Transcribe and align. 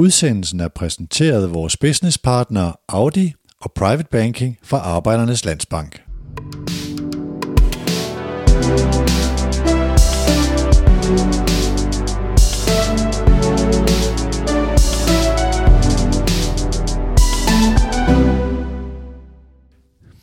Udsendelsen 0.00 0.60
er 0.60 0.68
præsenteret 0.68 1.42
af 1.42 1.54
vores 1.54 1.76
businesspartner 1.76 2.72
Audi 2.88 3.32
og 3.60 3.72
Private 3.72 4.08
Banking 4.10 4.58
fra 4.62 4.78
Arbejdernes 4.78 5.44
Landsbank. 5.44 6.02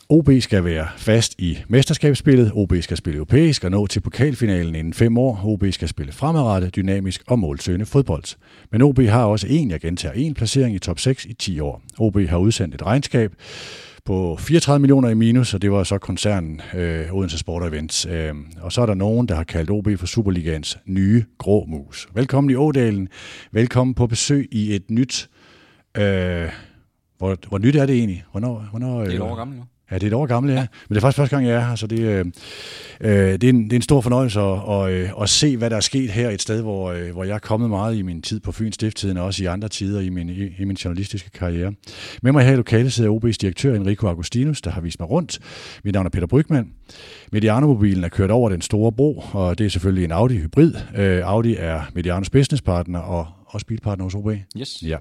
OB 0.09 0.29
skal 0.39 0.63
være 0.63 0.87
fast 0.97 1.35
i 1.39 1.57
mesterskabsspillet, 1.67 2.51
OB 2.55 2.73
skal 2.81 2.97
spille 2.97 3.17
europæisk 3.17 3.63
og 3.63 3.71
nå 3.71 3.87
til 3.87 3.99
pokalfinalen 3.99 4.75
inden 4.75 4.93
fem 4.93 5.17
år, 5.17 5.41
OB 5.43 5.63
skal 5.71 5.87
spille 5.87 6.11
fremadrettet, 6.11 6.75
dynamisk 6.75 7.23
og 7.27 7.39
målsøgende 7.39 7.85
fodbold. 7.85 8.37
Men 8.71 8.81
OB 8.81 8.99
har 8.99 9.25
også 9.25 9.47
en, 9.49 9.71
jeg 9.71 9.81
gentager 9.81 10.13
en 10.13 10.33
placering 10.33 10.75
i 10.75 10.79
top 10.79 10.99
6 10.99 11.25
i 11.25 11.33
10 11.33 11.59
år. 11.59 11.81
OB 11.99 12.19
har 12.19 12.37
udsendt 12.37 12.75
et 12.75 12.85
regnskab 12.85 13.33
på 14.05 14.37
34 14.39 14.79
millioner 14.79 15.09
i 15.09 15.13
minus, 15.13 15.53
og 15.53 15.61
det 15.61 15.71
var 15.71 15.83
så 15.83 15.97
koncernen 15.97 16.61
øh, 16.73 17.13
Odense 17.13 17.37
Sport 17.37 17.67
Events. 17.73 18.05
Øh, 18.05 18.33
og 18.61 18.71
så 18.71 18.81
er 18.81 18.85
der 18.85 18.93
nogen, 18.93 19.27
der 19.27 19.35
har 19.35 19.43
kaldt 19.43 19.69
OB 19.69 19.87
for 19.97 20.05
Superligans 20.05 20.77
nye 20.85 21.23
grå 21.37 21.65
mus. 21.65 22.07
Velkommen 22.13 22.51
i 22.51 22.55
Ådalen. 22.55 23.07
Velkommen 23.51 23.93
på 23.93 24.07
besøg 24.07 24.47
i 24.51 24.75
et 24.75 24.91
nyt... 24.91 25.29
Øh, 25.97 26.51
hvor, 27.17 27.37
hvor 27.47 27.57
nyt 27.57 27.75
er 27.75 27.85
det 27.85 27.95
egentlig? 27.95 28.25
Hvornår, 28.31 28.67
hvornår, 28.69 28.99
det 28.99 29.11
er 29.11 29.15
et 29.15 29.21
år 29.21 29.35
gammelt 29.35 29.59
nu. 29.59 29.65
Ja, 29.91 29.95
det 29.95 30.03
er 30.03 30.07
et 30.07 30.13
år 30.13 30.25
gammelt, 30.25 30.55
ja. 30.55 30.59
Men 30.59 30.95
det 30.95 30.97
er 30.97 31.01
faktisk 31.01 31.17
første 31.17 31.35
gang, 31.35 31.47
jeg 31.47 31.55
er 31.55 31.67
her, 31.67 31.75
så 31.75 31.87
det, 31.87 31.99
øh, 31.99 32.25
øh, 33.01 33.11
det, 33.11 33.43
er, 33.43 33.49
en, 33.49 33.63
det 33.63 33.73
er 33.73 33.75
en 33.75 33.81
stor 33.81 34.01
fornøjelse 34.01 34.39
at, 34.39 34.45
og, 34.45 34.91
øh, 34.91 35.09
at 35.21 35.29
se, 35.29 35.57
hvad 35.57 35.69
der 35.69 35.75
er 35.75 35.79
sket 35.79 36.11
her 36.11 36.29
et 36.29 36.41
sted, 36.41 36.61
hvor, 36.61 36.91
øh, 36.91 37.11
hvor 37.11 37.23
jeg 37.23 37.35
er 37.35 37.39
kommet 37.39 37.69
meget 37.69 37.95
i 37.95 38.01
min 38.01 38.21
tid 38.21 38.39
på 38.39 38.51
Fyns 38.51 38.75
Stifttiden, 38.75 39.17
og 39.17 39.25
også 39.25 39.43
i 39.43 39.45
andre 39.45 39.69
tider 39.69 40.01
i 40.01 40.09
min, 40.09 40.29
i, 40.29 40.49
i 40.59 40.65
min 40.65 40.75
journalistiske 40.75 41.29
karriere. 41.29 41.73
Med 42.21 42.31
mig 42.31 42.45
her 42.45 42.53
i 42.53 42.55
lokalet 42.55 42.93
sidder 42.93 43.11
OB's 43.11 43.37
direktør 43.41 43.75
Enrico 43.75 44.07
Agustinus, 44.07 44.61
der 44.61 44.71
har 44.71 44.81
vist 44.81 44.99
mig 44.99 45.09
rundt. 45.09 45.39
Mit 45.83 45.93
navn 45.93 46.05
er 46.05 46.09
Peter 46.09 46.27
Brygman. 46.27 46.71
Mediano-mobilen 47.31 48.03
er 48.03 48.09
kørt 48.09 48.31
over 48.31 48.49
den 48.49 48.61
store 48.61 48.91
bro, 48.91 49.23
og 49.31 49.57
det 49.57 49.65
er 49.65 49.69
selvfølgelig 49.69 50.03
en 50.05 50.11
Audi 50.11 50.37
Hybrid. 50.37 50.73
Audi 51.23 51.55
er 51.59 51.81
Medianos 51.93 52.29
businesspartner 52.29 52.99
og 52.99 53.27
også 53.47 53.65
bilpartner 53.65 54.03
hos 54.03 54.15
OB. 54.15 54.29
Yes. 54.57 54.83
Ja. 54.83 54.97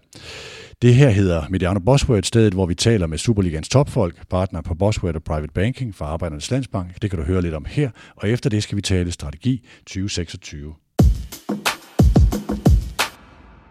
Det 0.83 0.95
her 0.95 1.11
hedder 1.11 1.45
Mediano 1.51 1.81
Bosworth, 1.81 2.27
stedet 2.27 2.55
hvor 2.55 2.67
vi 2.67 2.75
taler 2.75 3.07
med 3.07 3.19
Superligans 3.19 3.69
topfolk, 3.69 4.29
partner 4.29 4.61
på 4.61 4.75
Bosworth 4.75 5.17
og 5.17 5.23
Private 5.23 5.53
Banking 5.53 5.95
fra 5.95 6.07
Arbejdernes 6.07 6.51
Landsbank. 6.51 7.03
Det 7.03 7.11
kan 7.11 7.19
du 7.19 7.25
høre 7.25 7.43
lidt 7.43 7.55
om 7.55 7.65
her, 7.69 7.91
og 8.17 8.29
efter 8.29 8.51
det 8.51 8.63
skal 8.63 8.77
vi 8.77 8.83
tale 8.83 9.13
strategi 9.13 9.67
2026. 9.87 10.75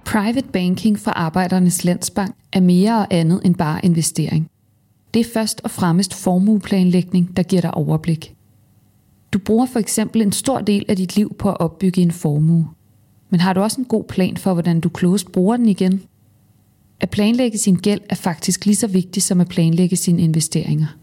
Private 0.05 0.47
Banking 0.53 0.99
fra 0.99 1.11
Arbejdernes 1.11 1.83
Landsbank 1.83 2.35
er 2.53 2.59
mere 2.61 2.97
og 2.97 3.07
andet 3.09 3.41
end 3.45 3.55
bare 3.55 3.85
investering. 3.85 4.49
Det 5.13 5.19
er 5.19 5.29
først 5.33 5.61
og 5.63 5.71
fremmest 5.71 6.13
formueplanlægning, 6.13 7.37
der 7.37 7.43
giver 7.43 7.61
dig 7.61 7.73
overblik. 7.73 8.35
Du 9.33 9.39
bruger 9.39 9.65
for 9.65 9.79
eksempel 9.79 10.21
en 10.21 10.31
stor 10.31 10.59
del 10.59 10.85
af 10.89 10.95
dit 10.95 11.15
liv 11.15 11.35
på 11.39 11.49
at 11.49 11.59
opbygge 11.59 12.01
en 12.01 12.11
formue. 12.11 12.67
Men 13.29 13.39
har 13.39 13.53
du 13.53 13.59
også 13.61 13.81
en 13.81 13.85
god 13.85 14.03
plan 14.03 14.37
for, 14.37 14.53
hvordan 14.53 14.79
du 14.79 14.89
klogest 14.89 15.31
bruger 15.31 15.57
den 15.57 15.69
igen? 15.69 16.03
At 16.99 17.09
planlægge 17.09 17.57
sin 17.57 17.75
gæld 17.75 18.01
er 18.09 18.15
faktisk 18.15 18.65
lige 18.65 18.75
så 18.75 18.87
vigtigt 18.87 19.25
som 19.25 19.41
at 19.41 19.47
planlægge 19.47 19.95
sine 19.95 20.21
investeringer. 20.21 20.97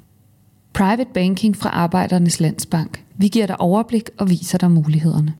Private 0.72 1.10
Banking 1.14 1.56
fra 1.56 1.68
Arbejdernes 1.68 2.40
Landsbank. 2.40 3.04
Vi 3.18 3.28
giver 3.28 3.46
dig 3.46 3.60
overblik 3.60 4.10
og 4.18 4.30
viser 4.30 4.58
dig 4.58 4.70
mulighederne. 4.70 5.34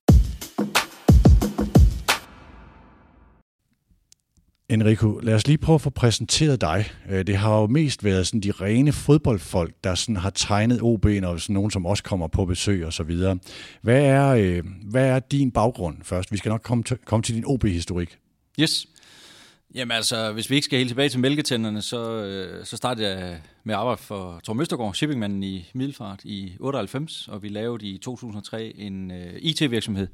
Enrico, 4.69 5.19
lad 5.23 5.33
os 5.33 5.47
lige 5.47 5.57
prøve 5.57 5.75
at 5.75 5.81
få 5.81 5.89
præsenteret 5.89 6.61
dig. 6.61 6.85
Øh, 7.09 7.27
det 7.27 7.37
har 7.37 7.59
jo 7.59 7.67
mest 7.67 8.03
været 8.03 8.27
sådan 8.27 8.41
de 8.41 8.51
rene 8.51 8.91
fodboldfolk, 8.91 9.73
der 9.83 9.95
sådan 9.95 10.17
har 10.17 10.29
tegnet 10.29 10.79
OB'en, 10.79 11.25
og 11.25 11.39
sådan 11.39 11.53
nogen, 11.53 11.71
som 11.71 11.85
også 11.85 12.03
kommer 12.03 12.27
på 12.27 12.45
besøg 12.45 12.85
og 12.85 12.93
så 12.93 13.03
videre. 13.03 13.37
Hvad 13.81 14.01
er, 14.03 14.27
øh, 14.27 14.63
hvad 14.89 15.07
er 15.07 15.19
din 15.19 15.51
baggrund 15.51 15.97
først? 16.03 16.31
Vi 16.31 16.37
skal 16.37 16.49
nok 16.49 16.61
komme 16.61 16.83
til, 16.83 16.97
komme 17.05 17.23
til 17.23 17.35
din 17.35 17.43
OB-historik. 17.45 18.17
Yes. 18.59 18.87
Jamen 19.75 19.91
altså, 19.91 20.31
hvis 20.33 20.49
vi 20.49 20.55
ikke 20.55 20.65
skal 20.65 20.77
helt 20.77 20.89
tilbage 20.89 21.09
til 21.09 21.19
mælketænderne, 21.19 21.81
så, 21.81 22.23
øh, 22.23 22.65
så 22.65 22.77
startede 22.77 23.09
jeg 23.09 23.41
med 23.63 23.75
at 23.75 23.79
arbejde 23.79 24.01
for 24.01 24.39
Torm 24.43 24.61
Østergaard, 24.61 24.93
shippingmanden 24.93 25.43
i 25.43 25.69
Middelfart 25.73 26.21
i 26.23 26.53
98, 26.59 27.27
og 27.27 27.43
vi 27.43 27.49
lavede 27.49 27.87
i 27.87 27.97
2003 27.97 28.73
en 28.75 29.11
øh, 29.11 29.33
IT-virksomhed. 29.39 30.07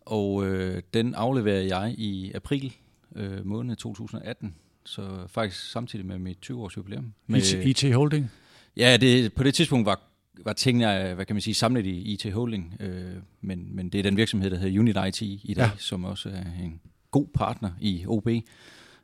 Og 0.00 0.46
øh, 0.46 0.82
den 0.94 1.14
afleverede 1.14 1.76
jeg 1.76 1.94
i 1.98 2.32
april 2.34 2.74
øh, 3.16 3.46
måned 3.46 3.76
2018, 3.76 4.54
så 4.84 5.02
faktisk 5.26 5.70
samtidig 5.70 6.06
med 6.06 6.18
mit 6.18 6.50
20-års 6.50 6.76
jubilæum. 6.76 7.12
Med, 7.26 7.38
IT, 7.38 7.82
IT 7.84 7.94
Holding? 7.94 8.30
Ja, 8.76 8.96
det, 8.96 9.32
på 9.32 9.42
det 9.42 9.54
tidspunkt 9.54 9.86
var, 9.86 10.00
var 10.44 10.52
tingene, 10.52 11.14
hvad 11.14 11.26
kan 11.26 11.36
man 11.36 11.40
sige, 11.40 11.54
samlet 11.54 11.86
i 11.86 12.12
IT 12.12 12.32
Holding, 12.32 12.76
øh, 12.80 13.12
men, 13.40 13.76
men 13.76 13.88
det 13.88 13.98
er 13.98 14.02
den 14.02 14.16
virksomhed, 14.16 14.50
der 14.50 14.56
hedder 14.56 14.80
Unit 14.80 14.96
IT 15.08 15.22
i 15.22 15.54
dag, 15.56 15.64
ja. 15.64 15.70
som 15.78 16.04
også 16.04 16.28
er 16.28 16.64
en 16.64 16.80
god 17.10 17.26
partner 17.34 17.70
i 17.80 18.04
OB. 18.08 18.28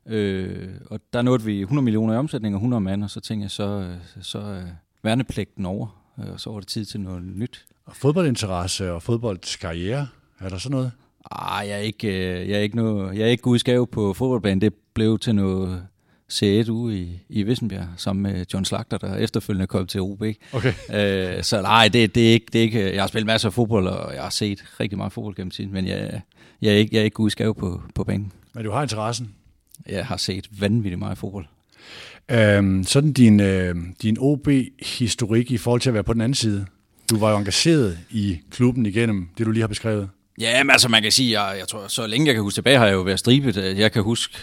Øh, 0.07 0.69
og 0.91 1.01
der 1.13 1.23
nåede 1.23 1.43
vi 1.43 1.61
100 1.61 1.85
millioner 1.85 2.15
i 2.15 2.17
omsætning 2.17 2.55
og 2.55 2.59
100 2.59 2.81
mand, 2.81 3.05
og 3.05 3.11
så 3.11 3.21
tænkte 3.21 3.43
jeg, 3.43 3.51
så, 3.51 3.95
så 4.21 4.39
er 4.39 4.63
værnepligten 5.03 5.67
over, 5.67 6.03
øh, 6.19 6.33
og 6.33 6.41
så 6.41 6.51
var 6.51 6.61
det 6.61 6.69
tid 6.69 6.85
til 6.85 7.01
noget 7.01 7.23
nyt. 7.23 7.67
Og 7.87 7.97
fodboldinteresse 7.97 8.93
og 8.93 9.03
fodboldskarriere, 9.03 10.09
er 10.41 10.49
der 10.49 10.59
sådan 10.59 10.77
noget? 10.77 10.93
Ah, 11.31 11.69
jeg 11.69 11.75
er 11.75 11.83
ikke, 11.83 12.09
øh, 12.09 12.49
jeg 12.49 12.57
er 12.57 12.63
ikke, 12.63 12.77
noget, 12.77 13.19
jeg 13.19 13.23
er 13.23 13.31
ikke 13.31 13.59
skave 13.59 13.87
på 13.87 14.13
fodboldbanen. 14.13 14.61
Det 14.61 14.75
blev 14.95 15.19
til 15.19 15.35
noget 15.35 15.87
C1 16.33 16.71
ude 16.71 16.99
i, 16.99 17.21
i 17.29 17.43
Vissenbjerg, 17.43 17.87
sammen 17.97 18.23
med 18.23 18.45
John 18.55 18.65
Slagter, 18.65 18.99
der 18.99 19.17
efterfølgende 19.17 19.67
kom 19.67 19.87
til 19.87 20.01
OB. 20.01 20.23
Okay. 20.53 20.73
Øh, 20.95 21.43
så 21.43 21.63
nej, 21.63 21.89
det, 21.89 22.15
det, 22.15 22.29
er 22.29 22.33
ikke, 22.33 22.47
det 22.53 22.59
er 22.59 22.63
ikke... 22.63 22.95
Jeg 22.95 23.03
har 23.03 23.07
spillet 23.07 23.27
masser 23.27 23.49
af 23.49 23.53
fodbold, 23.53 23.87
og 23.87 24.15
jeg 24.15 24.23
har 24.23 24.31
set 24.31 24.65
rigtig 24.81 24.99
meget 24.99 25.13
fodbold 25.13 25.35
gennem 25.37 25.51
tiden, 25.51 25.73
men 25.73 25.87
jeg, 25.87 26.21
jeg 26.63 26.73
er 26.73 26.77
ikke, 26.77 26.95
jeg 26.95 27.01
er 27.01 27.05
ikke 27.05 27.15
god 27.15 27.27
i 27.27 27.31
skave 27.31 27.55
på, 27.55 27.83
på 27.95 28.05
banen. 28.05 28.33
Men 28.55 28.65
du 28.65 28.71
har 28.71 28.83
interessen? 28.83 29.35
Jeg 29.89 30.07
har 30.07 30.17
set 30.17 30.49
vanvittigt 30.61 30.99
meget 30.99 31.19
fodbold. 31.19 31.47
Øhm, 32.31 32.85
sådan 32.85 33.13
din, 33.13 33.41
øh, 33.41 33.75
din 34.03 34.17
OB-historik 34.21 35.51
i 35.51 35.57
forhold 35.57 35.81
til 35.81 35.91
at 35.91 35.95
være 35.95 36.05
på 36.05 36.13
den 36.13 36.21
anden 36.21 36.35
side. 36.35 36.67
Du 37.11 37.19
var 37.19 37.31
jo 37.31 37.37
engageret 37.37 37.99
i 38.11 38.39
klubben 38.51 38.87
igennem 38.87 39.29
det, 39.39 39.47
du 39.47 39.51
lige 39.51 39.61
har 39.61 39.69
beskrevet. 39.69 40.09
Ja, 40.41 40.63
men 40.63 40.71
altså 40.71 40.89
man 40.89 41.03
kan 41.03 41.13
sige, 41.13 41.41
jeg, 41.41 41.59
jeg 41.59 41.69
tror, 41.69 41.89
så 41.89 42.07
længe 42.07 42.27
jeg 42.27 42.35
kan 42.35 42.43
huske 42.43 42.57
tilbage, 42.57 42.79
har 42.79 42.87
jeg 42.87 42.95
jo 42.95 43.01
været 43.01 43.19
stribet. 43.19 43.57
Jeg 43.79 43.93
kan 43.93 44.03
huske, 44.03 44.39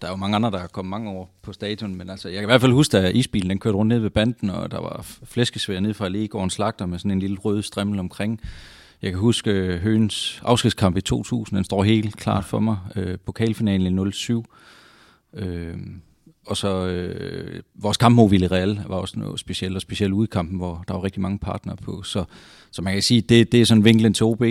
der 0.00 0.06
er 0.06 0.10
jo 0.10 0.16
mange 0.16 0.36
andre, 0.36 0.50
der 0.50 0.58
er 0.58 0.66
kommet 0.66 0.90
mange 0.90 1.10
år 1.10 1.30
på 1.42 1.52
stadion, 1.52 1.94
men 1.94 2.10
altså, 2.10 2.28
jeg 2.28 2.36
kan 2.36 2.44
i 2.44 2.50
hvert 2.50 2.60
fald 2.60 2.72
huske, 2.72 2.98
at 2.98 3.14
isbilen 3.14 3.50
den 3.50 3.58
kørte 3.58 3.76
rundt 3.76 3.88
ned 3.88 3.98
ved 3.98 4.10
banden, 4.10 4.50
og 4.50 4.70
der 4.70 4.80
var 4.80 5.06
flæskesvær 5.24 5.80
ned 5.80 5.94
fra 5.94 6.04
Allegården 6.04 6.50
Slagter 6.50 6.86
med 6.86 6.98
sådan 6.98 7.10
en 7.10 7.20
lille 7.20 7.38
rød 7.38 7.62
strimmel 7.62 7.98
omkring. 7.98 8.40
Jeg 9.02 9.10
kan 9.10 9.20
huske 9.20 9.50
øh, 9.50 9.80
Høens 9.80 10.42
afskedskamp 10.44 10.96
i 10.96 11.00
2000, 11.00 11.56
den 11.56 11.64
står 11.64 11.82
helt 11.82 12.16
klart 12.16 12.44
for 12.44 12.60
mig. 12.60 12.78
Øh, 12.96 13.18
pokalfinalen 13.26 14.08
i 14.08 14.12
07. 14.12 14.44
Øh, 15.34 15.76
og 16.46 16.56
så 16.56 16.86
øh, 16.86 17.62
vores 17.74 17.96
kamp 17.96 18.14
mod 18.14 18.30
Villarreal 18.30 18.80
var 18.86 18.96
også 18.96 19.18
noget 19.18 19.40
specielt, 19.40 19.76
og 19.76 19.82
specielt 19.82 20.12
udkampen, 20.12 20.56
hvor 20.56 20.84
der 20.88 20.94
var 20.94 21.04
rigtig 21.04 21.22
mange 21.22 21.38
partnere 21.38 21.76
på. 21.76 22.02
Så, 22.02 22.24
så 22.70 22.82
man 22.82 22.92
kan 22.92 23.02
sige, 23.02 23.20
det, 23.20 23.52
det 23.52 23.60
er 23.60 23.64
sådan 23.64 23.84
vinklen 23.84 24.14
til 24.14 24.26
OB. 24.26 24.42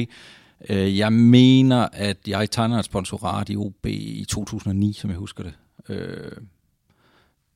Øh, 0.70 0.98
jeg 0.98 1.14
mener, 1.14 1.88
at 1.94 2.18
jeg 2.28 2.52
tegner 2.52 2.80
et 2.80 2.86
sponsorat 2.86 3.50
i 3.50 3.56
OB 3.56 3.86
i 3.86 4.26
2009, 4.30 4.94
som 4.94 5.10
jeg 5.10 5.18
husker 5.18 5.44
det. 5.44 5.54
Øh, 5.90 6.32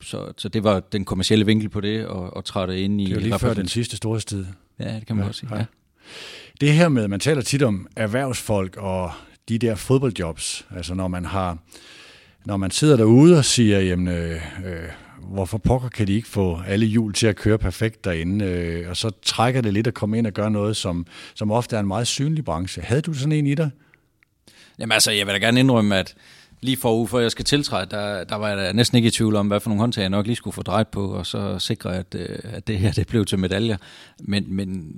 så, 0.01 0.33
så 0.37 0.49
det 0.49 0.63
var 0.63 0.79
den 0.79 1.05
kommercielle 1.05 1.45
vinkel 1.45 1.69
på 1.69 1.81
det, 1.81 2.05
og, 2.05 2.37
og 2.37 2.45
træde 2.45 2.81
ind 2.81 3.01
i... 3.01 3.05
Det 3.05 3.15
var 3.15 3.21
lige 3.21 3.39
før 3.39 3.53
den 3.53 3.67
sidste 3.67 3.97
storhedstid. 3.97 4.45
Ja, 4.79 4.95
det 4.95 5.07
kan 5.07 5.15
man 5.15 5.23
ja, 5.23 5.27
også 5.29 5.39
sige. 5.39 5.55
Ja. 5.55 5.65
Det 6.61 6.73
her 6.73 6.89
med, 6.89 7.07
man 7.07 7.19
taler 7.19 7.41
tit 7.41 7.63
om 7.63 7.87
erhvervsfolk 7.95 8.77
og 8.77 9.11
de 9.49 9.57
der 9.57 9.75
fodboldjobs, 9.75 10.65
altså 10.69 10.93
når 10.93 11.07
man 11.07 11.25
har, 11.25 11.57
når 12.45 12.57
man 12.57 12.71
sidder 12.71 12.97
derude 12.97 13.37
og 13.37 13.45
siger, 13.45 13.79
jamen, 13.79 14.07
øh, 14.07 14.41
øh, 14.65 14.89
hvorfor 15.21 15.57
pokker 15.57 15.89
kan 15.89 16.07
de 16.07 16.13
ikke 16.13 16.27
få 16.27 16.59
alle 16.67 16.85
hjul 16.85 17.13
til 17.13 17.27
at 17.27 17.35
køre 17.35 17.57
perfekt 17.57 18.05
derinde, 18.05 18.45
øh, 18.45 18.89
og 18.89 18.97
så 18.97 19.11
trækker 19.21 19.61
det 19.61 19.73
lidt 19.73 19.87
at 19.87 19.93
komme 19.93 20.17
ind 20.17 20.27
og 20.27 20.33
gøre 20.33 20.51
noget, 20.51 20.77
som, 20.77 21.05
som 21.35 21.51
ofte 21.51 21.75
er 21.75 21.79
en 21.79 21.87
meget 21.87 22.07
synlig 22.07 22.45
branche. 22.45 22.81
Havde 22.81 23.01
du 23.01 23.13
sådan 23.13 23.31
en 23.31 23.47
i 23.47 23.55
dig? 23.55 23.69
Jamen 24.79 24.91
altså, 24.91 25.11
jeg 25.11 25.25
vil 25.27 25.33
da 25.33 25.39
gerne 25.39 25.59
indrømme, 25.59 25.97
at 25.97 26.15
lige 26.61 26.77
forud 26.77 27.07
for 27.07 27.19
jeg 27.19 27.31
skal 27.31 27.45
tiltræde, 27.45 27.87
der, 27.91 28.23
der 28.23 28.35
var 28.35 28.49
jeg 28.49 28.73
næsten 28.73 28.95
ikke 28.95 29.07
i 29.07 29.11
tvivl 29.11 29.35
om, 29.35 29.47
hvad 29.47 29.59
for 29.59 29.69
nogle 29.69 29.79
håndtag 29.79 30.01
jeg 30.01 30.09
nok 30.09 30.25
lige 30.25 30.35
skulle 30.35 30.53
få 30.53 30.61
drejet 30.61 30.87
på, 30.87 31.07
og 31.07 31.25
så 31.25 31.59
sikre, 31.59 31.97
at, 31.97 32.15
øh, 32.15 32.39
at 32.43 32.67
det 32.67 32.79
her 32.79 32.91
det 32.91 33.07
blev 33.07 33.25
til 33.25 33.39
medaljer. 33.39 33.77
Men, 34.19 34.55
men 34.55 34.95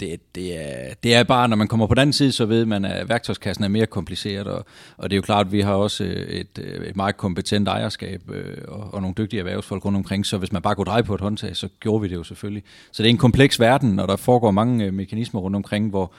det, 0.00 0.34
det, 0.34 0.58
er, 0.58 0.94
det 1.02 1.14
er 1.14 1.24
bare, 1.24 1.48
når 1.48 1.56
man 1.56 1.68
kommer 1.68 1.86
på 1.86 1.94
den 1.94 2.12
side, 2.12 2.32
så 2.32 2.46
ved 2.46 2.64
man, 2.64 2.84
at 2.84 3.08
værktøjskassen 3.08 3.64
er 3.64 3.68
mere 3.68 3.86
kompliceret, 3.86 4.46
og, 4.46 4.66
og 4.96 5.10
det 5.10 5.14
er 5.14 5.18
jo 5.18 5.22
klart, 5.22 5.46
at 5.46 5.52
vi 5.52 5.60
har 5.60 5.74
også 5.74 6.04
øh, 6.04 6.26
et, 6.26 6.58
øh, 6.58 6.86
et 6.86 6.96
meget 6.96 7.16
kompetent 7.16 7.68
ejerskab 7.68 8.22
og, 8.68 8.94
og 8.94 9.00
nogle 9.00 9.14
dygtige 9.18 9.40
erhvervsfolk 9.40 9.84
rundt 9.84 9.96
omkring, 9.96 10.26
så 10.26 10.38
hvis 10.38 10.52
man 10.52 10.62
bare 10.62 10.74
kunne 10.74 10.84
dreje 10.84 11.02
på 11.02 11.14
et 11.14 11.20
håndtag, 11.20 11.56
så 11.56 11.68
gjorde 11.80 12.02
vi 12.02 12.08
det 12.08 12.14
jo 12.14 12.22
selvfølgelig. 12.22 12.62
Så 12.92 13.02
det 13.02 13.08
er 13.08 13.10
en 13.10 13.18
kompleks 13.18 13.60
verden, 13.60 13.98
og 13.98 14.08
der 14.08 14.16
foregår 14.16 14.50
mange 14.50 14.92
mekanismer 14.92 15.40
rundt 15.40 15.56
omkring, 15.56 15.90
hvor 15.90 16.12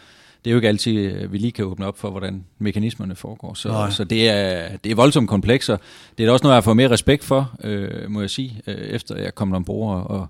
det 0.46 0.50
er 0.50 0.52
jo 0.52 0.58
ikke 0.58 0.68
altid, 0.68 0.98
øh, 0.98 1.34
vi 1.34 1.38
lige 1.38 1.52
kan 1.52 1.66
åbne 1.66 1.86
op 1.86 1.98
for, 1.98 2.10
hvordan 2.10 2.46
mekanismerne 2.60 3.16
foregår. 3.16 3.54
Så, 3.54 3.88
så 3.92 4.04
det, 4.04 4.30
er, 4.30 4.78
det 4.78 4.92
er 4.92 4.96
voldsomt 4.96 5.30
komplekser. 5.30 5.78
Det 6.18 6.26
er 6.26 6.32
også 6.32 6.44
noget, 6.44 6.54
jeg 6.54 6.58
har 6.58 6.62
fået 6.62 6.78
mere 6.78 6.90
respekt 6.90 7.24
for, 7.24 7.56
øh, 7.64 8.12
må 8.12 8.22
jeg 8.22 8.30
sige, 8.30 8.62
øh, 8.68 8.76
efter 8.76 9.18
jeg 9.18 9.36
kom 9.36 9.54
ombord. 9.54 9.96
Og, 9.96 10.20
og 10.20 10.28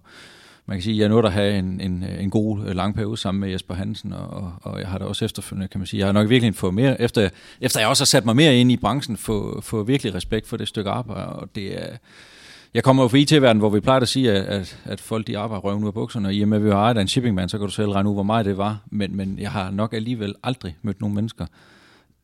man 0.66 0.78
kan 0.78 0.84
sige, 0.84 1.00
jeg 1.00 1.10
nåede 1.10 1.28
at 1.28 1.34
have 1.34 1.58
en, 1.58 1.82
en, 1.82 2.04
en 2.20 2.30
god 2.30 2.66
øh, 2.66 2.76
lang 2.76 2.96
periode 2.96 3.18
sammen 3.18 3.42
med 3.42 3.50
Jesper 3.50 3.74
Hansen, 3.74 4.14
og, 4.14 4.54
og 4.62 4.80
jeg 4.80 4.88
har 4.88 4.98
da 4.98 5.06
også 5.06 5.26
efterfølgende, 5.26 5.68
kan 5.68 5.80
man 5.80 5.88
sige, 5.88 6.00
jeg 6.00 6.08
har 6.08 6.14
nok 6.14 6.30
virkelig 6.30 6.56
fået 6.56 6.74
mere, 6.74 7.02
efter, 7.02 7.30
efter 7.62 7.80
jeg 7.80 7.90
også 7.90 8.02
har 8.02 8.06
sat 8.06 8.26
mig 8.26 8.36
mere 8.36 8.58
ind 8.58 8.72
i 8.72 8.78
branchen, 8.78 9.18
få, 9.18 9.62
få 9.62 9.84
virkelig 9.84 10.14
respekt 10.14 10.48
for 10.48 10.58
det 10.58 10.68
stykke 10.68 10.90
arbejde, 10.90 11.28
og 11.28 11.50
det 11.56 11.84
er, 11.84 11.98
jeg 12.74 12.84
kommer 12.84 13.04
jo 13.04 13.08
fra 13.08 13.18
IT-verdenen, 13.18 13.60
hvor 13.60 13.70
vi 13.70 13.80
plejer 13.80 14.00
at 14.00 14.08
sige, 14.08 14.32
at, 14.32 14.46
at, 14.46 14.80
at 14.86 15.02
folk 15.02 15.28
de 15.28 15.38
arbejder 15.38 15.62
røven 15.62 15.84
ud 15.84 15.88
af 15.88 15.94
bukserne, 15.94 16.28
og 16.28 16.34
i 16.34 16.42
og 16.42 16.48
med, 16.48 16.58
at 16.58 16.64
vi 16.64 16.70
har 16.70 16.78
ejet 16.78 16.98
en 16.98 17.08
shippingman, 17.08 17.50
så 17.50 17.58
kan 17.58 17.68
du 17.68 17.74
selv 17.74 17.90
regne 17.92 18.10
ud, 18.10 18.14
hvor 18.14 18.24
meget 18.24 18.46
det 18.46 18.58
var. 18.58 18.82
Men, 18.92 19.16
men 19.16 19.40
jeg 19.40 19.52
har 19.52 19.72
nok 19.72 19.94
alligevel 19.94 20.36
aldrig 20.44 20.78
mødt 20.82 21.02
nogen 21.02 21.16
mennesker, 21.16 21.46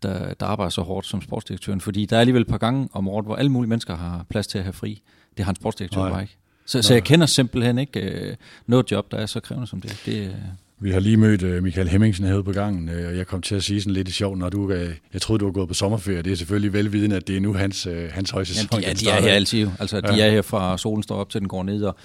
der, 0.04 0.34
der 0.34 0.46
arbejder 0.46 0.70
så 0.70 0.82
hårdt 0.82 1.06
som 1.06 1.22
sportsdirektøren, 1.22 1.82
fordi 1.82 2.06
der 2.06 2.16
er 2.16 2.20
alligevel 2.20 2.42
et 2.42 2.48
par 2.48 2.58
gange 2.58 2.90
om 2.94 3.08
året, 3.08 3.26
hvor 3.26 3.36
alle 3.36 3.52
mulige 3.52 3.70
mennesker 3.70 3.96
har 3.96 4.26
plads 4.30 4.48
til 4.48 4.58
at 4.58 4.64
have 4.64 4.74
fri. 4.74 5.02
Det 5.38 5.46
har 5.46 5.52
en 5.52 5.56
sportsdirektør 5.56 6.10
bare 6.10 6.22
ikke. 6.22 6.38
Så, 6.66 6.82
så 6.82 6.94
jeg 6.94 7.04
kender 7.04 7.26
simpelthen 7.26 7.78
ikke 7.78 8.00
øh, 8.00 8.36
noget 8.68 8.92
job, 8.92 9.12
der 9.12 9.18
er 9.18 9.26
så 9.26 9.40
krævende 9.40 9.68
som 9.68 9.82
det. 9.82 10.02
det 10.06 10.28
øh, 10.28 10.36
vi 10.84 10.92
har 10.92 11.00
lige 11.00 11.18
mødt 11.18 11.44
uh, 11.44 11.64
Michael 11.64 11.88
Hemmingsen 11.88 12.26
herude 12.26 12.44
på 12.44 12.52
gangen, 12.52 12.90
uh, 12.90 13.08
og 13.08 13.18
jeg 13.18 13.28
kom 13.28 13.42
til 13.42 13.56
at 13.56 13.64
sige 13.64 13.82
sådan 13.82 13.94
lidt 13.94 14.08
i 14.08 14.12
sjov, 14.12 14.38
når 14.38 14.50
du, 14.50 14.74
uh, 14.74 14.80
jeg 15.14 15.22
troede, 15.22 15.40
du 15.40 15.46
var 15.46 15.52
gået 15.52 15.68
på 15.68 15.74
sommerferie. 15.74 16.22
Det 16.22 16.32
er 16.32 16.36
selvfølgelig 16.36 16.74
velvidende, 16.74 17.16
at 17.16 17.28
det 17.28 17.38
er 17.38 17.42
nu 17.42 17.54
hans, 17.54 17.88
hans 18.12 18.30
højsæson. 18.30 18.68
Jamen, 18.72 18.84
de, 18.84 18.90
er, 18.90 18.94
de 18.94 19.10
er 19.10 19.22
her 19.22 19.34
altid. 19.34 19.68
Altså, 19.80 20.02
ja. 20.06 20.14
de 20.14 20.22
er 20.22 20.32
her 20.32 20.42
fra 20.42 20.78
solen 20.78 21.04
står 21.04 21.16
op 21.16 21.30
til 21.30 21.42
den 21.42 21.48
går 21.48 21.64
ned, 21.64 21.84
og 21.84 21.96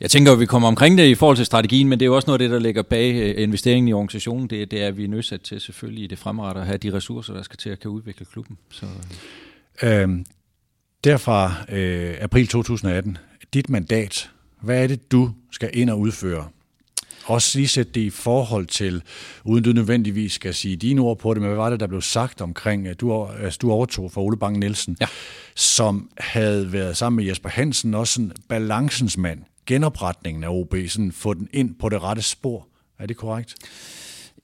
jeg 0.00 0.10
tænker, 0.10 0.32
at 0.32 0.40
vi 0.40 0.46
kommer 0.46 0.68
omkring 0.68 0.98
det 0.98 1.06
i 1.06 1.14
forhold 1.14 1.36
til 1.36 1.46
strategien, 1.46 1.88
men 1.88 2.00
det 2.00 2.04
er 2.04 2.06
jo 2.06 2.16
også 2.16 2.26
noget 2.26 2.40
af 2.40 2.48
det, 2.48 2.50
der 2.50 2.58
ligger 2.58 2.82
bag 2.82 3.38
investeringen 3.38 3.88
i 3.88 3.92
organisationen. 3.92 4.50
Det, 4.50 4.70
det 4.70 4.82
er, 4.82 4.90
vi 4.90 5.06
nødsat 5.06 5.40
til 5.40 5.60
selvfølgelig 5.60 6.04
i 6.04 6.06
det 6.06 6.18
fremretter 6.18 6.60
at 6.60 6.66
have 6.66 6.78
de 6.78 6.92
ressourcer, 6.92 7.34
der 7.34 7.42
skal 7.42 7.56
til 7.56 7.70
at 7.70 7.80
kan 7.80 7.90
udvikle 7.90 8.26
klubben. 8.32 8.58
Så. 8.70 8.86
Øhm, 9.82 10.24
derfra 11.04 11.54
øh, 11.68 12.14
april 12.20 12.46
2018, 12.46 13.18
dit 13.54 13.70
mandat, 13.70 14.30
hvad 14.60 14.82
er 14.82 14.86
det, 14.86 15.12
du 15.12 15.30
skal 15.50 15.70
ind 15.72 15.90
og 15.90 16.00
udføre 16.00 16.48
også 17.24 17.58
lige 17.58 17.68
sætte 17.68 17.92
det 17.92 18.00
i 18.00 18.10
forhold 18.10 18.66
til, 18.66 19.02
uden 19.44 19.64
du 19.64 19.72
nødvendigvis 19.72 20.32
skal 20.32 20.54
sige 20.54 20.76
dine 20.76 21.00
ord 21.00 21.18
på 21.18 21.34
det, 21.34 21.42
men 21.42 21.48
hvad 21.48 21.56
var 21.56 21.70
det, 21.70 21.80
der 21.80 21.86
blev 21.86 22.00
sagt 22.00 22.40
omkring, 22.40 22.88
at 22.88 23.00
du, 23.00 23.26
altså, 23.26 23.58
du 23.62 23.72
overtog 23.72 24.12
for 24.12 24.20
Ole 24.20 24.36
Bang 24.36 24.58
Nielsen, 24.58 24.96
ja. 25.00 25.06
som 25.54 26.10
havde 26.18 26.72
været 26.72 26.96
sammen 26.96 27.16
med 27.16 27.24
Jesper 27.24 27.48
Hansen, 27.48 27.94
også 27.94 28.12
sådan 28.14 28.32
balancens 28.48 29.16
mand, 29.16 29.38
genopretningen 29.66 30.44
af 30.44 30.48
OB, 30.48 30.74
sådan 30.88 31.12
få 31.12 31.34
den 31.34 31.48
ind 31.52 31.74
på 31.80 31.88
det 31.88 32.02
rette 32.02 32.22
spor. 32.22 32.66
Er 32.98 33.06
det 33.06 33.16
korrekt? 33.16 33.54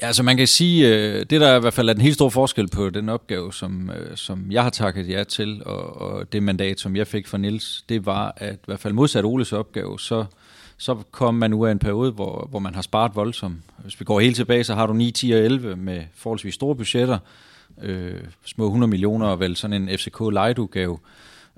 Ja, 0.01 0.07
altså 0.07 0.23
man 0.23 0.37
kan 0.37 0.47
sige, 0.47 0.89
øh, 0.89 1.27
det 1.31 1.41
der 1.41 1.57
i 1.57 1.61
hvert 1.61 1.75
fald 1.75 1.89
er 1.89 1.93
den 1.93 2.03
helt 2.03 2.15
store 2.15 2.31
forskel 2.31 2.69
på 2.69 2.91
den 2.91 3.09
opgave, 3.09 3.53
som, 3.53 3.91
øh, 3.91 4.17
som 4.17 4.53
jeg 4.53 4.63
har 4.63 4.71
takket 4.71 5.09
jer 5.09 5.25
til, 5.25 5.63
og, 5.67 6.01
og 6.01 6.33
det 6.33 6.43
mandat, 6.43 6.81
som 6.81 6.97
jeg 6.97 7.07
fik 7.07 7.27
fra 7.27 7.39
Nils, 7.39 7.85
det 7.89 8.07
var, 8.07 8.35
at 8.37 8.55
i 8.55 8.65
hvert 8.67 8.81
fald 8.81 8.95
modsat 8.95 9.25
Oles 9.25 9.53
opgave, 9.53 10.01
så 10.01 10.25
så 10.79 11.03
kom 11.11 11.35
man 11.35 11.55
ud 11.55 11.69
af 11.69 11.73
en 11.73 11.79
periode, 11.79 12.13
hvor, 12.13 12.47
hvor 12.51 12.59
man 12.59 12.75
har 12.75 12.83
sparet 12.83 13.17
voldsomt. 13.17 13.57
Hvis 13.79 14.01
vi 14.01 14.05
går 14.05 14.21
helt 14.21 14.37
tilbage, 14.37 14.65
så 14.65 14.75
har 14.75 14.87
du 14.87 14.93
9, 14.93 15.11
10 15.11 15.33
og 15.33 15.39
11 15.39 15.77
med 15.77 16.03
forholdsvis 16.15 16.55
store 16.55 16.77
budgetter, 16.77 17.19
øh, 17.83 18.21
små 18.45 18.67
100 18.67 18.91
millioner 18.91 19.27
og 19.27 19.41
vel 19.41 19.57
sådan 19.57 19.83
en 19.83 19.99
FCK-lejeudgave. 19.99 20.99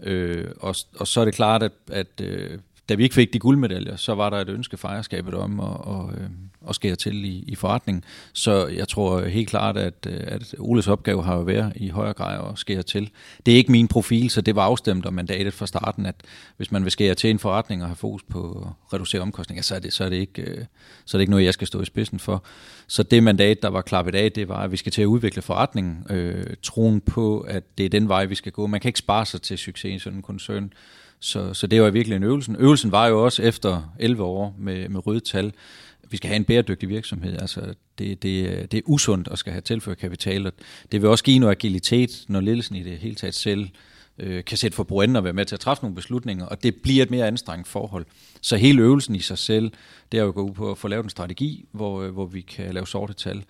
Øh, 0.03 0.49
og, 0.61 0.75
og 0.99 1.07
så 1.07 1.21
er 1.21 1.25
det 1.25 1.35
klart, 1.35 1.63
at, 1.63 1.73
at 1.91 2.21
øh, 2.23 2.59
da 2.89 2.95
vi 2.95 3.03
ikke 3.03 3.15
fik 3.15 3.33
de 3.33 3.39
guldmedaljer, 3.39 3.97
så 3.97 4.15
var 4.15 4.31
der 4.31 4.37
et 4.37 4.49
ønske 4.49 4.77
for 4.77 4.89
om 5.35 5.61
at, 5.61 5.67
og, 5.67 6.13
øh, 6.15 6.29
at 6.69 6.75
skære 6.75 6.97
til 6.97 7.25
i, 7.25 7.45
i 7.47 7.55
forretningen. 7.55 8.05
Så 8.33 8.67
jeg 8.67 8.89
tror 8.89 9.25
helt 9.25 9.49
klart, 9.49 9.77
at, 9.77 10.07
øh, 10.07 10.21
at 10.23 10.55
Oles 10.59 10.89
opgave 10.89 11.23
har 11.23 11.37
jo 11.37 11.43
været 11.43 11.73
i 11.77 11.89
højere 11.89 12.13
grad 12.13 12.51
at 12.53 12.59
skære 12.59 12.83
til. 12.83 13.11
Det 13.47 13.53
er 13.53 13.57
ikke 13.57 13.73
min 13.73 13.89
profil, 13.89 14.31
så 14.31 14.41
det 14.41 14.57
var 14.57 14.63
afstemt 14.63 15.07
om 15.07 15.15
mandatet 15.15 15.55
fra 15.55 15.67
starten, 15.67 16.07
at 16.07 16.15
hvis 16.57 16.73
man 16.73 16.85
vil 16.85 16.91
skære 16.91 17.15
til 17.15 17.31
en 17.31 17.39
forretning 17.39 17.83
og 17.83 17.89
have 17.89 17.97
fokus 17.97 18.23
på 18.23 18.67
at 18.67 18.93
reducere 18.95 19.23
omkostninger, 19.23 19.63
så 19.63 19.75
er 19.75 19.79
det, 19.79 19.93
så 19.93 20.05
er 20.05 20.09
det, 20.09 20.17
ikke, 20.17 20.43
øh, 20.43 20.65
så 21.05 21.17
er 21.17 21.19
det 21.19 21.23
ikke 21.23 21.31
noget, 21.31 21.45
jeg 21.45 21.55
skal 21.55 21.67
stå 21.67 21.81
i 21.83 21.85
spidsen 21.85 22.19
for. 22.19 22.45
Så 22.87 23.03
det 23.03 23.23
mandat, 23.23 23.63
der 23.63 23.69
var 23.69 23.83
klappet 23.83 24.15
af, 24.15 24.33
det 24.33 24.49
var, 24.49 24.59
at 24.59 24.73
vi 24.73 24.77
skal 24.77 24.93
til 24.93 25.03
at 25.03 25.07
udvikle 25.07 25.43
forretningen. 25.43 26.07
Øh, 26.11 26.47
troen 26.63 27.01
på, 27.01 27.41
at 27.41 27.79
det 27.79 27.87
er 27.87 27.91
den 27.91 28.09
vej, 28.09 28.25
vi 28.25 28.35
skal 28.35 28.53
gå. 28.53 28.67
Man 28.67 28.81
kan 28.81 28.89
ikke 28.89 28.99
spare 28.99 29.27
sig 29.27 29.43
til 29.43 29.59
succes 29.59 29.95
i 29.95 29.99
sådan 29.99 30.19
en 30.19 30.23
koncern. 30.23 30.73
Så, 31.21 31.55
så 31.55 31.67
det 31.67 31.83
var 31.83 31.91
virkelig 31.91 32.17
en 32.17 32.23
øvelse. 32.23 32.55
Øvelsen 32.59 32.93
var 32.93 33.07
jo 33.07 33.25
også 33.25 33.43
efter 33.43 33.95
11 33.99 34.23
år 34.23 34.55
med, 34.59 34.89
med 34.89 35.07
røde 35.07 35.21
tal. 35.21 35.53
Vi 36.11 36.17
skal 36.17 36.29
have 36.29 36.37
en 36.37 36.45
bæredygtig 36.45 36.89
virksomhed. 36.89 37.41
Altså, 37.41 37.75
det, 37.99 38.23
det, 38.23 38.73
det 38.73 38.79
er 38.79 38.83
usundt 38.87 39.29
at 39.29 39.39
skal 39.39 39.53
have 39.53 39.61
tilført 39.61 39.99
kapital. 39.99 40.47
Og 40.47 40.53
det 40.93 41.03
vil 41.03 41.11
også 41.11 41.25
give 41.25 41.39
noget 41.39 41.57
agilitet, 41.57 42.25
når 42.29 42.41
ledelsen 42.41 42.77
i 42.77 42.83
det 42.83 42.99
hele 42.99 43.15
taget 43.15 43.35
selv 43.35 43.69
øh, 44.19 44.45
kan 44.45 44.57
sætte 44.57 44.77
for 44.77 44.87
og 45.17 45.25
være 45.25 45.33
med 45.33 45.45
til 45.45 45.57
at 45.57 45.61
træffe 45.61 45.83
nogle 45.83 45.95
beslutninger, 45.95 46.47
og 46.47 46.63
det 46.63 46.75
bliver 46.75 47.03
et 47.03 47.11
mere 47.11 47.27
anstrengt 47.27 47.69
forhold. 47.69 48.07
Så 48.41 48.57
hele 48.57 48.83
øvelsen 48.83 49.15
i 49.15 49.21
sig 49.21 49.39
selv, 49.39 49.71
det 50.13 50.19
er 50.19 50.23
jo 50.23 50.29
at 50.29 50.35
gå 50.35 50.43
ud 50.43 50.55
på 50.55 50.71
at 50.71 50.79
få 50.79 50.89
lavet 50.89 51.05
en 51.05 51.11
strategi, 51.11 51.65
hvor, 51.73 52.03
øh, 52.03 52.11
hvor 52.13 52.27
vi 52.27 52.41
kan 52.41 52.75
lave 52.75 52.87
sorte 52.87 53.13
tal. 53.13 53.45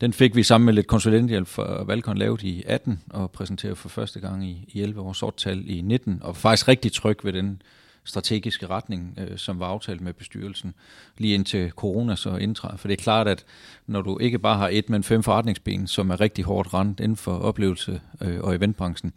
Den 0.00 0.12
fik 0.12 0.36
vi 0.36 0.42
sammen 0.42 0.64
med 0.64 0.74
lidt 0.74 0.86
konsulenthjælp 0.86 1.48
for 1.48 1.84
Valkon 1.84 2.18
lavet 2.18 2.42
i 2.42 2.62
18 2.66 3.00
og 3.10 3.30
præsenteret 3.30 3.78
for 3.78 3.88
første 3.88 4.20
gang 4.20 4.46
i, 4.46 4.64
i 4.68 4.80
11 4.82 5.00
år 5.00 5.12
sorttal 5.12 5.70
i 5.70 5.80
19, 5.80 6.18
og 6.22 6.36
faktisk 6.36 6.68
rigtig 6.68 6.92
tryg 6.92 7.18
ved 7.24 7.32
den 7.32 7.62
strategiske 8.04 8.66
retning, 8.66 9.18
øh, 9.18 9.38
som 9.38 9.60
var 9.60 9.66
aftalt 9.66 10.00
med 10.00 10.12
bestyrelsen, 10.12 10.74
lige 11.18 11.34
indtil 11.34 11.70
corona 11.70 12.16
så 12.16 12.36
indtræder. 12.36 12.76
For 12.76 12.88
det 12.88 12.98
er 12.98 13.02
klart, 13.02 13.28
at 13.28 13.44
når 13.86 14.02
du 14.02 14.18
ikke 14.18 14.38
bare 14.38 14.58
har 14.58 14.68
et, 14.68 14.90
men 14.90 15.02
fem 15.02 15.22
forretningsben, 15.22 15.86
som 15.86 16.10
er 16.10 16.20
rigtig 16.20 16.44
hårdt 16.44 16.74
rent 16.74 17.00
inden 17.00 17.16
for 17.16 17.38
oplevelse 17.38 18.00
øh, 18.20 18.40
og 18.40 18.54
eventbranchen, 18.54 19.12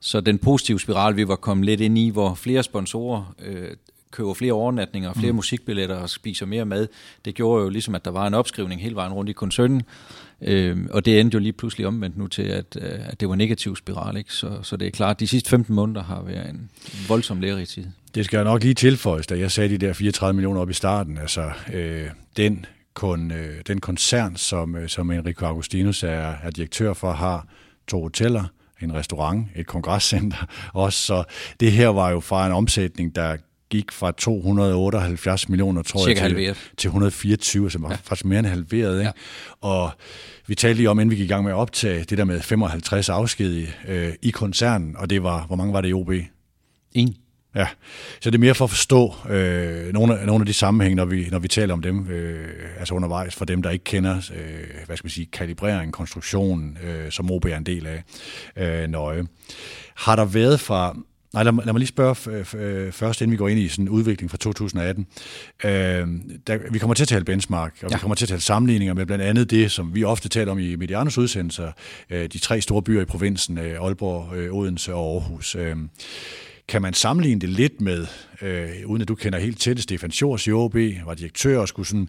så 0.00 0.20
den 0.20 0.38
positive 0.38 0.80
spiral, 0.80 1.16
vi 1.16 1.28
var 1.28 1.36
kommet 1.36 1.66
lidt 1.66 1.80
ind 1.80 1.98
i, 1.98 2.08
hvor 2.08 2.34
flere 2.34 2.62
sponsorer 2.62 3.34
øh, 3.38 3.70
køber 4.12 4.34
flere 4.34 4.52
overnatninger, 4.52 5.12
flere 5.12 5.32
mm. 5.32 5.36
musikbilletter 5.36 5.96
og 5.96 6.10
spiser 6.10 6.46
mere 6.46 6.64
mad. 6.64 6.88
Det 7.24 7.34
gjorde 7.34 7.64
jo 7.64 7.68
ligesom, 7.68 7.94
at 7.94 8.04
der 8.04 8.10
var 8.10 8.26
en 8.26 8.34
opskrivning 8.34 8.82
hele 8.82 8.94
vejen 8.94 9.12
rundt 9.12 9.30
i 9.30 9.32
koncernen. 9.32 9.82
Øhm, 10.42 10.88
og 10.90 11.04
det 11.04 11.20
endte 11.20 11.34
jo 11.34 11.38
lige 11.38 11.52
pludselig 11.52 11.86
omvendt 11.86 12.18
nu 12.18 12.26
til, 12.26 12.42
at, 12.42 12.76
øh, 12.80 13.08
at 13.08 13.20
det 13.20 13.28
var 13.28 13.34
negativ 13.34 13.76
spiral. 13.76 14.16
Ikke? 14.16 14.32
Så, 14.32 14.58
så 14.62 14.76
det 14.76 14.86
er 14.86 14.90
klart, 14.90 15.16
at 15.16 15.20
de 15.20 15.28
sidste 15.28 15.50
15 15.50 15.74
måneder 15.74 16.02
har 16.02 16.22
været 16.22 16.50
en 16.50 16.70
voldsom 17.08 17.40
lærerig 17.40 17.68
tid. 17.68 17.84
Det 18.14 18.24
skal 18.24 18.36
jeg 18.36 18.44
nok 18.44 18.62
lige 18.62 18.74
tilføjes, 18.74 19.26
da 19.26 19.38
jeg 19.38 19.50
sagde 19.50 19.78
de 19.78 19.86
der 19.86 19.92
34 19.92 20.34
millioner 20.34 20.60
op 20.60 20.70
i 20.70 20.74
starten. 20.74 21.18
Altså, 21.18 21.50
øh, 21.72 22.06
den, 22.36 22.66
kun, 22.94 23.30
øh, 23.30 23.56
den 23.66 23.80
koncern, 23.80 24.36
som, 24.36 24.76
øh, 24.76 24.88
som 24.88 25.10
Enrico 25.10 25.46
Agustinus 25.46 26.02
er, 26.02 26.34
er 26.42 26.50
direktør 26.50 26.92
for, 26.92 27.12
har 27.12 27.46
to 27.88 28.02
hoteller, 28.02 28.44
en 28.82 28.94
restaurant, 28.94 29.46
et 29.56 29.66
kongresscenter 29.66 30.46
også. 30.74 30.98
Så 30.98 31.24
det 31.60 31.72
her 31.72 31.88
var 31.88 32.10
jo 32.10 32.20
fra 32.20 32.46
en 32.46 32.52
omsætning, 32.52 33.14
der 33.14 33.36
gik 33.72 33.92
fra 33.92 34.12
278 34.12 35.48
millioner, 35.48 35.82
tror 35.82 36.06
Cirka 36.06 36.22
jeg, 36.22 36.36
til, 36.36 36.56
til 36.76 36.88
124, 36.88 37.70
som 37.70 37.82
var 37.82 37.90
ja. 37.90 37.96
faktisk 38.02 38.24
mere 38.24 38.38
end 38.38 38.46
halveret. 38.46 38.98
Ikke? 38.98 39.12
Ja. 39.62 39.68
Og 39.68 39.90
vi 40.46 40.54
talte 40.54 40.76
lige 40.76 40.90
om, 40.90 41.00
inden 41.00 41.10
vi 41.10 41.16
gik 41.16 41.24
i 41.24 41.28
gang 41.32 41.44
med 41.44 41.52
at 41.52 41.56
optage, 41.56 42.04
det 42.04 42.18
der 42.18 42.24
med 42.24 42.40
55 42.40 43.08
afskedige 43.08 43.68
øh, 43.88 44.12
i 44.22 44.30
koncernen, 44.30 44.96
og 44.96 45.10
det 45.10 45.22
var, 45.22 45.46
hvor 45.46 45.56
mange 45.56 45.72
var 45.72 45.80
det 45.80 45.88
i 45.88 45.92
OB? 45.92 46.10
En. 46.92 47.16
Ja, 47.54 47.66
så 48.20 48.30
det 48.30 48.34
er 48.34 48.40
mere 48.40 48.54
for 48.54 48.64
at 48.64 48.70
forstå 48.70 49.14
øh, 49.30 49.92
nogle, 49.92 50.18
af, 50.18 50.26
nogle 50.26 50.42
af 50.42 50.46
de 50.46 50.52
sammenhænge, 50.52 50.96
når 50.96 51.04
vi, 51.04 51.28
når 51.30 51.38
vi 51.38 51.48
taler 51.48 51.74
om 51.74 51.82
dem, 51.82 52.10
øh, 52.10 52.48
altså 52.78 52.94
undervejs, 52.94 53.34
for 53.34 53.44
dem, 53.44 53.62
der 53.62 53.70
ikke 53.70 53.84
kender, 53.84 54.16
øh, 54.16 54.86
hvad 54.86 54.96
skal 54.96 55.06
man 55.06 55.10
sige, 55.10 55.26
kalibrering, 55.26 55.92
konstruktion, 55.92 56.78
øh, 56.84 57.10
som 57.10 57.30
OB 57.30 57.44
er 57.44 57.56
en 57.56 57.66
del 57.66 57.86
af, 57.86 58.02
øh, 58.56 58.88
nøje. 58.88 59.26
Har 59.94 60.16
der 60.16 60.24
været 60.24 60.60
fra, 60.60 60.96
Nej, 61.32 61.42
lad, 61.42 61.52
lad 61.52 61.72
mig 61.72 61.78
lige 61.78 61.86
spørge 61.86 62.46
øh, 62.58 62.92
først, 62.92 63.20
inden 63.20 63.32
vi 63.32 63.36
går 63.36 63.48
ind 63.48 63.60
i 63.60 63.68
sådan 63.68 63.84
en 63.84 63.88
udvikling 63.88 64.30
fra 64.30 64.38
2018. 64.38 65.06
Øh, 65.64 65.70
der, 66.46 66.70
vi 66.70 66.78
kommer 66.78 66.94
til 66.94 67.04
at 67.04 67.08
tale 67.08 67.24
benchmark, 67.24 67.72
og 67.82 67.90
ja. 67.90 67.96
vi 67.96 68.00
kommer 68.00 68.14
til 68.14 68.24
at 68.24 68.28
tale 68.28 68.40
sammenligninger 68.40 68.94
med 68.94 69.06
blandt 69.06 69.24
andet 69.24 69.50
det, 69.50 69.70
som 69.70 69.94
vi 69.94 70.04
ofte 70.04 70.28
taler 70.28 70.52
om 70.52 70.58
i 70.58 70.76
Medianos 70.76 71.18
udsendelser, 71.18 71.72
øh, 72.10 72.28
de 72.32 72.38
tre 72.38 72.60
store 72.60 72.82
byer 72.82 73.02
i 73.02 73.04
provinsen, 73.04 73.58
øh, 73.58 73.84
Aalborg, 73.84 74.36
øh, 74.36 74.54
Odense 74.54 74.94
og 74.94 75.14
Aarhus. 75.14 75.54
Øh, 75.54 75.76
kan 76.68 76.82
man 76.82 76.94
sammenligne 76.94 77.40
det 77.40 77.48
lidt 77.48 77.80
med, 77.80 78.06
øh, 78.42 78.68
uden 78.86 79.02
at 79.02 79.08
du 79.08 79.14
kender 79.14 79.38
helt 79.38 79.64
det, 79.64 79.82
Stefan 79.82 80.10
Schors 80.10 80.46
i 80.46 80.52
OB, 80.52 80.74
var 81.04 81.14
direktør 81.14 81.58
og 81.58 81.68
skulle 81.68 81.88
sådan, 81.88 82.08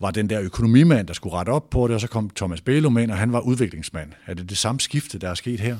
var 0.00 0.10
den 0.10 0.30
der 0.30 0.40
økonomimand, 0.40 1.06
der 1.06 1.14
skulle 1.14 1.36
rette 1.36 1.50
op 1.50 1.70
på 1.70 1.86
det, 1.86 1.94
og 1.94 2.00
så 2.00 2.08
kom 2.08 2.30
Thomas 2.36 2.60
Bælum 2.60 2.98
ind, 2.98 3.10
og 3.10 3.16
han 3.16 3.32
var 3.32 3.40
udviklingsmand. 3.40 4.12
Er 4.26 4.34
det 4.34 4.50
det 4.50 4.58
samme 4.58 4.80
skifte, 4.80 5.18
der 5.18 5.30
er 5.30 5.34
sket 5.34 5.60
her? 5.60 5.76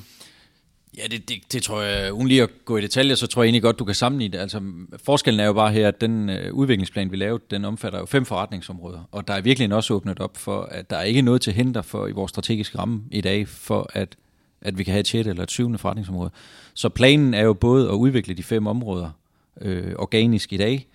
Ja, 0.97 1.03
det, 1.11 1.29
det, 1.29 1.53
det 1.53 1.63
tror 1.63 1.83
jeg, 1.83 2.13
uden 2.13 2.29
lige 2.29 2.43
at 2.43 2.51
gå 2.65 2.77
i 2.77 2.81
detaljer, 2.81 3.15
så 3.15 3.27
tror 3.27 3.43
jeg 3.43 3.47
egentlig 3.47 3.63
godt, 3.63 3.79
du 3.79 3.85
kan 3.85 3.95
sammenligne 3.95 4.33
det. 4.33 4.39
Altså, 4.39 4.63
forskellen 5.05 5.41
er 5.41 5.45
jo 5.45 5.53
bare 5.53 5.73
her, 5.73 5.89
at 5.89 6.01
den 6.01 6.31
øh, 6.31 6.55
udviklingsplan, 6.55 7.11
vi 7.11 7.17
lavede, 7.17 7.43
den 7.51 7.65
omfatter 7.65 7.99
jo 7.99 8.07
fem 8.07 8.25
forretningsområder, 8.25 9.09
og 9.13 9.29
der 9.29 9.35
er 9.35 9.41
virkelig 9.41 9.73
også 9.75 9.95
åbnet 9.95 10.21
op 10.21 10.37
for, 10.37 10.63
at 10.63 10.91
der 10.91 10.97
er 10.97 11.03
ikke 11.03 11.23
noget 11.23 11.41
til 11.41 11.53
hinder 11.53 11.83
for 11.83 12.07
i 12.07 12.13
vores 12.13 12.31
strategiske 12.31 12.79
ramme 12.79 13.03
i 13.11 13.21
dag, 13.21 13.49
for 13.49 13.91
at, 13.93 14.17
at 14.61 14.79
vi 14.79 14.85
kan 14.85 14.93
have 14.93 15.01
et 15.01 15.09
6. 15.09 15.29
eller 15.29 15.43
et 15.43 15.51
7. 15.51 15.79
forretningsområde. 15.79 16.31
Så 16.75 16.89
planen 16.89 17.35
er 17.35 17.43
jo 17.43 17.53
både 17.53 17.89
at 17.89 17.95
udvikle 17.95 18.35
de 18.35 18.43
fem 18.43 18.67
områder 18.67 19.11
øh, 19.61 19.93
organisk 19.99 20.53
i 20.53 20.57
dag, 20.57 20.87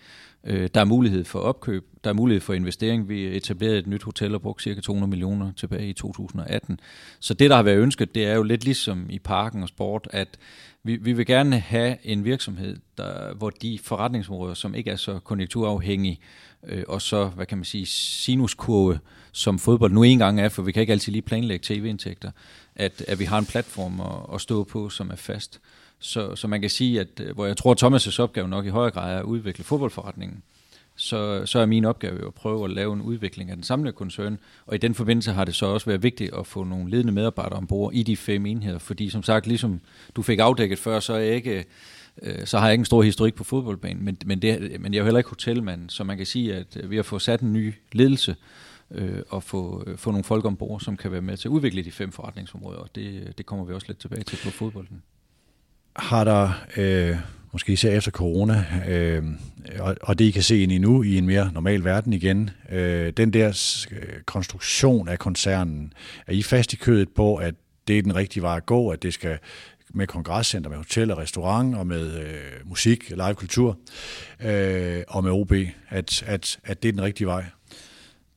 Øh, 0.44 0.70
der 0.74 0.82
er 0.82 0.86
mulighed 0.86 1.26
for 1.26 1.40
opkøb, 1.40 1.86
der 2.04 2.10
er 2.10 2.14
mulighed 2.14 2.42
for 2.42 2.54
investering. 2.54 3.10
Vi 3.10 3.38
etablerede 3.38 3.80
et 3.80 3.88
nyt 3.88 4.04
hotel 4.04 4.36
og 4.36 4.42
brugte 4.42 4.64
cirka 4.64 4.82
200 4.82 5.10
millioner 5.10 5.52
tilbage 5.52 5.90
i 5.90 5.94
2018. 5.94 6.80
Så 7.20 7.34
det, 7.34 7.50
der 7.50 7.56
har 7.56 7.64
været 7.64 7.78
ønsket, 7.78 8.16
det 8.16 8.26
er 8.26 8.36
jo 8.36 8.44
lidt 8.44 8.64
ligesom 8.66 9.06
i 9.10 9.20
parken 9.20 9.64
og 9.64 9.70
sport, 9.70 10.08
at 10.12 10.38
vi, 10.84 10.96
vi 10.96 11.14
vil 11.14 11.26
gerne 11.26 11.60
have 11.60 11.98
en 12.04 12.26
virksomhed, 12.26 12.78
der, 12.98 13.34
hvor 13.34 13.50
de 13.50 13.80
forretningsområder, 13.84 14.54
som 14.54 14.76
ikke 14.76 14.92
er 14.92 14.96
så 14.96 15.20
konjunkturafhængige, 15.20 16.20
øh, 16.68 16.84
og 16.88 17.02
så, 17.02 17.28
hvad 17.28 17.46
kan 17.46 17.58
man 17.58 17.66
sige, 17.66 17.86
sinuskurve, 17.86 19.00
som 19.32 19.60
fodbold 19.60 19.92
nu 19.92 20.04
engang 20.04 20.42
er, 20.42 20.50
for 20.50 20.62
vi 20.62 20.72
kan 20.72 20.82
ikke 20.82 20.94
altid 20.94 21.12
lige 21.12 21.22
planlægge 21.22 21.64
tv-indtægter, 21.64 22.32
at, 22.76 23.04
at 23.08 23.20
vi 23.20 23.26
har 23.26 23.40
en 23.40 23.46
platform 23.46 24.02
at, 24.02 24.36
at 24.36 24.42
stå 24.42 24.64
på, 24.64 24.90
som 24.90 25.10
er 25.10 25.16
fast. 25.16 25.62
Så, 26.02 26.36
så 26.36 26.48
man 26.48 26.62
kan 26.62 26.70
sige, 26.70 27.00
at 27.00 27.20
øh, 27.20 27.34
hvor 27.34 27.46
jeg 27.46 27.58
tror, 27.58 27.72
at 27.72 27.84
Thomas' 27.84 28.22
opgave 28.22 28.48
nok 28.48 28.66
i 28.66 28.70
højere 28.70 28.92
grad 28.92 29.16
er 29.16 29.20
at 29.20 29.26
udvikle 29.26 29.64
fodboldforretningen, 29.64 30.44
så, 30.96 31.46
så 31.46 31.60
er 31.60 31.66
min 31.66 31.86
opgave 31.86 32.20
jo 32.20 32.28
at 32.28 32.34
prøve 32.34 32.66
at 32.66 32.72
lave 32.72 32.94
en 32.94 33.02
udvikling 33.02 33.50
af 33.50 33.56
den 33.56 33.64
samlede 33.64 33.94
koncern, 33.94 34.40
og 34.66 34.76
i 34.76 34.78
den 34.78 34.96
forbindelse 34.96 35.32
har 35.32 35.46
det 35.46 35.56
så 35.56 35.66
også 35.66 35.86
været 35.86 36.04
vigtigt 36.04 36.34
at 36.34 36.48
få 36.48 36.64
nogle 36.64 36.90
ledende 36.92 37.14
medarbejdere 37.14 37.58
ombord 37.58 37.94
i 37.94 38.04
de 38.04 38.18
fem 38.18 38.46
enheder, 38.46 38.80
fordi 38.80 39.10
som 39.10 39.24
sagt, 39.24 39.48
ligesom 39.48 39.82
du 40.16 40.22
fik 40.22 40.40
afdækket 40.40 40.80
før, 40.80 41.00
så 41.00 41.14
er 41.14 41.20
jeg 41.20 41.36
ikke 41.36 41.66
øh, 42.22 42.46
så 42.46 42.60
har 42.60 42.66
jeg 42.66 42.74
ikke 42.74 42.82
en 42.82 42.86
stor 42.86 43.02
historik 43.02 43.34
på 43.34 43.44
fodboldbanen, 43.44 44.06
men, 44.06 44.18
men, 44.26 44.42
det, 44.42 44.82
men 44.82 44.94
jeg 44.94 45.00
er 45.00 45.02
jo 45.02 45.06
heller 45.06 45.20
ikke 45.20 45.30
hotelmand, 45.30 45.90
så 45.90 46.04
man 46.04 46.18
kan 46.18 46.26
sige, 46.26 46.56
at 46.56 46.78
øh, 46.78 46.92
vi 46.92 46.96
har 46.96 47.04
fået 47.04 47.22
sat 47.22 47.42
en 47.42 47.54
ny 47.54 47.74
ledelse 47.92 48.36
øh, 48.92 49.20
og 49.30 49.44
få, 49.44 49.86
få 49.96 50.12
nogle 50.12 50.24
folk 50.24 50.46
ombord, 50.46 50.80
som 50.80 50.98
kan 50.98 51.12
være 51.12 51.22
med 51.22 51.38
til 51.38 51.48
at 51.48 51.52
udvikle 51.52 51.84
de 51.84 51.92
fem 51.92 52.12
forretningsområder, 52.12 52.80
og 52.80 52.96
det, 52.96 53.34
det 53.38 53.46
kommer 53.46 53.66
vi 53.66 53.74
også 53.74 53.88
lidt 53.88 54.00
tilbage 54.00 54.24
til 54.24 54.40
på 54.44 54.50
fodbolden. 54.50 55.04
Har 55.96 56.24
der, 56.24 56.64
øh, 56.78 57.18
måske 57.52 57.74
især 57.74 57.92
efter 57.92 58.12
corona, 58.12 58.66
øh, 58.88 59.24
og, 59.80 59.96
og 60.02 60.20
det 60.20 60.26
I 60.26 60.32
kan 60.32 60.44
se 60.44 60.64
ind 60.64 60.72
i 60.72 60.78
nu 60.78 61.04
i 61.04 61.18
en 61.18 61.26
mere 61.26 61.52
normal 61.54 61.84
verden 61.84 62.14
igen, 62.14 62.50
øh, 62.72 63.14
den 63.18 63.34
der 63.34 63.78
øh, 63.92 64.22
konstruktion 64.26 65.08
af 65.08 65.20
koncernen, 65.20 65.94
er 66.28 66.34
I 66.34 66.42
fast 66.42 66.74
i 66.74 66.76
kødet 66.76 67.10
på, 67.10 67.36
at 67.36 67.56
det 67.88 67.98
er 67.98 68.02
den 68.02 68.16
rigtige 68.16 68.44
vej 68.44 68.58
at 68.58 68.66
gå, 68.66 68.90
at 68.90 69.04
det 69.04 69.14
skal 69.14 69.38
med 69.94 70.08
kongresscenter, 70.08 70.70
med 70.70 70.78
hotel 70.78 71.12
og 71.12 71.18
restaurant, 71.18 71.76
og 71.76 71.88
med 71.88 72.20
øh, 72.22 72.42
musik, 72.66 73.10
live 73.10 73.36
kultur, 73.36 73.78
øh, 74.40 75.04
og 75.08 75.24
med 75.24 75.32
OB, 75.32 75.52
at, 75.90 76.24
at, 76.28 76.60
at 76.64 76.84
det 76.84 76.90
er 76.90 76.94
den 76.94 77.02
rigtige 77.02 77.28
vej? 77.28 77.46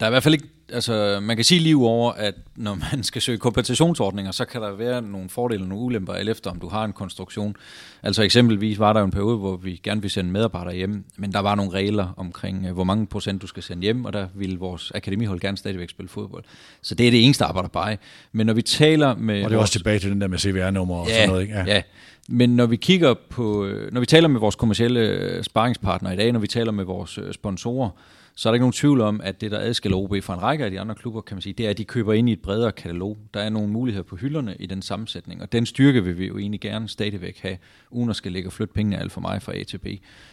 Der 0.00 0.06
er 0.06 0.10
i 0.10 0.12
hvert 0.12 0.22
fald 0.22 0.34
ikke 0.34 0.48
altså, 0.72 1.20
man 1.22 1.36
kan 1.36 1.44
sige 1.44 1.60
lige 1.60 1.76
over, 1.76 2.12
at 2.12 2.34
når 2.56 2.74
man 2.92 3.02
skal 3.02 3.22
søge 3.22 3.38
kompensationsordninger, 3.38 4.32
så 4.32 4.44
kan 4.44 4.62
der 4.62 4.72
være 4.72 5.02
nogle 5.02 5.28
fordele 5.28 5.62
og 5.62 5.68
nogle 5.68 5.84
ulemper, 5.84 6.12
alt 6.12 6.28
efter 6.28 6.50
om 6.50 6.60
du 6.60 6.68
har 6.68 6.84
en 6.84 6.92
konstruktion. 6.92 7.56
Altså 8.02 8.22
eksempelvis 8.22 8.78
var 8.78 8.92
der 8.92 9.00
jo 9.00 9.06
en 9.06 9.12
periode, 9.12 9.36
hvor 9.36 9.56
vi 9.56 9.80
gerne 9.82 10.00
ville 10.00 10.12
sende 10.12 10.30
medarbejdere 10.30 10.74
hjem, 10.74 11.04
men 11.16 11.32
der 11.32 11.38
var 11.38 11.54
nogle 11.54 11.72
regler 11.72 12.14
omkring, 12.16 12.66
øh, 12.66 12.72
hvor 12.72 12.84
mange 12.84 13.06
procent 13.06 13.42
du 13.42 13.46
skal 13.46 13.62
sende 13.62 13.82
hjem, 13.82 14.04
og 14.04 14.12
der 14.12 14.26
ville 14.34 14.58
vores 14.58 14.92
akademihold 14.94 15.40
gerne 15.40 15.56
stadigvæk 15.56 15.90
spille 15.90 16.08
fodbold. 16.08 16.44
Så 16.82 16.94
det 16.94 17.06
er 17.06 17.10
det 17.10 17.24
eneste 17.24 17.44
arbejder 17.44 17.68
bare. 17.68 17.96
Men 18.32 18.46
når 18.46 18.54
vi 18.54 18.62
taler 18.62 19.16
med... 19.16 19.44
Og 19.44 19.50
det 19.50 19.54
er 19.54 19.58
vores... 19.58 19.70
også 19.70 19.78
tilbage 19.78 19.98
til 19.98 20.10
den 20.10 20.20
der 20.20 20.28
med 20.28 20.38
CVR-nummer 20.38 20.96
og 20.96 21.08
ja, 21.08 21.14
sådan 21.14 21.28
noget, 21.28 21.42
ikke? 21.42 21.54
Ja. 21.54 21.64
ja. 21.66 21.82
Men 22.28 22.56
når 22.56 22.66
vi 22.66 22.76
kigger 22.76 23.14
på, 23.30 23.64
øh, 23.64 23.92
når 23.92 24.00
vi 24.00 24.06
taler 24.06 24.28
med 24.28 24.40
vores 24.40 24.54
kommercielle 24.54 25.00
øh, 25.00 25.44
sparringspartnere 25.44 26.14
i 26.14 26.16
dag, 26.16 26.32
når 26.32 26.40
vi 26.40 26.46
taler 26.46 26.72
med 26.72 26.84
vores 26.84 27.18
sponsorer, 27.32 27.90
så 28.36 28.48
er 28.48 28.50
der 28.50 28.54
ikke 28.54 28.62
nogen 28.62 28.72
tvivl 28.72 29.00
om, 29.00 29.20
at 29.24 29.40
det, 29.40 29.50
der 29.50 29.58
adskiller 29.58 29.98
OB 29.98 30.22
fra 30.22 30.34
en 30.34 30.42
række 30.42 30.64
af 30.64 30.70
de 30.70 30.80
andre 30.80 30.94
klubber, 30.94 31.20
kan 31.20 31.34
man 31.34 31.42
sige, 31.42 31.52
det 31.52 31.66
er, 31.66 31.70
at 31.70 31.78
de 31.78 31.84
køber 31.84 32.12
ind 32.12 32.28
i 32.28 32.32
et 32.32 32.40
bredere 32.40 32.72
katalog. 32.72 33.18
Der 33.34 33.40
er 33.40 33.50
nogle 33.50 33.68
muligheder 33.68 34.04
på 34.04 34.16
hylderne 34.16 34.56
i 34.58 34.66
den 34.66 34.82
sammensætning, 34.82 35.42
og 35.42 35.52
den 35.52 35.66
styrke 35.66 36.04
vil 36.04 36.18
vi 36.18 36.26
jo 36.26 36.38
egentlig 36.38 36.60
gerne 36.60 36.88
stadigvæk 36.88 37.38
have, 37.42 37.56
uden 37.90 38.10
at 38.10 38.16
skal 38.16 38.32
lægge 38.32 38.48
og 38.48 38.52
flytte 38.52 38.74
pengene 38.74 38.98
alt 38.98 39.12
for 39.12 39.20
mig 39.20 39.42
fra 39.42 39.56
A 39.56 39.62
til 39.62 39.78
B. 39.78 39.86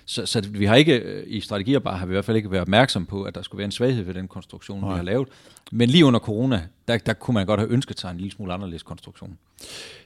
Så, 0.06 0.26
så 0.26 0.42
vi 0.50 0.66
har 0.66 0.76
ikke, 0.76 1.00
øh, 1.00 1.24
i 1.28 1.40
strategier 1.40 1.80
bare 1.80 1.98
har 1.98 2.06
vi 2.06 2.12
i 2.12 2.16
hvert 2.16 2.26
fald 2.26 2.38
ikke 2.38 2.52
været 2.52 2.62
opmærksom 2.62 3.06
på, 3.06 3.24
at 3.24 3.36
der 3.36 3.42
skulle 3.42 3.58
være 3.58 3.66
en 3.66 3.72
svaghed 3.72 4.04
ved 4.04 4.14
den 4.14 4.28
konstruktion, 4.28 4.82
Nej. 4.82 4.90
vi 4.90 4.96
har 4.96 5.04
lavet. 5.04 5.28
Men 5.72 5.90
lige 5.90 6.06
under 6.06 6.20
corona, 6.20 6.62
der, 6.92 6.98
der 6.98 7.14
kunne 7.14 7.34
man 7.34 7.46
godt 7.46 7.60
have 7.60 7.72
ønsket 7.72 8.00
sig 8.00 8.12
en 8.12 8.18
lille 8.18 8.32
smule 8.32 8.54
anderledes 8.54 8.84
konstruktion. 8.84 9.38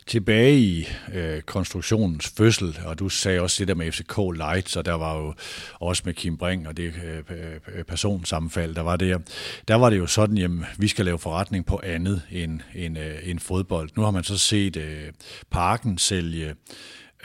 Tilbage 0.08 0.60
i 0.60 0.88
øh, 1.13 1.42
konstruktionens 1.42 2.34
fødsel, 2.38 2.80
og 2.86 3.00
du 3.00 3.10
sagde 3.10 3.42
også 3.42 3.56
det 3.60 3.68
der 3.68 3.75
med 3.75 3.92
FCK 3.92 4.18
Light, 4.36 4.70
så 4.70 4.82
der 4.82 4.94
var 4.94 5.18
jo 5.18 5.34
også 5.80 6.04
med 6.06 6.13
Kim 6.13 6.38
Bring 6.38 6.68
og 6.68 6.77
det 6.77 6.94
øh, 6.94 7.84
personsammenfald, 7.84 8.75
der 8.75 8.82
var 8.82 8.96
der. 8.96 9.20
Der 9.68 9.75
var 9.75 9.89
det 9.89 9.98
jo 9.98 10.08
sådan, 10.08 10.38
jamen, 10.38 10.65
vi 10.77 10.88
skal 10.88 11.06
lave 11.06 11.20
forretning 11.20 11.65
på 11.65 11.82
andet 11.84 12.22
end, 12.32 12.60
end, 12.75 13.00
øh, 13.00 13.15
end 13.24 13.39
fodbold. 13.39 13.89
Nu 13.96 14.04
har 14.04 14.12
man 14.12 14.24
så 14.24 14.38
set 14.38 14.77
øh, 14.77 15.12
Parken 15.51 15.98
sælge 15.98 16.56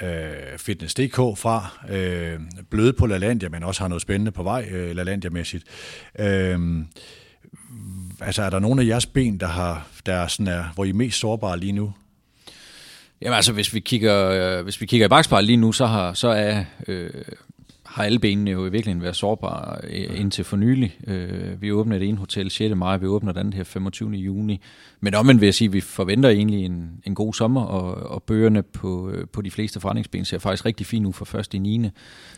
øh, 0.03 0.59
Fitness.dk 0.59 1.17
fra, 1.17 1.87
øh, 1.91 2.41
bløde 2.71 2.93
på 2.93 3.07
LaLandia, 3.07 3.49
men 3.49 3.63
også 3.63 3.81
har 3.81 3.89
noget 3.89 4.03
spændende 4.03 4.33
på 4.33 4.43
vej, 4.43 4.69
øh, 4.71 4.97
LaLandia-mæssigt. 4.97 5.65
Øh, 6.19 6.59
altså, 8.21 8.43
er 8.43 8.51
der 8.51 8.59
nogle 8.59 8.83
af 8.83 8.87
jeres 8.87 9.07
ben, 9.07 9.41
der, 9.41 9.47
har, 9.47 9.87
der 10.07 10.27
sådan 10.27 10.47
er, 10.47 10.65
hvor 10.75 10.85
I 10.85 10.89
er 10.89 10.95
mest 10.95 11.19
sårbare 11.19 11.59
lige 11.59 11.73
nu? 11.73 11.93
Jamen 13.23 13.37
altså, 13.37 13.53
hvis 13.53 13.75
vi 13.75 13.81
kigger, 13.81 14.31
øh, 14.31 14.65
hvis 14.65 14.81
vi 14.81 14.87
kigger 14.87 15.07
i 15.07 15.09
bagspejlet 15.09 15.47
lige 15.47 15.57
nu, 15.57 15.73
så, 15.73 15.87
har, 15.87 16.13
så 16.13 16.29
er, 16.29 16.65
øh, 16.89 17.11
har 17.87 18.05
alle 18.05 18.19
benene 18.19 18.51
jo 18.51 18.67
i 18.67 18.71
virkeligheden 18.71 19.03
været 19.03 19.17
sårbare 19.17 19.81
øh, 19.83 20.21
indtil 20.21 20.45
for 20.45 20.57
nylig. 20.57 20.97
Øh, 21.07 21.63
vi 21.63 21.73
åbner 21.73 21.99
det 21.99 22.09
ene 22.09 22.19
hotel 22.19 22.51
6. 22.51 22.75
maj, 22.77 22.97
vi 22.97 23.07
åbner 23.07 23.33
den 23.33 23.53
her 23.53 23.65
25. 23.65 24.11
juni. 24.11 24.61
Men 25.01 25.15
omvendt 25.15 25.41
vil 25.41 25.47
jeg 25.47 25.55
sige, 25.55 25.69
at 25.69 25.73
vi 25.73 25.81
forventer 25.81 26.29
egentlig 26.29 26.65
en, 26.65 26.91
en 27.07 27.15
god 27.15 27.35
sommer, 27.35 27.63
og, 27.63 28.11
og 28.11 28.23
bøgerne 28.23 28.63
på, 28.63 29.11
øh, 29.11 29.27
på 29.33 29.43
de 29.43 29.51
fleste 29.51 29.81
forretningsben 29.81 30.25
ser 30.25 30.39
faktisk 30.39 30.67
rigtig 30.67 30.87
fint 30.87 31.07
ud 31.07 31.13
for 31.13 31.25
først 31.25 31.55
i 31.55 31.59
9. 31.59 31.89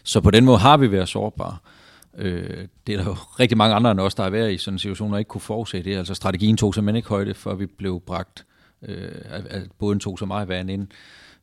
Så 0.03 0.21
på 0.21 0.31
den 0.31 0.45
måde 0.45 0.59
har 0.59 0.77
vi 0.77 0.93
været 0.93 1.09
sårbare. 1.09 1.57
Øh, 1.65 1.82
Øh, 2.19 2.69
det 2.87 2.93
er 2.93 2.97
der 2.97 3.05
jo 3.05 3.17
rigtig 3.41 3.59
mange 3.59 3.75
andre 3.75 3.91
end 3.91 4.01
os, 4.01 4.15
der 4.15 4.23
har 4.23 4.31
været 4.31 4.53
i 4.53 4.59
sådan 4.59 4.75
en 4.75 4.79
situation, 4.79 5.13
og 5.13 5.19
ikke 5.19 5.29
kunne 5.29 5.41
forudse 5.41 5.83
det. 5.83 5.97
Altså 5.97 6.15
strategien 6.15 6.57
tog 6.57 6.75
simpelthen 6.75 6.97
ikke 6.97 7.09
højde, 7.09 7.35
for 7.35 7.55
vi 7.55 7.67
blev 7.67 8.01
bragt, 8.07 8.47
øh, 8.83 9.13
at 9.25 9.63
båden 9.79 10.01
tog 10.01 10.19
så 10.19 10.27
meget 10.27 10.49
vand 10.49 10.71
ind. 10.71 10.89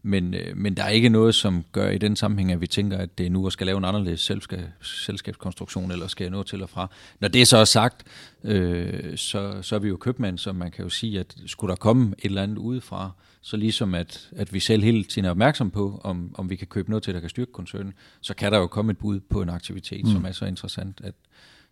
Men, 0.03 0.33
øh, 0.33 0.57
men 0.57 0.77
der 0.77 0.83
er 0.83 0.89
ikke 0.89 1.09
noget, 1.09 1.35
som 1.35 1.65
gør 1.71 1.89
i 1.89 1.97
den 1.97 2.15
sammenhæng, 2.15 2.51
at 2.51 2.61
vi 2.61 2.67
tænker, 2.67 2.97
at 2.97 3.17
det 3.17 3.25
er 3.25 3.29
nu 3.29 3.47
at 3.47 3.53
skal 3.53 3.67
lave 3.67 3.77
en 3.77 3.85
anderledes 3.85 4.21
selskab, 4.21 4.59
selskabskonstruktion, 4.81 5.91
eller 5.91 6.07
skal 6.07 6.31
nå 6.31 6.43
til 6.43 6.63
og 6.63 6.69
fra. 6.69 6.87
Når 7.19 7.27
det 7.27 7.47
så 7.47 7.57
er 7.57 7.65
sagt, 7.65 8.03
øh, 8.43 9.17
så, 9.17 9.61
så 9.61 9.75
er 9.75 9.79
vi 9.79 9.87
jo 9.87 9.97
købmand, 9.97 10.37
så 10.37 10.53
man 10.53 10.71
kan 10.71 10.83
jo 10.83 10.89
sige, 10.89 11.19
at 11.19 11.35
skulle 11.45 11.69
der 11.69 11.75
komme 11.75 12.15
et 12.19 12.25
eller 12.25 12.43
andet 12.43 12.57
udefra, 12.57 13.11
så 13.41 13.57
ligesom 13.57 13.95
at, 13.95 14.29
at 14.35 14.53
vi 14.53 14.59
selv 14.59 14.83
hele 14.83 15.03
tiden 15.03 15.25
er 15.25 15.29
opmærksom 15.29 15.71
på, 15.71 16.01
om, 16.03 16.35
om 16.37 16.49
vi 16.49 16.55
kan 16.55 16.67
købe 16.67 16.89
noget 16.89 17.03
til, 17.03 17.13
der 17.13 17.19
kan 17.19 17.29
styrke 17.29 17.51
koncernen, 17.51 17.93
så 18.21 18.33
kan 18.33 18.51
der 18.51 18.57
jo 18.57 18.67
komme 18.67 18.91
et 18.91 18.97
bud 18.97 19.19
på 19.19 19.41
en 19.41 19.49
aktivitet, 19.49 20.05
mm. 20.05 20.11
som 20.11 20.25
er 20.25 20.31
så 20.31 20.45
interessant, 20.45 21.01
at 21.03 21.13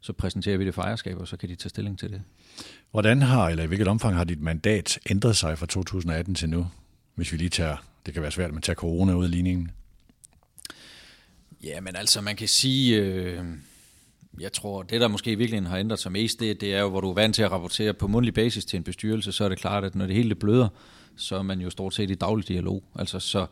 så 0.01 0.13
præsenterer 0.13 0.57
vi 0.57 0.65
det 0.65 0.73
for 0.73 0.81
ejerskab, 0.81 1.17
og 1.17 1.27
så 1.27 1.37
kan 1.37 1.49
de 1.49 1.55
tage 1.55 1.69
stilling 1.69 1.99
til 1.99 2.11
det. 2.11 2.21
Hvordan 2.91 3.21
har, 3.21 3.49
eller 3.49 3.63
i 3.63 3.67
hvilket 3.67 3.87
omfang 3.87 4.15
har 4.15 4.23
dit 4.23 4.41
mandat 4.41 4.99
ændret 5.09 5.35
sig 5.35 5.57
fra 5.57 5.65
2018 5.65 6.35
til 6.35 6.49
nu, 6.49 6.67
hvis 7.15 7.31
vi 7.31 7.37
lige 7.37 7.49
tager 7.49 7.77
det 8.07 8.13
kan 8.13 8.23
være 8.23 8.31
svært, 8.31 8.51
at 8.55 8.63
tage 8.63 8.75
corona 8.75 9.13
ud 9.13 9.23
af 9.23 9.31
ligningen. 9.31 9.71
Ja, 11.63 11.81
men 11.81 11.95
altså, 11.95 12.21
man 12.21 12.35
kan 12.35 12.47
sige, 12.47 12.97
øh, 12.97 13.45
jeg 14.39 14.53
tror, 14.53 14.83
det 14.83 15.01
der 15.01 15.07
måske 15.07 15.31
i 15.31 15.35
virkeligheden 15.35 15.69
har 15.69 15.77
ændret 15.77 15.99
sig 15.99 16.11
mest, 16.11 16.39
det, 16.39 16.61
det 16.61 16.73
er 16.73 16.79
jo, 16.79 16.89
hvor 16.89 17.01
du 17.01 17.09
er 17.09 17.13
vant 17.13 17.35
til 17.35 17.43
at 17.43 17.51
rapportere 17.51 17.93
på 17.93 18.07
mundtlig 18.07 18.33
basis 18.33 18.65
til 18.65 18.77
en 18.77 18.83
bestyrelse, 18.83 19.31
så 19.31 19.43
er 19.43 19.49
det 19.49 19.57
klart, 19.57 19.83
at 19.83 19.95
når 19.95 20.05
det 20.05 20.15
hele 20.15 20.35
bløder, 20.35 20.69
så 21.17 21.35
er 21.35 21.41
man 21.41 21.61
jo 21.61 21.69
stort 21.69 21.93
set 21.93 22.11
i 22.11 22.15
daglig 22.15 22.47
dialog. 22.47 22.83
Altså, 22.95 23.19
så, 23.19 23.45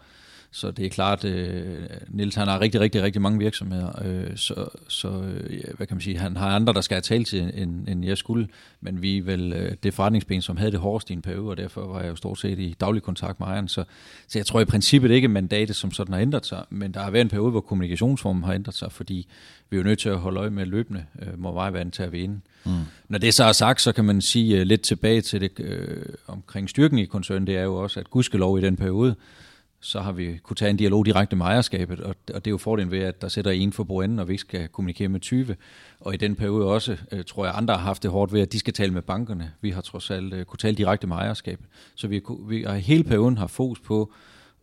så 0.52 0.72
det 0.72 0.86
er 0.86 0.90
klart, 0.90 1.26
øh, 1.26 1.80
Nils 2.08 2.36
han 2.36 2.48
har 2.48 2.62
rigtig, 2.62 2.82
rigtig, 2.82 3.02
rigtig 3.02 3.22
mange 3.22 3.40
virksomheder, 3.40 4.02
øh, 4.06 4.38
så, 4.38 4.68
så 4.88 5.08
øh, 5.08 5.60
hvad 5.78 5.88
kan 5.88 5.96
man 5.96 6.02
sige, 6.02 6.18
han 6.18 6.38
har 6.38 6.50
andre, 6.50 6.74
der 6.74 6.82
skal 6.82 6.96
have 6.96 7.02
talt 7.02 7.28
til, 7.28 7.52
end, 7.54 7.88
end 7.88 8.06
jeg 8.06 8.18
skulle, 8.18 8.48
men 8.82 9.02
vi 9.02 9.18
er 9.18 9.22
vel 9.22 9.54
øh, 9.54 9.72
det 9.84 9.94
forretningsben, 9.94 10.42
som 10.42 10.58
havde 10.58 10.72
det 10.72 10.80
hårdest 10.80 11.10
i 11.10 11.14
en 11.14 11.22
periode, 11.22 11.50
og 11.50 11.58
derfor 11.58 11.88
var 11.88 12.02
jeg 12.02 12.10
jo 12.10 12.16
stort 12.16 12.40
set 12.40 12.60
i 12.60 12.76
daglig 12.80 13.04
kontakt 13.04 13.40
med 13.40 13.48
ejeren, 13.48 13.68
så, 13.68 13.84
så 14.28 14.40
jeg 14.40 14.46
tror 14.46 14.60
i 14.60 14.66
princippet 14.66 15.12
ikke, 15.12 15.26
at 15.26 15.32
mandatet 15.32 15.76
som 15.76 15.92
sådan 15.92 16.14
har 16.14 16.22
ændret 16.22 16.46
sig, 16.46 16.66
men 16.70 16.94
der 16.94 17.00
har 17.00 17.12
været 17.12 17.22
en 17.22 17.30
periode, 17.30 17.52
hvor 17.52 17.62
kommunikationsformen 17.62 18.44
har 18.44 18.54
ændret 18.54 18.76
sig, 18.76 18.92
fordi 18.92 19.28
vi 19.70 19.78
er 19.78 19.80
jo 19.80 19.84
nødt 19.84 20.00
til 20.00 20.10
at 20.10 20.18
holde 20.18 20.40
øje 20.40 20.50
med 20.50 20.66
løbende, 20.66 21.06
øh, 21.22 21.40
må 21.40 21.52
vejvand 21.52 21.92
til 21.92 22.04
at 22.04 22.12
vi 22.12 22.24
inde. 22.24 22.40
Mm. 22.66 22.72
Når 23.10 23.20
det 23.20 23.34
så 23.34 23.44
er 23.44 23.52
sagt, 23.52 23.82
så 23.82 23.92
kan 23.92 24.06
man 24.06 24.22
sige 24.22 24.60
øh, 24.60 24.66
lidt 24.66 24.82
tilbage 24.82 25.22
til 25.22 25.42
det 25.42 25.60
øh, 25.60 26.06
omkring 26.28 26.70
styrken 26.70 27.00
i 27.00 27.06
koncernen, 27.06 27.48
det 27.48 27.58
er 27.58 27.64
jo 27.64 27.76
også, 27.76 28.00
at 28.00 28.10
gudskelov 28.10 28.60
i 28.60 28.62
den 28.62 28.76
periode, 28.76 29.16
så 29.86 30.02
har 30.02 30.12
vi 30.12 30.38
kunne 30.44 30.56
tage 30.56 30.70
en 30.70 30.78
dialog 30.78 31.06
direkte 31.06 31.36
med 31.36 31.46
ejerskabet, 31.46 32.00
og, 32.00 32.16
og 32.34 32.46
det 32.46 32.48
er 32.48 32.52
jo 32.52 32.58
fordelen 32.58 32.92
ved, 32.92 33.00
at 33.00 33.22
der 33.22 33.28
sætter 33.28 33.52
en 33.52 33.74
for 33.74 33.84
bordenden, 33.84 34.20
og 34.20 34.28
vi 34.28 34.34
ikke 34.34 34.42
skal 34.42 34.68
kommunikere 34.68 35.08
med 35.08 35.20
20. 35.20 35.56
Og 36.00 36.14
i 36.14 36.18
den 36.18 36.36
periode 36.36 36.66
også, 36.66 36.98
øh, 37.12 37.24
tror 37.24 37.46
jeg, 37.46 37.54
andre 37.58 37.74
har 37.74 37.82
haft 37.82 38.04
det 38.04 38.12
hårdt 38.12 38.34
ved, 38.34 38.42
at 38.42 38.54
de 38.54 38.60
skal 38.60 38.74
tale 38.74 38.94
med 38.94 39.02
bankerne. 39.02 39.52
Vi 39.62 39.70
har 39.70 39.82
trods 39.82 40.12
alt 40.12 40.34
øh, 40.34 40.46
kunne 40.46 40.58
tale 40.58 40.76
direkte 40.76 41.08
med 41.08 41.16
ejerskabet. 41.16 41.66
Så 41.96 42.08
vi, 42.08 42.22
vi 42.48 42.64
har 42.64 42.76
hele 42.76 43.04
perioden 43.04 43.38
har 43.38 43.48
fokus 43.48 43.80
på 43.80 44.14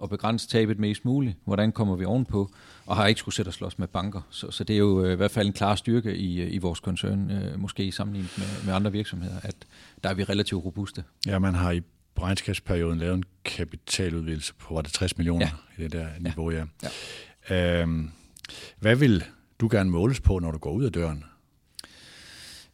at 0.02 0.10
begrænse 0.10 0.48
tabet 0.48 0.78
mest 0.78 1.04
muligt. 1.04 1.36
Hvordan 1.44 1.72
kommer 1.72 1.96
vi 1.96 2.04
ovenpå? 2.04 2.50
Og 2.86 2.96
har 2.96 3.06
ikke 3.06 3.18
skulle 3.18 3.34
sætte 3.34 3.48
os 3.48 3.54
slås 3.54 3.78
med 3.78 3.88
banker. 3.88 4.20
Så, 4.30 4.50
så 4.50 4.64
det 4.64 4.74
er 4.74 4.78
jo 4.78 5.04
øh, 5.04 5.12
i 5.12 5.16
hvert 5.16 5.30
fald 5.30 5.46
en 5.46 5.52
klar 5.52 5.74
styrke 5.74 6.16
i, 6.16 6.40
øh, 6.40 6.54
i 6.54 6.58
vores 6.58 6.80
koncern, 6.80 7.30
øh, 7.30 7.60
måske 7.60 7.84
i 7.84 7.90
sammenligning 7.90 8.30
med, 8.38 8.66
med 8.66 8.74
andre 8.74 8.92
virksomheder, 8.92 9.36
at 9.42 9.56
der 10.04 10.10
er 10.10 10.14
vi 10.14 10.24
relativt 10.24 10.64
robuste. 10.64 11.04
Ja, 11.26 11.38
man 11.38 11.54
har 11.54 11.70
i 11.70 11.80
regnskabsperioden 12.20 12.98
lavet 12.98 13.14
en 13.14 13.24
kapitaludvidelse 13.44 14.54
på, 14.54 14.74
var 14.74 14.82
det 14.82 14.92
60 14.92 15.18
millioner 15.18 15.46
ja. 15.78 15.82
i 15.82 15.84
det 15.84 15.92
der 15.92 16.08
niveau, 16.20 16.50
ja. 16.50 16.64
ja. 17.50 17.82
Øhm, 17.82 18.10
hvad 18.78 18.96
vil 18.96 19.24
du 19.60 19.68
gerne 19.72 19.90
måles 19.90 20.20
på, 20.20 20.38
når 20.38 20.50
du 20.50 20.58
går 20.58 20.72
ud 20.72 20.84
af 20.84 20.92
døren? 20.92 21.24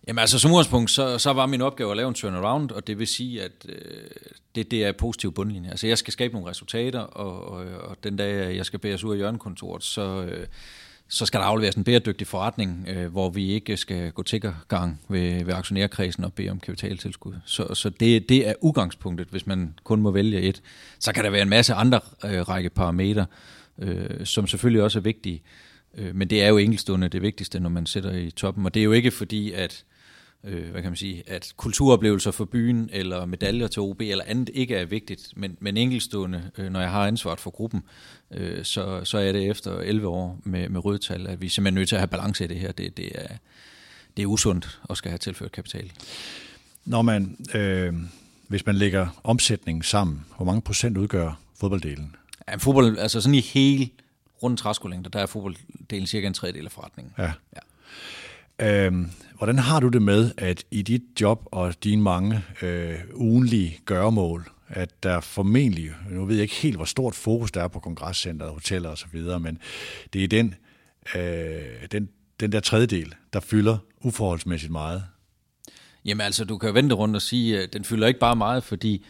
Jamen 0.09 0.19
altså 0.19 0.39
som 0.39 0.51
udgangspunkt, 0.51 0.91
så, 0.91 1.19
så 1.19 1.33
var 1.33 1.47
min 1.47 1.61
opgave 1.61 1.91
at 1.91 1.97
lave 1.97 2.09
en 2.09 2.15
turnaround, 2.15 2.71
og 2.71 2.87
det 2.87 2.99
vil 2.99 3.07
sige, 3.07 3.43
at 3.43 3.67
øh, 3.69 4.11
det, 4.55 4.71
det 4.71 4.85
er 4.85 4.93
positiv 4.93 5.33
bundlinje. 5.33 5.71
Altså 5.71 5.87
jeg 5.87 5.99
skal 5.99 6.13
skabe 6.13 6.35
nogle 6.35 6.51
resultater, 6.51 7.01
og, 7.01 7.49
og, 7.49 7.67
og 7.81 7.97
den 8.05 8.17
dag 8.17 8.57
jeg 8.57 8.67
skal 8.67 8.79
bæres 8.79 9.05
ud 9.05 9.13
af 9.13 9.19
hjørnekontoret, 9.19 9.85
så, 9.85 10.23
øh, 10.23 10.47
så 11.09 11.27
skal 11.27 11.41
der 11.41 11.47
afleveres 11.47 11.75
en 11.75 11.85
bæredygtig 11.85 12.27
forretning, 12.27 12.89
øh, 12.89 13.13
hvor 13.13 13.31
vi 13.31 13.51
ikke 13.51 13.77
skal 13.77 14.13
gå 14.13 14.23
tiggergang 14.23 15.01
ved, 15.09 15.45
ved 15.45 15.55
aktionærkredsen 15.55 16.25
og 16.25 16.33
bede 16.33 16.51
om 16.51 16.61
kapitaltilskud. 16.61 17.35
Så, 17.45 17.75
så 17.75 17.91
det, 17.91 18.29
det 18.29 18.49
er 18.49 18.55
udgangspunktet, 18.61 19.29
hvis 19.31 19.47
man 19.47 19.79
kun 19.85 20.01
må 20.01 20.11
vælge 20.11 20.41
et. 20.41 20.63
Så 20.99 21.13
kan 21.13 21.25
der 21.25 21.31
være 21.31 21.43
en 21.43 21.49
masse 21.49 21.75
andre 21.75 22.01
øh, 22.25 22.49
række 22.49 22.71
parametre, 22.71 23.27
øh, 23.79 24.27
som 24.27 24.47
selvfølgelig 24.47 24.83
også 24.83 24.99
er 24.99 25.03
vigtige. 25.03 25.43
Øh, 25.95 26.15
men 26.15 26.31
det 26.31 26.43
er 26.43 26.49
jo 26.49 26.57
enkeltstående 26.57 27.09
det 27.09 27.23
vigtigste, 27.23 27.61
når 27.61 27.71
man 27.71 27.87
sætter 27.87 28.13
i 28.13 28.31
toppen. 28.31 28.67
Og 28.67 28.75
det 28.75 28.81
er 28.81 28.85
jo 28.85 28.93
ikke 28.93 29.11
fordi, 29.11 29.53
at 29.53 29.85
øh, 30.45 30.71
hvad 30.71 30.83
kan 30.83 30.91
man 30.91 30.97
sige, 30.97 31.23
at 31.27 31.53
kulturoplevelser 31.57 32.31
for 32.31 32.45
byen, 32.45 32.91
eller 32.93 33.27
medaljer 33.27 33.67
til 33.67 33.83
OB, 33.83 34.01
eller 34.01 34.25
andet 34.27 34.51
ikke 34.55 34.75
er 34.77 34.85
vigtigt, 34.85 35.33
men, 35.37 35.57
men 35.61 35.77
enkeltstående, 35.77 36.51
øh, 36.59 36.71
når 36.71 36.81
jeg 36.81 36.91
har 36.91 37.07
ansvaret 37.07 37.41
for 37.41 37.51
gruppen, 37.51 37.83
øh, 38.31 38.65
så, 38.65 39.05
så 39.05 39.19
er 39.19 39.33
det 39.33 39.51
efter 39.51 39.79
11 39.79 40.09
år 40.09 40.39
med, 40.45 40.69
med 40.69 40.85
rødtal, 40.85 41.27
at 41.27 41.41
vi 41.41 41.49
simpelthen 41.49 41.77
er 41.77 41.81
nødt 41.81 41.89
til 41.89 41.97
at 41.97 42.01
have 42.01 42.09
balance 42.09 42.45
i 42.45 42.47
det 42.47 42.57
her. 42.57 42.73
Det, 42.73 42.97
det, 42.97 43.13
er, 43.15 43.37
det 44.17 44.23
er 44.23 44.27
usundt 44.27 44.81
at 44.91 44.97
skal 44.97 45.11
have 45.11 45.19
tilført 45.19 45.53
kapital. 45.53 45.93
Når 46.85 47.03
man, 47.03 47.37
øh, 47.55 47.95
hvis 48.49 48.67
man 48.67 48.75
lægger 48.75 49.21
omsætningen 49.25 49.83
sammen, 49.83 50.25
hvor 50.37 50.47
mange 50.47 50.63
procent 50.63 50.97
udgør 50.97 51.41
fodbolddelen? 51.61 52.17
Ja, 52.49 52.57
fodbold, 52.57 52.99
altså 52.99 53.21
sådan 53.21 53.35
i 53.35 53.41
hele 53.41 53.89
rundt 54.43 54.61
træskolængder, 54.61 55.11
der 55.11 55.19
er 55.19 55.27
fodbolddelen 55.27 56.07
cirka 56.07 56.27
en 56.27 56.35
tredjedel 56.35 56.65
af 56.65 56.73
forretningen. 56.73 57.15
Ja. 57.19 57.33
ja. 57.57 57.61
Øhm, 58.87 59.11
hvordan 59.39 59.59
har 59.59 59.81
du 59.81 59.89
det 59.89 60.03
med, 60.03 60.31
at 60.37 60.65
i 60.71 60.83
dit 60.83 61.03
job 61.21 61.49
og 61.53 61.85
dine 61.85 62.03
mange 62.03 62.43
øh, 62.63 62.95
ugenlige 63.15 63.81
gøremål, 63.85 64.51
at 64.69 65.03
der 65.03 65.21
formentlig, 65.21 65.91
nu 66.11 66.25
ved 66.25 66.35
jeg 66.35 66.43
ikke 66.43 66.55
helt, 66.55 66.77
hvor 66.77 66.85
stort 66.85 67.15
fokus 67.15 67.53
der 67.53 67.63
er 67.63 67.69
på 67.69 67.81
kongresscenteret, 67.81 68.53
hoteller 68.53 68.91
osv., 68.91 69.23
men 69.41 69.59
det 70.13 70.25
er 70.25 70.29
den, 70.29 70.55
øh, 71.17 71.63
den, 71.93 72.09
den 72.41 72.53
der 72.53 72.61
tredjedel, 72.61 73.15
der 73.33 73.41
fylder 73.41 73.79
uforholdsmæssigt 74.01 74.73
meget. 74.73 75.05
Jamen 76.05 76.21
altså, 76.21 76.45
du 76.45 76.59
kan 76.59 76.69
jo 76.69 76.73
vente 76.73 76.95
rundt 76.95 77.17
og 77.17 77.23
sige, 77.23 77.63
at 77.63 77.73
den 77.73 77.85
fylder 77.85 78.07
ikke 78.07 78.21
bare 78.21 78.37
meget, 78.37 78.65
fordi 78.65 79.05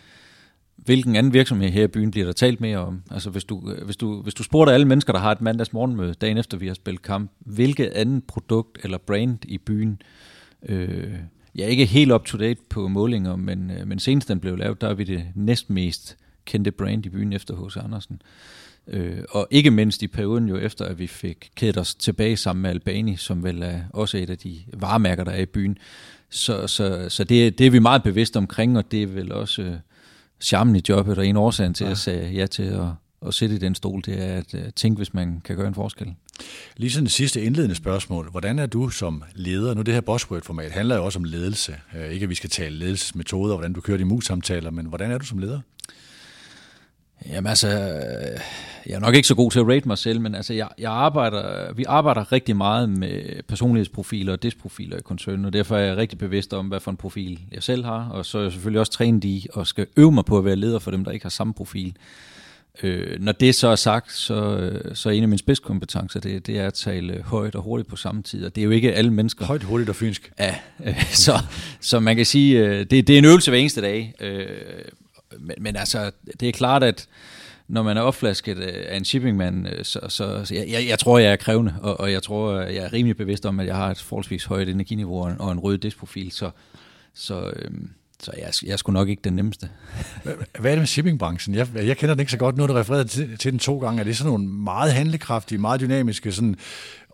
hvilken 0.85 1.17
anden 1.17 1.33
virksomhed 1.33 1.69
her 1.69 1.85
i 1.85 1.87
byen 1.87 2.11
bliver 2.11 2.25
der 2.25 2.33
talt 2.33 2.61
mere 2.61 2.79
om? 2.79 3.03
Altså 3.11 3.31
hvis 3.31 3.45
du, 3.45 3.71
øh, 3.71 3.85
hvis 3.85 3.97
du, 3.97 4.23
hvis 4.23 4.35
du 4.35 4.43
spurgte 4.43 4.73
alle 4.73 4.87
mennesker, 4.87 5.13
der 5.13 5.21
har 5.21 5.33
et 5.33 5.41
mandags 5.41 5.73
morgenmøde, 5.73 6.15
dagen 6.15 6.39
efter 6.39 6.57
vi 6.57 6.67
har 6.67 6.75
spillet 6.75 7.03
kamp, 7.03 7.31
hvilket 7.39 7.87
andet 7.87 8.25
produkt 8.25 8.79
eller 8.85 8.99
brand 8.99 9.39
i 9.45 9.59
byen, 9.59 10.03
øh, 10.69 11.15
jeg 11.55 11.65
er 11.65 11.69
ikke 11.69 11.87
helt 11.87 12.13
up 12.13 12.25
to 12.25 12.39
date 12.39 12.61
på 12.69 12.89
målinger, 12.89 13.37
men, 13.37 13.71
øh, 13.71 13.87
men 13.87 13.99
senest 13.99 14.29
den 14.29 14.41
blev 14.41 14.57
lavet, 14.57 14.81
der 14.81 14.89
er 14.89 14.95
vi 14.95 15.05
det 15.05 15.25
næstmest 15.35 16.17
kendte 16.45 16.71
brand 16.71 17.07
i 17.07 17.09
byen 17.09 17.33
efter 17.33 17.67
H.C. 17.67 17.77
Andersen. 17.77 18.23
Øh, 18.87 19.23
og 19.31 19.49
ikke 19.51 19.71
mindst 19.71 20.03
i 20.03 20.07
perioden 20.07 20.49
jo 20.49 20.57
efter, 20.57 20.85
at 20.85 20.99
vi 20.99 21.07
fik 21.07 21.51
kædet 21.55 21.79
os 21.79 21.95
tilbage 21.95 22.37
sammen 22.37 22.63
med 22.63 22.71
Albani, 22.71 23.17
som 23.17 23.45
vel 23.45 23.63
er 23.63 23.81
også 23.93 24.19
et 24.19 24.31
af 24.31 24.39
de 24.39 24.59
varemærker, 24.73 25.25
der 25.25 25.33
er 25.33 25.43
i 25.43 25.47
byen. 25.47 25.79
Så, 26.31 26.67
så, 26.67 27.09
så 27.09 27.25
det, 27.25 27.59
det 27.59 27.67
er 27.67 27.71
vi 27.71 27.79
meget 27.79 28.03
bevidste 28.03 28.37
omkring, 28.37 28.79
og 28.79 28.93
det 28.93 29.03
er 29.03 29.07
vel 29.07 29.33
også... 29.33 29.63
Øh, 29.63 29.75
Øh, 30.39 30.43
charmen 30.43 30.77
i 30.77 30.83
jobbet, 30.89 31.19
og 31.19 31.27
en 31.27 31.37
årsag 31.37 31.75
til, 31.75 31.85
ja. 31.85 31.87
at 31.87 31.91
jeg 31.91 31.99
sagde 31.99 32.31
ja 32.31 32.47
til 32.47 32.63
at, 32.63 32.87
at 33.27 33.35
sidde 33.35 33.55
i 33.55 33.59
den 33.59 33.75
stol, 33.75 34.03
det 34.07 34.23
er 34.23 34.37
at 34.37 34.55
uh, 34.55 34.61
tænke, 34.77 34.97
hvis 34.97 35.15
man 35.15 35.41
kan 35.45 35.57
gøre 35.57 35.69
en 35.69 35.75
forskel. 35.75 36.15
Lige 36.77 36.91
sådan 36.91 37.05
det 37.05 37.13
sidste 37.13 37.43
indledende 37.43 37.75
spørgsmål. 37.75 38.31
Hvordan 38.31 38.59
er 38.59 38.67
du 38.67 38.89
som 38.89 39.23
leder? 39.35 39.75
Nu 39.75 39.83
det 39.83 39.95
her 39.95 40.01
Buzzword-format 40.01 40.73
handler 40.73 40.97
jo 40.97 41.05
også 41.05 41.19
om 41.19 41.25
ledelse. 41.25 41.75
Uh, 41.95 42.13
ikke 42.13 42.25
at 42.25 42.31
vi 42.31 42.35
skal 42.35 42.51
tale 42.51 42.77
ledelsesmetoder, 42.77 43.55
hvordan 43.55 43.73
du 43.73 43.81
kører 43.81 43.99
de 43.99 44.05
mus-samtaler, 44.05 44.71
men 44.71 44.87
hvordan 44.87 45.11
er 45.11 45.19
du 45.19 45.27
som 45.27 45.39
leder? 45.39 45.61
Jamen 47.27 47.47
altså, 47.47 47.69
jeg 48.87 48.95
er 48.95 48.99
nok 48.99 49.15
ikke 49.15 49.29
så 49.29 49.35
god 49.35 49.51
til 49.51 49.59
at 49.59 49.69
rate 49.69 49.89
mig 49.89 49.99
selv, 49.99 50.21
men 50.21 50.35
altså, 50.35 50.55
jeg, 50.55 50.69
jeg 50.79 50.93
arbejder, 50.93 51.73
vi 51.73 51.85
arbejder 51.89 52.33
rigtig 52.33 52.57
meget 52.57 52.89
med 52.89 53.43
personlighedsprofiler 53.43 54.33
og 54.33 54.43
disprofiler 54.43 54.97
i 54.97 55.03
koncernen, 55.03 55.45
og 55.45 55.53
derfor 55.53 55.77
er 55.77 55.85
jeg 55.85 55.97
rigtig 55.97 56.19
bevidst 56.19 56.55
om, 56.55 56.67
hvad 56.67 56.81
for 56.81 56.91
en 56.91 56.97
profil 56.97 57.41
jeg 57.53 57.63
selv 57.63 57.85
har, 57.85 58.09
og 58.09 58.27
så 58.27 58.39
er 58.39 58.43
jeg 58.43 58.53
selvfølgelig 58.53 58.81
også 58.81 58.93
trænet 58.93 59.25
i 59.25 59.47
og 59.53 59.67
skal 59.67 59.87
øve 59.97 60.13
mig 60.13 60.25
på 60.25 60.39
at 60.39 60.45
være 60.45 60.57
leder 60.57 60.79
for 60.79 60.91
dem, 60.91 61.05
der 61.05 61.13
ikke 61.13 61.25
har 61.25 61.31
samme 61.31 61.55
profil. 61.55 61.97
Øh, 62.83 63.21
når 63.21 63.33
det 63.33 63.55
så 63.55 63.69
er 63.69 63.77
sagt, 63.77 64.13
så, 64.13 64.71
så 64.95 65.09
er 65.09 65.13
en 65.13 65.23
af 65.23 65.29
mine 65.29 65.39
spidskompetencer, 65.39 66.21
det, 66.21 66.47
det 66.47 66.59
er 66.59 66.67
at 66.67 66.75
tale 66.75 67.23
højt 67.23 67.55
og 67.55 67.63
hurtigt 67.63 67.89
på 67.89 67.97
samme 67.97 68.23
tid, 68.23 68.45
og 68.45 68.55
det 68.55 68.61
er 68.61 68.65
jo 68.65 68.71
ikke 68.71 68.95
alle 68.95 69.13
mennesker. 69.13 69.45
Højt, 69.45 69.63
hurtigt 69.63 69.91
og 69.91 69.97
fynsk. 69.97 70.33
Ja, 70.39 70.55
øh, 70.85 71.05
så, 71.27 71.33
så 71.81 72.01
man 72.01 72.17
kan 72.17 72.27
sige, 72.27 72.59
øh, 72.59 72.79
det, 72.79 72.91
det 72.91 73.11
er 73.11 73.19
en 73.19 73.25
øvelse 73.25 73.51
hver 73.51 73.59
eneste 73.59 73.81
dag, 73.81 74.15
øh, 74.21 74.47
men, 75.41 75.57
men 75.59 75.77
altså, 75.77 76.11
det 76.41 76.49
er 76.49 76.53
klart, 76.53 76.83
at 76.83 77.09
når 77.69 77.83
man 77.83 77.97
er 77.97 78.01
opflasket 78.01 78.59
øh, 78.59 78.85
af 78.89 78.97
en 78.97 79.05
shippingmand, 79.05 79.69
øh, 79.69 79.85
så, 79.85 80.01
så, 80.09 80.45
så 80.45 80.55
jeg, 80.55 80.87
jeg 80.89 80.99
tror, 80.99 81.19
jeg 81.19 81.33
er 81.33 81.37
krævende, 81.37 81.75
og, 81.83 82.01
og 82.01 82.13
jeg 82.13 82.23
tror, 82.23 82.53
øh, 82.53 82.75
jeg 82.75 82.85
er 82.85 82.93
rimelig 82.93 83.17
bevidst 83.17 83.47
om, 83.47 83.61
at 83.61 83.67
jeg 83.67 83.77
har 83.77 83.91
et 83.91 83.99
forholdsvis 83.99 84.45
højt 84.45 84.69
energiniveau 84.69 85.37
og 85.39 85.53
en 85.53 85.59
rød 85.59 85.79
diskprofil, 85.79 86.33
så, 86.33 86.51
så, 87.15 87.53
øhm, 87.57 87.91
så 88.23 88.33
jeg, 88.37 88.53
jeg 88.65 88.73
er 88.73 88.77
sgu 88.77 88.93
nok 88.93 89.09
ikke 89.09 89.23
den 89.25 89.33
nemmeste. 89.33 89.69
Hvad 90.59 90.71
er 90.71 90.75
det 90.75 90.79
med 90.79 90.87
shippingbranchen? 90.87 91.55
Jeg, 91.55 91.69
jeg 91.75 91.97
kender 91.97 92.15
den 92.15 92.21
ikke 92.21 92.33
så 92.33 92.39
godt. 92.39 92.57
Nu 92.57 92.63
har 92.63 92.67
du 92.67 92.75
refereret 92.75 93.11
til, 93.11 93.39
til 93.39 93.53
den 93.53 93.59
to 93.59 93.79
gange. 93.79 94.01
Er 94.01 94.05
det 94.05 94.17
sådan 94.17 94.33
nogle 94.33 94.49
meget 94.49 94.93
handlekraftige, 94.93 95.59
meget 95.59 95.81
dynamiske, 95.81 96.33
sådan 96.33 96.57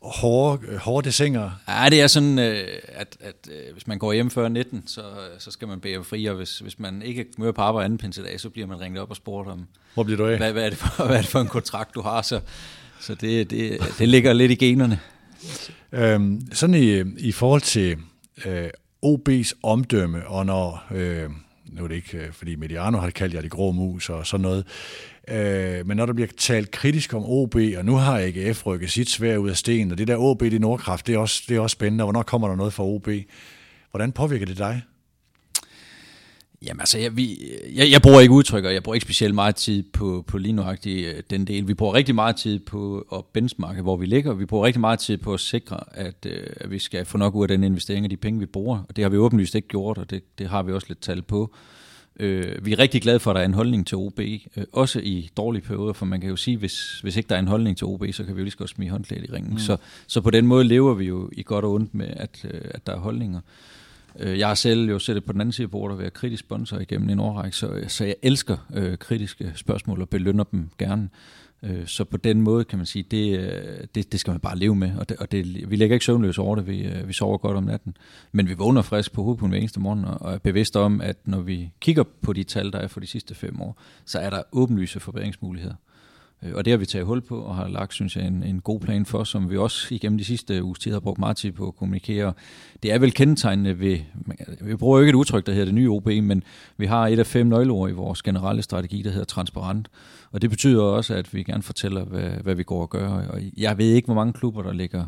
hårde, 0.05 0.79
hårde 0.79 1.07
desinger? 1.07 1.51
Ja, 1.69 1.91
det 1.91 2.01
er 2.01 2.07
sådan, 2.07 2.39
øh, 2.39 2.69
at, 2.89 3.17
at 3.21 3.35
øh, 3.51 3.73
hvis 3.73 3.87
man 3.87 3.99
går 3.99 4.13
hjem 4.13 4.31
før 4.31 4.49
19, 4.49 4.83
så, 4.87 5.03
så 5.39 5.51
skal 5.51 5.69
man 5.69 5.81
bære 5.81 6.05
fri, 6.05 6.25
og 6.25 6.37
hvis, 6.37 6.59
hvis 6.59 6.79
man 6.79 7.03
ikke 7.03 7.27
møder 7.39 7.53
på 7.53 7.63
arbejde 7.63 7.85
anden 7.85 7.99
pinsedag, 7.99 8.41
så 8.41 8.51
bliver 8.51 8.67
man 8.67 8.81
ringet 8.81 9.03
op 9.03 9.11
og 9.11 9.17
spurgt 9.17 9.49
om, 9.49 9.67
Hvor 9.95 10.03
bliver 10.03 10.17
du 10.17 10.27
af? 10.27 10.37
Hvad, 10.37 10.53
hvad, 10.53 10.65
er 10.65 10.71
det 10.71 10.79
for, 10.79 11.07
hvad 11.07 11.17
er 11.17 11.21
det 11.21 11.31
for 11.31 11.41
en 11.41 11.47
kontrakt, 11.47 11.95
du 11.95 12.01
har? 12.01 12.23
Så, 12.23 12.41
så 13.01 13.15
det, 13.15 13.51
det, 13.51 13.79
det 13.99 14.09
ligger 14.09 14.33
lidt 14.33 14.53
i 14.53 14.55
generne. 14.55 15.01
Øhm, 15.93 16.41
sådan 16.53 16.75
i, 16.75 17.01
i 17.19 17.33
forhold 17.33 17.61
til 17.61 17.97
øh, 18.45 18.69
OB's 19.07 19.53
omdømme, 19.63 20.27
og 20.27 20.47
når, 20.47 20.85
øh, 20.91 21.31
nu 21.67 21.85
er 21.85 21.89
det 21.89 21.95
ikke, 21.95 22.29
fordi 22.33 22.57
Mediano 22.57 22.99
har 22.99 23.11
kaldt 23.11 23.35
jer 23.35 23.41
de 23.41 23.49
grå 23.49 23.73
mus 23.73 24.11
og 24.11 24.27
sådan 24.27 24.43
noget, 24.43 24.67
Øh, 25.29 25.87
men 25.87 25.97
når 25.97 26.07
der 26.07 26.13
bliver 26.13 26.29
talt 26.37 26.71
kritisk 26.71 27.15
om 27.15 27.25
OB, 27.25 27.55
og 27.55 27.85
nu 27.85 27.95
har 27.95 28.19
AGF 28.19 28.67
rykket 28.67 28.91
sit 28.91 29.11
svær 29.11 29.37
ud 29.37 29.51
af 29.51 29.57
sten, 29.57 29.91
og 29.91 29.99
det 29.99 30.09
der 30.09 30.17
OB, 30.17 30.41
det 30.41 30.61
Nordkraft, 30.61 31.07
det 31.07 31.15
er, 31.15 31.19
også, 31.19 31.43
det 31.49 31.57
er 31.57 31.61
også 31.61 31.75
spændende, 31.75 32.05
og 32.05 32.07
hvornår 32.07 32.23
kommer 32.23 32.49
der 32.49 32.57
noget 32.57 32.73
fra 32.73 32.85
OB? 32.85 33.09
Hvordan 33.91 34.13
påvirker 34.13 34.47
det 34.47 34.59
dig? 34.59 34.83
Jamen 36.67 36.81
altså, 36.81 36.99
jeg, 36.99 37.17
vi, 37.17 37.39
jeg, 37.75 37.91
jeg 37.91 38.03
bruger 38.03 38.21
ikke 38.21 38.35
udtryk, 38.35 38.65
og 38.65 38.75
jeg 38.75 38.83
bruger 38.83 38.95
ikke 38.95 39.05
specielt 39.05 39.35
meget 39.35 39.57
tid 39.57 39.83
på, 39.83 40.25
på 40.27 40.39
lige 40.39 40.53
nøjagtigt 40.53 41.09
øh, 41.09 41.23
den 41.31 41.47
del. 41.47 41.69
Vi 41.69 41.75
bruger 41.75 41.95
rigtig 41.95 42.15
meget 42.15 42.37
tid 42.37 42.59
på 42.59 43.07
at 43.15 43.25
benchmarke, 43.33 43.83
hvor 43.83 43.97
vi 43.97 44.07
ligger. 44.07 44.35
Vi 44.35 44.45
bruger 44.45 44.67
rigtig 44.67 44.81
meget 44.81 44.99
tid 44.99 45.17
på 45.17 45.35
at 45.35 45.41
sikre, 45.41 45.81
at, 45.91 46.27
øh, 46.27 46.47
at 46.57 46.71
vi 46.71 46.79
skal 46.79 47.05
få 47.05 47.19
nok 47.19 47.35
ud 47.35 47.45
af 47.45 47.49
den 47.49 47.65
investering 47.65 48.05
og 48.05 48.11
de 48.11 48.17
penge, 48.17 48.41
vi 48.41 48.47
bruger. 48.47 48.79
Og 48.89 48.97
det 48.97 49.03
har 49.05 49.09
vi 49.09 49.17
åbenlyst 49.17 49.55
ikke 49.55 49.69
gjort, 49.69 49.99
og 49.99 50.11
det, 50.11 50.39
det 50.39 50.49
har 50.49 50.63
vi 50.63 50.73
også 50.73 50.87
lidt 50.89 51.01
tal 51.01 51.23
på. 51.23 51.55
Øh, 52.21 52.67
vi 52.67 52.73
er 52.73 52.79
rigtig 52.79 53.03
glade 53.03 53.21
for, 53.21 53.31
at 53.31 53.35
der 53.35 53.41
er 53.41 53.45
en 53.45 53.55
holdning 53.55 53.87
til 53.87 53.97
OB, 53.97 54.21
øh, 54.21 54.65
også 54.73 55.01
i 55.01 55.31
dårlige 55.37 55.63
perioder, 55.63 55.93
for 55.93 56.07
man 56.07 56.21
kan 56.21 56.31
jo 56.31 56.37
sige, 56.37 56.57
hvis, 56.57 57.01
hvis 57.01 57.17
ikke 57.17 57.29
der 57.29 57.35
er 57.35 57.39
en 57.39 57.49
holdning 57.49 57.77
til 57.77 57.87
OB, 57.87 58.05
så 58.13 58.25
kan 58.25 58.37
vi 58.37 58.41
jo 58.41 58.45
lige 58.45 58.51
så 58.51 58.59
godt 58.59 58.71
smide 58.71 58.91
håndklædet 58.91 59.25
i 59.25 59.33
ringen. 59.33 59.53
Mm. 59.53 59.59
Så, 59.59 59.77
så 60.07 60.21
på 60.21 60.31
den 60.31 60.47
måde 60.47 60.65
lever 60.65 60.95
vi 60.95 61.05
jo 61.05 61.31
i 61.33 61.43
godt 61.43 61.65
og 61.65 61.73
ondt 61.73 61.95
med, 61.95 62.09
at, 62.11 62.47
øh, 62.51 62.61
at 62.65 62.87
der 62.87 62.93
er 62.93 62.99
holdninger. 62.99 63.41
Øh, 64.19 64.39
jeg 64.39 64.49
har 64.49 64.55
selv 64.55 64.91
jo 64.91 64.99
sættet 64.99 65.25
på 65.25 65.33
den 65.33 65.41
anden 65.41 65.53
side 65.53 65.65
af 65.65 65.71
bordet 65.71 65.95
at 65.95 66.01
være 66.01 66.11
kritisk 66.11 66.41
sponsor 66.41 66.79
igennem 66.79 67.09
en 67.09 67.21
årrække, 67.21 67.57
så, 67.57 67.85
så 67.89 68.05
jeg 68.05 68.17
elsker 68.23 68.57
øh, 68.75 68.99
kritiske 68.99 69.53
spørgsmål 69.55 70.01
og 70.01 70.09
belønner 70.09 70.45
dem 70.45 70.71
gerne. 70.79 71.09
Øh, 71.65 71.87
så 71.87 72.05
på 72.05 72.17
den 72.17 72.41
måde 72.41 72.65
kan 72.65 72.79
man 72.79 72.87
sige, 72.87 73.03
det, 73.11 73.39
øh, 73.39 73.87
det, 73.95 74.13
det 74.13 74.21
skal 74.21 74.31
man 74.31 74.41
bare 74.41 74.59
leve 74.59 74.75
med, 74.75 74.97
og, 74.97 75.09
det, 75.09 75.17
og 75.17 75.33
det, 75.33 75.71
vi 75.71 75.77
lægger 75.77 75.95
ikke 75.95 76.05
søvnløs 76.05 76.39
over 76.39 76.57
det, 76.57 76.67
vi, 76.67 76.83
øh, 76.85 77.09
vi 77.09 77.13
sover 77.13 77.39
godt 77.39 77.57
om 77.57 77.65
natten. 77.65 77.97
Men 78.33 78.49
vi 78.49 78.55
vågner 78.55 78.83
frisk 78.83 79.13
på 79.13 79.23
hovedet 79.23 79.41
på 79.41 79.47
hver 79.47 79.59
eneste 79.59 79.81
morgen, 79.81 80.05
og 80.05 80.35
er 80.35 80.39
bevidste 80.39 80.81
om, 80.81 81.01
at 81.01 81.17
når 81.25 81.41
vi 81.41 81.71
kigger 81.81 82.03
på 82.23 82.33
de 82.33 82.45
tal, 82.45 82.73
der 82.73 82.79
er 82.79 82.87
for 82.87 83.01
de 83.01 83.07
sidste 83.07 83.35
fem 83.35 83.61
år, 83.61 83.81
så 84.05 84.19
er 84.19 84.31
der 84.31 84.43
åbenlyse 84.53 85.01
forbedringsmuligheder. 85.01 85.75
Øh, 86.43 86.55
og 86.55 86.65
det 86.65 86.71
har 86.71 86.79
vi 86.79 86.87
taget 86.87 87.07
hul 87.07 87.21
på 87.21 87.41
og 87.41 87.55
har 87.55 87.69
lagt, 87.69 87.95
synes 87.95 88.17
jeg, 88.17 88.27
en, 88.27 88.43
en 88.43 88.61
god 88.61 88.81
plan 88.81 89.07
for, 89.07 89.25
som 89.25 89.51
vi 89.51 89.57
også 89.57 89.95
igennem 89.95 90.19
de 90.19 90.25
sidste 90.25 90.65
uges 90.65 90.79
tid 90.79 90.93
har 90.93 91.01
brugt 91.01 91.19
meget 91.19 91.37
tid 91.37 91.53
på 91.53 91.69
at 91.69 91.77
kommunikere. 91.77 92.33
Det 92.83 92.93
er 92.93 92.99
vel 92.99 93.13
kendetegnende 93.13 93.81
ved, 93.81 93.99
vi 94.61 94.77
bruger 94.77 94.99
jo 94.99 95.03
ikke 95.03 95.11
et 95.11 95.15
udtryk, 95.15 95.47
der 95.47 95.53
hedder 95.53 95.65
det 95.65 95.75
nye 95.75 95.91
OB, 95.91 96.07
men 96.07 96.43
vi 96.77 96.87
har 96.87 97.09
et 97.09 97.19
af 97.19 97.27
fem 97.27 97.47
nøgleord 97.47 97.91
i 97.91 97.93
vores 97.93 98.23
generelle 98.23 98.63
strategi, 98.63 99.03
der 99.03 99.11
hedder 99.11 99.25
transparent. 99.25 99.89
Og 100.33 100.43
det 100.43 100.51
betyder 100.51 100.83
også, 100.83 101.15
at 101.15 101.35
vi 101.35 101.43
gerne 101.43 101.63
fortæller, 101.63 102.05
hvad, 102.05 102.31
hvad 102.31 102.55
vi 102.55 102.63
går 102.63 102.83
og 102.83 102.91
gør. 102.91 103.09
Og 103.09 103.41
jeg 103.57 103.79
ved 103.79 103.93
ikke, 103.93 104.07
hvor 104.07 104.15
mange 104.15 104.33
klubber, 104.33 104.63
der 104.63 104.73
ligger 104.73 105.07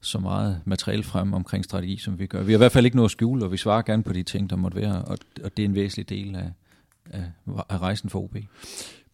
så 0.00 0.18
meget 0.18 0.60
materiale 0.64 1.02
frem 1.02 1.32
omkring 1.32 1.64
strategi, 1.64 1.96
som 1.96 2.18
vi 2.18 2.26
gør. 2.26 2.42
Vi 2.42 2.52
har 2.52 2.56
i 2.56 2.58
hvert 2.58 2.72
fald 2.72 2.84
ikke 2.84 2.96
noget 2.96 3.06
at 3.06 3.12
skjule, 3.12 3.44
og 3.44 3.52
vi 3.52 3.56
svarer 3.56 3.82
gerne 3.82 4.02
på 4.02 4.12
de 4.12 4.22
ting, 4.22 4.50
der 4.50 4.56
måtte 4.56 4.80
være, 4.80 5.02
og, 5.02 5.18
og 5.44 5.56
det 5.56 5.62
er 5.62 5.68
en 5.68 5.74
væsentlig 5.74 6.08
del 6.08 6.36
af, 6.36 6.52
af, 7.10 7.24
af 7.68 7.78
rejsen 7.78 8.10
for 8.10 8.20
OB. 8.20 8.36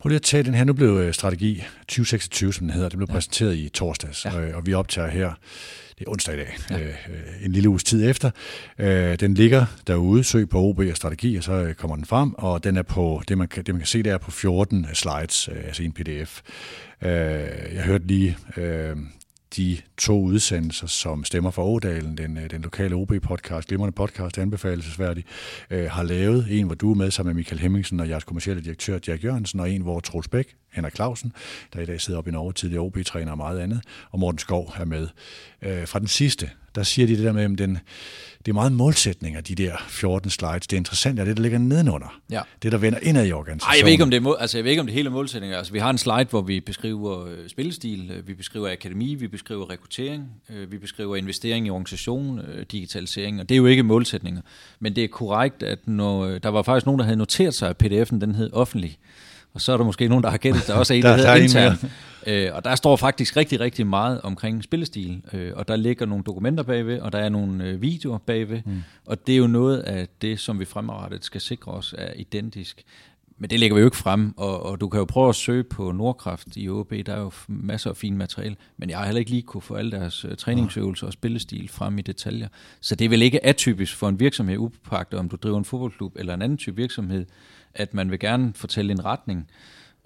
Prøv 0.00 0.08
lige 0.08 0.16
at 0.16 0.22
tage 0.22 0.42
den 0.42 0.54
her. 0.54 0.64
Nu 0.64 0.72
blev 0.72 0.88
øh, 0.88 1.14
strategi 1.14 1.62
2026, 1.80 2.52
som 2.52 2.66
den 2.66 2.74
hedder, 2.74 2.88
det 2.88 2.98
blev 2.98 3.08
ja. 3.08 3.14
præsenteret 3.14 3.56
i 3.56 3.68
torsdags, 3.68 4.24
ja. 4.24 4.36
og, 4.36 4.54
og 4.54 4.66
vi 4.66 4.74
optager 4.74 5.08
her, 5.08 5.32
det 5.98 6.06
er 6.06 6.10
onsdag 6.10 6.34
i 6.34 6.36
dag, 6.36 6.56
ja. 6.70 6.78
øh, 6.78 6.94
en 7.44 7.52
lille 7.52 7.68
uges 7.68 7.84
tid 7.84 8.10
efter. 8.10 8.30
Øh, 8.78 9.20
den 9.20 9.34
ligger 9.34 9.66
derude, 9.86 10.24
søg 10.24 10.48
på 10.48 10.60
OB 10.60 10.78
og 10.78 10.96
strategi, 10.96 11.36
og 11.36 11.42
så 11.42 11.52
øh, 11.52 11.74
kommer 11.74 11.96
den 11.96 12.04
frem, 12.04 12.34
og 12.34 12.64
den 12.64 12.76
er 12.76 12.82
på, 12.82 13.22
det 13.28 13.38
man 13.38 13.48
kan, 13.48 13.64
det 13.64 13.74
man 13.74 13.80
kan 13.80 13.86
se, 13.86 14.02
det 14.02 14.12
er 14.12 14.18
på 14.18 14.30
14 14.30 14.86
slides, 14.92 15.48
øh, 15.48 15.64
altså 15.66 15.82
en 15.82 15.92
pdf. 15.92 16.40
Øh, 17.02 17.10
jeg 17.74 17.82
hørte 17.84 18.06
lige 18.06 18.36
øh, 18.56 18.96
de 19.56 19.78
to 19.98 20.20
udsendelser, 20.20 20.86
som 20.86 21.24
stemmer 21.24 21.50
for 21.50 21.64
Ådalen, 21.64 22.18
den, 22.18 22.38
øh, 22.38 22.50
den 22.50 22.62
lokale 22.62 22.94
OB-podcast, 22.94 23.68
glimrende 23.68 23.92
podcast, 23.92 24.38
anbefalesværdig, 24.38 25.24
øh, 25.70 25.90
har 25.90 26.02
lavet. 26.02 26.46
En, 26.50 26.66
hvor 26.66 26.74
du 26.74 26.90
er 26.90 26.94
med 26.94 27.10
sammen 27.10 27.34
med 27.34 27.34
Michael 27.34 27.60
Hemmingsen 27.60 28.00
og 28.00 28.08
jeres 28.08 28.24
kommercielle 28.24 28.62
direktør, 28.62 28.98
Jack 29.06 29.24
Jørgensen, 29.24 29.60
og 29.60 29.70
en, 29.70 29.82
hvor 29.82 30.00
Troels 30.00 30.28
Bæk, 30.28 30.54
Henrik 30.76 30.94
Clausen, 30.94 31.32
der 31.74 31.80
i 31.80 31.86
dag 31.86 32.00
sidder 32.00 32.18
op 32.18 32.28
i 32.28 32.30
Norge, 32.30 32.52
tidligere 32.52 32.82
OB-træner 32.82 33.30
og 33.30 33.36
meget 33.38 33.60
andet, 33.60 33.80
og 34.10 34.18
Morten 34.18 34.38
Skov 34.38 34.72
er 34.76 34.84
med. 34.84 35.08
Øh, 35.62 35.88
fra 35.88 35.98
den 35.98 36.08
sidste, 36.08 36.50
der 36.74 36.82
siger 36.82 37.06
de 37.06 37.16
det 37.16 37.24
der 37.24 37.32
med, 37.32 37.44
at 37.44 37.58
den, 37.58 37.78
det 38.38 38.48
er 38.48 38.54
meget 38.54 38.72
målsætninger, 38.72 39.40
de 39.40 39.54
der 39.54 39.72
14 39.88 40.30
slides. 40.30 40.66
Det 40.66 40.72
er 40.72 40.76
interessant, 40.76 41.20
at 41.20 41.26
det, 41.26 41.36
der 41.36 41.42
ligger 41.42 41.58
nedenunder. 41.58 42.20
Ja. 42.30 42.40
Det, 42.62 42.72
der 42.72 42.78
vender 42.78 42.98
indad 43.02 43.26
i 43.26 43.32
organisationen. 43.32 43.72
Ej, 43.72 43.78
jeg 43.78 43.84
ved 43.84 43.92
ikke, 43.92 44.04
om 44.04 44.10
det 44.10 44.26
er, 44.26 44.34
altså, 44.34 44.58
jeg 44.58 44.64
ved 44.64 44.70
ikke, 44.70 44.80
om 44.80 44.86
det 44.86 44.92
er 44.92 44.96
hele 44.96 45.10
målsætninger. 45.10 45.58
Altså, 45.58 45.72
vi 45.72 45.78
har 45.78 45.90
en 45.90 45.98
slide, 45.98 46.26
hvor 46.30 46.40
vi 46.40 46.60
beskriver 46.60 47.26
øh, 47.26 47.48
spillestil, 47.48 48.10
øh, 48.10 48.28
vi 48.28 48.34
beskriver 48.34 48.72
akademi, 48.72 49.14
vi 49.14 49.28
beskriver 49.28 49.70
rekruttering, 49.70 50.28
øh, 50.50 50.72
vi 50.72 50.78
beskriver 50.78 51.16
investering 51.16 51.66
i 51.66 51.70
organisation, 51.70 52.40
digitalisering, 52.72 53.40
og 53.40 53.48
det 53.48 53.54
er 53.54 53.56
jo 53.56 53.66
ikke 53.66 53.82
målsætninger. 53.82 54.42
Men 54.80 54.96
det 54.96 55.04
er 55.04 55.08
korrekt, 55.08 55.62
at 55.62 55.78
når, 55.88 56.38
der 56.38 56.48
var 56.48 56.62
faktisk 56.62 56.86
nogen, 56.86 56.98
der 56.98 57.04
havde 57.04 57.18
noteret 57.18 57.54
sig, 57.54 57.68
at 57.70 57.82
pdf'en 57.82 58.20
den 58.20 58.34
hed 58.34 58.52
offentlig. 58.52 58.98
Og 59.56 59.62
så 59.62 59.72
er 59.72 59.76
der 59.76 59.84
måske 59.84 60.08
nogen, 60.08 60.24
der 60.24 60.30
har 60.30 60.38
gættet, 60.38 60.66
der 60.66 60.74
også 60.74 60.94
er 60.94 60.96
en, 60.96 61.02
der, 61.02 61.08
der 61.08 61.16
hedder 61.16 61.34
intern. 61.34 61.90
Øh, 62.26 62.50
og 62.52 62.64
der 62.64 62.74
står 62.74 62.96
faktisk 62.96 63.36
rigtig, 63.36 63.60
rigtig 63.60 63.86
meget 63.86 64.20
omkring 64.20 64.64
spillestil. 64.64 65.22
Øh, 65.32 65.52
og 65.56 65.68
der 65.68 65.76
ligger 65.76 66.06
nogle 66.06 66.24
dokumenter 66.24 66.62
bagved, 66.64 67.00
og 67.00 67.12
der 67.12 67.18
er 67.18 67.28
nogle 67.28 67.64
øh, 67.64 67.82
videoer 67.82 68.18
bagved. 68.18 68.62
Mm. 68.64 68.82
Og 69.06 69.26
det 69.26 69.32
er 69.32 69.36
jo 69.36 69.46
noget 69.46 69.78
af 69.78 70.08
det, 70.22 70.40
som 70.40 70.60
vi 70.60 70.64
fremadrettet 70.64 71.24
skal 71.24 71.40
sikre 71.40 71.72
os 71.72 71.94
er 71.98 72.12
identisk. 72.16 72.84
Men 73.38 73.50
det 73.50 73.60
lægger 73.60 73.74
vi 73.74 73.80
jo 73.80 73.86
ikke 73.86 73.96
frem, 73.96 74.34
og, 74.36 74.62
og 74.62 74.80
du 74.80 74.88
kan 74.88 74.98
jo 74.98 75.04
prøve 75.04 75.28
at 75.28 75.34
søge 75.34 75.64
på 75.64 75.92
Nordkraft 75.92 76.48
i 76.56 76.68
OB, 76.68 76.92
der 77.06 77.14
er 77.14 77.20
jo 77.20 77.32
masser 77.48 77.90
af 77.90 77.96
fint 77.96 78.16
materiale, 78.16 78.56
men 78.76 78.90
jeg 78.90 78.98
har 78.98 79.04
heller 79.04 79.18
ikke 79.18 79.30
lige 79.30 79.42
kunne 79.42 79.62
få 79.62 79.74
alle 79.74 79.90
deres 79.90 80.24
uh, 80.24 80.34
træningsøvelser 80.34 81.06
og 81.06 81.12
spillestil 81.12 81.68
frem 81.68 81.98
i 81.98 82.02
detaljer. 82.02 82.48
Så 82.80 82.94
det 82.94 83.04
er 83.04 83.08
vel 83.08 83.22
ikke 83.22 83.46
atypisk 83.46 83.96
for 83.96 84.08
en 84.08 84.20
virksomhed 84.20 84.56
upagtet, 84.56 85.18
om 85.18 85.28
du 85.28 85.36
driver 85.36 85.58
en 85.58 85.64
fodboldklub 85.64 86.16
eller 86.16 86.34
en 86.34 86.42
anden 86.42 86.58
type 86.58 86.76
virksomhed, 86.76 87.26
at 87.76 87.94
man 87.94 88.10
vil 88.10 88.18
gerne 88.18 88.52
fortælle 88.54 88.92
en 88.92 89.04
retning, 89.04 89.48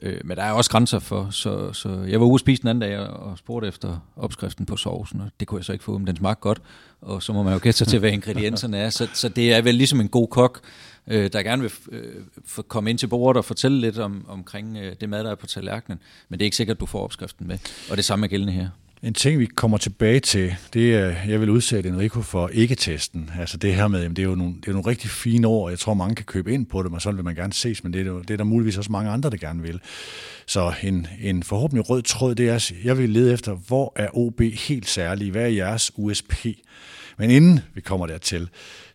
øh, 0.02 0.20
men 0.24 0.37
der 0.37 0.42
er 0.42 0.52
også 0.52 0.70
grænser 0.70 0.98
for, 0.98 1.30
så, 1.30 1.72
så 1.72 1.88
jeg 2.09 2.20
var 2.20 2.26
ude 2.26 2.35
at 2.35 2.40
spise 2.40 2.62
den 2.62 2.68
anden 2.68 2.83
dag 2.83 2.98
og 2.98 3.38
spurgte 3.38 3.68
efter 3.68 3.98
opskriften 4.16 4.66
på 4.66 4.76
sovsen, 4.76 5.20
og 5.20 5.30
det 5.40 5.48
kunne 5.48 5.59
jeg 5.59 5.64
så 5.64 5.72
ikke 5.72 5.85
få, 5.85 5.98
men 5.98 6.06
den 6.06 6.16
smagte 6.16 6.40
godt, 6.40 6.62
og 7.00 7.22
så 7.22 7.33
må 7.33 7.42
man 7.42 7.52
jo 7.52 7.61
gætte 7.62 7.78
sig 7.78 7.87
til, 7.87 7.98
hvad 7.98 8.12
ingredienserne 8.12 8.78
er, 8.78 8.90
så, 8.90 9.09
så 9.14 9.28
det 9.28 9.54
er 9.54 9.62
vel 9.62 9.74
ligesom 9.74 10.00
en 10.00 10.09
god 10.09 10.28
kok, 10.28 10.61
øh, 11.06 11.33
der 11.33 11.42
gerne 11.42 11.62
vil 11.62 11.72
øh, 11.92 12.24
komme 12.68 12.90
ind 12.90 12.98
til 12.98 13.06
bordet 13.06 13.38
og 13.38 13.44
fortælle 13.44 13.80
lidt 13.80 13.98
om, 13.98 14.24
omkring 14.28 14.76
øh, 14.76 14.96
det 15.00 15.09
mad, 15.09 15.24
der 15.24 15.30
er 15.30 15.35
på 15.35 15.46
tallerkenen, 15.46 15.98
men 16.28 16.38
det 16.38 16.44
er 16.44 16.46
ikke 16.46 16.56
sikkert, 16.56 16.76
at 16.76 16.80
du 16.80 16.87
får 16.87 17.04
opskriften 17.04 17.46
med, 17.46 17.59
og 17.90 17.96
det 17.96 18.04
samme 18.04 18.26
er 18.26 18.28
gældende 18.28 18.52
her. 18.52 18.68
En 19.03 19.15
ting, 19.15 19.39
vi 19.39 19.47
kommer 19.47 19.79
tilbage 19.79 20.21
til, 20.21 20.57
det 20.73 20.95
er, 20.95 21.15
jeg 21.29 21.41
vil 21.41 21.51
udsætte 21.51 21.89
Enrico 21.89 22.23
for 22.23 22.49
ikke-testen. 22.49 23.31
Altså 23.39 23.57
det 23.57 23.75
her 23.75 23.89
med, 23.89 24.11
det 24.11 24.19
er 24.19 24.23
jo 24.23 24.35
nogle, 24.35 24.55
det 24.55 24.69
er 24.69 24.73
nogle 24.73 24.91
rigtig 24.91 25.11
fine 25.11 25.47
ord, 25.47 25.71
jeg 25.71 25.79
tror, 25.79 25.95
mange 25.95 26.15
kan 26.15 26.25
købe 26.25 26.53
ind 26.53 26.67
på 26.67 26.83
det, 26.83 26.93
og 26.93 27.03
sådan 27.03 27.17
vil 27.17 27.25
man 27.25 27.35
gerne 27.35 27.53
ses, 27.53 27.85
men 27.85 27.93
det 27.93 28.01
er, 28.01 28.05
jo, 28.05 28.21
det 28.21 28.31
er 28.31 28.37
der 28.37 28.45
muligvis 28.45 28.77
også 28.79 28.93
mange 28.93 29.11
andre, 29.11 29.31
der 29.31 29.37
gerne 29.37 29.63
vil. 29.63 29.81
Så 30.47 30.73
en, 30.83 31.07
en 31.21 31.43
forhåbentlig 31.43 31.91
rød 31.91 32.03
tråd, 32.03 32.35
det 32.35 32.49
er, 32.49 32.73
jeg 32.85 32.99
vil 32.99 33.11
lede 33.11 33.33
efter, 33.33 33.55
hvor 33.55 33.93
er 33.97 34.09
OB 34.17 34.41
helt 34.41 34.89
særlig? 34.89 35.31
Hvad 35.31 35.43
er 35.43 35.49
jeres 35.49 35.93
USP? 35.97 36.47
Men 37.19 37.31
inden 37.31 37.61
vi 37.75 37.81
kommer 37.81 38.07
dertil, 38.07 38.49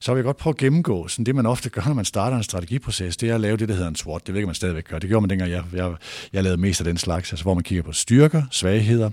så 0.06 0.14
vil 0.14 0.18
jeg 0.18 0.26
godt 0.26 0.38
prøve 0.38 0.52
at 0.52 0.58
gennemgå 0.58 1.08
sådan 1.08 1.26
det, 1.26 1.36
man 1.36 1.46
ofte 1.46 1.70
gør, 1.70 1.82
når 1.86 1.94
man 1.94 2.06
starter 2.06 2.38
en 2.38 2.44
strategiproces, 2.44 3.18
det 3.18 3.30
er 3.30 3.36
at 3.36 3.42
lave 3.42 3.58
det, 3.58 3.70
der 3.70 3.76
hedder 3.76 3.90
en 3.90 3.96
SWOT. 3.96 4.28
Det 4.28 4.34
ved 4.34 4.40
ikke, 4.40 4.46
man 4.46 4.56
stadigvæk 4.56 4.88
gør. 4.88 5.00
Det 5.00 5.10
gjorde 5.10 5.22
man 5.22 5.30
dengang, 5.30 5.52
jeg, 5.52 5.64
jeg, 5.74 5.96
jeg 6.34 6.44
lavede 6.44 6.62
mest 6.62 6.82
af 6.82 6.86
den 6.86 6.98
slags, 6.98 7.32
altså 7.32 7.44
hvor 7.44 7.54
man 7.54 7.64
kigger 7.64 7.84
på 7.84 7.92
styrker, 7.92 8.44
svagheder, 8.52 9.10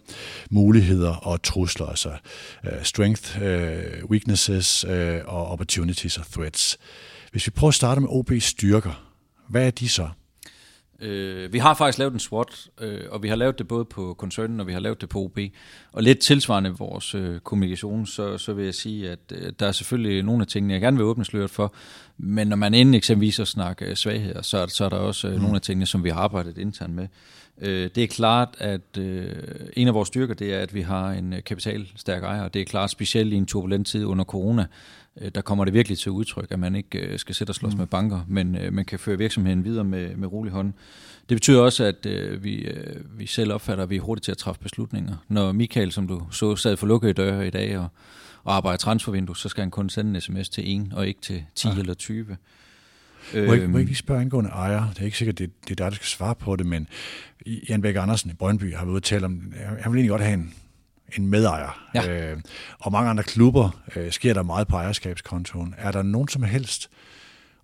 muligheder 0.50 1.14
og 1.14 1.42
trusler, 1.42 1.86
altså 1.86 2.08
uh, 2.64 2.70
strength, 2.82 3.38
uh, 3.42 4.10
weaknesses 4.10 4.84
uh, 4.84 4.92
og 5.24 5.46
opportunities 5.46 6.18
og 6.18 6.24
threats. 6.32 6.78
Hvis 7.30 7.46
vi 7.46 7.50
prøver 7.50 7.68
at 7.68 7.74
starte 7.74 8.00
med 8.00 8.08
OB's 8.08 8.40
styrker, 8.40 9.04
hvad 9.48 9.66
er 9.66 9.70
de 9.70 9.88
så? 9.88 10.08
Øh, 11.02 11.52
vi 11.52 11.58
har 11.58 11.74
faktisk 11.74 11.98
lavet 11.98 12.12
en 12.12 12.18
SWOT, 12.18 12.68
øh, 12.80 13.00
og 13.10 13.22
vi 13.22 13.28
har 13.28 13.36
lavet 13.36 13.58
det 13.58 13.68
både 13.68 13.84
på 13.84 14.14
koncernen, 14.18 14.60
og 14.60 14.66
vi 14.66 14.72
har 14.72 14.80
lavet 14.80 15.00
det 15.00 15.08
på 15.08 15.18
OB. 15.18 15.38
Og 15.92 16.02
lidt 16.02 16.18
tilsvarende 16.18 16.70
vores 16.70 17.14
øh, 17.14 17.40
kommunikation, 17.40 18.06
så, 18.06 18.38
så 18.38 18.52
vil 18.52 18.64
jeg 18.64 18.74
sige, 18.74 19.10
at 19.10 19.18
øh, 19.32 19.52
der 19.60 19.66
er 19.66 19.72
selvfølgelig 19.72 20.22
nogle 20.22 20.42
af 20.42 20.46
tingene, 20.46 20.74
jeg 20.74 20.80
gerne 20.80 20.96
vil 20.96 21.06
åbne 21.06 21.24
sløret 21.24 21.50
for, 21.50 21.74
men 22.18 22.48
når 22.48 22.56
man 22.56 22.74
inden 22.74 22.94
eksempelvis 22.94 23.40
at 23.40 23.48
snakke 23.48 23.84
øh, 23.84 23.96
svagheder, 23.96 24.42
så, 24.42 24.66
så 24.66 24.84
er 24.84 24.88
der 24.88 24.96
også 24.96 25.28
øh, 25.28 25.34
mm. 25.34 25.40
nogle 25.40 25.54
af 25.54 25.62
tingene, 25.62 25.86
som 25.86 26.04
vi 26.04 26.08
har 26.08 26.20
arbejdet 26.20 26.58
internt 26.58 26.94
med. 26.94 27.08
Øh, 27.60 27.90
det 27.94 28.02
er 28.02 28.08
klart, 28.08 28.48
at 28.58 28.98
øh, 28.98 29.32
en 29.72 29.88
af 29.88 29.94
vores 29.94 30.08
styrker, 30.08 30.34
det 30.34 30.54
er, 30.54 30.58
at 30.58 30.74
vi 30.74 30.80
har 30.80 31.10
en 31.10 31.32
øh, 31.32 31.44
kapitalstærk 31.44 32.22
ejer, 32.22 32.42
og 32.42 32.54
det 32.54 32.62
er 32.62 32.66
klart 32.66 32.90
specielt 32.90 33.32
i 33.32 33.36
en 33.36 33.46
turbulent 33.46 33.86
tid 33.86 34.04
under 34.04 34.24
corona, 34.24 34.66
der 35.34 35.40
kommer 35.40 35.64
det 35.64 35.74
virkelig 35.74 35.98
til 35.98 36.12
udtryk, 36.12 36.46
at 36.50 36.58
man 36.58 36.74
ikke 36.74 36.98
øh, 36.98 37.18
skal 37.18 37.34
sætte 37.34 37.50
og 37.50 37.54
slås 37.54 37.72
mm. 37.72 37.78
med 37.78 37.86
banker, 37.86 38.20
men 38.28 38.56
øh, 38.56 38.72
man 38.72 38.84
kan 38.84 38.98
føre 38.98 39.18
virksomheden 39.18 39.64
videre 39.64 39.84
med, 39.84 40.16
med 40.16 40.32
rolig 40.32 40.52
hånd. 40.52 40.72
Det 41.28 41.36
betyder 41.36 41.60
også, 41.60 41.84
at 41.84 42.06
øh, 42.06 42.44
vi, 42.44 42.54
øh, 42.54 43.18
vi 43.18 43.26
selv 43.26 43.52
opfatter, 43.52 43.84
at 43.84 43.90
vi 43.90 43.96
er 43.96 44.00
hurtigt 44.00 44.24
til 44.24 44.32
at 44.32 44.38
træffe 44.38 44.62
beslutninger. 44.62 45.16
Når 45.28 45.52
Michael, 45.52 45.92
som 45.92 46.08
du 46.08 46.22
så, 46.30 46.56
sad 46.56 46.76
for 46.76 46.86
lukkede 46.86 47.12
døre 47.12 47.46
i 47.46 47.50
dag 47.50 47.78
og, 47.78 47.88
og 48.44 48.56
arbejder 48.56 48.76
transfervindue, 48.76 49.36
så 49.36 49.48
skal 49.48 49.62
han 49.62 49.70
kun 49.70 49.88
sende 49.88 50.14
en 50.14 50.20
sms 50.20 50.48
til 50.48 50.70
en, 50.70 50.92
og 50.96 51.08
ikke 51.08 51.20
til 51.20 51.44
10 51.54 51.68
ja. 51.68 51.78
eller 51.78 51.94
20. 51.94 52.26
Må 52.26 53.38
jeg, 53.38 53.46
må 53.46 53.52
jeg 53.52 53.62
øhm. 53.62 53.76
lige 53.76 53.94
spørge 53.94 54.20
angående 54.20 54.50
ejer? 54.50 54.90
Det 54.90 55.00
er 55.00 55.04
ikke 55.04 55.18
sikkert, 55.18 55.38
det, 55.38 55.50
det 55.68 55.70
er 55.70 55.84
dig, 55.84 55.90
der 55.90 55.96
skal 55.96 56.06
svare 56.06 56.34
på 56.34 56.56
det, 56.56 56.66
men 56.66 56.88
Jan 57.68 57.82
Bæk 57.82 57.96
Andersen 57.96 58.30
i 58.30 58.34
Brøndby 58.34 58.74
har 58.74 58.84
været 58.84 58.90
ude 58.90 58.96
at 58.96 59.02
tale 59.02 59.26
om, 59.26 59.52
han 59.80 59.92
vil 59.92 59.98
egentlig 59.98 60.10
godt 60.10 60.22
have 60.22 60.34
en, 60.34 60.54
en 61.16 61.26
medejer. 61.26 61.88
Ja. 61.94 62.08
Øh, 62.08 62.36
og 62.78 62.92
mange 62.92 63.10
andre 63.10 63.22
klubber 63.22 63.70
øh, 63.96 64.12
sker 64.12 64.34
der 64.34 64.42
meget 64.42 64.68
på 64.68 64.76
ejerskabskontoen. 64.76 65.74
Er 65.78 65.92
der 65.92 66.02
nogen 66.02 66.28
som 66.28 66.42
helst, 66.42 66.90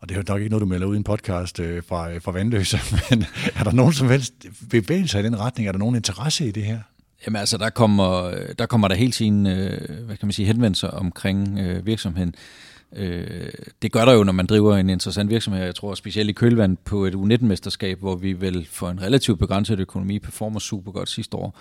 og 0.00 0.08
det 0.08 0.14
er 0.14 0.18
jo 0.18 0.24
nok 0.28 0.40
ikke 0.40 0.50
noget, 0.50 0.61
du 0.61 0.66
melder 0.66 0.87
ud 0.87 0.94
i 0.94 0.96
en 0.96 1.04
podcast 1.04 1.61
øh, 1.61 1.82
fra, 1.88 2.18
fra 2.18 2.32
Vandløse, 2.32 2.78
men 3.11 3.24
er 3.54 3.64
der 3.64 3.72
nogen 3.72 3.92
som 3.92 4.08
helst 4.08 4.34
bevægelse 4.70 5.20
i 5.20 5.22
den 5.22 5.40
retning? 5.40 5.68
Er 5.68 5.72
der 5.72 5.78
nogen 5.78 5.94
interesse 5.94 6.48
i 6.48 6.50
det 6.50 6.64
her? 6.64 6.78
Jamen 7.26 7.40
altså, 7.40 7.56
der 7.56 7.70
kommer 7.70 8.30
der, 8.58 8.66
kommer 8.66 8.88
der 8.88 8.94
hele 8.94 9.12
tiden 9.12 9.46
øh, 9.46 10.06
hvad 10.06 10.16
kan 10.16 10.26
man 10.26 10.32
sige, 10.32 10.46
henvendelser 10.46 10.88
omkring 10.88 11.58
øh, 11.58 11.87
virksomheden. 11.87 12.34
Øh, 12.96 13.50
det 13.82 13.92
gør 13.92 14.04
der 14.04 14.12
jo, 14.12 14.24
når 14.24 14.32
man 14.32 14.46
driver 14.46 14.76
en 14.76 14.90
interessant 14.90 15.30
virksomhed. 15.30 15.64
Jeg 15.64 15.74
tror 15.74 15.94
specielt 15.94 16.30
i 16.30 16.32
kølvand 16.32 16.76
på 16.76 17.04
et 17.04 17.14
U19-mesterskab, 17.14 17.98
hvor 17.98 18.16
vi 18.16 18.32
vel 18.32 18.66
for 18.70 18.90
en 18.90 19.02
relativt 19.02 19.38
begrænset 19.38 19.80
økonomi 19.80 20.18
performer 20.18 20.58
super 20.58 20.92
godt 20.92 21.08
sidste 21.08 21.37
år. 21.37 21.58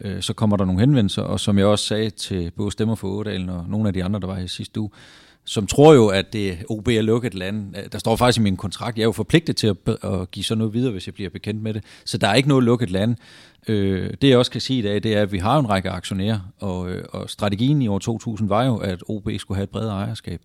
Øh, 0.00 0.22
så 0.22 0.32
kommer 0.32 0.56
der 0.56 0.64
nogle 0.64 0.80
henvendelser, 0.80 1.22
og 1.22 1.40
som 1.40 1.58
jeg 1.58 1.66
også 1.66 1.84
sagde 1.84 2.10
til 2.10 2.50
både 2.56 2.70
Stemmer 2.70 2.94
for 2.94 3.08
Ådalen 3.08 3.48
og 3.48 3.64
nogle 3.68 3.88
af 3.88 3.94
de 3.94 4.04
andre, 4.04 4.20
der 4.20 4.26
var 4.26 4.34
her 4.34 4.46
sidste 4.46 4.80
uge, 4.80 4.90
som 5.44 5.66
tror 5.66 5.94
jo, 5.94 6.08
at 6.08 6.32
det 6.32 6.64
OB 6.68 6.88
er 6.88 7.02
lukket 7.02 7.34
land. 7.34 7.76
Øh, 7.76 7.84
der 7.92 7.98
står 7.98 8.16
faktisk 8.16 8.38
i 8.38 8.42
min 8.42 8.56
kontrakt, 8.56 8.96
jeg 8.96 9.02
er 9.02 9.06
jo 9.06 9.12
forpligtet 9.12 9.56
til 9.56 9.66
at, 9.66 9.76
at 10.02 10.30
give 10.30 10.44
sådan 10.44 10.58
noget 10.58 10.74
videre, 10.74 10.92
hvis 10.92 11.06
jeg 11.06 11.14
bliver 11.14 11.30
bekendt 11.30 11.62
med 11.62 11.74
det. 11.74 11.84
Så 12.04 12.18
der 12.18 12.28
er 12.28 12.34
ikke 12.34 12.48
noget 12.48 12.64
lukket 12.64 12.90
land. 12.90 13.16
Øh, 13.68 14.10
det 14.22 14.28
jeg 14.28 14.38
også 14.38 14.50
kan 14.50 14.60
sige 14.60 14.78
i 14.78 14.82
dag, 14.82 15.02
det 15.02 15.16
er, 15.16 15.22
at 15.22 15.32
vi 15.32 15.38
har 15.38 15.58
en 15.58 15.68
række 15.68 15.90
aktionærer, 15.90 16.40
og, 16.58 16.90
øh, 16.90 17.04
og 17.08 17.30
strategien 17.30 17.82
i 17.82 17.88
år 17.88 17.98
2000 17.98 18.48
var 18.48 18.64
jo, 18.64 18.76
at 18.76 19.02
OB 19.08 19.30
skulle 19.38 19.56
have 19.56 19.64
et 19.64 19.70
bredere 19.70 19.94
ejerskab, 19.94 20.40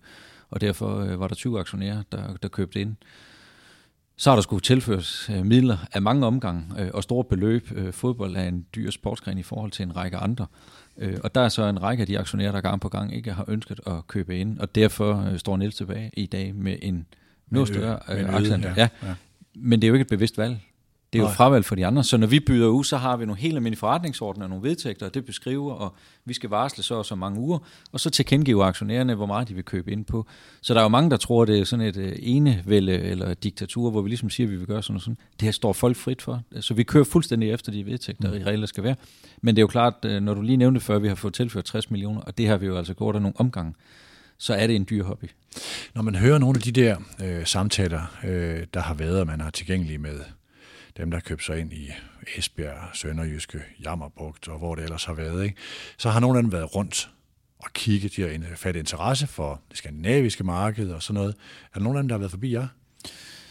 og 0.50 0.60
derfor 0.60 1.00
øh, 1.00 1.20
var 1.20 1.28
der 1.28 1.34
20 1.34 1.60
aktionærer, 1.60 2.02
der, 2.12 2.22
der 2.42 2.48
købte 2.48 2.80
ind. 2.80 2.96
Så 4.20 4.30
har 4.30 4.36
der 4.36 4.42
skulle 4.42 4.60
tilføres 4.60 5.30
midler 5.44 5.76
af 5.92 6.02
mange 6.02 6.26
omgange 6.26 6.92
og 6.94 7.02
store 7.02 7.24
beløb. 7.24 7.70
Fodbold 7.92 8.36
er 8.36 8.42
en 8.42 8.66
dyr 8.74 8.90
sportsgren 8.90 9.38
i 9.38 9.42
forhold 9.42 9.70
til 9.70 9.82
en 9.82 9.96
række 9.96 10.16
andre. 10.16 10.46
Og 11.22 11.34
der 11.34 11.40
er 11.40 11.48
så 11.48 11.62
en 11.62 11.82
række 11.82 12.00
af 12.00 12.06
de 12.06 12.18
aktionærer, 12.18 12.52
der 12.52 12.60
gang 12.60 12.80
på 12.80 12.88
gang 12.88 13.14
ikke 13.14 13.32
har 13.32 13.44
ønsket 13.48 13.80
at 13.86 14.06
købe 14.06 14.38
ind, 14.38 14.58
og 14.58 14.74
derfor 14.74 15.36
står 15.36 15.56
Niels 15.56 15.74
tilbage 15.74 16.10
i 16.12 16.26
dag 16.26 16.54
med 16.54 16.76
en 16.82 17.06
noget 17.48 17.68
større 17.68 18.10
aktie. 18.10 18.74
Ja. 18.76 18.88
Ja. 19.02 19.14
Men 19.54 19.82
det 19.82 19.86
er 19.86 19.88
jo 19.88 19.94
ikke 19.94 20.02
et 20.02 20.08
bevidst 20.08 20.38
valg. 20.38 20.58
Det 21.12 21.18
er 21.18 21.22
jo 21.22 21.28
fravalg 21.28 21.64
for 21.64 21.74
de 21.74 21.86
andre. 21.86 22.04
Så 22.04 22.16
når 22.16 22.26
vi 22.26 22.40
byder 22.40 22.68
ud, 22.68 22.84
så 22.84 22.96
har 22.96 23.16
vi 23.16 23.26
nogle 23.26 23.40
helt 23.40 23.54
almindelige 23.54 23.78
forretningsordner 23.78 24.44
og 24.44 24.50
nogle 24.50 24.68
vedtægter, 24.68 25.06
og 25.06 25.14
det 25.14 25.24
beskriver, 25.24 25.72
og 25.72 25.94
vi 26.24 26.34
skal 26.34 26.50
varsle 26.50 26.82
så 26.82 26.94
og 26.94 27.06
så 27.06 27.14
mange 27.14 27.40
uger, 27.40 27.58
og 27.92 28.00
så 28.00 28.10
tilkendegiver 28.10 28.64
aktionærerne, 28.64 29.14
hvor 29.14 29.26
meget 29.26 29.48
de 29.48 29.54
vil 29.54 29.64
købe 29.64 29.92
ind 29.92 30.04
på. 30.04 30.26
Så 30.60 30.74
der 30.74 30.80
er 30.80 30.84
jo 30.84 30.88
mange, 30.88 31.10
der 31.10 31.16
tror, 31.16 31.44
det 31.44 31.58
er 31.58 31.64
sådan 31.64 31.86
et 31.86 31.96
uh, 31.96 32.12
enevælde 32.18 32.92
eller 32.92 33.34
diktatur, 33.34 33.90
hvor 33.90 34.02
vi 34.02 34.08
ligesom 34.08 34.30
siger, 34.30 34.46
at 34.46 34.50
vi 34.50 34.56
vil 34.56 34.66
gøre 34.66 34.82
sådan 34.82 34.96
og 34.96 35.02
sådan. 35.02 35.18
Det 35.32 35.42
her 35.42 35.52
står 35.52 35.72
folk 35.72 35.96
frit 35.96 36.22
for. 36.22 36.42
Så 36.60 36.74
vi 36.74 36.82
kører 36.82 37.04
fuldstændig 37.04 37.50
efter 37.50 37.72
de 37.72 37.86
vedtægter, 37.86 38.30
mm. 38.30 38.36
i 38.36 38.44
regler 38.44 38.66
skal 38.66 38.84
være. 38.84 38.96
Men 39.42 39.56
det 39.56 39.60
er 39.60 39.62
jo 39.62 39.66
klart, 39.66 39.94
øh, 40.04 40.22
når 40.22 40.34
du 40.34 40.42
lige 40.42 40.56
nævnte 40.56 40.80
før, 40.80 40.96
at 40.96 41.02
vi 41.02 41.08
har 41.08 41.14
fået 41.14 41.34
tilført 41.34 41.64
60 41.64 41.90
millioner, 41.90 42.20
og 42.20 42.38
det 42.38 42.48
har 42.48 42.56
vi 42.56 42.66
jo 42.66 42.76
altså 42.76 42.94
gjort 42.94 43.14
af 43.14 43.22
nogle 43.22 43.40
omgange, 43.40 43.74
så 44.38 44.54
er 44.54 44.66
det 44.66 44.76
en 44.76 44.86
dyr 44.90 45.04
hobby. 45.04 45.30
Når 45.94 46.02
man 46.02 46.14
hører 46.14 46.38
nogle 46.38 46.56
af 46.56 46.62
de 46.62 46.72
der 46.72 46.96
øh, 47.24 47.46
samtaler, 47.46 48.18
øh, 48.24 48.66
der 48.74 48.80
har 48.80 48.94
været, 48.94 49.20
og 49.20 49.26
man 49.26 49.40
har 49.40 49.50
tilgængelige 49.50 49.98
med 49.98 50.20
dem, 51.00 51.10
der 51.10 51.20
købt 51.20 51.44
sig 51.44 51.58
ind 51.58 51.72
i 51.72 51.90
Esbjerg, 52.36 52.96
Sønderjyske, 52.96 53.62
Jammerbugt 53.84 54.48
og 54.48 54.58
hvor 54.58 54.74
det 54.74 54.84
ellers 54.84 55.04
har 55.04 55.14
været, 55.14 55.44
ikke? 55.44 55.56
så 55.98 56.10
har 56.10 56.20
nogle 56.20 56.38
af 56.38 56.42
dem 56.42 56.52
været 56.52 56.74
rundt 56.76 57.10
og 57.58 57.72
kigget. 57.72 58.16
De 58.16 58.22
har 58.22 58.56
fat 58.56 58.76
interesse 58.76 59.26
for 59.26 59.60
det 59.68 59.78
skandinaviske 59.78 60.44
marked 60.44 60.90
og 60.90 61.02
sådan 61.02 61.14
noget. 61.14 61.34
Er 61.74 61.78
der 61.78 61.80
nogen 61.80 61.96
af 61.98 62.02
dem, 62.02 62.08
der 62.08 62.14
har 62.14 62.18
været 62.18 62.30
forbi 62.30 62.52
jer? 62.52 62.66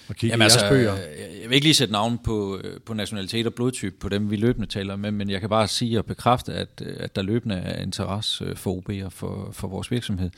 Og 0.07 0.15
kigge 0.15 0.33
Jamen, 0.33 0.41
i 0.41 0.43
altså, 0.43 0.69
bøger? 0.69 0.95
Jeg 1.41 1.49
vil 1.49 1.55
ikke 1.55 1.65
lige 1.65 1.73
sætte 1.73 1.91
navn 1.91 2.17
på, 2.17 2.61
øh, 2.63 2.81
på 2.81 2.93
nationalitet 2.93 3.47
og 3.47 3.53
blodtype 3.53 3.95
på 3.99 4.09
dem, 4.09 4.31
vi 4.31 4.35
løbende 4.35 4.67
taler 4.67 4.95
med, 4.95 5.11
men 5.11 5.29
jeg 5.29 5.39
kan 5.39 5.49
bare 5.49 5.67
sige 5.67 5.99
og 5.99 6.05
bekræfte, 6.05 6.53
at, 6.53 6.81
øh, 6.85 6.95
at 6.99 7.15
der 7.15 7.21
løbende 7.21 7.55
er 7.55 7.81
interesse 7.81 8.45
øh, 8.45 8.55
for 8.55 8.71
OB 8.71 8.89
og 9.03 9.13
for, 9.13 9.49
for 9.51 9.67
vores 9.67 9.91
virksomhed. 9.91 10.29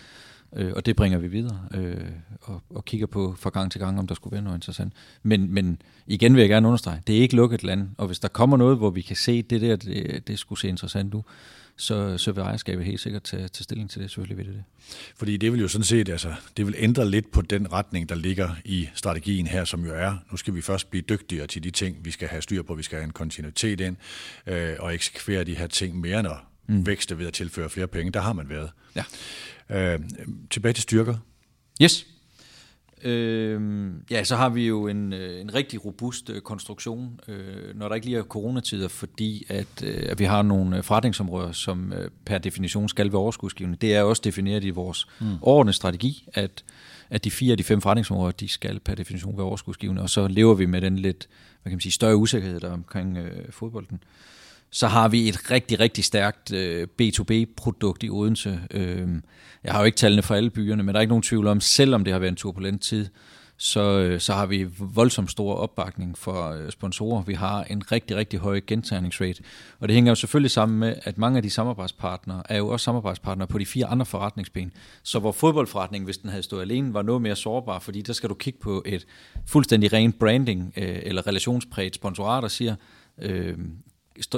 Og 0.52 0.86
det 0.86 0.96
bringer 0.96 1.18
vi 1.18 1.28
videre 1.28 1.60
og, 2.42 2.62
og 2.70 2.86
kigger 2.86 3.08
på 3.08 3.36
fra 3.40 3.50
gang 3.50 3.72
til 3.72 3.82
gang, 3.82 4.00
om 4.00 4.08
der 4.08 4.16
skulle 4.16 4.32
være 4.32 4.42
noget 4.42 4.58
interessant. 4.58 4.94
Men, 5.24 5.54
men 5.54 5.82
igen 6.08 6.36
vil 6.36 6.42
jeg 6.42 6.50
gerne 6.50 6.68
understrege, 6.68 7.02
det 7.08 7.18
er 7.18 7.22
ikke 7.22 7.36
lukket 7.36 7.64
land, 7.64 7.90
og 7.98 8.08
hvis 8.08 8.20
der 8.20 8.28
kommer 8.28 8.58
noget, 8.58 8.78
hvor 8.78 8.90
vi 8.90 9.02
kan 9.02 9.16
se, 9.16 9.42
det 9.42 9.62
der, 9.62 9.76
det, 9.76 10.28
det 10.28 10.40
skulle 10.40 10.60
se 10.60 10.68
interessant 10.68 11.14
ud, 11.14 11.22
så, 11.76 12.18
så 12.18 12.32
vil 12.32 12.42
ejerskabet 12.42 12.86
helt 12.86 13.00
sikkert 13.00 13.24
tage, 13.24 13.48
tage 13.48 13.64
stilling 13.64 13.90
til 13.90 14.02
det, 14.02 14.10
selvfølgelig 14.10 14.38
vil 14.38 14.46
det 14.46 14.54
det. 14.56 14.64
Fordi 15.16 15.38
det 15.38 15.52
vil 15.52 15.62
jo 15.62 15.68
sådan 15.68 15.86
set, 15.86 16.10
altså, 16.10 16.34
det 16.58 16.66
vil 16.66 16.76
ændre 16.78 17.10
lidt 17.10 17.32
på 17.32 17.42
den 17.42 17.72
retning, 17.72 18.10
der 18.10 18.16
ligger 18.16 18.50
i 18.66 18.90
strategien 18.94 19.48
her, 19.48 19.66
som 19.66 19.86
jo 19.86 19.94
er, 19.94 20.16
nu 20.32 20.38
skal 20.38 20.56
vi 20.56 20.62
først 20.62 20.90
blive 20.90 21.02
dygtigere 21.02 21.48
til 21.48 21.64
de 21.64 21.72
ting, 21.72 21.98
vi 22.06 22.12
skal 22.12 22.28
have 22.28 22.42
styr 22.42 22.64
på, 22.64 22.76
vi 22.76 22.84
skal 22.84 22.98
have 22.98 23.06
en 23.06 23.14
kontinuitet 23.14 23.82
ind, 23.82 23.96
øh, 24.48 24.74
og 24.80 24.94
eksekvere 24.94 25.44
de 25.44 25.56
her 25.56 25.68
ting 25.68 26.00
mere, 26.00 26.24
når 26.24 26.52
mm. 26.68 26.86
vækste 26.86 27.18
ved 27.18 27.28
at 27.28 27.34
tilføre 27.34 27.70
flere 27.70 27.88
penge. 27.88 28.12
Der 28.12 28.22
har 28.22 28.34
man 28.34 28.50
været. 28.50 28.70
Ja. 28.96 29.04
Øh, 29.72 30.00
tilbage 30.50 30.74
til 30.74 30.84
styrker. 30.84 31.16
Yes. 31.82 32.06
Øh, 33.04 33.92
ja, 34.12 34.24
så 34.24 34.36
har 34.36 34.50
vi 34.50 34.68
jo 34.68 34.88
en, 34.88 35.14
øh, 35.14 35.42
en 35.42 35.54
rigtig 35.54 35.86
robust 35.86 36.30
øh, 36.30 36.42
konstruktion, 36.42 37.20
øh, 37.28 37.76
når 37.76 37.88
der 37.88 37.96
ikke 37.96 38.08
lige 38.08 38.18
er 38.18 38.24
coronatider, 38.24 38.88
fordi 38.88 39.46
at, 39.50 39.84
øh, 39.84 40.06
at 40.10 40.20
vi 40.20 40.24
har 40.24 40.42
nogle 40.42 40.78
øh, 40.78 40.84
forretningsområder, 40.84 41.52
som 41.52 41.94
øh, 41.94 42.10
per 42.26 42.38
definition 42.38 42.90
skal 42.90 43.12
være 43.12 43.22
overskudsgivende. 43.22 43.78
Det 43.82 43.96
er 43.96 44.02
også 44.02 44.22
defineret 44.26 44.64
i 44.64 44.70
vores 44.70 45.08
mm. 45.20 45.28
overordnede 45.42 45.76
strategi, 45.76 46.28
at, 46.34 46.64
at 47.10 47.24
de 47.24 47.32
fire 47.32 47.52
af 47.52 47.58
de 47.58 47.64
fem 47.64 47.82
forretningsområder, 47.82 48.32
de 48.32 48.48
skal 48.48 48.80
per 48.80 48.96
definition 48.96 49.38
være 49.38 49.46
overskudsgivende, 49.46 50.02
og 50.02 50.10
så 50.10 50.28
lever 50.28 50.54
vi 50.54 50.66
med 50.66 50.82
den 50.82 51.00
lidt 51.00 51.28
hvad 51.62 51.72
kan 51.72 51.76
man 51.76 51.82
sige, 51.82 51.92
større 51.92 52.16
usikkerhed 52.16 52.60
der 52.60 52.72
omkring 52.72 53.18
øh, 53.18 53.52
fodbolden. 53.52 54.04
Så 54.72 54.88
har 54.88 55.08
vi 55.08 55.30
et 55.30 55.52
rigtig, 55.52 55.80
rigtig 55.80 56.04
stærkt 56.04 56.54
øh, 56.54 56.88
B2B-produkt 57.02 58.04
i 58.04 58.10
Odense. 58.10 58.60
Øh, 58.72 59.08
jeg 59.64 59.74
har 59.74 59.80
jo 59.80 59.86
ikke 59.86 59.96
tallene 59.96 60.22
for 60.22 60.36
alle 60.36 60.50
byerne, 60.50 60.84
men 60.84 60.94
der 60.94 61.00
er 61.00 61.02
ikke 61.02 61.12
nogen 61.12 61.24
tvivl 61.24 61.48
om, 61.48 61.62
selvom 61.62 62.04
det 62.04 62.14
har 62.14 62.20
været 62.20 62.32
en 62.32 62.36
turbulent 62.36 62.82
tid, 62.82 63.08
så, 63.62 64.00
øh, 64.00 64.20
så 64.20 64.34
har 64.34 64.46
vi 64.46 64.68
voldsomt 64.80 65.32
stor 65.32 65.54
opbakning 65.54 66.18
for 66.18 66.50
øh, 66.50 66.72
sponsorer. 66.72 67.22
Vi 67.22 67.34
har 67.34 67.64
en 67.64 67.92
rigtig, 67.92 68.18
rigtig 68.18 68.40
høj 68.40 68.62
gentagningsrate. 68.68 69.44
Og 69.80 69.88
det 69.88 69.94
hænger 69.94 70.12
jo 70.12 70.16
selvfølgelig 70.16 70.52
sammen 70.52 70.80
med, 70.80 70.96
at 71.04 71.18
mange 71.18 71.38
af 71.38 71.44
de 71.44 71.50
samarbejdspartnere 71.50 72.44
er 72.50 72.58
jo 72.58 72.68
også 72.68 72.84
samarbejdspartnere 72.84 73.48
på 73.48 73.58
de 73.58 73.66
fire 73.66 73.86
andre 73.86 74.06
forretningsben. 74.06 74.72
Så 75.04 75.20
hvor 75.20 75.32
fodboldforretningen, 75.32 76.06
hvis 76.06 76.18
den 76.18 76.30
havde 76.30 76.44
stået 76.44 76.62
alene, 76.62 76.94
var 76.94 77.02
noget 77.02 77.22
mere 77.22 77.36
sårbar, 77.36 77.80
fordi 77.80 78.02
der 78.02 78.14
skal 78.14 78.30
du 78.30 78.34
kigge 78.34 78.60
på 78.60 78.84
et 78.86 79.06
fuldstændig 79.48 79.94
rent 79.94 80.20
branding 80.20 80.74
øh, 80.78 81.00
eller 81.04 81.28
relationspræget 81.28 81.96
sponsorat, 81.96 82.44
der 82.44 82.50
siger, 82.50 82.76
øh, 83.22 83.58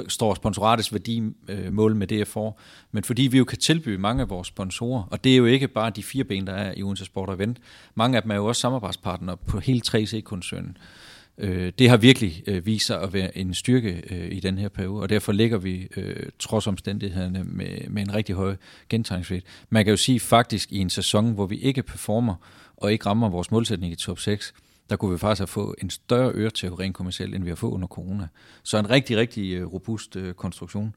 står 0.08 0.34
sponsoratets 0.34 0.92
værdi 0.92 1.22
øh, 1.48 1.72
mål 1.72 1.94
med 1.96 2.06
det, 2.06 2.18
jeg 2.18 2.26
får. 2.26 2.60
Men 2.92 3.04
fordi 3.04 3.22
vi 3.22 3.38
jo 3.38 3.44
kan 3.44 3.58
tilbyde 3.58 3.98
mange 3.98 4.22
af 4.22 4.30
vores 4.30 4.48
sponsorer, 4.48 5.02
og 5.10 5.24
det 5.24 5.32
er 5.32 5.36
jo 5.36 5.44
ikke 5.44 5.68
bare 5.68 5.90
de 5.90 6.02
fire 6.02 6.24
ben, 6.24 6.46
der 6.46 6.52
er 6.52 6.74
i 6.76 6.82
Odense 6.82 7.04
Sport 7.04 7.28
og 7.28 7.34
Event. 7.34 7.58
Mange 7.94 8.16
af 8.16 8.22
dem 8.22 8.30
er 8.30 8.34
jo 8.34 8.46
også 8.46 8.60
samarbejdspartnere 8.60 9.36
på 9.36 9.58
hele 9.58 9.80
3C-koncernen. 9.86 10.76
Øh, 11.38 11.72
det 11.78 11.88
har 11.90 11.96
virkelig 11.96 12.42
øh, 12.46 12.66
vist 12.66 12.86
sig 12.86 13.02
at 13.02 13.12
være 13.12 13.38
en 13.38 13.54
styrke 13.54 14.02
øh, 14.10 14.32
i 14.32 14.40
den 14.40 14.58
her 14.58 14.68
periode, 14.68 15.02
og 15.02 15.08
derfor 15.08 15.32
ligger 15.32 15.58
vi 15.58 15.88
øh, 15.96 16.26
trods 16.38 16.66
omstændighederne 16.66 17.44
med, 17.44 17.88
med 17.88 18.02
en 18.02 18.14
rigtig 18.14 18.34
høj 18.34 18.56
gentagningsrate. 18.88 19.42
Man 19.70 19.84
kan 19.84 19.90
jo 19.90 19.96
sige 19.96 20.20
faktisk 20.20 20.72
i 20.72 20.78
en 20.78 20.90
sæson, 20.90 21.32
hvor 21.32 21.46
vi 21.46 21.56
ikke 21.56 21.82
performer 21.82 22.34
og 22.76 22.92
ikke 22.92 23.06
rammer 23.06 23.28
vores 23.28 23.50
målsætning 23.50 23.92
i 23.92 23.96
top 23.96 24.18
6, 24.18 24.54
der 24.90 24.96
kunne 24.96 25.12
vi 25.12 25.18
faktisk 25.18 25.40
have 25.40 25.46
fået 25.46 25.74
en 25.82 25.90
større 25.90 26.32
øretæve 26.34 26.78
rent 26.78 26.94
kommercielt, 26.94 27.34
end 27.34 27.44
vi 27.44 27.50
har 27.50 27.56
fået 27.56 27.72
under 27.72 27.86
corona. 27.86 28.28
Så 28.62 28.78
en 28.78 28.90
rigtig, 28.90 29.16
rigtig 29.16 29.52
øh, 29.54 29.66
robust 29.72 30.16
øh, 30.16 30.34
konstruktion. 30.34 30.94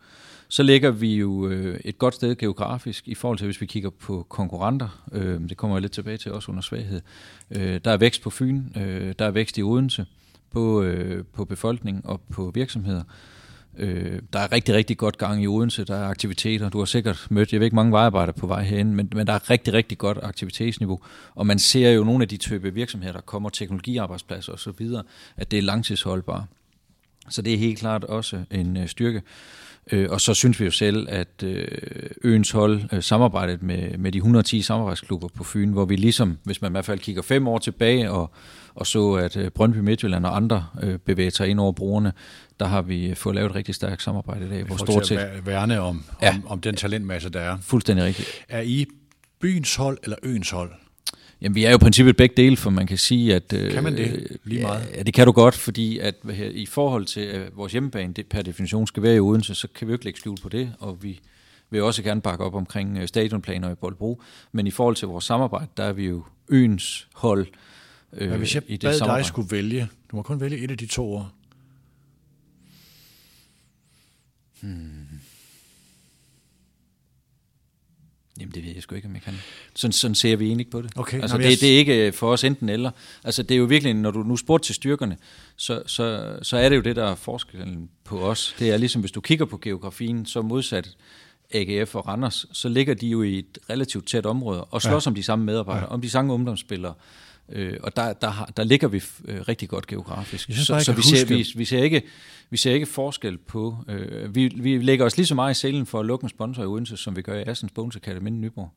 Så 0.47 0.63
ligger 0.63 0.91
vi 0.91 1.15
jo 1.15 1.47
øh, 1.47 1.80
et 1.86 1.97
godt 1.97 2.15
sted 2.15 2.36
geografisk 2.36 3.08
i 3.08 3.15
forhold 3.15 3.38
til, 3.38 3.45
hvis 3.45 3.62
vi 3.62 3.65
kigger 3.65 3.89
på 3.89 4.26
konkurrenter. 4.30 5.08
Øh, 5.12 5.50
det 5.50 5.58
kommer 5.58 5.78
jeg 5.78 5.82
lidt 5.82 5.91
tilbage 5.91 6.17
til 6.17 6.32
også 6.32 6.52
under 6.52 6.62
svaghed. 6.62 7.02
Øh, 7.52 7.80
der 7.86 7.91
er 7.91 7.97
vækst 7.97 8.21
på 8.21 8.30
Fyn, 8.30 8.63
der 9.19 9.26
er 9.26 9.32
vækst 9.32 9.58
i 9.58 9.63
Odense, 9.63 10.06
på, 10.52 10.86
på 11.34 11.45
befolkning 11.45 12.06
og 12.06 12.21
på 12.21 12.52
virksomheder. 12.54 13.00
Øh, 13.00 13.37
Øh, 13.78 14.22
der 14.34 14.40
er 14.40 14.52
rigtig, 14.52 14.76
rigtig 14.76 14.98
godt 14.98 15.18
gang 15.18 15.44
i 15.44 15.48
Odense. 15.48 15.86
Der 15.86 15.96
er 15.96 16.08
aktiviteter. 16.08 16.70
Du 16.70 16.78
har 16.78 16.86
sikkert 16.86 17.28
mødt, 17.30 17.54
jeg 17.54 17.60
ved 17.60 17.66
ikke 17.68 17.76
mange 17.76 17.92
vejarbejdere 17.92 18.34
på 18.34 18.48
vej 18.48 18.63
herinde, 18.63 18.94
men, 18.94 19.10
men 19.16 19.28
der 19.28 19.34
er 19.34 19.50
rigtig, 19.50 19.74
rigtig 19.74 19.98
godt 19.98 20.20
aktivitetsniveau. 20.24 21.00
Og 21.36 21.48
man 21.48 21.60
ser 21.60 21.90
jo 21.90 22.04
nogle 22.04 22.22
af 22.22 22.28
de 22.28 22.38
type 22.38 22.74
virksomheder, 22.74 23.13
der 23.13 23.22
kommer, 23.22 23.50
teknologiarbejdspladser 23.50 24.54
osv., 24.54 24.88
at 25.38 25.52
det 25.52 25.60
er 25.60 25.63
langtidsholdbart. 25.63 26.44
Så 27.30 27.42
det 27.42 27.54
er 27.54 27.58
helt 27.58 27.80
klart 27.80 28.04
også 28.04 28.44
en 28.52 28.78
øh, 28.78 28.88
styrke. 28.88 29.22
Øh, 29.92 30.08
og 30.10 30.22
så 30.22 30.34
synes 30.34 30.60
vi 30.60 30.66
jo 30.66 30.72
selv, 30.72 31.08
at 31.10 31.44
øh, 31.44 31.68
øens 32.24 32.52
hold 32.52 32.82
øh, 32.92 33.04
samarbejdet 33.04 33.63
med, 33.63 33.98
med 33.98 34.12
de 34.12 34.18
110 34.18 34.62
samarbejdsklubber 34.62 35.28
på 35.28 35.44
Fyn, 35.44 35.72
hvor 35.72 35.86
vi 35.86 35.96
ligesom, 35.96 36.38
hvis 36.44 36.62
man 36.62 36.72
i 36.72 36.74
hvert 36.74 36.86
fald 36.86 37.00
kigger 37.00 37.22
fem 37.22 37.48
år 37.48 37.58
tilbage 37.58 38.12
og, 38.12 38.32
og 38.78 38.88
så, 38.88 39.13
at 39.13 39.38
øh, 39.38 39.52
Brøndby 39.52 39.78
Midtjylland 39.78 40.26
og 40.26 40.36
andre 40.36 40.66
øh, 40.84 40.98
bevæger 40.98 41.30
sig 41.30 41.48
ind 41.48 41.60
over 41.60 41.72
brugerne, 41.72 42.13
der 42.60 42.66
har 42.66 42.82
vi 42.82 43.16
fået 43.16 43.36
lavet 43.36 43.50
et 43.50 43.56
rigtig 43.56 43.76
stærkt 43.76 44.04
samarbejde 44.04 44.46
i 44.46 44.50
dag. 44.50 44.63
Hvor 44.63 44.78
stort 44.78 45.08
set 45.08 45.18
at 45.18 45.46
værne 45.46 45.80
om, 45.80 46.04
ja. 46.22 46.30
om, 46.30 46.48
om 46.48 46.62
den 46.62 46.76
talentmasse, 46.76 47.30
der 47.30 47.40
er. 47.40 47.58
Fuldstændig 47.62 48.06
rigtigt. 48.06 48.46
Er 48.50 48.62
I 48.62 48.86
byens 49.40 49.76
hold 49.76 49.98
eller 50.04 50.18
øens 50.24 50.50
hold? 50.50 50.72
Jamen, 51.42 51.56
vi 51.56 51.63
er 51.63 51.70
jo 51.70 51.76
i 51.76 51.80
princippet 51.80 52.18
begge 52.18 52.34
dele, 52.38 52.58
for 52.58 52.70
man 52.70 52.88
kan 52.88 52.98
sige, 52.98 53.36
at... 53.36 53.54
Øh, 53.54 53.72
kan 53.72 53.84
man 53.84 53.98
det 53.98 54.38
lige 54.44 54.62
meget? 54.62 54.90
Ja, 54.96 55.04
det 55.04 55.13
kan 55.13 55.26
du 55.26 55.32
godt, 55.32 55.56
fordi 55.56 56.00
at 56.00 56.16
i 56.40 56.66
forhold 56.66 57.06
til 57.06 57.22
at 57.22 57.42
vores 57.56 57.72
hjemmebane, 57.72 58.13
det 58.13 58.26
per 58.26 58.42
definition 58.42 58.88
skal 58.88 59.04
være 59.04 59.16
i 59.16 59.20
Odense, 59.20 59.56
så 59.56 59.68
kan 59.76 59.88
vi 59.88 59.92
jo 59.92 59.96
ikke 59.96 60.06
lægge 60.06 60.20
skjul 60.20 60.38
på 60.42 60.50
det, 60.50 60.74
og 60.80 61.04
vi 61.04 61.20
vil 61.70 61.84
også 61.84 62.04
gerne 62.04 62.22
bakke 62.22 62.44
op 62.44 62.56
omkring 62.56 62.98
øh, 62.98 63.08
stadionplaner 63.08 63.72
i 63.72 63.76
Boldbro. 63.76 64.22
Men 64.52 64.68
i 64.68 64.72
forhold 64.72 64.96
til 64.96 65.08
vores 65.08 65.26
samarbejde, 65.26 65.68
der 65.78 65.84
er 65.84 65.94
vi 65.94 66.06
jo 66.06 66.24
øens 66.50 67.08
hold 67.13 67.48
øh, 68.13 68.30
Men 68.30 68.39
hvis 68.39 68.56
jeg 68.56 68.63
i 68.67 68.72
det 68.72 68.82
bad 68.82 68.98
samarbejde. 68.98 69.24
dig 69.24 69.28
skulle 69.28 69.52
vælge, 69.52 69.89
du 70.12 70.15
må 70.15 70.22
kun 70.22 70.39
vælge 70.39 70.58
et 70.58 70.72
af 70.72 70.78
de 70.78 70.86
to 70.86 71.13
ord. 71.13 71.32
Hmm. 74.62 75.08
Jamen 78.39 78.54
det 78.54 78.65
ved 78.65 78.72
jeg 78.74 78.84
sgu 78.84 78.96
ikke, 78.96 79.08
om 79.08 79.13
jeg 79.13 79.22
kan. 79.22 79.34
Sådan, 79.76 79.91
sådan 79.91 80.15
ser 80.15 80.36
vi 80.36 80.46
egentlig 80.46 80.62
ikke 80.62 80.72
på 80.72 80.82
det. 80.82 80.91
Okay, 80.96 81.22
altså, 81.22 81.38
det, 81.38 81.62
det 81.62 81.74
er 81.74 81.78
ikke 81.78 82.12
for 82.12 82.32
os 82.32 82.43
enten 82.43 82.70
eller. 82.70 82.91
Altså 83.24 83.43
det 83.43 83.56
er 83.56 83.60
jo 83.60 83.65
virkelig, 83.65 83.93
når 83.93 84.12
du 84.12 84.24
nu 84.24 84.38
spurgte 84.38 84.67
til 84.67 84.76
styrkerne, 84.76 85.17
så, 85.56 85.84
så, 85.86 86.38
så 86.41 86.58
er 86.58 86.70
det 86.70 86.76
jo 86.76 86.82
det, 86.82 86.96
der 86.96 87.06
er 87.06 87.15
forskellen 87.15 87.89
på 88.04 88.20
os. 88.20 88.56
Det 88.60 88.70
er 88.70 88.78
ligesom, 88.78 89.02
hvis 89.02 89.12
du 89.12 89.22
kigger 89.22 89.46
på 89.46 89.58
geografien, 89.58 90.26
så 90.26 90.41
modsat 90.41 90.98
AGF 91.54 91.96
og 91.96 92.08
Randers, 92.08 92.46
så 92.52 92.70
ligger 92.70 92.93
de 92.93 93.08
jo 93.08 93.24
i 93.24 93.39
et 93.39 93.60
relativt 93.70 94.08
tæt 94.08 94.26
område 94.26 94.63
og 94.63 94.82
slås 94.82 95.06
ja. 95.06 95.10
om 95.10 95.15
de 95.15 95.24
samme 95.24 95.46
medarbejdere, 95.46 95.86
ja. 95.86 95.93
om 95.93 96.02
de 96.02 96.10
samme 96.10 96.34
ungdomsspillere. 96.34 96.93
Øh, 97.50 97.74
og 97.84 97.96
der, 97.96 98.14
der, 98.14 98.52
der 98.58 98.64
ligger 98.64 98.88
vi 98.88 99.04
øh, 99.26 99.42
rigtig 99.48 99.70
godt 99.70 99.88
geografisk. 99.88 100.44
Synes, 100.44 100.68
så 100.68 100.80
så 100.80 100.94
vi, 100.94 101.02
ser, 101.02 101.26
vi, 101.26 101.48
vi, 101.56 101.66
ser 101.66 101.84
ikke, 101.84 102.02
vi 102.50 102.58
ser 102.58 102.74
ikke 102.74 102.86
forskel 102.86 103.38
på... 103.38 103.78
Øh, 103.88 104.36
vi, 104.36 104.48
vi 104.48 104.78
lægger 104.78 105.06
os 105.06 105.18
lige 105.18 105.28
så 105.28 105.36
meget 105.36 105.58
i 105.58 105.60
selen 105.60 105.86
for 105.86 106.00
at 106.00 106.06
lukke 106.06 106.24
en 106.24 106.30
sponsor 106.30 106.64
i 106.64 106.66
Odense, 106.66 106.98
som 106.98 107.16
vi 107.16 107.22
gør 107.22 107.40
i 107.40 107.44
Assens 107.44 107.72
Bones 107.72 107.96
Academy 107.96 108.28
i 108.28 108.32
Nyborg. 108.32 108.72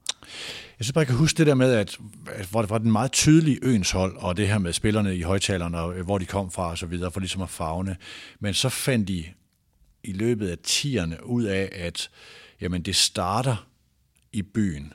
Jeg 0.78 0.84
synes 0.84 0.92
bare, 0.92 1.00
jeg 1.00 1.06
kan 1.06 1.16
huske 1.16 1.38
det 1.38 1.46
der 1.46 1.54
med, 1.54 1.72
at, 1.72 1.98
at 2.26 2.46
hvor 2.46 2.60
det 2.60 2.70
var 2.70 2.78
den 2.78 2.92
meget 2.92 3.12
tydelige 3.12 3.58
øens 3.62 3.90
hold, 3.90 4.16
og 4.16 4.36
det 4.36 4.48
her 4.48 4.58
med 4.58 4.72
spillerne 4.72 5.16
i 5.16 5.22
højtalerne, 5.22 5.78
og 5.78 5.94
hvor 5.94 6.18
de 6.18 6.24
kom 6.24 6.50
fra 6.50 6.70
og 6.70 6.78
så 6.78 6.86
videre, 6.86 7.10
for 7.10 7.20
ligesom 7.20 7.42
at 7.42 7.50
fagne. 7.50 7.96
Men 8.40 8.54
så 8.54 8.68
fandt 8.68 9.08
de 9.08 9.24
i 10.04 10.12
løbet 10.12 10.48
af 10.48 10.58
tierne 10.62 11.26
ud 11.26 11.44
af, 11.44 11.68
at 11.72 12.10
jamen, 12.60 12.82
det 12.82 12.96
starter 12.96 13.66
i 14.32 14.42
byen. 14.42 14.92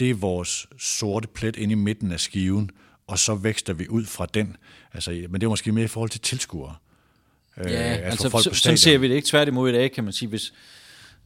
Det 0.00 0.10
er 0.10 0.14
vores 0.14 0.66
sorte 0.78 1.28
plet 1.28 1.56
inde 1.56 1.72
i 1.72 1.74
midten 1.74 2.12
af 2.12 2.20
skiven, 2.20 2.70
og 3.06 3.18
så 3.18 3.34
vækster 3.34 3.72
vi 3.72 3.88
ud 3.88 4.04
fra 4.04 4.26
den. 4.34 4.56
Altså, 4.92 5.10
men 5.10 5.40
det 5.40 5.46
er 5.46 5.48
måske 5.48 5.72
mere 5.72 5.84
i 5.84 5.88
forhold 5.88 6.10
til 6.10 6.20
tilskuere. 6.20 6.74
Ja, 7.56 7.98
øh, 7.98 8.06
altså, 8.06 8.30
folk 8.30 8.44
så, 8.44 8.54
sådan 8.54 8.78
ser 8.78 8.98
vi 8.98 9.08
det 9.08 9.14
ikke. 9.14 9.28
Tværtimod 9.28 9.70
i 9.70 9.72
dag, 9.72 9.92
kan 9.92 10.04
man 10.04 10.12
sige, 10.12 10.28
hvis 10.28 10.52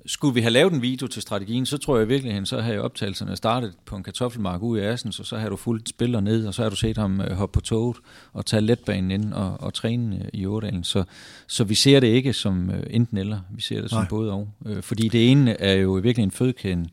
skulle 0.06 0.34
vi 0.34 0.40
have 0.40 0.50
lavet 0.50 0.72
en 0.72 0.82
video 0.82 1.06
til 1.06 1.22
strategien, 1.22 1.66
så 1.66 1.78
tror 1.78 1.96
jeg 1.96 2.06
i 2.06 2.08
virkeligheden, 2.08 2.46
så 2.46 2.60
har 2.60 2.72
jeg 2.72 2.80
optagelserne 2.80 3.36
startet 3.36 3.74
på 3.86 3.96
en 3.96 4.02
kartoffelmark 4.02 4.62
ude 4.62 4.82
i 4.82 4.84
Assens, 4.84 5.20
og 5.20 5.26
så 5.26 5.36
har 5.36 5.48
du 5.48 5.56
fuldt 5.56 5.88
spiller 5.88 6.20
ned, 6.20 6.46
og 6.46 6.54
så 6.54 6.62
har 6.62 6.70
du 6.70 6.76
set 6.76 6.96
ham 6.96 7.20
øh, 7.20 7.30
hoppe 7.30 7.54
på 7.54 7.60
toget 7.60 7.96
og 8.32 8.46
tage 8.46 8.60
letbanen 8.60 9.10
ind 9.10 9.32
og, 9.32 9.60
og 9.60 9.74
træne 9.74 10.16
øh, 10.16 10.28
i 10.32 10.46
Årdalen. 10.46 10.84
Så, 10.84 11.04
så 11.46 11.64
vi 11.64 11.74
ser 11.74 12.00
det 12.00 12.06
ikke 12.06 12.32
som 12.32 12.70
enten 12.90 13.18
eller, 13.18 13.40
vi 13.50 13.62
ser 13.62 13.80
det 13.80 13.90
som 13.90 13.98
Nej. 13.98 14.08
både 14.08 14.32
og. 14.32 14.48
Fordi 14.80 15.08
det 15.08 15.30
ene 15.30 15.60
er 15.60 15.74
jo 15.74 15.98
i 15.98 16.02
virkeligheden 16.02 16.28
en 16.28 16.32
fødekæden 16.32 16.90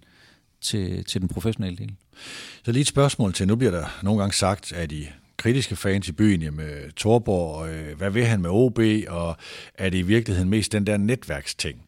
til, 0.62 1.06
til 1.06 1.22
den 1.22 1.30
professionelle 1.30 1.78
del. 1.78 1.94
Så 2.66 2.72
lige 2.72 2.82
et 2.82 2.88
spørgsmål 2.88 3.34
til, 3.34 3.48
nu 3.48 3.56
bliver 3.56 3.72
der 3.72 4.00
nogle 4.04 4.20
gange 4.20 4.34
sagt, 4.34 4.74
at 4.74 4.92
I 4.92 5.10
kritiske 5.38 5.76
fans 5.76 6.08
i 6.08 6.12
byen, 6.12 6.42
jamen 6.42 6.68
Torborg, 6.96 7.70
øh, 7.70 7.98
hvad 7.98 8.10
vil 8.10 8.26
han 8.26 8.42
med 8.42 8.50
OB, 8.50 8.80
og 9.08 9.38
er 9.74 9.90
det 9.90 9.98
i 9.98 10.02
virkeligheden 10.02 10.50
mest 10.50 10.72
den 10.72 10.88
der 10.88 10.98
netværksting? 10.98 11.82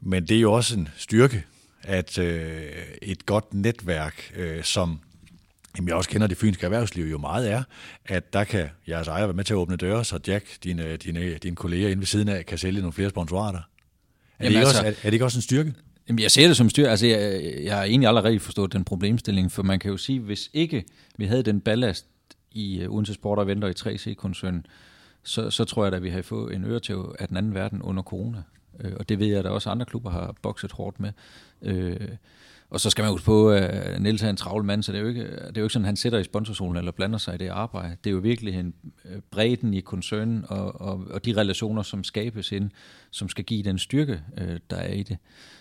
Men 0.00 0.26
det 0.26 0.36
er 0.36 0.40
jo 0.40 0.52
også 0.52 0.78
en 0.78 0.88
styrke, 0.96 1.44
at 1.82 2.18
øh, 2.18 2.62
et 3.02 3.26
godt 3.26 3.54
netværk, 3.54 4.32
øh, 4.36 4.64
som 4.64 5.00
Jamen, 5.76 5.88
jeg 5.88 5.96
også 5.96 6.10
kender 6.10 6.26
det 6.26 6.36
fynske 6.36 6.64
erhvervsliv 6.64 7.04
jo 7.04 7.18
meget 7.18 7.50
er, 7.50 7.62
at 8.06 8.32
der 8.32 8.44
kan 8.44 8.68
jeres 8.88 9.08
ejer 9.08 9.26
være 9.26 9.34
med 9.34 9.44
til 9.44 9.54
at 9.54 9.56
åbne 9.56 9.76
døre, 9.76 10.04
så 10.04 10.18
Jack, 10.26 10.46
dine, 10.64 10.96
dine, 10.96 11.34
dine 11.34 11.56
kolleger 11.56 11.88
inde 11.88 12.00
ved 12.00 12.06
siden 12.06 12.28
af, 12.28 12.46
kan 12.46 12.58
sælge 12.58 12.80
nogle 12.80 12.92
flere 12.92 13.10
sponsorater. 13.10 13.58
Er, 13.58 13.62
Jamen 14.40 14.52
det 14.52 14.58
ikke 14.58 14.58
altså, 14.58 14.78
også, 14.78 14.86
er, 14.86 14.90
er 14.90 15.04
det 15.04 15.12
ikke 15.12 15.24
også 15.24 15.38
en 15.38 15.42
styrke? 15.42 15.74
Jamen, 16.08 16.22
jeg 16.22 16.30
ser 16.30 16.46
det 16.46 16.56
som 16.56 16.70
styr. 16.70 16.88
Altså, 16.88 17.06
jeg, 17.06 17.42
jeg 17.64 17.76
har 17.76 17.84
egentlig 17.84 18.08
allerede 18.08 18.40
forstået 18.40 18.72
den 18.72 18.84
problemstilling, 18.84 19.52
for 19.52 19.62
man 19.62 19.78
kan 19.78 19.90
jo 19.90 19.96
sige, 19.96 20.20
hvis 20.20 20.50
ikke 20.52 20.84
vi 21.16 21.24
havde 21.24 21.42
den 21.42 21.60
ballast 21.60 22.06
i 22.52 22.80
øh, 22.80 22.90
Odense 22.90 23.14
Sport 23.14 23.38
og 23.38 23.46
Venter 23.46 23.68
i 23.68 23.94
3C-koncernen, 23.94 24.66
så, 25.22 25.50
så 25.50 25.64
tror 25.64 25.84
jeg 25.84 25.94
at 25.94 26.02
vi 26.02 26.10
har 26.10 26.22
fået 26.22 26.54
en 26.54 26.64
øretæv 26.64 27.16
af 27.18 27.28
den 27.28 27.36
anden 27.36 27.54
verden 27.54 27.82
under 27.82 28.02
corona. 28.02 28.42
Øh, 28.80 28.92
og 28.96 29.08
det 29.08 29.18
ved 29.18 29.26
jeg, 29.26 29.38
at 29.38 29.44
der 29.44 29.50
også 29.50 29.70
andre 29.70 29.86
klubber 29.86 30.10
har 30.10 30.34
bokset 30.42 30.72
hårdt 30.72 31.00
med. 31.00 31.12
Øh, 31.62 32.08
og 32.70 32.80
så 32.80 32.90
skal 32.90 33.02
man 33.02 33.10
huske 33.10 33.24
på, 33.24 33.50
at 33.50 34.02
Niels 34.02 34.22
er 34.22 34.30
en 34.30 34.36
travl 34.36 34.64
mand, 34.64 34.82
så 34.82 34.92
det 34.92 34.98
er 34.98 35.02
jo 35.02 35.08
ikke, 35.08 35.22
det 35.22 35.56
er 35.56 35.60
jo 35.60 35.62
ikke 35.62 35.72
sådan, 35.72 35.84
at 35.84 35.88
han 35.88 35.96
sætter 35.96 36.18
i 36.18 36.24
sponsorzonen 36.24 36.76
eller 36.76 36.92
blander 36.92 37.18
sig 37.18 37.34
i 37.34 37.38
det 37.38 37.48
arbejde. 37.48 37.96
Det 38.04 38.10
er 38.10 38.14
jo 38.14 38.20
virkelig 38.20 38.54
en 38.54 38.74
øh, 39.04 39.20
bredden 39.30 39.74
i 39.74 39.80
koncernen 39.80 40.44
og, 40.48 40.80
og, 40.80 41.04
og 41.10 41.24
de 41.24 41.36
relationer, 41.36 41.82
som 41.82 42.04
skabes 42.04 42.52
ind, 42.52 42.70
som 43.10 43.28
skal 43.28 43.44
give 43.44 43.62
den 43.62 43.78
styrke, 43.78 44.20
øh, 44.38 44.60
der 44.70 44.76
er 44.76 44.92
i 44.92 45.02
det. 45.02 45.18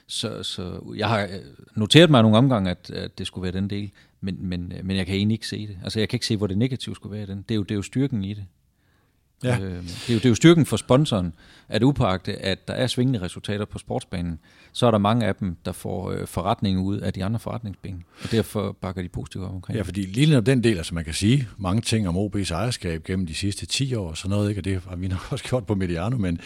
Så, 0.07 0.43
så 0.43 0.93
jeg 0.95 1.09
har 1.09 1.23
øh, 1.23 1.29
noteret 1.75 2.09
mig 2.09 2.21
nogle 2.21 2.37
omgange, 2.37 2.71
at, 2.71 2.91
at 2.91 3.17
det 3.17 3.27
skulle 3.27 3.43
være 3.43 3.61
den 3.61 3.69
del, 3.69 3.91
men, 4.21 4.37
men, 4.39 4.73
men 4.83 4.97
jeg 4.97 5.05
kan 5.05 5.15
egentlig 5.15 5.35
ikke 5.35 5.47
se 5.47 5.67
det. 5.67 5.77
Altså 5.83 5.99
jeg 5.99 6.09
kan 6.09 6.15
ikke 6.15 6.25
se, 6.25 6.37
hvor 6.37 6.47
det 6.47 6.57
negative 6.57 6.95
skulle 6.95 7.13
være 7.13 7.23
i 7.23 7.25
den. 7.25 7.37
Det 7.37 7.51
er 7.51 7.55
jo, 7.55 7.63
det 7.63 7.71
er 7.71 7.75
jo 7.75 7.81
styrken 7.81 8.23
i 8.23 8.33
det. 8.33 8.45
Ja. 9.43 9.59
Øh, 9.59 9.83
det, 9.83 10.09
er 10.09 10.13
jo, 10.13 10.17
det 10.17 10.25
er 10.25 10.29
jo 10.29 10.35
styrken 10.35 10.65
for 10.65 10.77
sponsoren, 10.77 11.33
at 11.69 11.83
upagte, 11.83 12.35
at 12.35 12.67
der 12.67 12.73
er 12.73 12.87
svingende 12.87 13.21
resultater 13.21 13.65
på 13.65 13.79
sportsbanen, 13.79 14.39
så 14.73 14.87
er 14.87 14.91
der 14.91 14.97
mange 14.97 15.25
af 15.25 15.35
dem, 15.35 15.57
der 15.65 15.71
får 15.71 16.11
øh, 16.11 16.27
forretning 16.27 16.79
ud 16.79 16.99
af 16.99 17.13
de 17.13 17.23
andre 17.23 17.39
forretningsben, 17.39 18.03
og 18.23 18.31
derfor 18.31 18.71
bakker 18.71 19.01
de 19.01 19.09
positivt 19.09 19.43
op 19.43 19.53
omkring. 19.53 19.77
Ja, 19.77 19.83
fordi 19.83 20.01
lige 20.01 20.33
når 20.33 20.41
den 20.41 20.63
del, 20.63 20.77
altså 20.77 20.95
man 20.95 21.05
kan 21.05 21.13
sige 21.13 21.47
mange 21.57 21.81
ting 21.81 22.07
om 22.07 22.17
OB's 22.17 22.53
ejerskab 22.53 23.03
gennem 23.03 23.25
de 23.25 23.33
sidste 23.33 23.65
10 23.65 23.95
år, 23.95 24.13
så 24.13 24.29
noget, 24.29 24.49
ikke? 24.49 24.61
og 24.61 24.65
det 24.65 24.81
har 24.89 24.95
vi 24.95 25.07
nok 25.07 25.31
også 25.31 25.45
gjort 25.45 25.65
på 25.65 25.75
Mediano, 25.75 26.17
men 26.17 26.39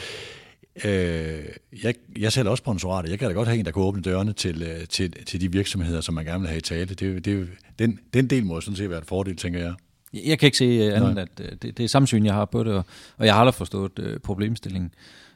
Øh, 0.85 1.45
jeg, 1.83 1.93
jeg 2.17 2.33
sælger 2.33 2.51
også 2.51 2.61
sponsorater. 2.61 3.09
Jeg 3.09 3.19
kan 3.19 3.27
da 3.27 3.33
godt 3.33 3.47
have 3.47 3.59
en, 3.59 3.65
der 3.65 3.71
kan 3.71 3.83
åbne 3.83 4.01
dørene 4.01 4.33
til, 4.33 4.63
øh, 4.63 4.87
til, 4.87 5.25
til 5.25 5.41
de 5.41 5.51
virksomheder, 5.51 6.01
som 6.01 6.15
man 6.15 6.25
gerne 6.25 6.39
vil 6.39 6.47
have 6.47 6.57
i 6.57 6.61
tale. 6.61 6.85
Det, 6.85 7.25
det, 7.25 7.49
den, 7.79 7.99
den 8.13 8.27
del 8.27 8.45
må 8.45 8.61
sådan 8.61 8.75
set 8.75 8.89
være 8.89 8.99
et 8.99 9.05
fordel, 9.05 9.35
tænker 9.35 9.59
jeg. 9.59 9.73
Jeg 10.13 10.39
kan 10.39 10.47
ikke 10.47 10.57
se 10.57 10.65
øh, 10.65 10.95
andet, 10.95 11.13
Nej. 11.13 11.23
at 11.23 11.45
øh, 11.45 11.51
det, 11.61 11.77
det 11.77 11.83
er 11.83 11.87
samme 11.87 12.07
syn, 12.07 12.25
jeg 12.25 12.33
har 12.33 12.45
på 12.45 12.63
det, 12.63 12.73
og, 12.73 12.85
og 13.17 13.25
jeg 13.25 13.33
har 13.33 13.39
aldrig 13.39 13.55
forstået 13.55 13.99
uh, 13.99 14.17
problemstillingen, 14.23 14.93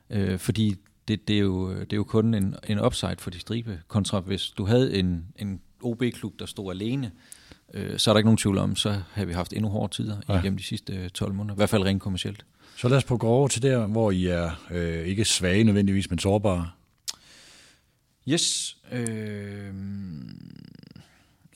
uh, 0.10 0.38
fordi 0.38 0.76
det, 1.08 1.28
det, 1.28 1.36
er 1.36 1.40
jo, 1.40 1.70
det 1.80 1.94
er 1.94 1.98
jo 1.98 2.04
kun 2.04 2.34
en, 2.34 2.56
en 2.68 2.80
upside 2.80 3.16
for 3.20 3.30
de 3.30 3.40
stribe, 3.40 3.80
kontra 3.88 4.20
hvis 4.20 4.50
du 4.50 4.66
havde 4.66 5.00
en, 5.00 5.26
en 5.36 5.62
OB-klub, 5.82 6.40
der 6.40 6.46
stod 6.46 6.72
alene, 6.74 7.12
uh, 7.74 7.82
så 7.98 8.12
er 8.12 8.14
der 8.14 8.18
ikke 8.18 8.28
nogen 8.28 8.38
tvivl 8.38 8.58
om, 8.58 8.76
så 8.76 9.02
har 9.14 9.26
vi 9.26 9.34
haft 9.34 9.54
endnu 9.54 9.70
hårdere 9.70 9.90
tider 9.90 10.18
ja. 10.30 10.40
igennem 10.40 10.58
de 10.58 10.64
sidste 10.64 11.10
12 11.10 11.34
måneder, 11.34 11.56
i 11.56 11.58
hvert 11.58 11.70
fald 11.70 11.84
rent 11.84 12.02
kommercielt. 12.02 12.46
Så 12.76 12.88
lad 12.88 12.98
os 12.98 13.04
på 13.04 13.18
gå 13.18 13.28
over 13.28 13.48
til 13.48 13.62
der, 13.62 13.88
hvor 13.88 14.12
I 14.12 14.28
er 14.28 14.52
øh, 14.72 15.08
ikke 15.08 15.26
svage 15.26 15.64
nødvendigvis, 15.64 16.10
men 16.10 16.20
sårbare. 16.20 16.70
Yes. 18.28 18.78
Øh, 18.92 19.74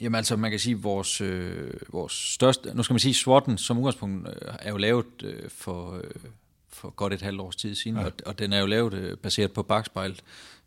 Jamen 0.02 0.16
altså, 0.16 0.36
man 0.36 0.52
kan 0.52 0.60
sige, 0.60 0.76
vores, 0.82 1.22
øh, 1.22 1.74
vores 1.90 2.14
største, 2.14 2.74
nu 2.74 2.84
skal 2.84 2.94
man 2.94 3.00
sige, 3.00 3.14
SWOT'en 3.14 3.58
som 3.58 3.78
udgangspunkt 3.78 4.28
øh, 4.28 4.54
er 4.60 4.70
jo 4.70 4.78
lavet 4.78 5.24
øh, 5.24 5.50
for, 5.50 5.96
øh, 5.98 6.32
for 6.70 6.90
godt 6.90 7.14
et 7.14 7.22
halvt 7.22 7.42
års 7.42 7.56
tid 7.56 7.76
siden, 7.76 7.98
ja. 7.98 8.06
og, 8.06 8.12
og 8.26 8.40
den 8.40 8.54
er 8.54 8.60
jo 8.60 8.66
lavet 8.66 8.94
øh, 8.94 9.18
baseret 9.18 9.52
på 9.52 9.64
bagspejl. 9.64 10.20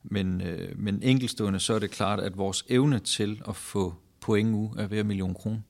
Men, 0.02 0.40
øh, 0.40 0.78
men 0.78 1.02
enkelstående, 1.02 1.60
så 1.60 1.74
er 1.74 1.78
det 1.78 1.90
klart, 1.90 2.20
at 2.20 2.36
vores 2.36 2.64
evne 2.68 2.98
til 2.98 3.42
at 3.48 3.56
få 3.56 3.94
point 4.20 4.54
u 4.54 4.74
er 4.78 4.86
hver 4.86 5.02
million 5.02 5.34
kroner. 5.34 5.60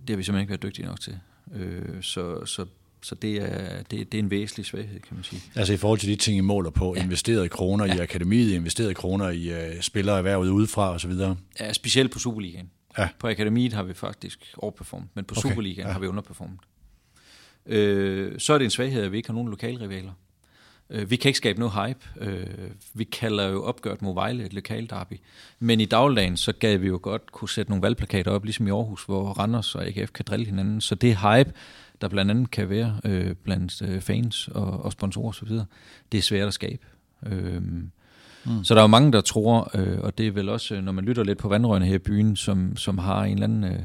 Det 0.00 0.10
har 0.10 0.16
vi 0.16 0.22
simpelthen 0.22 0.40
ikke 0.40 0.50
været 0.50 0.62
dygtige 0.62 0.86
nok 0.86 1.00
til. 1.00 1.18
Øh, 1.54 2.02
så, 2.02 2.46
så 2.46 2.66
så 3.02 3.14
det 3.14 3.36
er, 3.36 3.82
det, 3.82 4.12
det 4.12 4.18
er 4.18 4.22
en 4.22 4.30
væsentlig 4.30 4.66
svaghed, 4.66 5.00
kan 5.00 5.14
man 5.16 5.24
sige. 5.24 5.42
Altså 5.54 5.72
i 5.72 5.76
forhold 5.76 5.98
til 5.98 6.08
de 6.08 6.16
ting, 6.16 6.36
I 6.36 6.40
måler 6.40 6.70
på, 6.70 6.94
ja. 6.96 7.02
investerede 7.02 7.48
kroner 7.48 7.86
ja. 7.86 7.94
i 7.94 7.98
akademiet, 7.98 8.52
investerede 8.52 8.94
kroner 8.94 9.28
i 9.28 9.50
uh, 9.50 9.80
spillere 9.80 10.18
erhvervet 10.18 10.48
udefra 10.48 10.94
osv.? 10.94 11.12
Ja, 11.60 11.72
specielt 11.72 12.10
på 12.10 12.18
Superligaen. 12.18 12.70
Ja. 12.98 13.08
På 13.18 13.28
akademiet 13.28 13.72
har 13.72 13.82
vi 13.82 13.94
faktisk 13.94 14.54
overperformet, 14.56 15.08
men 15.14 15.24
på 15.24 15.34
okay. 15.38 15.48
Superligaen 15.48 15.86
ja. 15.86 15.92
har 15.92 16.00
vi 16.00 16.06
underperformet. 16.06 16.58
Øh, 17.66 18.38
så 18.38 18.54
er 18.54 18.58
det 18.58 18.64
en 18.64 18.70
svaghed, 18.70 19.02
at 19.02 19.12
vi 19.12 19.16
ikke 19.16 19.28
har 19.28 19.34
nogen 19.34 19.48
lokalrivaler. 19.48 20.12
Øh, 20.90 21.10
vi 21.10 21.16
kan 21.16 21.28
ikke 21.28 21.36
skabe 21.36 21.58
noget 21.58 21.74
hype. 21.74 22.30
Øh, 22.30 22.46
vi 22.94 23.04
kalder 23.04 23.48
jo 23.48 23.64
opgørt 23.64 24.02
mod 24.02 24.14
Vejle 24.14 24.44
et 24.44 24.52
lokal 24.52 24.90
derby. 24.90 25.14
Men 25.58 25.80
i 25.80 25.84
dagligdagen, 25.84 26.36
så 26.36 26.52
gav 26.52 26.80
vi 26.80 26.86
jo 26.86 26.98
godt 27.02 27.32
kunne 27.32 27.48
sætte 27.48 27.70
nogle 27.70 27.82
valgplakater 27.82 28.30
op, 28.30 28.44
ligesom 28.44 28.66
i 28.66 28.70
Aarhus, 28.70 29.04
hvor 29.04 29.32
Randers 29.32 29.74
og 29.74 29.86
AGF 29.86 30.10
kan 30.10 30.24
drille 30.28 30.46
hinanden. 30.46 30.80
Så 30.80 30.94
det 30.94 31.16
hype, 31.16 31.52
der 32.02 32.08
blandt 32.08 32.30
andet 32.30 32.50
kan 32.50 32.68
være 32.68 33.00
øh, 33.04 33.34
blandt 33.34 33.82
øh, 33.82 34.00
fans 34.00 34.48
og, 34.48 34.84
og 34.84 34.92
sponsorer 34.92 35.28
osv., 35.28 35.48
det 36.12 36.18
er 36.18 36.22
svært 36.22 36.48
at 36.48 36.54
skabe. 36.54 36.86
Øh, 37.26 37.62
Mm. 38.44 38.64
Så 38.64 38.74
der 38.74 38.80
er 38.80 38.84
jo 38.84 38.88
mange, 38.88 39.12
der 39.12 39.20
tror, 39.20 39.70
øh, 39.74 39.98
og 40.00 40.18
det 40.18 40.26
er 40.26 40.30
vel 40.30 40.48
også, 40.48 40.80
når 40.80 40.92
man 40.92 41.04
lytter 41.04 41.24
lidt 41.24 41.38
på 41.38 41.48
vandrørene 41.48 41.86
her 41.86 41.94
i 41.94 41.98
byen, 41.98 42.36
som, 42.36 42.76
som 42.76 42.98
har 42.98 43.24
en 43.24 43.32
eller 43.32 43.44
anden 43.44 43.64
øh, 43.64 43.80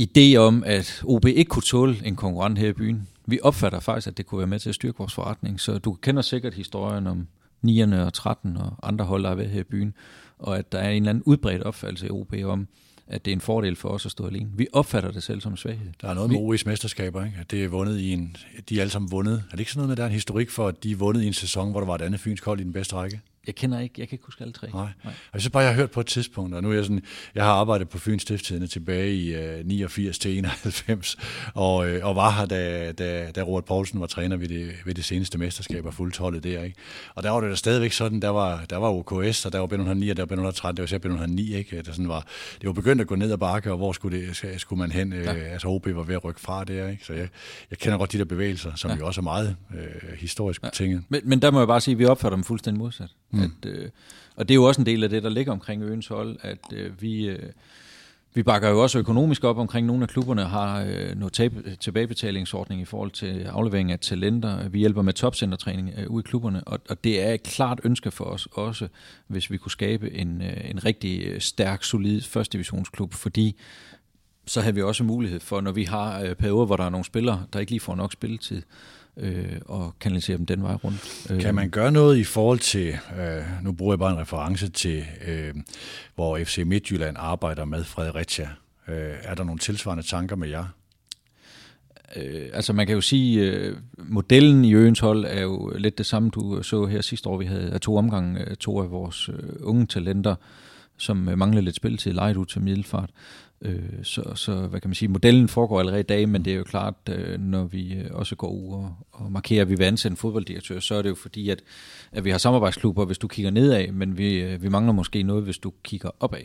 idé 0.00 0.36
om, 0.36 0.62
at 0.66 1.02
OB 1.04 1.26
ikke 1.26 1.48
kunne 1.48 1.62
tåle 1.62 1.96
en 2.04 2.16
konkurrent 2.16 2.58
her 2.58 2.68
i 2.68 2.72
byen. 2.72 3.08
Vi 3.26 3.38
opfatter 3.42 3.80
faktisk, 3.80 4.06
at 4.06 4.16
det 4.16 4.26
kunne 4.26 4.38
være 4.38 4.46
med 4.46 4.58
til 4.58 4.68
at 4.68 4.74
styrke 4.74 4.98
vores 4.98 5.14
forretning. 5.14 5.60
Så 5.60 5.78
du 5.78 5.92
kender 5.92 6.22
sikkert 6.22 6.54
historien 6.54 7.06
om 7.06 7.26
9'erne 7.66 7.96
og 7.96 8.12
13 8.12 8.56
og 8.56 8.76
andre 8.82 9.04
hold, 9.04 9.22
der 9.22 9.30
er 9.30 9.34
ved 9.34 9.46
her 9.46 9.60
i 9.60 9.64
byen, 9.64 9.94
og 10.38 10.58
at 10.58 10.72
der 10.72 10.78
er 10.78 10.90
en 10.90 10.96
eller 10.96 11.10
anden 11.10 11.24
udbredt 11.24 11.62
opfattelse 11.62 12.06
i 12.06 12.10
OB 12.10 12.34
om, 12.44 12.68
at 13.08 13.24
det 13.24 13.30
er 13.30 13.36
en 13.36 13.40
fordel 13.40 13.76
for 13.76 13.88
os 13.88 14.06
at 14.06 14.12
stå 14.12 14.26
alene. 14.26 14.50
Vi 14.54 14.66
opfatter 14.72 15.10
det 15.10 15.22
selv 15.22 15.40
som 15.40 15.56
svaghed. 15.56 15.90
Der 16.00 16.08
er 16.08 16.14
noget 16.14 16.30
med 16.30 16.38
OE's 16.38 16.62
mesterskaber, 16.66 17.24
ikke? 17.24 17.36
At 17.40 17.50
det 17.50 17.64
er 17.64 17.68
vundet 17.68 17.98
i 17.98 18.12
en, 18.12 18.36
de 18.68 18.76
er 18.76 18.80
alle 18.80 18.90
sammen 18.90 19.10
vundet. 19.10 19.44
Er 19.46 19.50
det 19.50 19.58
ikke 19.58 19.72
sådan 19.72 19.78
noget 19.78 19.88
med, 19.88 19.92
at 19.92 19.96
der 19.96 20.02
er 20.02 20.08
en 20.08 20.12
historik 20.12 20.50
for, 20.50 20.68
at 20.68 20.82
de 20.82 20.92
er 20.92 20.96
vundet 20.96 21.22
i 21.22 21.26
en 21.26 21.32
sæson, 21.32 21.70
hvor 21.70 21.80
der 21.80 21.86
var 21.86 21.94
et 21.94 22.02
andet 22.02 22.20
fynsk 22.20 22.44
hold 22.44 22.60
i 22.60 22.64
den 22.64 22.72
bedste 22.72 22.96
række? 22.96 23.20
Jeg 23.48 23.54
kender 23.54 23.80
ikke, 23.80 23.94
jeg 23.98 24.08
kan 24.08 24.14
ikke 24.14 24.24
huske 24.24 24.42
alle 24.42 24.52
tre. 24.52 24.68
Nej. 24.70 24.88
Nej. 25.04 25.14
Jeg 25.32 25.40
synes 25.40 25.52
bare, 25.52 25.62
jeg 25.62 25.72
har 25.72 25.76
hørt 25.76 25.90
på 25.90 26.00
et 26.00 26.06
tidspunkt, 26.06 26.54
og 26.54 26.62
nu 26.62 26.70
er 26.70 26.74
jeg 26.74 26.84
sådan, 26.84 27.02
jeg 27.34 27.44
har 27.44 27.52
arbejdet 27.52 27.88
på 27.88 27.98
Fyns 27.98 28.22
Stifttidene 28.22 28.66
tilbage 28.66 29.14
i 29.14 29.36
uh, 29.60 29.66
89 29.66 30.18
til 30.18 30.38
91, 30.38 31.16
og, 31.54 31.76
uh, 31.76 31.92
og 32.02 32.16
var 32.16 32.30
her, 32.30 32.46
da, 32.46 32.92
da, 32.92 33.30
da 33.30 33.42
Robert 33.42 33.64
Poulsen 33.64 34.00
var 34.00 34.06
træner 34.06 34.36
ved 34.36 34.48
det, 34.48 34.70
ved 34.84 34.94
det 34.94 35.04
seneste 35.04 35.38
mesterskab 35.38 35.86
og 35.86 35.94
fuldtollet 35.94 36.44
der, 36.44 36.62
ikke? 36.62 36.76
Og 37.14 37.22
der 37.22 37.30
var 37.30 37.40
det 37.40 37.50
da 37.50 37.54
stadigvæk 37.54 37.92
sådan, 37.92 38.22
der 38.22 38.28
var, 38.28 38.64
der 38.70 38.76
var 38.76 38.88
OKS, 38.88 39.46
og 39.46 39.52
der 39.52 39.58
var 39.58 39.66
B109, 39.66 40.10
og 40.10 40.16
der 40.16 40.24
var 40.24 40.50
B113, 40.50 40.72
der 40.72 40.82
var 40.82 40.86
selv 40.86 41.06
B109, 41.06 41.56
ikke? 41.56 41.82
Der 41.82 41.92
sådan 41.92 42.08
var, 42.08 42.26
det 42.60 42.66
var 42.66 42.72
begyndt 42.72 43.00
at 43.00 43.06
gå 43.06 43.14
ned 43.14 43.32
ad 43.32 43.38
bakke, 43.38 43.70
og 43.70 43.76
hvor 43.76 43.92
skulle, 43.92 44.20
det, 44.20 44.60
skulle 44.60 44.78
man 44.78 44.92
hen? 44.92 45.12
Ja. 45.12 45.32
Uh, 45.32 45.52
altså 45.52 45.68
OB 45.68 45.86
var 45.86 46.02
ved 46.02 46.14
at 46.14 46.24
rykke 46.24 46.40
fra 46.40 46.64
der, 46.64 46.88
ikke? 46.88 47.04
Så 47.04 47.12
jeg, 47.12 47.28
jeg 47.70 47.78
kender 47.78 47.98
godt 47.98 48.12
de 48.12 48.18
der 48.18 48.24
bevægelser, 48.24 48.72
som 48.76 48.90
ja. 48.90 48.96
jo 48.96 49.06
også 49.06 49.20
er 49.20 49.22
meget 49.22 49.56
uh, 49.70 50.12
historisk 50.18 50.62
ja. 50.62 50.68
betinget. 50.68 51.02
Men, 51.08 51.20
men 51.24 51.42
der 51.42 51.50
må 51.50 51.58
jeg 51.58 51.68
bare 51.68 51.80
sige, 51.80 51.92
at 51.92 51.98
vi 51.98 52.04
opfatter 52.04 52.36
dem 52.36 52.44
fuldstændig 52.44 52.78
modsat. 52.78 53.08
Mm. 53.30 53.42
At, 53.42 53.70
øh, 53.70 53.88
og 54.36 54.48
det 54.48 54.54
er 54.54 54.56
jo 54.56 54.64
også 54.64 54.80
en 54.80 54.86
del 54.86 55.04
af 55.04 55.10
det, 55.10 55.22
der 55.22 55.28
ligger 55.28 55.52
omkring 55.52 55.82
øens 55.82 56.06
hold, 56.06 56.36
at 56.42 56.58
øh, 56.72 57.02
vi, 57.02 57.28
øh, 57.28 57.48
vi 58.34 58.42
bakker 58.42 58.68
jo 58.68 58.82
også 58.82 58.98
økonomisk 58.98 59.44
op 59.44 59.58
omkring 59.58 59.86
nogle 59.86 60.02
af 60.02 60.08
klubberne, 60.08 60.44
har 60.44 60.82
øh, 60.82 61.18
noget 61.18 61.32
tab- 61.32 61.76
tilbagebetalingsordning 61.80 62.80
i 62.80 62.84
forhold 62.84 63.10
til 63.10 63.42
aflevering 63.42 63.92
af 63.92 63.98
talenter. 64.00 64.68
Vi 64.68 64.78
hjælper 64.78 65.02
med 65.02 65.12
topcentertræning 65.12 65.92
øh, 65.96 66.10
ude 66.10 66.22
i 66.22 66.26
klubberne, 66.28 66.64
og, 66.64 66.80
og 66.88 67.04
det 67.04 67.22
er 67.22 67.32
et 67.32 67.42
klart 67.42 67.80
ønske 67.84 68.10
for 68.10 68.24
os 68.24 68.48
også, 68.52 68.88
hvis 69.26 69.50
vi 69.50 69.56
kunne 69.56 69.70
skabe 69.70 70.12
en, 70.12 70.42
øh, 70.42 70.70
en 70.70 70.84
rigtig 70.84 71.22
øh, 71.26 71.40
stærk, 71.40 71.84
solid 71.84 72.22
første 72.22 72.52
divisionsklub, 72.52 73.14
fordi 73.14 73.56
så 74.46 74.60
har 74.60 74.72
vi 74.72 74.82
også 74.82 75.04
mulighed 75.04 75.40
for, 75.40 75.60
når 75.60 75.72
vi 75.72 75.84
har 75.84 76.20
øh, 76.20 76.34
perioder, 76.34 76.66
hvor 76.66 76.76
der 76.76 76.84
er 76.84 76.90
nogle 76.90 77.04
spillere, 77.04 77.44
der 77.52 77.60
ikke 77.60 77.72
lige 77.72 77.80
får 77.80 77.94
nok 77.94 78.12
spilletid, 78.12 78.56
øh, 78.56 78.62
og 79.66 79.94
kanalisere 80.00 80.36
dem 80.36 80.46
den 80.46 80.62
vej 80.62 80.74
rundt. 80.74 81.26
Øh. 81.30 81.40
Kan 81.40 81.54
man 81.54 81.70
gøre 81.70 81.92
noget 81.92 82.16
i 82.16 82.24
forhold 82.24 82.58
til, 82.58 82.88
øh, 82.88 83.64
nu 83.64 83.72
bruger 83.72 83.92
jeg 83.92 83.98
bare 83.98 84.12
en 84.12 84.18
reference 84.18 84.68
til, 84.68 85.04
øh, 85.26 85.54
hvor 86.14 86.38
FC 86.38 86.62
Midtjylland 86.66 87.16
arbejder 87.18 87.64
med 87.64 87.84
Fredericia. 87.84 88.48
Øh, 88.88 89.14
er 89.22 89.34
der 89.34 89.44
nogle 89.44 89.58
tilsvarende 89.58 90.02
tanker 90.02 90.36
med 90.36 90.48
jer? 90.48 90.64
Øh, 92.16 92.48
altså 92.52 92.72
man 92.72 92.86
kan 92.86 92.94
jo 92.94 93.00
sige, 93.00 93.40
øh, 93.40 93.76
modellen 93.98 94.64
i 94.64 94.74
Øens 94.74 95.00
hold 95.00 95.24
er 95.24 95.40
jo 95.40 95.72
lidt 95.78 95.98
det 95.98 96.06
samme, 96.06 96.30
du 96.30 96.62
så 96.62 96.86
her 96.86 97.00
sidste 97.00 97.28
år. 97.28 97.38
Vi 97.38 97.44
havde 97.44 97.78
to 97.78 97.96
omgange 97.96 98.40
øh, 98.40 98.56
to 98.56 98.82
af 98.82 98.90
vores 98.90 99.28
øh, 99.28 99.50
unge 99.60 99.86
talenter, 99.86 100.34
som 100.96 101.28
øh, 101.28 101.38
manglede 101.38 101.64
lidt 101.64 101.76
spil 101.76 101.96
til 101.96 102.14
lejet 102.14 102.36
ud 102.36 102.46
til 102.46 102.62
middelfart. 102.62 103.10
Øh, 103.62 104.02
så, 104.02 104.32
så 104.34 104.66
hvad 104.66 104.80
kan 104.80 104.88
man 104.88 104.94
sige, 104.94 105.08
modellen 105.08 105.48
foregår 105.48 105.78
allerede 105.78 106.00
i 106.00 106.02
dag, 106.02 106.28
men 106.28 106.44
det 106.44 106.52
er 106.52 106.56
jo 106.56 106.64
klart, 106.64 106.94
øh, 107.10 107.40
når 107.40 107.64
vi 107.64 107.94
øh, 107.94 108.10
også 108.10 108.36
går 108.36 108.48
ud 108.48 108.72
og, 108.72 108.94
og 109.12 109.32
markerer, 109.32 109.62
at 109.62 109.68
vi 109.68 109.74
vil 109.74 109.84
ansætte 109.84 110.12
en 110.12 110.16
fodbolddirektør, 110.16 110.80
så 110.80 110.94
er 110.94 111.02
det 111.02 111.08
jo 111.08 111.14
fordi, 111.14 111.50
at, 111.50 111.62
at 112.12 112.24
vi 112.24 112.30
har 112.30 112.38
samarbejdsklubber, 112.38 113.04
hvis 113.04 113.18
du 113.18 113.28
kigger 113.28 113.50
nedad, 113.50 113.92
men 113.92 114.18
vi, 114.18 114.34
øh, 114.34 114.62
vi 114.62 114.68
mangler 114.68 114.92
måske 114.92 115.22
noget, 115.22 115.44
hvis 115.44 115.58
du 115.58 115.72
kigger 115.82 116.10
opad. 116.20 116.44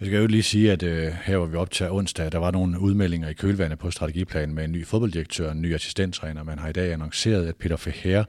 Jeg 0.00 0.06
skal 0.06 0.18
jo 0.18 0.26
lige 0.26 0.42
sige, 0.42 0.72
at 0.72 0.82
øh, 0.82 1.12
her 1.24 1.36
var 1.36 1.46
vi 1.46 1.56
op 1.56 1.70
til 1.70 1.90
onsdag, 1.90 2.32
der 2.32 2.38
var 2.38 2.50
nogle 2.50 2.80
udmeldinger 2.80 3.28
i 3.28 3.32
kølvandet 3.32 3.78
på 3.78 3.90
strategiplanen 3.90 4.54
med 4.54 4.64
en 4.64 4.72
ny 4.72 4.86
fodbolddirektør, 4.86 5.50
en 5.50 5.62
ny 5.62 5.74
assistenttræner. 5.74 6.42
Man 6.42 6.58
har 6.58 6.68
i 6.68 6.72
dag 6.72 6.92
annonceret, 6.92 7.46
at 7.46 7.56
Peter 7.56 7.76
Feher 7.76 8.24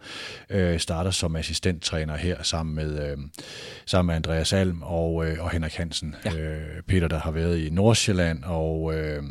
øh, 0.49 0.79
starter 0.79 1.11
som 1.11 1.35
assistenttræner 1.35 2.17
her 2.17 2.43
sammen 2.43 2.75
med, 2.75 3.09
øh, 3.09 3.17
sammen 3.85 4.07
med 4.07 4.15
Andreas 4.15 4.53
Alm 4.53 4.81
og, 4.81 5.25
øh, 5.25 5.43
og 5.43 5.51
Henrik 5.51 5.73
Hansen. 5.73 6.15
Ja. 6.25 6.38
Øh, 6.38 6.81
Peter, 6.88 7.07
der 7.07 7.19
har 7.19 7.31
været 7.31 7.59
i 7.59 7.69
Nordsjælland 7.69 8.43
og 8.43 8.95
øh, 8.95 9.23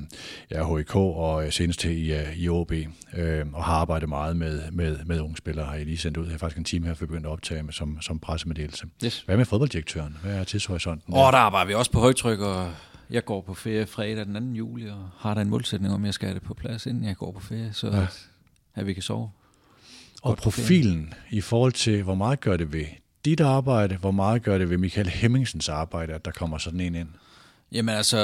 ja, 0.50 0.76
HIK 0.76 0.96
og 0.96 1.52
senest 1.52 1.84
i, 1.84 2.12
øh, 2.12 2.36
i 2.36 2.48
OB 2.48 2.72
øh, 3.16 3.46
og 3.52 3.64
har 3.64 3.74
arbejdet 3.74 4.08
meget 4.08 4.36
med, 4.36 4.60
med, 4.72 4.96
med 5.04 5.20
unge 5.20 5.36
spillere. 5.36 5.66
Har 5.66 5.74
jeg 5.74 5.84
lige 5.84 5.98
sendt 5.98 6.16
ud. 6.16 6.26
Har 6.26 6.38
faktisk 6.38 6.58
en 6.58 6.64
time 6.64 6.86
her 6.86 6.94
for 6.94 7.06
begyndt 7.06 7.26
at 7.26 7.32
optage 7.32 7.62
med 7.62 7.72
som, 7.72 8.00
som 8.00 8.18
pressemeddelelse. 8.18 8.86
Yes. 9.04 9.22
Hvad 9.26 9.36
med 9.36 9.44
fodbolddirektøren? 9.44 10.16
Hvad 10.22 10.34
er 10.34 10.44
tidshorisonten? 10.44 11.14
Åh, 11.14 11.26
oh, 11.26 11.32
der 11.32 11.38
arbejder 11.38 11.66
vi 11.66 11.74
også 11.74 11.90
på 11.96 12.00
højtryk, 12.00 12.40
og 12.40 12.72
jeg 13.10 13.24
går 13.24 13.40
på 13.40 13.54
ferie 13.54 13.86
fredag 13.86 14.26
den 14.26 14.34
2. 14.34 14.40
juli, 14.54 14.88
og 14.88 15.08
har 15.18 15.34
der 15.34 15.40
en 15.40 15.50
målsætning 15.50 15.94
om, 15.94 16.04
at 16.04 16.06
jeg 16.06 16.14
skal 16.14 16.28
have 16.28 16.34
det 16.34 16.42
på 16.42 16.54
plads, 16.54 16.86
inden 16.86 17.04
jeg 17.04 17.16
går 17.16 17.32
på 17.32 17.40
ferie, 17.40 17.72
så 17.72 17.86
ja. 17.86 18.02
at, 18.02 18.28
at 18.74 18.86
vi 18.86 18.92
kan 18.92 19.02
sove. 19.02 19.30
Og 20.22 20.36
profilen 20.36 21.14
i 21.30 21.40
forhold 21.40 21.72
til, 21.72 22.02
hvor 22.02 22.14
meget 22.14 22.40
gør 22.40 22.56
det 22.56 22.72
ved 22.72 22.84
dit 23.24 23.40
arbejde, 23.40 23.96
hvor 23.96 24.10
meget 24.10 24.42
gør 24.42 24.58
det 24.58 24.70
ved 24.70 24.78
Michael 24.78 25.08
Hemmingsens 25.08 25.68
arbejde, 25.68 26.12
at 26.12 26.24
der 26.24 26.30
kommer 26.30 26.58
sådan 26.58 26.80
en 26.80 26.94
ind? 26.94 27.08
Jamen 27.72 27.94
altså, 27.94 28.18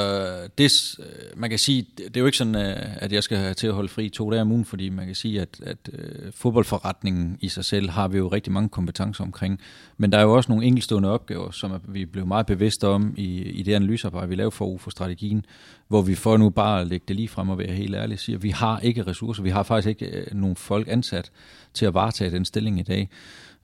det, 0.58 0.94
øh, 0.98 1.04
man 1.40 1.50
kan 1.50 1.58
sige, 1.58 1.86
det 1.98 2.16
er 2.16 2.20
jo 2.20 2.26
ikke 2.26 2.38
sådan, 2.38 2.56
øh, 2.56 2.96
at 2.96 3.12
jeg 3.12 3.22
skal 3.22 3.38
have 3.38 3.54
til 3.54 3.66
at 3.66 3.72
holde 3.72 3.88
fri 3.88 4.08
to 4.08 4.30
dage 4.30 4.42
om 4.42 4.52
ugen, 4.52 4.64
fordi 4.64 4.88
man 4.88 5.06
kan 5.06 5.14
sige, 5.14 5.40
at, 5.40 5.60
at 5.62 5.76
øh, 5.92 6.32
fodboldforretningen 6.32 7.38
i 7.40 7.48
sig 7.48 7.64
selv 7.64 7.90
har 7.90 8.08
vi 8.08 8.18
jo 8.18 8.28
rigtig 8.28 8.52
mange 8.52 8.68
kompetencer 8.68 9.24
omkring. 9.24 9.60
Men 9.96 10.12
der 10.12 10.18
er 10.18 10.22
jo 10.22 10.32
også 10.32 10.52
nogle 10.52 10.66
enkeltstående 10.66 11.10
opgaver, 11.10 11.50
som 11.50 11.80
vi 11.88 12.04
blev 12.04 12.26
meget 12.26 12.46
bevidste 12.46 12.88
om 12.88 13.14
i, 13.16 13.42
i 13.42 13.62
det 13.62 13.74
analysearbejde, 13.74 14.28
vi 14.28 14.34
lavede 14.34 14.50
for 14.50 14.78
for 14.78 14.90
strategien, 14.90 15.44
hvor 15.88 16.02
vi 16.02 16.14
for 16.14 16.36
nu 16.36 16.50
bare 16.50 16.80
at 16.80 16.86
lægge 16.86 17.04
det 17.08 17.16
lige 17.16 17.28
frem 17.28 17.48
og 17.48 17.58
være 17.58 17.72
helt 17.72 17.94
ærlig 17.94 18.18
siger, 18.18 18.36
at 18.36 18.42
vi 18.42 18.50
har 18.50 18.78
ikke 18.80 19.02
ressourcer, 19.02 19.42
vi 19.42 19.50
har 19.50 19.62
faktisk 19.62 19.88
ikke 19.88 20.26
nogen 20.32 20.56
folk 20.56 20.88
ansat 20.88 21.30
til 21.74 21.86
at 21.86 21.94
varetage 21.94 22.30
den 22.30 22.44
stilling 22.44 22.78
i 22.78 22.82
dag. 22.82 23.08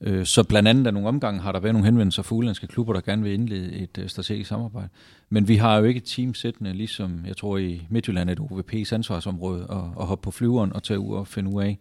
Øh, 0.00 0.26
så 0.26 0.44
blandt 0.44 0.68
andet 0.68 0.86
af 0.86 0.92
nogle 0.92 1.08
omgange 1.08 1.40
har 1.40 1.52
der 1.52 1.60
været 1.60 1.74
nogle 1.74 1.84
henvendelser 1.84 2.22
fra 2.22 2.34
udenlandske 2.34 2.66
klubber, 2.66 2.92
der 2.92 3.00
gerne 3.00 3.22
vil 3.22 3.32
indlede 3.32 3.72
et 3.72 3.98
øh, 3.98 4.08
strategisk 4.08 4.48
samarbejde. 4.48 4.88
Men 5.30 5.48
vi 5.48 5.56
har 5.56 5.78
jo 5.78 5.84
ikke 5.84 5.98
et 5.98 6.04
team 6.04 6.34
sættende, 6.34 6.72
ligesom 6.72 7.24
jeg 7.26 7.36
tror 7.36 7.58
i 7.58 7.86
Midtjylland, 7.90 8.30
et 8.30 8.40
OVP's 8.40 8.94
ansvarsområde, 8.94 9.66
og, 9.66 9.92
og 9.96 10.06
hoppe 10.06 10.22
på 10.22 10.30
flyveren 10.30 10.72
og 10.72 10.82
tage 10.82 10.98
ud 10.98 11.14
og 11.14 11.26
finde 11.26 11.54
ud 11.54 11.62
af, 11.62 11.78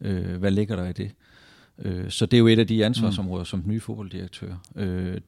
øh, 0.00 0.36
hvad 0.36 0.50
ligger 0.50 0.76
der 0.76 0.88
i 0.88 0.92
det. 0.92 1.10
Øh, 1.78 2.10
så 2.10 2.26
det 2.26 2.36
er 2.36 2.38
jo 2.38 2.46
et 2.46 2.58
af 2.58 2.66
de 2.66 2.84
ansvarsområder 2.84 3.42
mm. 3.42 3.46
som 3.46 3.62
den 3.62 3.70
nye 3.70 3.80
fodbolddirektør. 3.80 4.54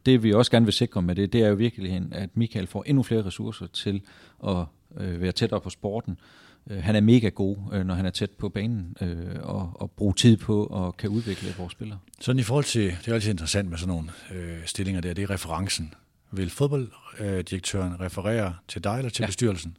Det 0.06 0.22
vi 0.22 0.32
også 0.32 0.50
gerne 0.50 0.66
vil 0.66 0.72
sikre 0.72 1.02
med 1.02 1.14
det, 1.14 1.32
det 1.32 1.42
er 1.42 1.48
jo 1.48 1.54
virkelig, 1.54 2.02
at 2.12 2.36
Michael 2.36 2.66
får 2.66 2.84
endnu 2.86 3.02
flere 3.02 3.24
ressourcer 3.24 3.66
til 3.66 4.02
at 4.46 4.64
være 4.96 5.32
tættere 5.32 5.60
på 5.60 5.70
sporten, 5.70 6.12
Øh, 6.12 6.45
han 6.70 6.96
er 6.96 7.00
mega 7.00 7.28
god, 7.28 7.56
øh, 7.72 7.86
når 7.86 7.94
han 7.94 8.06
er 8.06 8.10
tæt 8.10 8.30
på 8.30 8.48
banen, 8.48 8.96
øh, 9.00 9.36
og, 9.42 9.72
og 9.74 9.90
bruge 9.90 10.14
tid 10.14 10.36
på 10.36 10.86
at 10.86 10.96
kan 10.96 11.10
udvikle 11.10 11.54
vores 11.58 11.72
spillere. 11.72 11.98
Sådan 12.20 12.40
i 12.40 12.42
forhold 12.42 12.64
til, 12.64 12.82
det 12.82 13.08
er 13.08 13.14
altid 13.14 13.30
interessant 13.30 13.70
med 13.70 13.78
sådan 13.78 13.94
nogle 13.94 14.08
øh, 14.34 14.66
stillinger 14.66 15.00
der, 15.00 15.14
det 15.14 15.22
er 15.22 15.30
referencen. 15.30 15.94
Vil 16.30 16.50
fodbolddirektøren 16.50 18.00
referere 18.00 18.54
til 18.68 18.84
dig 18.84 18.96
eller 18.98 19.10
til 19.10 19.22
ja. 19.22 19.26
bestyrelsen? 19.26 19.76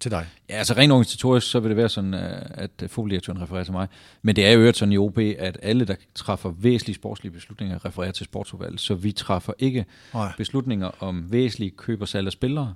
Til 0.00 0.10
dig? 0.10 0.26
Ja, 0.48 0.54
altså 0.54 0.74
rent 0.74 0.92
organisatorisk, 0.92 1.50
så 1.50 1.60
vil 1.60 1.68
det 1.68 1.76
være 1.76 1.88
sådan, 1.88 2.14
at 2.14 2.70
fodbolddirektøren 2.86 3.40
refererer 3.42 3.64
til 3.64 3.72
mig. 3.72 3.88
Men 4.22 4.36
det 4.36 4.46
er 4.46 4.52
jo 4.52 4.72
sådan 4.72 4.92
i 4.92 4.98
OB, 4.98 5.18
at 5.18 5.58
alle, 5.62 5.84
der 5.84 5.94
træffer 6.14 6.50
væsentlige 6.50 6.94
sportslige 6.94 7.32
beslutninger, 7.32 7.84
refererer 7.84 8.12
til 8.12 8.24
sportsudvalget. 8.24 8.80
Så 8.80 8.94
vi 8.94 9.12
træffer 9.12 9.52
ikke 9.58 9.84
Nej. 10.14 10.32
beslutninger 10.36 10.90
om 11.02 11.32
væsentlige 11.32 11.70
køb 11.70 12.00
og 12.00 12.08
salg 12.08 12.26
af 12.26 12.32
spillere, 12.32 12.74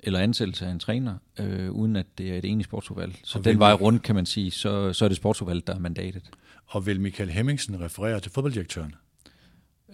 eller 0.00 0.18
ansættelse 0.18 0.66
af 0.66 0.70
en 0.70 0.78
træner, 0.78 1.14
øh, 1.38 1.70
uden 1.70 1.96
at 1.96 2.06
det 2.18 2.30
er 2.30 2.38
et 2.38 2.44
enigt 2.44 2.68
sportsudvalg. 2.68 3.14
Så 3.24 3.38
og 3.38 3.44
den 3.44 3.58
vej 3.58 3.72
rundt, 3.72 4.02
kan 4.02 4.14
man 4.14 4.26
sige, 4.26 4.50
så, 4.50 4.92
så 4.92 5.04
er 5.04 5.08
det 5.08 5.16
sportsudvalget, 5.16 5.66
der 5.66 5.74
er 5.74 5.78
mandatet. 5.78 6.30
Og 6.66 6.86
vil 6.86 7.00
Michael 7.00 7.30
Hemmingsen 7.30 7.80
referere 7.80 8.20
til 8.20 8.32
fodbolddirektøren? 8.32 8.94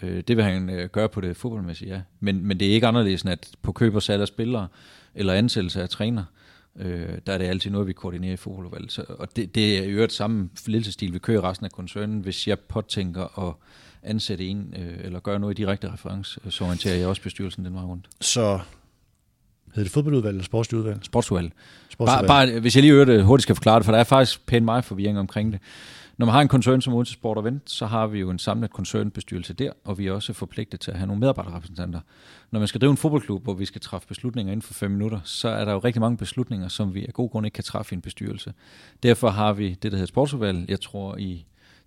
Øh, 0.03 0.23
det 0.29 0.37
vil 0.37 0.45
han 0.45 0.71
øh, 0.71 0.89
gøre 0.89 1.09
på 1.09 1.21
det 1.21 1.37
fodboldmæssige, 1.37 1.95
ja. 1.95 2.01
Men, 2.21 2.47
men 2.47 2.61
det 2.61 2.69
er 2.69 2.73
ikke 2.73 2.87
anderledes 2.87 3.23
end, 3.23 3.31
at 3.31 3.51
på 3.63 3.73
køb 3.73 3.95
og 3.95 4.03
salg 4.03 4.23
af 4.23 4.29
spillere, 4.29 4.69
eller 5.15 5.33
ansættelse 5.33 5.83
af 5.83 5.89
træner, 5.89 6.25
øh, 6.77 7.09
der 7.27 7.33
er 7.33 7.39
det 7.39 7.45
altid 7.45 7.71
noget, 7.71 7.87
vi 7.87 7.93
koordinerer 7.93 8.33
i 8.33 8.37
fodboldudvalget. 8.37 8.93
Så, 8.93 9.05
og 9.09 9.37
det, 9.37 9.55
det 9.55 9.79
er 9.79 9.85
jo 9.85 10.03
et 10.03 10.13
samme 10.13 10.51
ledelsestil, 10.67 11.13
vi 11.13 11.19
kører 11.19 11.45
resten 11.45 11.65
af 11.65 11.73
koncernen. 11.73 12.21
Hvis 12.21 12.49
jeg 12.49 12.59
påtænker 12.59 13.49
at 13.49 13.55
ansætte 14.03 14.47
en, 14.47 14.75
øh, 14.79 15.05
eller 15.05 15.21
gøre 15.21 15.39
noget 15.39 15.59
i 15.59 15.63
direkte 15.63 15.93
reference, 15.93 16.41
så 16.51 16.65
orienterer 16.65 16.97
jeg 16.97 17.09
også 17.09 17.23
bestyrelsen 17.23 17.65
den 17.65 17.75
vej 17.75 17.83
rundt. 17.83 18.09
Så 18.21 18.61
Hedder 19.75 19.85
det 19.85 19.93
fodboldudvalg 19.93 20.35
eller 20.35 20.45
sportsudvalg? 20.45 20.99
Sportsudvalg. 21.03 21.53
sportsudvalg. 21.91 22.29
Bare, 22.29 22.47
bare, 22.49 22.61
hvis 22.61 22.77
jeg 22.77 22.83
lige 22.83 22.93
øvrigt 22.93 23.25
hurtigt 23.25 23.43
skal 23.43 23.55
forklare 23.55 23.79
det, 23.79 23.85
for 23.85 23.93
der 23.93 23.99
er 23.99 24.05
faktisk 24.05 24.47
pænt 24.47 24.65
meget 24.65 24.85
forvirring 24.85 25.19
omkring 25.19 25.53
det. 25.53 25.61
Når 26.17 26.27
man 26.27 26.33
har 26.33 26.43
en 26.43 26.49
koncern 26.49 26.81
som 26.81 26.95
Odense 26.95 27.13
Sport 27.13 27.37
og 27.37 27.45
Vent, 27.45 27.71
så 27.71 27.87
har 27.87 28.07
vi 28.07 28.21
jo 28.21 28.31
en 28.31 28.39
samlet 28.39 28.71
koncernbestyrelse 28.71 29.55
der, 29.55 29.71
og 29.85 29.99
vi 29.99 30.07
er 30.07 30.13
også 30.13 30.33
forpligtet 30.33 30.81
til 30.81 30.91
at 30.91 30.97
have 30.97 31.07
nogle 31.07 31.21
medarbejderrepræsentanter. 31.21 32.01
Når 32.51 32.59
man 32.59 32.69
skal 32.69 32.81
drive 32.81 32.91
en 32.91 32.97
fodboldklub, 32.97 33.45
hvor 33.45 33.55
vi 33.55 33.65
skal 33.65 33.81
træffe 33.81 34.09
beslutninger 34.09 34.53
inden 34.53 34.63
for 34.63 34.75
fem 34.75 34.91
minutter, 34.91 35.21
så 35.25 35.49
er 35.49 35.65
der 35.65 35.73
jo 35.73 35.79
rigtig 35.79 36.01
mange 36.01 36.17
beslutninger, 36.17 36.69
som 36.69 36.95
vi 36.95 37.07
af 37.07 37.13
god 37.13 37.31
grund 37.31 37.47
ikke 37.47 37.55
kan 37.55 37.65
træffe 37.65 37.95
i 37.95 37.97
en 37.97 38.03
bestyrelse. 38.03 38.53
Derfor 39.03 39.29
har 39.29 39.53
vi 39.53 39.69
det, 39.69 39.83
der 39.83 39.99
hedder 39.99 40.07
sportsudvalg, 40.07 40.71
jeg 40.71 40.81
tror 40.81 41.17
i 41.17 41.45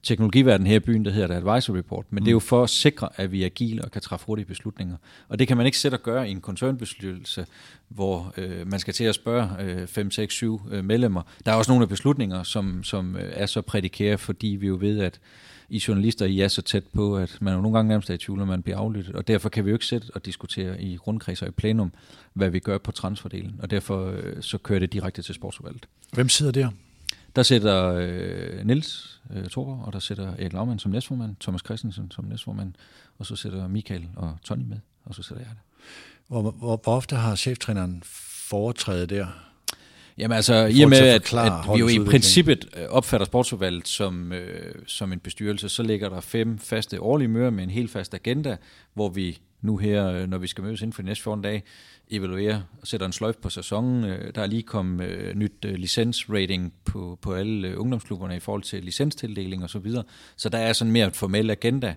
teknologiverden 0.08 0.68
her 0.68 0.76
i 0.76 0.80
byen, 0.80 1.06
der 1.06 1.12
hedder 1.12 1.28
det 1.28 1.36
Advisory 1.36 1.78
Report, 1.78 2.06
men 2.10 2.22
mm. 2.22 2.26
det 2.26 2.32
er 2.32 2.34
jo 2.34 2.40
for 2.40 2.64
at 2.64 2.70
sikre, 2.70 3.10
at 3.16 3.32
vi 3.32 3.42
er 3.42 3.46
agile 3.46 3.86
og 3.86 3.92
kan 3.92 4.02
træffe 4.02 4.26
hurtige 4.26 4.46
beslutninger. 4.46 4.96
Og 5.30 5.40
det 5.40 5.48
kan 5.48 5.58
man 5.58 5.66
ikke 5.66 5.78
sætte 5.78 5.96
og 5.96 6.04
gøre 6.04 6.28
i 6.28 6.32
en 6.32 6.42
koncernbestyrelse, 6.42 7.46
hvor 7.88 8.34
øh, 8.38 8.68
man 8.68 8.80
skal 8.80 8.94
til 8.94 9.04
at 9.04 9.16
spørge 9.16 9.50
øh, 9.62 9.88
5, 9.88 10.12
6, 10.12 10.34
7 10.34 10.62
øh, 10.72 10.86
medlemmer. 10.86 11.22
Der 11.46 11.52
er 11.52 11.56
også 11.56 11.72
nogle 11.72 11.84
af 11.84 11.90
beslutninger, 11.90 12.44
som, 12.44 12.84
som 12.84 13.16
øh, 13.16 13.32
er 13.34 13.46
så 13.46 13.62
prædikære, 13.62 14.18
fordi 14.18 14.48
vi 14.48 14.68
jo 14.68 14.78
ved, 14.82 15.00
at 15.00 15.20
I 15.70 15.84
journalister 15.88 16.26
I 16.26 16.40
er 16.40 16.48
så 16.48 16.62
tæt 16.62 16.84
på, 16.94 17.18
at 17.18 17.38
man 17.42 17.54
jo 17.54 17.62
nogle 17.62 17.78
gange 17.78 17.90
nærmest 17.90 18.10
er 18.10 18.14
i 18.14 18.18
tvivl, 18.18 18.42
at 18.42 18.48
man 18.48 18.64
bliver 18.64 18.78
aflyttet. 18.78 19.16
Og 19.16 19.28
derfor 19.28 19.50
kan 19.50 19.66
vi 19.66 19.70
jo 19.70 19.76
ikke 19.76 19.86
sætte 19.86 20.08
og 20.16 20.26
diskutere 20.26 20.82
i 20.82 20.98
rundkredser 20.98 21.46
og 21.46 21.50
i 21.50 21.52
plenum, 21.52 21.92
hvad 22.34 22.50
vi 22.50 22.60
gør 22.60 22.78
på 22.78 22.92
transferdelen. 22.92 23.60
Og 23.60 23.72
derfor 23.72 24.12
øh, 24.12 24.42
så 24.42 24.58
kører 24.58 24.80
det 24.80 24.94
direkte 24.94 25.22
til 25.22 25.36
sportsudvalget. 25.36 25.88
Hvem 26.14 26.30
sidder 26.30 26.52
der? 26.52 26.70
Der 27.38 27.44
sætter 27.44 27.94
øh, 27.94 28.66
Nils 28.66 29.22
øh, 29.36 29.50
Thorborg, 29.50 29.84
og 29.86 29.94
der 29.94 30.00
sætter 30.00 30.28
Erik 30.28 30.54
Laumann 30.54 30.80
som 30.80 30.92
næstformand, 30.92 31.36
Thomas 31.40 31.62
Christensen 31.66 32.12
som 32.12 32.26
næstformand, 32.26 32.74
og 33.18 33.26
så 33.26 33.36
sætter 33.36 33.68
Michael 33.68 34.08
og 34.16 34.38
Tony 34.44 34.64
med, 34.64 34.78
og 35.06 35.16
så 35.16 35.24
sætter 35.24 35.44
jeg 35.44 35.50
det. 35.50 35.88
Hvor, 36.28 36.42
hvor, 36.42 36.78
hvor 36.84 36.96
ofte 36.96 37.16
har 37.16 37.36
cheftræneren 37.36 38.04
foretrædet 38.50 39.10
der? 39.10 39.28
Jamen 40.18 40.36
altså, 40.36 40.66
i 40.66 40.82
og 40.82 40.90
med, 40.90 40.98
at, 40.98 41.34
at 41.34 41.52
vi 41.74 41.80
jo 41.80 41.88
i 41.88 42.00
princippet 42.06 42.68
øh, 42.78 42.86
opfatter 42.90 43.26
sportsudvalget 43.26 43.88
som, 43.88 44.32
øh, 44.34 44.76
som 44.88 45.14
en 45.14 45.20
bestyrelse, 45.20 45.70
så 45.70 45.84
ligger 45.84 46.10
der 46.10 46.22
fem 46.22 46.58
faste 46.58 47.02
årlige 47.02 47.28
møder 47.28 47.50
med 47.50 47.64
en 47.64 47.70
helt 47.70 47.92
fast 47.92 48.14
agenda, 48.14 48.58
hvor 48.94 49.10
vi 49.10 49.40
nu 49.62 49.78
her, 49.78 50.08
øh, 50.08 50.30
når 50.30 50.38
vi 50.38 50.48
skal 50.48 50.64
mødes 50.64 50.82
inden 50.82 50.94
for 50.94 51.02
de 51.02 51.06
næste 51.06 51.24
14 51.24 51.42
dage, 51.42 51.64
evaluerer 52.10 52.62
og 52.82 52.88
sætter 52.88 53.06
en 53.06 53.14
sløjf 53.14 53.36
på 53.36 53.50
sæsonen. 53.50 54.04
Øh, 54.04 54.36
der 54.36 54.42
er 54.42 54.48
lige 54.48 54.64
kommet 54.64 55.06
øh, 55.06 55.36
nyt 55.36 55.66
licensrating 55.66 56.74
på, 56.86 57.20
på 57.22 57.34
alle 57.34 57.78
ungdomsklubberne 57.78 58.36
i 58.36 58.40
forhold 58.40 58.64
til 58.64 58.84
licenstildeling 58.84 59.64
og 59.64 59.70
så 59.70 59.80
videre. 59.80 60.04
Så 60.36 60.50
der 60.50 60.58
er 60.58 60.74
sådan 60.74 60.92
mere 60.92 61.08
et 61.08 61.16
formel 61.16 61.50
agenda 61.50 61.96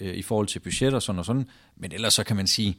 i 0.00 0.22
forhold 0.22 0.46
til 0.46 0.58
budget 0.60 0.94
og 0.94 1.02
sådan 1.02 1.18
og 1.18 1.24
sådan. 1.24 1.46
Men 1.76 1.92
ellers 1.92 2.14
så 2.14 2.24
kan 2.24 2.36
man 2.36 2.46
sige, 2.46 2.78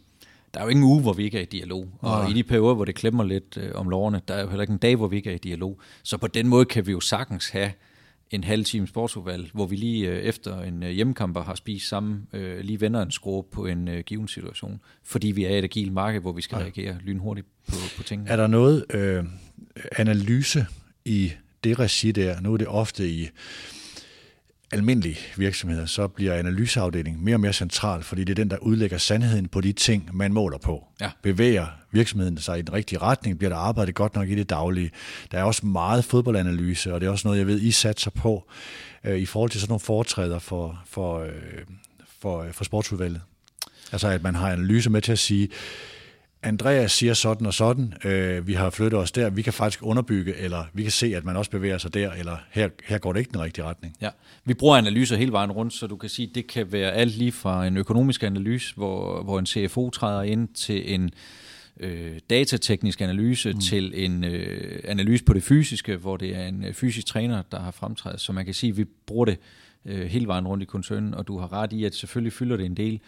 der 0.54 0.60
er 0.60 0.64
jo 0.64 0.70
ingen 0.70 0.86
uge, 0.86 1.02
hvor 1.02 1.14
vi 1.14 1.24
ikke 1.24 1.38
er 1.38 1.42
i 1.42 1.46
dialog. 1.46 1.88
Og 2.00 2.10
Nej. 2.10 2.30
i 2.30 2.34
de 2.34 2.44
perioder, 2.44 2.76
hvor 2.76 2.86
det 2.86 2.96
klemmer 2.96 3.24
lidt 3.24 3.58
om 3.76 3.90
lovene, 3.90 4.22
der 4.28 4.34
er 4.34 4.42
jo 4.42 4.48
heller 4.48 4.62
ikke 4.62 4.72
en 4.72 4.78
dag, 4.78 4.96
hvor 4.96 5.08
vi 5.08 5.16
ikke 5.16 5.30
er 5.30 5.36
i 5.36 5.38
dialog. 5.38 5.80
Så 6.04 6.18
på 6.18 6.28
den 6.28 6.48
måde 6.48 6.66
kan 6.66 6.88
vi 6.88 6.92
jo 6.92 7.00
sagtens 7.00 7.50
have 7.50 7.72
en 8.34 8.44
halv 8.44 8.66
time 8.66 8.88
sportsudvalg, 8.88 9.50
hvor 9.54 9.66
vi 9.66 9.76
lige 9.76 10.10
øh, 10.10 10.18
efter 10.18 10.62
en 10.62 10.84
øh, 10.84 10.90
hjemmekamp 10.90 11.38
har 11.38 11.56
spist 11.56 11.90
sammen, 11.90 12.28
øh, 12.34 12.60
lige 12.60 12.82
vender 12.82 13.02
en 13.02 13.12
skrue 13.12 13.44
på 13.52 13.66
en 13.66 13.88
øh, 13.88 14.04
given 14.04 14.28
situation, 14.28 14.80
fordi 15.04 15.28
vi 15.28 15.46
er 15.46 15.58
et 15.58 15.64
agilt 15.64 15.94
marked, 15.94 16.22
hvor 16.22 16.32
vi 16.32 16.42
skal 16.42 16.56
ja. 16.56 16.62
reagere 16.62 16.98
lynhurtigt 17.04 17.48
på, 17.68 17.76
på 17.98 18.04
tingene. 18.04 18.30
Er 18.30 18.36
der 18.36 18.48
noget 18.48 18.86
øh, 18.94 19.24
analyse 19.98 20.66
i 21.06 21.32
det 21.64 21.80
regi 21.80 22.12
der? 22.12 22.42
Nu 22.42 22.54
er 22.54 22.58
det 22.58 22.68
ofte 22.68 23.10
i 23.10 23.30
almindelige 24.72 25.18
virksomheder, 25.38 25.86
så 25.86 26.08
bliver 26.08 26.34
analyseafdelingen 26.34 27.26
mere 27.26 27.36
og 27.36 27.40
mere 27.40 27.54
central, 27.54 28.04
fordi 28.04 28.24
det 28.24 28.30
er 28.30 28.36
den, 28.36 28.50
der 28.50 28.58
udlægger 28.58 28.98
sandheden 28.98 29.48
på 29.48 29.62
de 29.62 29.72
ting, 29.74 30.10
man 30.14 30.34
måler 30.34 30.58
på. 30.58 30.88
Ja. 31.02 31.12
Bevæger 31.22 31.66
virksomheden 31.92 32.38
sig 32.38 32.60
i 32.60 32.62
den 32.62 32.74
rigtige 32.74 33.00
retning? 33.00 33.38
Bliver 33.38 33.50
der 33.50 33.58
arbejdet 33.58 33.96
godt 33.96 34.16
nok 34.16 34.30
i 34.30 34.36
det 34.36 34.50
daglige? 34.50 34.92
Der 35.32 35.38
er 35.40 35.44
også 35.44 35.66
meget 35.66 36.06
fodboldanalyse, 36.06 36.94
og 36.94 37.02
det 37.02 37.08
er 37.08 37.12
også 37.12 37.28
noget, 37.28 37.40
jeg 37.40 37.48
ved, 37.48 37.62
I 37.62 37.72
satser 37.72 38.12
på 38.12 38.50
øh, 39.04 39.18
i 39.20 39.26
forhold 39.26 39.52
til 39.52 39.62
sådan 39.62 39.72
nogle 39.72 39.80
foretræder 39.80 40.40
for, 40.40 40.84
for, 40.86 41.20
øh, 41.20 41.32
for, 42.20 42.48
for 42.52 42.64
sportsudvalget. 42.64 43.22
Altså, 43.92 44.08
at 44.08 44.24
man 44.24 44.36
har 44.36 44.52
analyse 44.52 44.90
med 44.90 45.02
til 45.02 45.12
at 45.12 45.20
sige, 45.20 45.50
Andreas 46.44 46.92
siger 46.92 47.14
sådan 47.14 47.48
og 47.48 47.54
sådan, 47.54 47.94
øh, 48.04 48.48
vi 48.48 48.54
har 48.54 48.70
flyttet 48.70 49.00
os 49.00 49.12
der, 49.12 49.30
vi 49.30 49.42
kan 49.42 49.54
faktisk 49.54 49.80
underbygge, 49.84 50.36
eller 50.36 50.64
vi 50.74 50.84
kan 50.84 50.92
se, 50.92 51.16
at 51.16 51.26
man 51.26 51.38
også 51.38 51.52
bevæger 51.52 51.78
sig 51.78 51.94
der, 51.94 52.12
eller 52.12 52.38
her, 52.52 52.70
her 52.86 52.98
går 52.98 53.14
det 53.14 53.20
ikke 53.20 53.32
den 53.32 53.42
rigtige 53.42 53.66
retning. 53.66 53.96
Ja, 54.02 54.10
vi 54.46 54.54
bruger 54.54 54.78
analyser 54.78 55.18
hele 55.18 55.32
vejen 55.32 55.52
rundt, 55.52 55.74
så 55.74 55.88
du 55.88 55.96
kan 55.96 56.10
sige, 56.10 56.32
det 56.36 56.48
kan 56.48 56.72
være 56.72 56.92
alt 56.92 57.18
lige 57.18 57.32
fra 57.32 57.68
en 57.68 57.78
økonomisk 57.78 58.24
analyse, 58.24 58.76
hvor, 58.76 59.24
hvor 59.24 59.40
en 59.40 59.46
CFO 59.46 59.90
træder 59.90 60.24
ind 60.24 60.48
til 60.48 60.94
en 60.94 61.12
øh, 61.80 62.20
datateknisk 62.30 63.02
analyse 63.02 63.54
mm. 63.54 63.60
til 63.60 64.06
en 64.06 64.24
øh, 64.24 64.80
analyse 64.84 65.24
på 65.24 65.34
det 65.34 65.44
fysiske, 65.44 65.96
hvor 65.96 66.18
det 66.18 66.36
er 66.36 66.48
en 66.48 66.66
øh, 66.66 66.74
fysisk 66.74 67.08
træner, 67.08 67.42
der 67.52 67.60
har 67.60 67.72
fremtrædet. 67.72 68.22
Så 68.22 68.34
man 68.34 68.46
kan 68.46 68.54
sige, 68.54 68.70
at 68.70 68.78
vi 68.78 68.86
bruger 69.06 69.26
det 69.26 69.38
øh, 69.86 70.06
hele 70.06 70.28
vejen 70.28 70.48
rundt 70.48 70.64
i 70.64 70.66
koncernen, 70.66 71.14
og 71.14 71.28
du 71.28 71.38
har 71.38 71.54
ret 71.54 71.74
i, 71.74 71.86
at 71.86 71.96
selvfølgelig 71.96 72.34
fylder 72.34 72.58
det 72.58 72.66
en 72.66 72.78
del. 72.78 73.00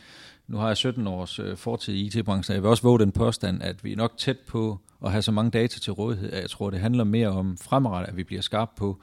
Nu 0.48 0.58
har 0.58 0.68
jeg 0.68 0.78
17 0.78 1.08
års 1.08 1.40
øh, 1.40 1.58
fortid 1.58 1.94
i 1.94 2.06
IT-branchen, 2.06 2.52
og 2.52 2.56
jeg 2.56 2.64
vil 2.64 2.70
også 2.70 2.84
våge 2.84 3.00
den 3.00 3.12
påstand, 3.12 3.64
at 3.64 3.84
vi 3.84 3.92
er 3.92 3.96
nok 3.96 4.18
tæt 4.18 4.40
på 4.40 4.80
at 5.06 5.12
have 5.12 5.22
så 5.22 5.32
mange 5.32 5.52
data 5.52 5.80
til 5.80 5.94
rådighed, 5.94 6.32
at 6.32 6.42
jeg 6.42 6.50
tror, 6.50 6.70
det 6.70 6.80
handler 6.80 7.04
mere 7.04 7.28
om 7.28 7.58
fremadrettet, 7.58 8.10
at 8.10 8.18
vi 8.18 8.24
bliver 8.24 8.42
skarpe 8.42 8.72
på, 8.78 9.02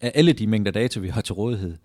af 0.00 0.12
alle 0.14 0.32
de 0.32 0.46
mængder 0.46 0.70
data, 0.70 1.00
vi 1.00 1.08
har 1.08 1.20
til 1.20 1.34
rådighed, 1.34 1.76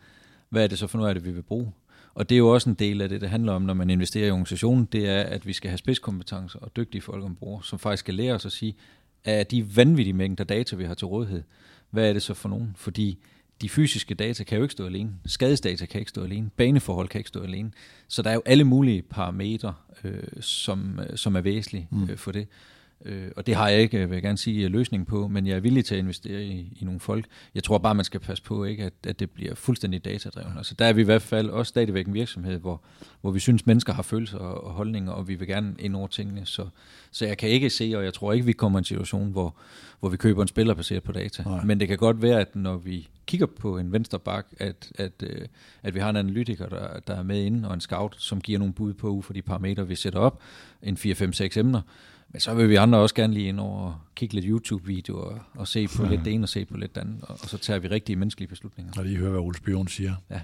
hvad 0.49 0.64
er 0.64 0.68
det 0.68 0.80
så 0.80 0.88
for 0.88 0.97
noget 0.97 1.10
af 1.10 1.16
det, 1.16 1.26
vi 1.26 1.32
vil 1.32 1.41
bruge? 1.41 1.72
Og 2.14 2.30
det 2.30 2.36
er 2.36 2.39
jo 2.39 2.49
også 2.49 2.70
en 2.70 2.76
del 2.76 3.01
af 3.01 3.10
det, 3.10 3.22
det 3.22 3.30
handler 3.30 3.53
om, 3.53 3.62
når 3.62 3.74
man 3.74 3.89
investerer 3.89 4.28
i 4.28 4.32
organisationen, 4.32 4.86
det 4.86 5.10
er, 5.10 5.22
at 5.22 5.45
vi 5.45 5.53
skal 5.53 5.70
have 5.70 5.78
spidskompetencer 5.78 6.60
og 6.60 6.76
dygtige 6.76 7.01
folk 7.01 7.24
ombord, 7.24 7.62
som 7.64 7.80
faktisk 7.80 7.99
skal 7.99 8.14
lære 8.14 8.34
os 8.34 8.45
at 8.45 8.51
sige, 8.51 8.76
at 9.24 9.51
de 9.51 9.76
vanvittige 9.76 10.14
mængder 10.14 10.43
data, 10.43 10.76
vi 10.76 10.84
har 10.84 10.93
til 10.93 11.07
rådighed, 11.07 11.43
hvad 11.89 12.10
er 12.10 12.14
det 12.14 12.22
så 12.22 12.34
for 12.34 12.49
nogen? 12.49 12.74
Fordi 12.78 13.20
de 13.62 13.70
fysiske 13.70 14.14
data 14.14 14.43
kan 14.43 14.57
jo 14.57 14.64
ikke 14.64 14.72
stå 14.72 14.86
alene. 14.86 15.12
Skadesdata 15.26 15.86
kan 15.86 15.99
ikke 15.99 16.10
stå 16.10 16.24
alene. 16.24 16.49
Baneforhold 16.57 17.07
kan 17.07 17.20
ikke 17.20 17.28
stå 17.28 17.41
alene. 17.41 17.72
Så 18.07 18.22
der 18.22 18.30
er 18.30 18.34
jo 18.34 18.41
alle 18.45 18.64
mulige 18.64 19.01
parametre, 19.01 19.74
øh, 20.03 20.24
som, 20.41 20.99
øh, 20.99 21.18
som 21.18 21.36
er 21.36 21.41
væsentlige 21.41 21.88
mm. 21.91 22.10
øh, 22.10 22.18
for 22.18 22.32
det. 22.32 22.47
Øh, 23.06 23.32
og 23.36 23.47
det 23.47 23.56
har 23.56 23.70
jeg 23.70 23.80
ikke, 23.80 24.10
vil 24.10 24.16
jeg 24.16 24.22
gerne 24.22 24.38
sige, 24.38 24.68
løsning 24.68 25.08
på, 25.08 25.28
men 25.28 25.47
jeg 25.47 25.56
er 25.56 25.60
villig 25.60 25.86
til 25.86 25.95
at 25.95 26.00
investere 26.00 26.43
i, 26.43 26.78
i 26.82 26.86
nogle 26.86 27.00
folk. 27.00 27.26
Jeg 27.56 27.64
tror 27.64 27.78
bare, 27.78 27.95
man 27.95 28.06
skal 28.06 28.20
passe 28.20 28.43
på, 28.43 28.64
ikke, 28.64 28.84
at, 28.84 28.93
at 29.08 29.20
det 29.20 29.30
bliver 29.30 29.56
fuldstændig 29.56 30.06
datadrevet. 30.06 30.54
Altså, 30.58 30.76
der 30.80 30.86
er 30.86 30.93
vi 30.93 31.02
i 31.02 31.06
hvert 31.06 31.22
fald 31.22 31.50
også 31.50 31.70
stadigvæk 31.70 32.08
en 32.08 32.14
virksomhed, 32.14 32.60
hvor, 32.60 32.82
hvor 33.22 33.32
vi 33.32 33.39
synes, 33.39 33.66
mennesker 33.66 33.93
har 33.93 34.04
følelser 34.04 34.38
og, 34.38 34.64
og 34.64 34.72
holdninger, 34.72 35.12
og 35.12 35.28
vi 35.28 35.36
vil 35.36 35.47
gerne 35.47 35.76
ind 35.80 35.95
over 35.95 36.08
tingene. 36.08 36.45
Så, 36.45 36.68
så 37.12 37.26
jeg 37.26 37.38
kan 37.38 37.50
ikke 37.50 37.70
se, 37.70 37.93
og 37.95 38.04
jeg 38.04 38.14
tror 38.14 38.34
ikke, 38.34 38.45
vi 38.45 38.54
kommer 38.54 38.80
i 38.80 38.82
en 38.82 38.86
situation, 38.86 39.32
hvor, 39.32 39.56
hvor 40.00 40.10
vi 40.10 40.18
køber 40.18 40.41
en 40.41 40.47
spiller 40.47 40.74
baseret 40.74 41.04
på 41.04 41.12
data. 41.12 41.43
Nej. 41.43 41.64
Men 41.64 41.80
det 41.80 41.88
kan 41.88 41.97
godt 41.97 42.22
være, 42.22 42.39
at 42.39 42.56
når 42.56 42.78
vi 42.78 43.08
kigger 43.26 43.45
på 43.45 43.78
en 43.78 43.91
venstre 43.91 44.20
bak, 44.20 44.47
at, 44.58 44.91
at, 44.95 45.24
øh, 45.24 45.47
at 45.84 45.95
vi 45.95 46.00
har 46.00 46.10
en 46.10 46.16
analytiker, 46.16 46.70
der, 46.70 47.00
der 47.00 47.16
er 47.16 47.24
med 47.24 47.43
inde, 47.43 47.68
og 47.68 47.74
en 47.74 47.82
scout, 47.82 48.16
som 48.18 48.41
giver 48.41 48.60
nogle 48.60 48.74
bud 48.74 48.93
på 48.93 49.10
ud 49.10 49.24
for 49.24 49.34
de 49.34 49.41
parametre, 49.41 49.88
vi 49.88 49.95
sætter 49.95 50.20
op, 50.20 50.41
en 50.84 50.95
4-5-6 50.95 51.60
emner, 51.60 51.82
men 52.32 52.40
så 52.40 52.54
vil 52.54 52.70
vi 52.70 52.76
andre 52.76 53.00
også 53.00 53.16
gerne 53.16 53.34
lige 53.34 53.48
ind 53.48 53.60
over 53.60 53.82
og 53.82 53.96
kigge 54.16 54.36
lidt 54.36 54.46
YouTube-videoer 54.46 55.40
og, 55.54 55.68
se 55.68 55.88
på 55.88 56.04
ja. 56.04 56.10
lidt 56.10 56.26
det 56.26 56.34
ene 56.34 56.46
og 56.46 56.50
se 56.50 56.66
på 56.66 56.78
lidt 56.78 56.96
det 56.96 57.02
andet, 57.02 57.18
og, 57.22 57.38
og 57.42 57.50
så 57.50 57.58
tager 57.58 57.80
vi 57.80 57.88
rigtige 57.88 58.16
menneskelige 58.16 58.50
beslutninger. 58.50 58.94
Og 58.98 59.06
lige 59.06 59.18
høre, 59.18 59.30
hvad 59.30 59.40
Ole 59.40 59.58
Spion 59.58 59.88
siger. 59.88 60.16
Ja. 60.30 60.40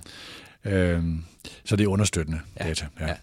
Øhm, 0.66 1.24
så 1.66 1.76
det 1.76 1.84
er 1.84 1.88
understøttende 1.88 2.40
ja. 2.60 2.68
data. 2.68 2.88
Ja. 3.00 3.08
Ja. 3.08 3.16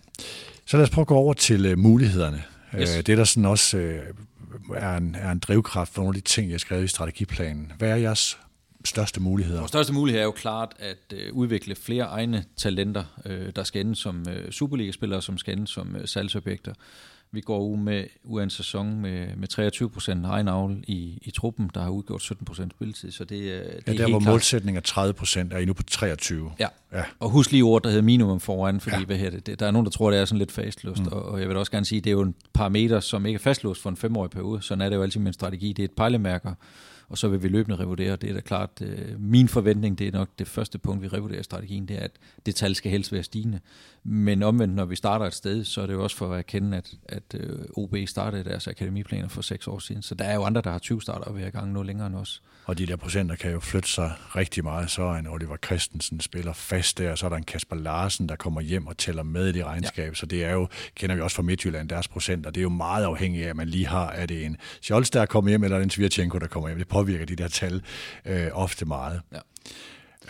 Så 0.67 0.77
lad 0.77 0.85
os 0.85 0.91
prøve 0.91 1.03
at 1.03 1.07
gå 1.07 1.15
over 1.15 1.35
til 1.35 1.73
uh, 1.73 1.79
mulighederne. 1.79 2.43
Yes. 2.81 2.91
Uh, 2.91 2.97
det, 2.97 3.19
der 3.19 3.25
sådan 3.25 3.45
også 3.45 3.77
uh, 3.77 4.77
er, 4.77 4.97
en, 4.97 5.15
er 5.15 5.31
en 5.31 5.39
drivkraft 5.39 5.93
for 5.93 6.03
nogle 6.03 6.17
af 6.17 6.23
de 6.23 6.29
ting, 6.29 6.49
jeg 6.49 6.55
har 6.55 6.59
skrevet 6.59 6.85
i 6.85 6.89
strategiplanen. 6.89 7.73
Hvad 7.79 7.91
er 7.91 7.97
jeres 7.97 8.39
største 8.85 9.21
muligheder? 9.21 9.59
Vores 9.59 9.71
største 9.71 9.93
mulighed 9.93 10.21
er 10.21 10.25
jo 10.25 10.31
klart 10.31 10.73
at 10.79 11.15
øh, 11.15 11.33
udvikle 11.33 11.75
flere 11.75 12.05
egne 12.05 12.45
talenter, 12.57 13.05
øh, 13.27 13.53
der 13.57 13.63
skal 13.63 13.81
ende 13.81 13.97
som 13.97 14.25
øh, 14.31 14.51
Superliga-spillere, 14.51 15.23
som 15.23 15.39
skal 15.39 15.57
ende 15.59 15.67
som 15.67 15.97
øh, 15.97 16.09
salgsobjekter. 16.09 16.75
Vi 17.35 17.41
går 17.41 17.61
ud 17.61 17.76
med 17.76 18.05
ud 18.24 18.41
af 18.41 18.45
en 18.45 18.51
sæson 18.51 19.01
med, 19.01 19.37
med 19.37 19.49
23 19.49 19.91
procent 19.91 20.26
egen 20.26 20.49
avl 20.49 20.85
i, 20.87 21.18
i 21.22 21.30
truppen, 21.30 21.70
der 21.74 21.83
har 21.83 21.91
udgjort 21.91 22.22
17 22.22 22.45
procent 22.45 22.72
spilletid. 22.72 23.11
Så 23.11 23.24
det, 23.24 23.30
det 23.30 23.49
ja, 23.87 23.93
er 23.93 23.97
der 23.97 24.11
hvor 24.11 24.18
målsætningen 24.18 24.76
er 24.76 24.80
30 24.83 25.14
procent, 25.14 25.53
er 25.53 25.59
I 25.59 25.64
nu 25.64 25.72
på 25.72 25.83
23. 25.83 26.53
Ja. 26.59 26.68
ja, 26.93 27.03
og 27.20 27.30
husk 27.30 27.53
lige 27.53 27.62
ord, 27.62 27.83
der 27.83 27.89
hedder 27.89 28.03
minimum 28.03 28.41
foran, 28.41 28.80
fordi 28.80 28.97
ja. 28.97 29.05
hvad 29.05 29.16
her 29.16 29.30
det, 29.30 29.61
der 29.61 29.66
er 29.66 29.70
nogen, 29.70 29.85
der 29.85 29.91
tror, 29.91 30.11
det 30.11 30.20
er 30.20 30.24
sådan 30.24 30.39
lidt 30.39 30.53
fastlåst, 30.53 31.01
mm. 31.01 31.09
og, 31.12 31.22
og 31.22 31.41
jeg 31.41 31.49
vil 31.49 31.57
også 31.57 31.72
gerne 31.72 31.87
sige, 31.87 32.01
det 32.01 32.11
er 32.11 32.12
jo 32.12 32.22
en 32.22 32.35
parameter, 32.53 33.01
som 33.01 33.26
ikke 33.26 33.37
er 33.37 33.43
fastlåst 33.43 33.83
for 33.83 33.91
en 33.91 33.97
femårig 33.97 34.30
periode. 34.30 34.62
Sådan 34.62 34.83
er 34.83 34.89
det 34.89 34.97
jo 34.97 35.03
altid 35.03 35.20
med 35.20 35.26
en 35.26 35.33
strategi. 35.33 35.68
Det 35.72 35.83
er 35.83 35.85
et 35.85 35.93
pejlemærker, 35.93 36.55
og 37.13 37.19
så 37.19 37.29
vil 37.29 37.43
vi 37.43 37.49
løbende 37.49 37.79
revurdere. 37.79 38.17
Det 38.17 38.31
er 38.31 38.35
da 38.35 38.41
klart, 38.41 38.71
øh, 38.81 39.21
min 39.21 39.49
forventning, 39.49 39.99
det 39.99 40.09
er 40.09 40.13
nok 40.13 40.29
det 40.39 40.49
første 40.49 40.79
punkt, 40.79 41.03
vi 41.03 41.09
revurderer 41.09 41.43
strategien, 41.43 41.89
det 41.89 41.97
er, 41.97 42.01
at 42.01 42.11
det 42.47 42.55
tal 42.55 42.75
skal 42.75 42.91
helst 42.91 43.13
være 43.13 43.23
stigende. 43.23 43.61
Men 44.05 44.43
omvendt, 44.43 44.75
når 44.75 44.85
vi 44.85 44.97
starter 44.97 45.27
et 45.27 45.35
sted, 45.35 45.65
så 45.65 45.83
er 45.83 45.87
det 45.87 45.93
jo 45.93 46.03
også 46.03 46.17
for 46.17 46.33
at 46.33 46.39
erkende, 46.39 46.77
at, 46.77 46.95
at 47.09 47.23
øh, 47.35 47.59
OB 47.77 47.97
startede 48.07 48.45
deres 48.45 48.69
akademiplaner 48.69 49.29
for 49.29 49.43
seks 49.43 49.67
år 49.67 49.79
siden. 49.79 50.03
Så 50.03 50.15
der 50.15 50.25
er 50.25 50.35
jo 50.35 50.45
andre, 50.45 50.61
der 50.61 50.71
har 50.71 50.79
20 50.79 51.03
starter 51.03 51.37
i 51.37 51.51
gang 51.51 51.73
noget 51.73 51.87
længere 51.87 52.07
end 52.07 52.17
os. 52.17 52.43
Og 52.65 52.79
de 52.79 52.87
der 52.87 52.97
procenter 52.97 53.37
kan 53.37 53.53
jo 53.53 53.61
flytte 53.61 53.89
sig 53.89 54.13
rigtig 54.37 54.65
meget. 54.65 54.91
Så 54.91 55.03
er 55.03 55.15
en 55.15 55.27
Oliver 55.27 55.57
Christensen 55.57 56.21
spiller 56.21 56.53
fast 56.53 56.99
der, 56.99 57.11
og 57.11 57.19
så 57.19 57.27
er 57.27 57.31
der 57.31 57.37
en 57.37 57.45
Kasper 57.45 57.77
Larsen, 57.77 58.29
der 58.29 58.37
kommer 58.37 58.61
hjem 58.61 58.87
og 58.87 58.97
tæller 58.97 59.23
med 59.23 59.49
i 59.49 59.53
det 59.53 59.65
regnskab. 59.65 60.09
Ja. 60.09 60.15
Så 60.15 60.27
det 60.27 60.45
er 60.45 60.53
jo, 60.53 60.69
kender 60.95 61.15
vi 61.15 61.21
også 61.21 61.37
fra 61.37 61.43
Midtjylland, 61.43 61.89
deres 61.89 62.09
procenter. 62.09 62.51
Det 62.51 62.61
er 62.61 62.63
jo 62.63 62.69
meget 62.69 63.05
afhængigt 63.05 63.45
af, 63.45 63.51
at 63.51 63.57
man 63.57 63.69
lige 63.69 63.87
har, 63.87 64.11
er 64.11 64.27
det 64.27 64.45
en 64.45 64.57
Scholz, 64.83 65.11
der 65.11 65.27
kommer 65.27 65.49
hjem, 65.49 65.65
eller 65.65 65.79
en 65.79 65.91
Svirchenko, 65.91 66.39
der 66.39 66.47
kommer 66.47 66.69
hjem. 66.69 66.79
Det 66.79 66.89
påvirker 67.03 67.24
de 67.24 67.36
der 67.36 67.48
tal 67.48 67.82
øh, 68.26 68.48
ofte 68.53 68.84
meget. 68.84 69.20
Ja. 69.32 69.38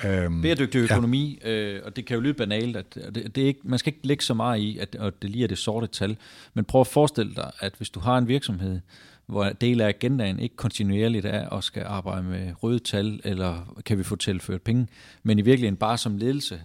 Øhm, 0.05 0.43
Bæredygtig 0.43 0.79
økonomi, 0.79 1.39
ja. 1.45 1.51
øh, 1.51 1.83
og 1.85 1.97
det 1.97 2.07
kan 2.07 2.15
jo 2.15 2.21
lyde 2.21 2.35
banalt, 2.35 2.77
at 2.77 2.95
det, 2.95 3.37
det 3.37 3.43
er 3.43 3.47
ikke, 3.47 3.61
man 3.65 3.79
skal 3.79 3.93
ikke 3.93 4.07
lægge 4.07 4.25
så 4.25 4.35
meget 4.35 4.61
i, 4.61 4.79
at, 4.79 4.97
at 5.01 5.23
det 5.23 5.31
lige 5.31 5.45
er 5.45 5.49
det 5.49 5.59
sorte 5.59 5.87
tal, 5.87 6.17
men 6.55 6.65
prøv 6.65 6.81
at 6.81 6.87
forestille 6.87 7.35
dig, 7.35 7.51
at 7.61 7.75
hvis 7.77 7.91
du 7.91 8.01
har 8.01 8.19
en 8.19 8.29
virksomhed, 8.29 8.81
hvor 9.27 9.45
del 9.45 9.81
af 9.81 9.89
agendaen 9.89 10.39
ikke 10.39 10.57
kontinuerligt 10.57 11.27
er 11.27 11.49
at 11.49 11.65
skal 11.65 11.83
arbejde 11.83 12.23
med 12.23 12.53
røde 12.63 12.79
tal, 12.79 13.21
eller 13.25 13.75
kan 13.87 13.99
vi 13.99 14.03
få 14.03 14.17
tilført 14.17 14.63
penge, 14.63 14.89
men 15.23 15.39
i 15.39 15.43
virkeligheden 15.43 15.77
bare 15.77 15.99
som 15.99 16.17
ledelse 16.17 16.61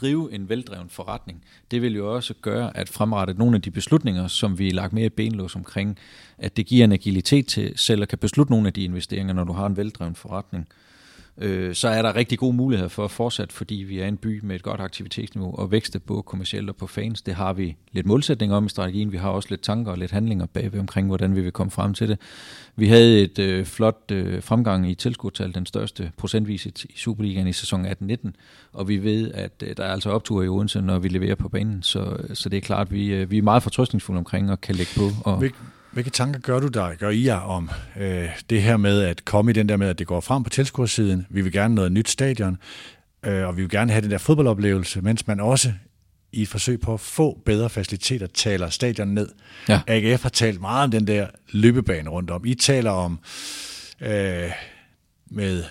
drive 0.00 0.32
en 0.32 0.48
veldreven 0.48 0.88
forretning, 0.88 1.44
det 1.70 1.82
vil 1.82 1.94
jo 1.96 2.14
også 2.14 2.34
gøre, 2.42 2.76
at 2.76 2.88
fremrette 2.88 3.34
nogle 3.34 3.56
af 3.56 3.62
de 3.62 3.70
beslutninger, 3.70 4.26
som 4.26 4.58
vi 4.58 4.68
er 4.68 4.72
lagt 4.72 4.92
mere 4.92 5.10
benlås 5.10 5.56
omkring, 5.56 5.98
at 6.38 6.56
det 6.56 6.66
giver 6.66 6.84
en 6.84 6.92
agilitet 6.92 7.46
til 7.46 7.72
selv 7.76 8.02
at 8.02 8.08
kan 8.08 8.18
beslutte 8.18 8.52
nogle 8.52 8.66
af 8.66 8.72
de 8.72 8.84
investeringer, 8.84 9.34
når 9.34 9.44
du 9.44 9.52
har 9.52 9.66
en 9.66 9.76
veldreven 9.76 10.14
forretning. 10.14 10.68
øh, 10.68 10.95
øh, 11.38 11.74
så 11.74 11.88
er 11.88 12.02
der 12.02 12.16
rigtig 12.16 12.38
gode 12.38 12.56
muligheder 12.56 12.88
for 12.88 13.04
at 13.04 13.10
fortsætte, 13.10 13.54
fordi 13.54 13.74
vi 13.74 13.98
er 13.98 14.06
en 14.06 14.16
by 14.16 14.40
med 14.42 14.56
et 14.56 14.62
godt 14.62 14.80
aktivitetsniveau 14.80 15.54
og 15.54 15.70
vækste 15.70 15.98
både 15.98 16.22
kommercielt 16.22 16.68
og 16.68 16.76
på 16.76 16.86
fans. 16.86 17.22
Det 17.22 17.34
har 17.34 17.52
vi 17.52 17.76
lidt 17.92 18.06
målsætning 18.06 18.54
om 18.54 18.66
i 18.66 18.68
strategien. 18.68 19.12
Vi 19.12 19.16
har 19.16 19.30
også 19.30 19.48
lidt 19.50 19.62
tanker 19.62 19.92
og 19.92 19.98
lidt 19.98 20.10
handlinger 20.10 20.46
bagved 20.46 20.80
omkring, 20.80 21.06
hvordan 21.06 21.36
vi 21.36 21.40
vil 21.40 21.52
komme 21.52 21.70
frem 21.70 21.94
til 21.94 22.08
det. 22.08 22.18
Vi 22.76 22.88
havde 22.88 23.20
et 23.20 23.38
øh, 23.38 23.64
flot 23.64 24.10
øh, 24.12 24.42
fremgang 24.42 24.90
i 24.90 24.94
tilskudtal, 24.94 25.54
den 25.54 25.66
største 25.66 26.12
procentvis 26.16 26.66
i 26.66 26.72
Superligaen 26.96 27.48
i 27.48 27.52
sæson 27.52 27.86
18-19, 27.86 28.30
og 28.72 28.88
vi 28.88 29.02
ved, 29.02 29.32
at 29.32 29.62
øh, 29.62 29.76
der 29.76 29.84
er 29.84 29.92
altså 29.92 30.10
optur 30.10 30.42
i 30.42 30.48
Odense, 30.48 30.80
når 30.80 30.98
vi 30.98 31.08
leverer 31.08 31.34
på 31.34 31.48
banen, 31.48 31.82
så, 31.82 32.16
så 32.34 32.48
det 32.48 32.56
er 32.56 32.60
klart, 32.60 32.86
at 32.86 32.92
vi, 32.92 33.06
øh, 33.06 33.30
vi 33.30 33.38
er 33.38 33.42
meget 33.42 33.62
fortrøstningsfulde 33.62 34.18
omkring 34.18 34.50
og 34.50 34.60
kan 34.60 34.74
lægge 34.74 34.92
på. 34.96 35.30
Og, 35.30 35.42
hvilke 35.96 36.10
tanker 36.10 36.40
gør 36.40 36.60
du 36.60 36.68
der, 36.68 36.94
gør 36.94 37.10
I 37.10 37.24
jer 37.24 37.36
om 37.36 37.70
øh, 37.96 38.28
det 38.50 38.62
her 38.62 38.76
med 38.76 39.02
at 39.02 39.24
komme 39.24 39.50
i 39.50 39.54
den 39.54 39.68
der 39.68 39.76
med, 39.76 39.88
at 39.88 39.98
det 39.98 40.06
går 40.06 40.20
frem 40.20 40.42
på 40.42 40.50
tilskuersiden? 40.50 41.26
Vi 41.30 41.40
vil 41.40 41.52
gerne 41.52 41.74
noget 41.74 41.92
nyt 41.92 42.08
stadion, 42.08 42.56
øh, 43.26 43.46
og 43.46 43.56
vi 43.56 43.62
vil 43.62 43.70
gerne 43.70 43.92
have 43.92 44.02
den 44.02 44.10
der 44.10 44.18
fodboldoplevelse, 44.18 45.00
mens 45.00 45.26
man 45.26 45.40
også 45.40 45.72
i 46.32 46.42
et 46.42 46.48
forsøg 46.48 46.80
på 46.80 46.94
at 46.94 47.00
få 47.00 47.42
bedre 47.46 47.70
faciliteter 47.70 48.26
taler 48.26 48.68
stadion 48.68 49.08
ned. 49.08 49.28
Ja. 49.68 49.80
AGF 49.86 50.22
har 50.22 50.28
talt 50.28 50.60
meget 50.60 50.84
om 50.84 50.90
den 50.90 51.06
der 51.06 51.26
løbebane 51.50 52.10
rundt 52.10 52.30
om. 52.30 52.44
I 52.44 52.54
taler 52.54 52.90
om 52.90 53.18
øh, 54.00 54.50
med 55.30 55.64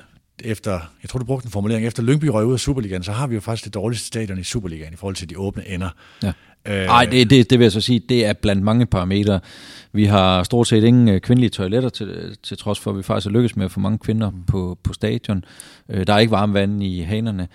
efter, 0.43 0.71
jeg 1.01 1.09
tror 1.09 1.19
du 1.19 1.25
brugte 1.25 1.45
en 1.45 1.51
formulering, 1.51 1.87
efter 1.87 2.03
Lyngby 2.03 2.25
røg 2.25 2.45
ud 2.45 2.53
af 2.53 2.59
Superligaen, 2.59 3.03
så 3.03 3.11
har 3.11 3.27
vi 3.27 3.35
jo 3.35 3.41
faktisk 3.41 3.65
det 3.65 3.73
dårligste 3.73 4.07
stadion 4.07 4.39
i 4.39 4.43
Superligaen 4.43 4.93
i 4.93 4.95
forhold 4.95 5.15
til 5.15 5.29
de 5.29 5.37
åbne 5.37 5.67
ender. 5.67 5.89
Ja. 6.23 6.31
Nej, 6.67 7.05
øh, 7.05 7.11
det, 7.11 7.29
det, 7.29 7.49
det 7.49 7.59
vil 7.59 7.65
jeg 7.65 7.71
så 7.71 7.81
sige, 7.81 7.99
det 7.99 8.25
er 8.25 8.33
blandt 8.33 8.63
mange 8.63 8.85
parametre. 8.85 9.39
Vi 9.93 10.05
har 10.05 10.43
stort 10.43 10.67
set 10.67 10.83
ingen 10.83 11.09
øh, 11.09 11.21
kvindelige 11.21 11.49
toiletter, 11.49 11.89
til, 11.89 12.37
til 12.43 12.57
trods 12.57 12.79
for, 12.79 12.91
at 12.91 12.97
vi 12.97 13.03
faktisk 13.03 13.25
har 13.25 13.31
lykkes 13.31 13.55
med 13.55 13.65
at 13.65 13.71
få 13.71 13.79
mange 13.79 13.97
kvinder 13.97 14.29
mm. 14.29 14.43
på, 14.43 14.77
på 14.83 14.93
stadion. 14.93 15.45
Øh, 15.89 16.07
der 16.07 16.13
er 16.13 16.19
ikke 16.19 16.31
varmt 16.31 16.53
vand 16.53 16.83
i 16.83 17.01
hanerne. 17.01 17.47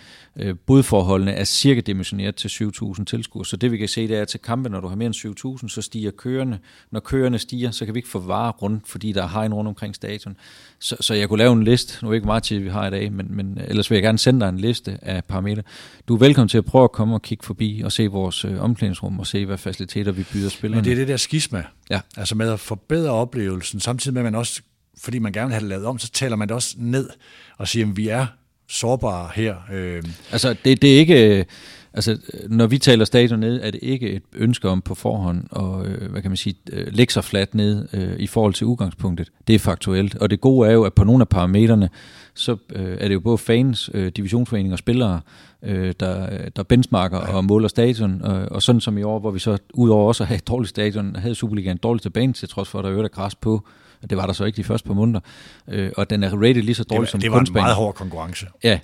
Budforholdene 0.67 1.33
er 1.33 1.45
cirka 1.45 1.81
dimensioneret 1.81 2.35
til 2.35 2.49
7.000 2.49 3.05
tilskuere, 3.05 3.45
så 3.45 3.57
det 3.57 3.73
vi 3.73 3.77
kan 3.77 3.89
se, 3.89 4.09
det 4.09 4.17
er, 4.17 4.23
at 4.23 4.29
til 4.29 4.41
kampe, 4.41 4.69
når 4.69 4.81
du 4.81 4.89
har 4.89 4.97
mere 4.97 5.07
end 5.07 5.61
7.000, 5.63 5.69
så 5.69 5.83
stiger 5.83 6.11
køerne. 6.11 6.59
Når 6.91 7.01
køerne 7.01 7.39
stiger, 7.39 7.71
så 7.71 7.85
kan 7.85 7.95
vi 7.95 7.99
ikke 7.99 8.09
få 8.09 8.19
varer 8.19 8.53
rundt, 8.53 8.89
fordi 8.89 9.13
der 9.13 9.23
er 9.23 9.29
hegn 9.29 9.55
rundt 9.55 9.69
omkring 9.69 9.95
stadion. 9.95 10.37
Så, 10.79 10.97
så 11.01 11.15
jeg 11.15 11.29
kunne 11.29 11.39
lave 11.39 11.53
en 11.53 11.65
liste, 11.65 12.05
nu 12.05 12.11
er 12.11 12.15
ikke 12.15 12.27
meget 12.27 12.43
tid, 12.43 12.59
vi 12.59 12.69
har 12.69 12.87
i 12.87 12.91
dag, 12.91 13.13
men, 13.13 13.27
men 13.31 13.61
ellers 13.69 13.91
vil 13.91 13.97
jeg 13.97 14.03
gerne 14.03 14.19
sende 14.19 14.41
dig 14.41 14.49
en 14.49 14.59
liste 14.59 14.99
af 15.03 15.25
parametre. 15.25 15.63
Du 16.09 16.15
er 16.15 16.19
velkommen 16.19 16.49
til 16.49 16.59
at 16.59 16.65
prøve 16.65 16.85
at 16.85 16.93
komme 16.93 17.15
og 17.15 17.23
kigge 17.23 17.45
forbi 17.47 17.83
og 17.85 17.93
se 17.93 18.07
vores 18.07 18.45
omklædningsrum 18.45 19.00
omklædningsrum 19.03 19.19
og 19.19 19.27
se, 19.27 19.47
hvad 19.47 19.59
faciliteter 19.59 20.13
vi 20.13 20.25
byder 20.33 20.49
spillerne. 20.49 20.81
Men 20.81 20.85
det 20.85 20.93
er 20.93 20.97
det 20.97 21.09
der 21.09 21.17
skisma. 21.17 21.65
Ja. 21.91 22.01
Altså 22.17 22.35
med 22.35 22.53
at 22.53 22.61
forbedre 22.61 23.11
oplevelsen, 23.11 23.81
samtidig 23.81 24.15
med 24.15 24.21
at 24.21 24.25
man 24.25 24.35
også, 24.35 24.63
fordi 24.99 25.19
man 25.19 25.33
gerne 25.33 25.47
vil 25.47 25.53
have 25.53 25.61
det 25.61 25.69
lavet 25.69 25.87
om, 25.87 25.99
så 25.99 26.11
taler 26.11 26.37
man 26.37 26.49
det 26.49 26.55
også 26.55 26.75
ned 26.79 27.11
og 27.59 27.69
siger, 27.69 27.87
at 27.87 27.97
vi 27.97 28.09
er 28.09 28.27
sårbare 28.69 29.31
her. 29.35 29.57
Øh. 29.73 30.03
Altså 30.33 30.57
det, 30.65 30.83
det 30.83 30.95
er 30.95 30.99
ikke... 30.99 31.47
Altså, 31.93 32.19
når 32.49 32.67
vi 32.67 32.79
taler 32.79 33.05
stadion 33.05 33.41
ned, 33.41 33.61
er 33.63 33.71
det 33.71 33.81
ikke 33.83 34.11
et 34.11 34.23
ønske 34.35 34.69
om 34.69 34.81
på 34.83 34.95
forhånd 34.95 35.45
at, 35.57 35.93
øh, 35.93 36.11
hvad 36.11 36.23
kan 36.23 36.31
man 36.31 36.37
sige, 36.37 36.55
øh, 36.73 36.87
lægge 36.93 37.13
sig 37.13 37.25
fladt 37.25 37.55
ned 37.55 37.89
øh, 37.93 38.17
i 38.19 38.27
forhold 38.27 38.55
til 38.55 38.67
udgangspunktet. 38.67 39.33
Det 39.47 39.55
er 39.55 39.59
faktuelt. 39.59 40.15
Og 40.15 40.31
det 40.31 40.41
gode 40.41 40.69
er 40.69 40.73
jo, 40.73 40.83
at 40.83 40.95
på 40.95 41.05
nogle 41.05 41.21
af 41.21 41.29
parametrene, 41.29 41.89
så 42.35 42.57
øh, 42.73 42.97
er 43.01 43.09
det 43.09 43.15
jo 43.15 43.21
både 43.21 43.39
fans, 43.39 43.91
øh, 43.95 44.13
divisionsforeninger 44.17 44.73
og 44.73 44.79
spillere, 44.79 45.21
øh, 45.63 45.95
der, 46.01 46.49
der 46.49 46.63
benchmarker 46.63 47.19
ja. 47.19 47.37
og 47.37 47.45
måler 47.45 47.69
stadion, 47.69 48.23
og, 48.23 48.47
og 48.51 48.63
sådan 48.63 48.81
som 48.81 48.99
i 48.99 49.03
år, 49.03 49.19
hvor 49.19 49.31
vi 49.31 49.39
så 49.39 49.59
udover 49.75 50.09
også 50.09 50.25
at 50.25 50.29
have 50.29 50.37
et 50.37 50.49
dårligt 50.49 50.71
stadion, 50.71 51.17
havde 51.17 51.35
Superligaen 51.35 51.77
dårligt 51.77 52.03
tilbage 52.03 52.33
til 52.33 52.49
trods 52.49 52.69
for, 52.69 52.79
at 52.79 52.85
der 52.85 52.93
øvrigt 52.93 53.13
græs 53.13 53.35
på. 53.35 53.67
Det 54.11 54.19
var 54.19 54.27
der 54.27 54.33
så 54.33 54.45
ikke 54.45 54.57
de 54.57 54.65
første 54.65 54.87
par 54.87 54.95
måneder. 54.95 55.21
Øh, 55.69 55.93
og 55.97 56.11
den 56.11 56.23
er 56.23 56.31
rated 56.31 56.63
lige 56.63 56.75
så 56.75 56.85
dårligt 56.85 57.11
som 57.11 57.21
Det 57.21 57.31
var 57.31 57.41
en 57.41 57.47
meget 57.53 57.75
hård 57.75 57.95
konkurrence. 57.95 58.47
Ja, 58.65 58.79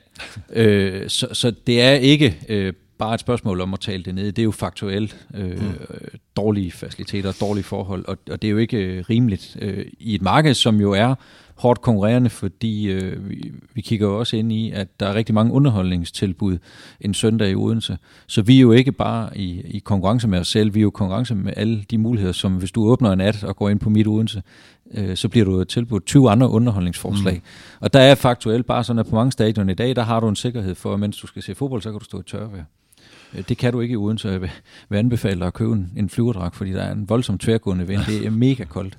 øh, 0.53 1.09
så, 1.09 1.29
så 1.33 1.53
det 1.67 1.83
er 1.83 1.91
ikke 1.93 2.39
øh, 2.49 2.73
bare 2.99 3.15
et 3.15 3.21
spørgsmål 3.21 3.61
om 3.61 3.75
at 3.75 3.81
tale 3.81 4.03
det 4.03 4.15
ned. 4.15 4.33
Det 4.33 4.39
er 4.39 4.45
jo 4.45 4.51
faktuelt 4.51 5.27
øh, 5.35 5.51
mm. 5.51 5.73
dårlige 6.37 6.73
faciliteter, 6.73 7.33
dårlige 7.41 7.65
forhold, 7.65 8.05
og, 8.09 8.19
og 8.31 8.43
det 8.43 8.49
er 8.49 8.53
jo 8.53 8.59
ikke 8.59 8.77
øh, 8.77 9.05
rimeligt 9.11 9.57
øh, 9.61 9.87
i 9.99 10.15
et 10.15 10.23
marked, 10.23 10.55
som 10.55 10.81
jo 10.81 10.93
er 10.93 11.15
hårdt 11.57 11.83
konkurrerende, 11.83 12.31
fordi 12.31 12.87
øh, 12.87 13.31
vi, 13.31 13.53
vi 13.75 13.81
kigger 13.81 14.07
jo 14.07 14.19
også 14.19 14.37
ind 14.37 14.53
i, 14.53 14.71
at 14.71 15.01
der 15.01 15.07
er 15.07 15.15
rigtig 15.15 15.35
mange 15.35 15.53
underholdningstilbud 15.53 16.59
en 17.01 17.15
søndag 17.15 17.51
i 17.51 17.55
Odense. 17.55 17.99
Så 18.27 18.43
vi 18.43 18.57
er 18.57 18.61
jo 18.61 18.73
ikke 18.73 18.93
bare 18.93 19.39
i, 19.39 19.61
i 19.61 19.79
konkurrence 19.79 20.29
med 20.29 20.39
os 20.39 20.49
selv, 20.49 20.75
vi 20.75 20.81
er 20.81 20.83
jo 20.83 20.89
i 20.89 20.95
konkurrence 20.95 21.35
med 21.35 21.53
alle 21.57 21.85
de 21.91 21.99
muligheder, 21.99 22.33
som 22.33 22.57
hvis 22.57 22.73
du 22.73 22.89
åbner 22.89 23.13
en 23.13 23.21
app 23.21 23.37
og 23.43 23.57
går 23.57 23.69
ind 23.69 23.81
på 23.81 23.91
mit 23.91 24.07
Odense, 24.07 24.43
øh, 24.95 25.17
så 25.17 25.29
bliver 25.29 25.45
du 25.45 25.65
tilbudt 25.65 26.07
20 26.07 26.31
andre 26.31 26.49
underholdningsforslag. 26.49 27.35
Mm. 27.35 27.43
Og 27.81 27.93
der 27.93 28.01
er 28.01 28.15
faktuelt 28.15 28.67
bare 28.67 28.85
sådan, 28.85 29.01
at 29.01 29.07
på 29.07 29.15
mange 29.15 29.33
stadioner 29.33 29.73
i 29.73 29.77
dag, 29.77 29.97
der 29.97 30.03
har 30.03 30.21
du 30.21 30.29
en 30.29 30.37
sikkerhed 30.37 30.75
for, 30.75 30.95
at 30.95 31.01
mens 31.01 31.19
du 31.19 31.27
skal 31.27 31.43
se 31.43 31.55
fodbold, 31.55 31.83
så 31.83 31.91
kan 31.91 31.99
du 31.99 32.05
stå 32.05 32.21
i 32.21 32.23
tørvejr. 32.27 32.65
Øh, 33.35 33.45
det 33.49 33.59
kan 33.59 33.73
du 33.73 33.81
ikke 33.81 33.99
uden, 33.99 34.19
så 34.19 34.29
jeg 34.29 34.41
vil, 34.41 34.51
anbefale 34.91 35.39
dig 35.39 35.47
at 35.47 35.55
købe 35.55 35.73
en, 35.97 36.09
flyverdragt, 36.09 36.57
fordi 36.57 36.73
der 36.73 36.83
er 36.83 36.93
en 36.93 37.09
voldsom 37.09 37.39
tværgående 37.39 37.87
vind. 37.87 38.01
Det 38.07 38.27
er 38.27 38.31
mega 38.31 38.65
koldt. 38.65 38.99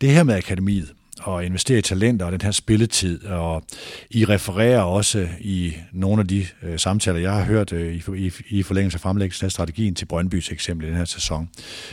Det 0.00 0.10
her 0.10 0.22
med 0.22 0.34
akademiet, 0.34 0.92
og 1.20 1.44
investere 1.44 1.78
i 1.78 1.82
talenter 1.82 2.26
og 2.26 2.32
den 2.32 2.40
her 2.40 2.50
spilletid. 2.50 3.24
Og 3.24 3.62
I 4.10 4.24
refererer 4.24 4.80
også 4.80 5.28
i 5.40 5.74
nogle 5.92 6.20
af 6.20 6.28
de 6.28 6.46
øh, 6.62 6.78
samtaler, 6.78 7.20
jeg 7.20 7.32
har 7.32 7.44
hørt 7.44 7.72
øh, 7.72 7.94
i, 7.94 8.26
i, 8.26 8.32
i 8.48 8.62
forlængelse 8.62 8.96
af 8.96 9.00
fremlæggelsen 9.00 9.44
af 9.44 9.52
strategien 9.52 9.94
til 9.94 10.06
Brøndbys 10.06 10.52
eksempel 10.52 10.86
i 10.86 10.90
den 10.90 10.96
her 10.96 11.04
sæson, 11.04 11.48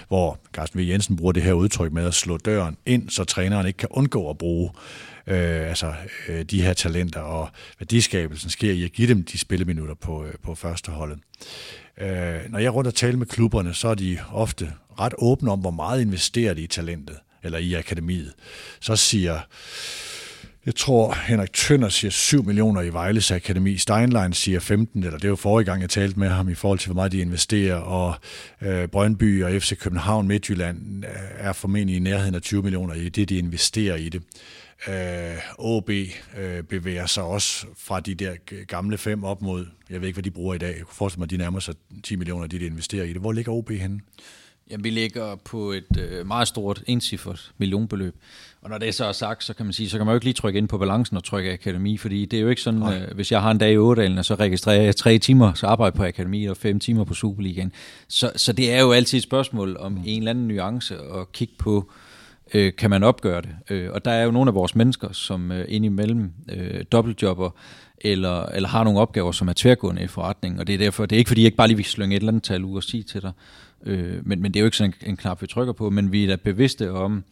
hvor 0.08 0.40
Carsten 0.54 0.80
V. 0.80 0.84
Jensen 0.88 1.16
bruger 1.16 1.32
det 1.32 1.44
her 1.44 1.54
udtryk 1.54 1.92
med 1.92 2.06
at 2.06 2.14
slå 2.14 2.38
døren 2.38 2.78
ind, 2.86 3.10
så 3.10 3.24
træneren 3.24 3.68
ikke 3.68 3.78
kan 3.78 3.90
undgå 3.92 4.30
at 4.30 4.38
bruge 4.38 4.70
øh, 5.28 5.70
altså, 5.70 5.94
øh, 6.28 6.44
de 6.44 6.62
her 6.62 6.74
talenter, 6.74 7.20
og 7.20 7.50
værdiskabelsen 7.80 8.50
sker 8.50 8.72
i 8.72 8.84
at 8.84 8.92
give 8.92 9.08
dem 9.08 9.24
de 9.24 9.38
spilleminutter 9.38 9.96
på, 9.96 10.26
øh, 10.26 10.34
på 10.44 10.56
førsteholdet. 10.56 11.20
Øh, 12.02 12.40
når 12.50 12.60
jeg 12.60 12.74
rundt 12.74 12.88
og 12.88 12.96
taler 12.96 13.18
med 13.18 13.26
klubberne, 13.26 13.74
så 13.74 13.88
er 13.88 13.96
de 13.96 14.18
ofte 14.32 14.72
ret 15.00 15.14
åbne 15.18 15.52
om, 15.52 15.60
hvor 15.60 15.72
meget 15.72 16.02
investerer 16.02 16.54
de 16.54 16.62
i 16.62 16.68
talentet 16.68 17.18
eller 17.46 17.58
i 17.58 17.74
akademiet, 17.74 18.34
så 18.80 18.96
siger 18.96 19.40
jeg 20.66 20.76
tror, 20.76 21.18
Henrik 21.28 21.54
Tønder 21.54 21.90
siger 21.90 22.12
7 22.12 22.44
millioner 22.44 22.82
i 22.82 22.90
Vejles 22.90 23.32
Akademi. 23.32 23.78
Steinlein 23.78 24.34
siger 24.34 24.60
15, 24.60 25.04
eller 25.04 25.20
det 25.20 25.30
var 25.30 25.36
forrige 25.36 25.66
gang, 25.66 25.82
jeg 25.82 25.90
talte 25.90 26.20
med 26.20 26.30
ham 26.30 26.50
i 26.50 26.56
forhold 26.56 26.80
til, 26.80 26.88
hvor 26.88 26.96
meget 26.96 27.12
de 27.12 27.20
investerer. 27.20 27.76
Og 27.76 28.16
øh, 28.62 28.88
Brøndby 28.88 29.44
og 29.44 29.62
FC 29.62 29.78
København 29.78 30.28
Midtjylland 30.28 31.06
øh, 31.06 31.12
er 31.38 31.54
formentlig 31.54 31.96
i 31.96 32.00
nærheden 32.00 32.36
af 32.36 32.42
20 32.42 32.64
millioner 32.64 32.94
i 32.94 33.10
det, 33.10 33.30
de 33.30 33.38
investerer 33.38 33.96
i 33.96 34.10
det. 34.10 34.22
Øh, 34.88 35.38
OB 35.58 35.90
øh, 35.90 36.64
bevæger 36.70 37.06
sig 37.06 37.24
også 37.24 37.66
fra 37.78 38.00
de 38.00 38.16
der 38.16 38.34
gamle 38.66 38.98
fem 38.98 39.24
op 39.24 39.42
mod, 39.42 39.66
jeg 39.90 40.02
ved 40.02 40.08
ikke, 40.08 40.16
hvad 40.16 40.24
de 40.24 40.32
bruger 40.32 40.56
i 40.56 40.58
dag. 40.58 40.76
Jeg 40.78 40.86
kunne 40.86 40.96
forestille 40.96 41.20
mig, 41.20 41.26
at 41.26 41.32
de 41.32 41.38
nærmer 41.38 41.60
sig 41.60 41.76
10 42.04 42.16
millioner, 42.16 42.48
de, 42.48 42.60
de 42.60 42.66
investerer 42.66 43.04
i 43.04 43.14
det. 43.14 43.22
Hvor 43.22 43.32
ligger 43.32 43.52
OB 43.52 43.70
henne? 43.70 44.00
Jamen, 44.72 44.84
vi 44.84 44.90
ligger 44.90 45.36
på 45.36 45.72
et 45.72 45.98
øh, 46.00 46.28
meget 46.28 46.48
stort 46.48 46.84
encifret 46.88 47.52
millionbeløb. 47.58 48.16
Og 48.62 48.70
når 48.70 48.78
det 48.78 48.96
så 48.96 49.06
er 49.06 49.12
sagt, 49.12 49.44
så 49.44 49.54
kan 49.54 49.66
man 49.66 49.74
sige, 49.74 49.90
så 49.90 49.98
kan 49.98 50.06
man 50.06 50.14
jo 50.14 50.16
ikke 50.16 50.26
lige 50.26 50.34
trykke 50.34 50.58
ind 50.58 50.68
på 50.68 50.78
balancen 50.78 51.18
og 51.18 51.24
trykke 51.24 51.54
akademi, 51.54 51.98
fordi 51.98 52.26
det 52.26 52.38
er 52.38 52.42
jo 52.42 52.50
ikke 52.50 52.62
sådan, 52.62 52.84
øh, 52.84 53.16
hvis 53.16 53.32
jeg 53.32 53.42
har 53.42 53.52
en 53.52 53.58
dag 53.58 53.72
i 53.72 53.78
Ådalen, 53.78 54.24
så 54.24 54.36
registrerer 54.36 54.82
jeg 54.82 54.96
tre 54.96 55.18
timer, 55.18 55.54
så 55.54 55.68
arbejder 55.68 55.98
på 55.98 56.04
akademi 56.04 56.46
og 56.46 56.58
fem 56.58 56.80
timer 56.80 57.04
på 57.04 57.14
Superligaen. 57.14 57.72
Så, 58.08 58.32
så 58.36 58.54
det 58.54 58.74
er 58.74 58.82
jo 58.82 58.92
altid 58.92 59.18
et 59.18 59.24
spørgsmål 59.24 59.78
om 59.78 59.92
mm. 59.92 60.02
en 60.06 60.22
eller 60.22 60.30
anden 60.30 60.48
nuance 60.48 61.02
og 61.02 61.32
kigge 61.32 61.54
på, 61.58 61.92
øh, 62.54 62.76
kan 62.78 62.90
man 62.90 63.04
opgøre 63.04 63.42
det. 63.42 63.56
Øh, 63.70 63.92
og 63.92 64.06
der 64.06 64.12
er 64.12 64.24
jo 64.24 64.32
nogle 64.32 64.50
af 64.50 64.56
vores 64.56 64.76
mennesker, 64.76 65.12
som 65.12 65.52
øh, 65.52 65.66
indimellem 65.68 66.32
øh, 66.50 66.84
dobbeltjobber, 66.92 67.50
eller, 68.02 68.46
eller 68.46 68.70
har 68.70 68.84
nogle 68.84 69.00
opgaver, 69.00 69.32
som 69.32 69.48
er 69.48 69.54
tværgående 69.56 70.04
i 70.04 70.08
forretningen, 70.08 70.60
og 70.60 70.68
det 70.68 70.74
er 70.74 70.78
derfor, 70.78 71.06
det 71.06 71.16
er 71.16 71.18
ikke 71.18 71.28
fordi, 71.28 71.42
jeg 71.42 71.46
ikke 71.46 71.58
bare 71.58 71.68
lige 71.68 71.78
vil 71.78 71.86
slynge 71.86 72.16
et 72.16 72.20
eller 72.20 72.32
andet 72.32 72.44
tal 72.44 72.64
ud 72.64 72.76
og 72.76 72.84
sige 72.84 73.04
til 73.04 73.22
dig, 73.22 73.32
Øh, 73.86 74.28
men, 74.28 74.42
men 74.42 74.54
det 74.54 74.60
er 74.60 74.62
jo 74.62 74.66
ikke 74.66 74.78
sådan 74.78 74.94
en, 75.02 75.10
en 75.10 75.18
knap, 75.18 75.42
vi 75.42 75.48
trykker 75.48 75.74
på, 75.74 75.90
men 75.90 76.12
vi 76.12 76.24
er 76.24 76.28
da 76.28 76.36
bevidste 76.36 76.92
om, 76.92 77.24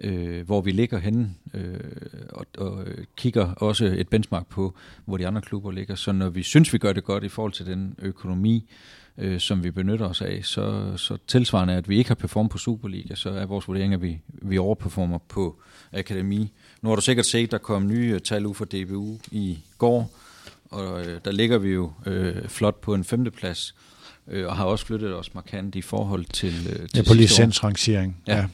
øh, 0.00 0.46
hvor 0.46 0.60
vi 0.60 0.70
ligger 0.70 0.98
henne, 0.98 1.30
øh, 1.54 1.80
og, 2.28 2.46
og 2.58 2.86
kigger 3.16 3.54
også 3.54 3.84
et 3.84 4.08
benchmark 4.08 4.46
på, 4.46 4.74
hvor 5.04 5.16
de 5.16 5.26
andre 5.26 5.40
klubber 5.40 5.70
ligger. 5.70 5.94
Så 5.94 6.12
når 6.12 6.28
vi 6.28 6.42
synes, 6.42 6.72
vi 6.72 6.78
gør 6.78 6.92
det 6.92 7.04
godt 7.04 7.24
i 7.24 7.28
forhold 7.28 7.52
til 7.52 7.66
den 7.66 7.94
økonomi, 8.02 8.70
øh, 9.18 9.40
som 9.40 9.64
vi 9.64 9.70
benytter 9.70 10.08
os 10.08 10.22
af, 10.22 10.40
så, 10.44 10.96
så 10.96 11.18
tilsvarende, 11.26 11.74
at 11.74 11.88
vi 11.88 11.98
ikke 11.98 12.10
har 12.10 12.14
performet 12.14 12.50
på 12.50 12.58
Superliga, 12.58 13.14
så 13.14 13.30
er 13.30 13.46
vores 13.46 13.68
vurdering, 13.68 13.94
at 13.94 14.02
vi, 14.02 14.20
vi 14.28 14.58
overperformer 14.58 15.18
på 15.28 15.60
akademi. 15.92 16.52
Nu 16.82 16.88
har 16.88 16.96
du 16.96 17.02
sikkert 17.02 17.26
set, 17.26 17.50
der 17.50 17.58
kom 17.58 17.86
nye 17.86 18.18
tal 18.18 18.46
ud 18.46 18.54
fra 18.54 18.64
DBU 18.64 19.18
i 19.30 19.58
går, 19.78 20.10
og 20.70 21.06
øh, 21.06 21.20
der 21.24 21.32
ligger 21.32 21.58
vi 21.58 21.68
jo 21.68 21.92
øh, 22.06 22.48
flot 22.48 22.80
på 22.80 22.94
en 22.94 23.04
femteplads, 23.04 23.74
øh, 24.30 24.46
og 24.46 24.56
har 24.56 24.64
også 24.64 24.86
flyttet 24.86 25.14
os 25.14 25.34
markant 25.34 25.74
i 25.74 25.82
forhold 25.82 26.24
til, 26.24 26.54
øh, 26.70 26.76
til 26.76 26.88
Ja, 26.96 27.02
på 27.02 27.14
licensrangering. 27.14 28.16
Ja. 28.26 28.36
ja. 28.36 28.46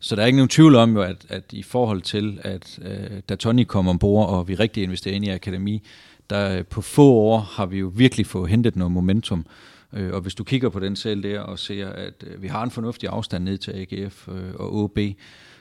Så 0.00 0.16
der 0.16 0.22
er 0.22 0.26
ikke 0.26 0.36
nogen 0.36 0.48
tvivl 0.48 0.74
om, 0.74 0.94
jo, 0.94 1.02
at, 1.02 1.26
at 1.28 1.44
i 1.52 1.62
forhold 1.62 2.02
til, 2.02 2.38
at 2.42 2.78
øh, 2.82 3.20
da 3.28 3.34
Tony 3.34 3.64
kom 3.64 3.88
ombord, 3.88 4.28
og 4.28 4.48
vi 4.48 4.54
rigtig 4.54 4.82
investerer 4.82 5.14
ind 5.14 5.24
i 5.24 5.28
akademi, 5.28 5.82
der 6.30 6.58
øh, 6.58 6.64
på 6.64 6.82
få 6.82 7.12
år 7.12 7.38
har 7.38 7.66
vi 7.66 7.78
jo 7.78 7.92
virkelig 7.94 8.26
fået 8.26 8.50
hentet 8.50 8.76
noget 8.76 8.92
momentum. 8.92 9.46
Øh, 9.92 10.12
og 10.12 10.20
hvis 10.20 10.34
du 10.34 10.44
kigger 10.44 10.68
på 10.68 10.80
den 10.80 10.96
selv 10.96 11.22
der 11.22 11.40
og 11.40 11.58
ser, 11.58 11.88
at 11.88 12.24
øh, 12.26 12.42
vi 12.42 12.48
har 12.48 12.62
en 12.62 12.70
fornuftig 12.70 13.08
afstand 13.08 13.44
ned 13.44 13.58
til 13.58 13.72
AGF 13.72 14.28
øh, 14.28 14.54
og 14.54 14.74
OB, 14.74 14.98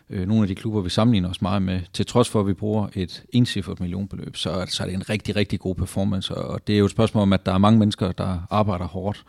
øh, 0.09 0.27
nogle 0.27 0.41
af 0.41 0.47
de 0.47 0.55
klubber, 0.55 0.81
vi 0.81 0.89
sammenligner 0.89 1.29
os 1.29 1.41
meget 1.41 1.61
med, 1.61 1.81
til 1.93 2.05
trods 2.05 2.29
for, 2.29 2.39
at 2.39 2.47
vi 2.47 2.53
bruger 2.53 2.87
et 2.93 3.23
encifret 3.29 3.79
millionbeløb, 3.79 4.35
så, 4.35 4.65
så 4.69 4.83
er 4.83 4.87
det 4.87 4.95
en 4.95 5.09
rigtig, 5.09 5.35
rigtig 5.35 5.59
god 5.59 5.75
performance. 5.75 6.35
Og 6.35 6.67
det 6.67 6.75
er 6.75 6.79
jo 6.79 6.85
et 6.85 6.91
spørgsmål 6.91 7.21
om, 7.21 7.33
at 7.33 7.45
der 7.45 7.53
er 7.53 7.57
mange 7.57 7.79
mennesker, 7.79 8.11
der 8.11 8.47
arbejder 8.49 8.85
hårdt 8.85 9.23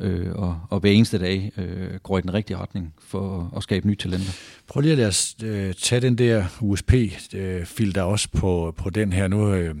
øh, 0.00 0.32
og, 0.34 0.60
og 0.70 0.80
hver 0.80 0.90
eneste 0.90 1.18
dag 1.18 1.52
øh, 1.56 1.94
går 2.02 2.18
i 2.18 2.20
den 2.20 2.34
rigtige 2.34 2.56
retning 2.56 2.94
for 2.98 3.52
at 3.56 3.62
skabe 3.62 3.86
nye 3.86 3.96
talenter. 3.96 4.32
Prøv 4.68 4.80
lige 4.80 4.92
at 4.92 4.98
lade 4.98 5.08
os 5.08 5.36
øh, 5.44 5.74
tage 5.74 6.00
den 6.00 6.18
der 6.18 6.44
USP-filter 6.60 8.04
øh, 8.04 8.12
også 8.12 8.28
på, 8.28 8.74
på 8.76 8.90
den 8.90 9.12
her. 9.12 9.28
Nu, 9.28 9.54
øh, 9.54 9.74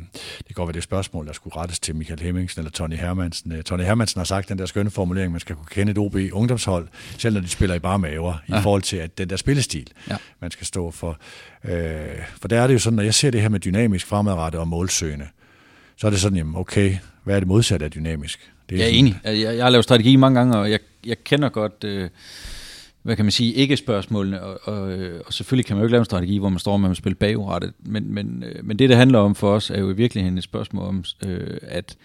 det 0.48 0.56
godt 0.56 0.68
være 0.68 0.72
det 0.72 0.82
spørgsmål, 0.82 1.26
der 1.26 1.32
skulle 1.32 1.56
rettes 1.56 1.80
til 1.80 1.96
Michael 1.96 2.20
Hemmingsen 2.20 2.60
eller 2.60 2.70
Tony 2.70 2.96
Hermansen. 2.96 3.52
Øh, 3.52 3.62
Tony 3.62 3.82
Hermansen 3.82 4.18
har 4.18 4.24
sagt 4.24 4.48
den 4.48 4.58
der 4.58 4.66
skønne 4.66 4.90
formulering, 4.90 5.32
man 5.32 5.40
skal 5.40 5.56
kunne 5.56 5.66
kende 5.70 5.92
et 5.92 5.98
OB 5.98 6.16
ungdomshold, 6.32 6.88
selv 7.18 7.34
når 7.34 7.40
de 7.40 7.48
spiller 7.48 7.74
i 7.74 7.78
bare 7.78 7.98
maver, 7.98 8.34
ja. 8.48 8.58
i 8.58 8.62
forhold 8.62 8.82
til 8.82 8.96
at 8.96 9.18
den 9.18 9.30
der 9.30 9.36
spillestil, 9.36 9.90
ja. 10.10 10.16
man 10.40 10.50
skal 10.50 10.66
stå 10.66 10.90
for. 10.90 11.18
Øh, 11.64 12.04
for 12.40 12.48
der 12.48 12.60
er 12.60 12.66
det 12.66 12.74
jo 12.74 12.78
sådan, 12.78 12.96
når 12.96 13.02
jeg 13.02 13.14
ser 13.14 13.30
det 13.30 13.42
her 13.42 13.48
med 13.48 13.60
dynamisk 13.60 14.06
fremadrettet 14.06 14.60
og 14.60 14.68
målsøgende, 14.68 15.26
så 15.96 16.06
er 16.06 16.10
det 16.10 16.20
sådan, 16.20 16.38
jamen 16.38 16.56
okay, 16.56 16.96
hvad 17.24 17.34
er 17.34 17.40
det 17.40 17.48
modsatte 17.48 17.84
af 17.84 17.90
dynamisk? 17.90 18.53
Det 18.70 18.74
er 18.74 18.78
jeg 18.78 18.94
er 18.94 18.98
enig. 18.98 19.20
Jeg, 19.24 19.56
jeg 19.56 19.64
har 19.64 19.70
lavet 19.70 19.84
strategi 19.84 20.16
mange 20.16 20.38
gange, 20.38 20.58
og 20.58 20.70
jeg, 20.70 20.80
jeg 21.06 21.24
kender 21.24 21.48
godt, 21.48 21.84
øh, 21.84 22.08
hvad 23.02 23.16
kan 23.16 23.24
man 23.24 23.32
sige, 23.32 23.52
ikke 23.52 23.76
spørgsmålene, 23.76 24.42
og, 24.42 24.60
og, 24.62 24.92
øh, 24.92 25.20
og 25.26 25.32
selvfølgelig 25.32 25.66
kan 25.66 25.76
man 25.76 25.80
jo 25.80 25.86
ikke 25.86 25.92
lave 25.92 26.00
en 26.00 26.04
strategi, 26.04 26.38
hvor 26.38 26.48
man 26.48 26.58
står 26.58 26.76
med 26.76 26.90
at 26.90 26.96
spille 26.96 27.16
bagrettet, 27.16 27.72
men, 27.82 28.14
men, 28.14 28.44
øh, 28.46 28.64
men 28.64 28.78
det, 28.78 28.88
det 28.88 28.96
handler 28.96 29.18
om 29.18 29.34
for 29.34 29.54
os, 29.54 29.70
er 29.70 29.78
jo 29.78 29.90
i 29.90 29.96
virkeligheden 29.96 30.38
et 30.38 30.44
spørgsmål 30.44 30.86
om, 30.86 31.04
øh, 31.26 31.56
at 31.62 31.96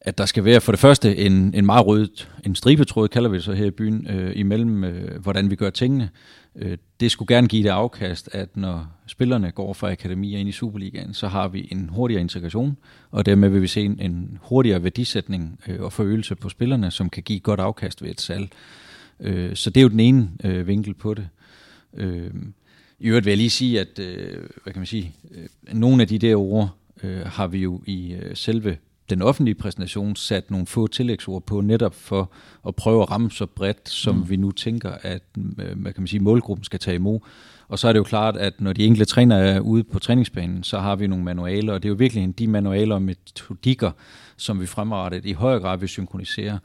at 0.00 0.18
der 0.18 0.26
skal 0.26 0.44
være 0.44 0.60
for 0.60 0.72
det 0.72 0.78
første 0.78 1.16
en, 1.16 1.54
en 1.54 1.66
meget 1.66 1.86
rød, 1.86 2.08
en 2.46 2.54
stribetråd, 2.54 3.08
kalder 3.08 3.30
vi 3.30 3.36
det 3.36 3.44
så 3.44 3.52
her 3.52 3.66
i 3.66 3.70
byen, 3.70 4.06
øh, 4.10 4.32
imellem, 4.34 4.84
øh, 4.84 5.22
hvordan 5.22 5.50
vi 5.50 5.56
gør 5.56 5.70
tingene. 5.70 6.08
Øh, 6.56 6.78
det 7.00 7.10
skulle 7.10 7.34
gerne 7.34 7.48
give 7.48 7.62
det 7.62 7.68
afkast, 7.68 8.28
at 8.32 8.56
når 8.56 8.86
spillerne 9.06 9.50
går 9.50 9.72
fra 9.72 9.90
akademier 9.90 10.38
ind 10.38 10.48
i 10.48 10.52
Superligaen, 10.52 11.14
så 11.14 11.28
har 11.28 11.48
vi 11.48 11.68
en 11.70 11.88
hurtigere 11.88 12.20
integration, 12.20 12.76
og 13.10 13.26
dermed 13.26 13.48
vil 13.48 13.62
vi 13.62 13.66
se 13.66 13.80
en, 13.80 14.00
en 14.00 14.38
hurtigere 14.42 14.82
værdisætning 14.82 15.60
øh, 15.68 15.80
og 15.80 15.92
forøgelse 15.92 16.34
på 16.34 16.48
spillerne, 16.48 16.90
som 16.90 17.10
kan 17.10 17.22
give 17.22 17.40
godt 17.40 17.60
afkast 17.60 18.02
ved 18.02 18.10
et 18.10 18.20
salg. 18.20 18.48
Øh, 19.20 19.56
så 19.56 19.70
det 19.70 19.80
er 19.80 19.82
jo 19.82 19.88
den 19.88 20.00
ene 20.00 20.30
øh, 20.44 20.66
vinkel 20.66 20.94
på 20.94 21.14
det. 21.14 21.28
Øh, 21.94 22.30
I 22.98 23.06
øvrigt 23.06 23.26
vil 23.26 23.30
jeg 23.30 23.38
lige 23.38 23.50
sige, 23.50 23.80
at 23.80 23.98
øh, 23.98 24.48
hvad 24.62 24.72
kan 24.72 24.80
man 24.80 24.86
sige, 24.86 25.12
øh, 25.30 25.48
nogle 25.72 26.02
af 26.02 26.08
de 26.08 26.18
der 26.18 26.36
ord 26.36 26.74
øh, 27.02 27.26
har 27.26 27.46
vi 27.46 27.58
jo 27.58 27.82
i 27.86 28.12
øh, 28.12 28.36
selve 28.36 28.76
den 29.10 29.22
offentlige 29.22 29.54
præsentation 29.54 30.16
sat 30.16 30.50
nogle 30.50 30.66
få 30.66 30.86
tillægsord 30.86 31.42
på, 31.42 31.60
netop 31.60 31.94
for 31.94 32.32
at 32.68 32.76
prøve 32.76 33.02
at 33.02 33.10
ramme 33.10 33.30
så 33.30 33.46
bredt, 33.46 33.88
som 33.88 34.14
mm. 34.14 34.30
vi 34.30 34.36
nu 34.36 34.50
tænker, 34.50 34.90
at 35.02 35.22
øh, 35.36 35.78
hvad 35.78 35.92
kan 35.92 36.02
man 36.02 36.06
sige, 36.06 36.20
målgruppen 36.20 36.64
skal 36.64 36.80
tage 36.80 36.94
imod. 36.94 37.20
Og 37.68 37.78
så 37.78 37.88
er 37.88 37.92
det 37.92 37.98
jo 37.98 38.04
klart, 38.04 38.36
at 38.36 38.60
når 38.60 38.72
de 38.72 38.84
enkelte 38.84 39.04
træner 39.04 39.36
er 39.36 39.60
ude 39.60 39.84
på 39.84 39.98
træningsbanen, 39.98 40.62
så 40.62 40.78
har 40.78 40.96
vi 40.96 41.06
nogle 41.06 41.24
manualer, 41.24 41.72
og 41.72 41.82
det 41.82 41.88
er 41.88 41.90
jo 41.90 41.96
virkelig 41.98 42.38
de 42.38 42.46
manualer 42.46 42.94
og 42.94 43.02
metodikker, 43.02 43.90
som 44.36 44.60
vi 44.60 44.66
fremrettet 44.66 45.26
i 45.26 45.32
højere 45.32 45.60
grad 45.60 45.78
vil 45.78 45.88
synkronisere. 45.88 46.58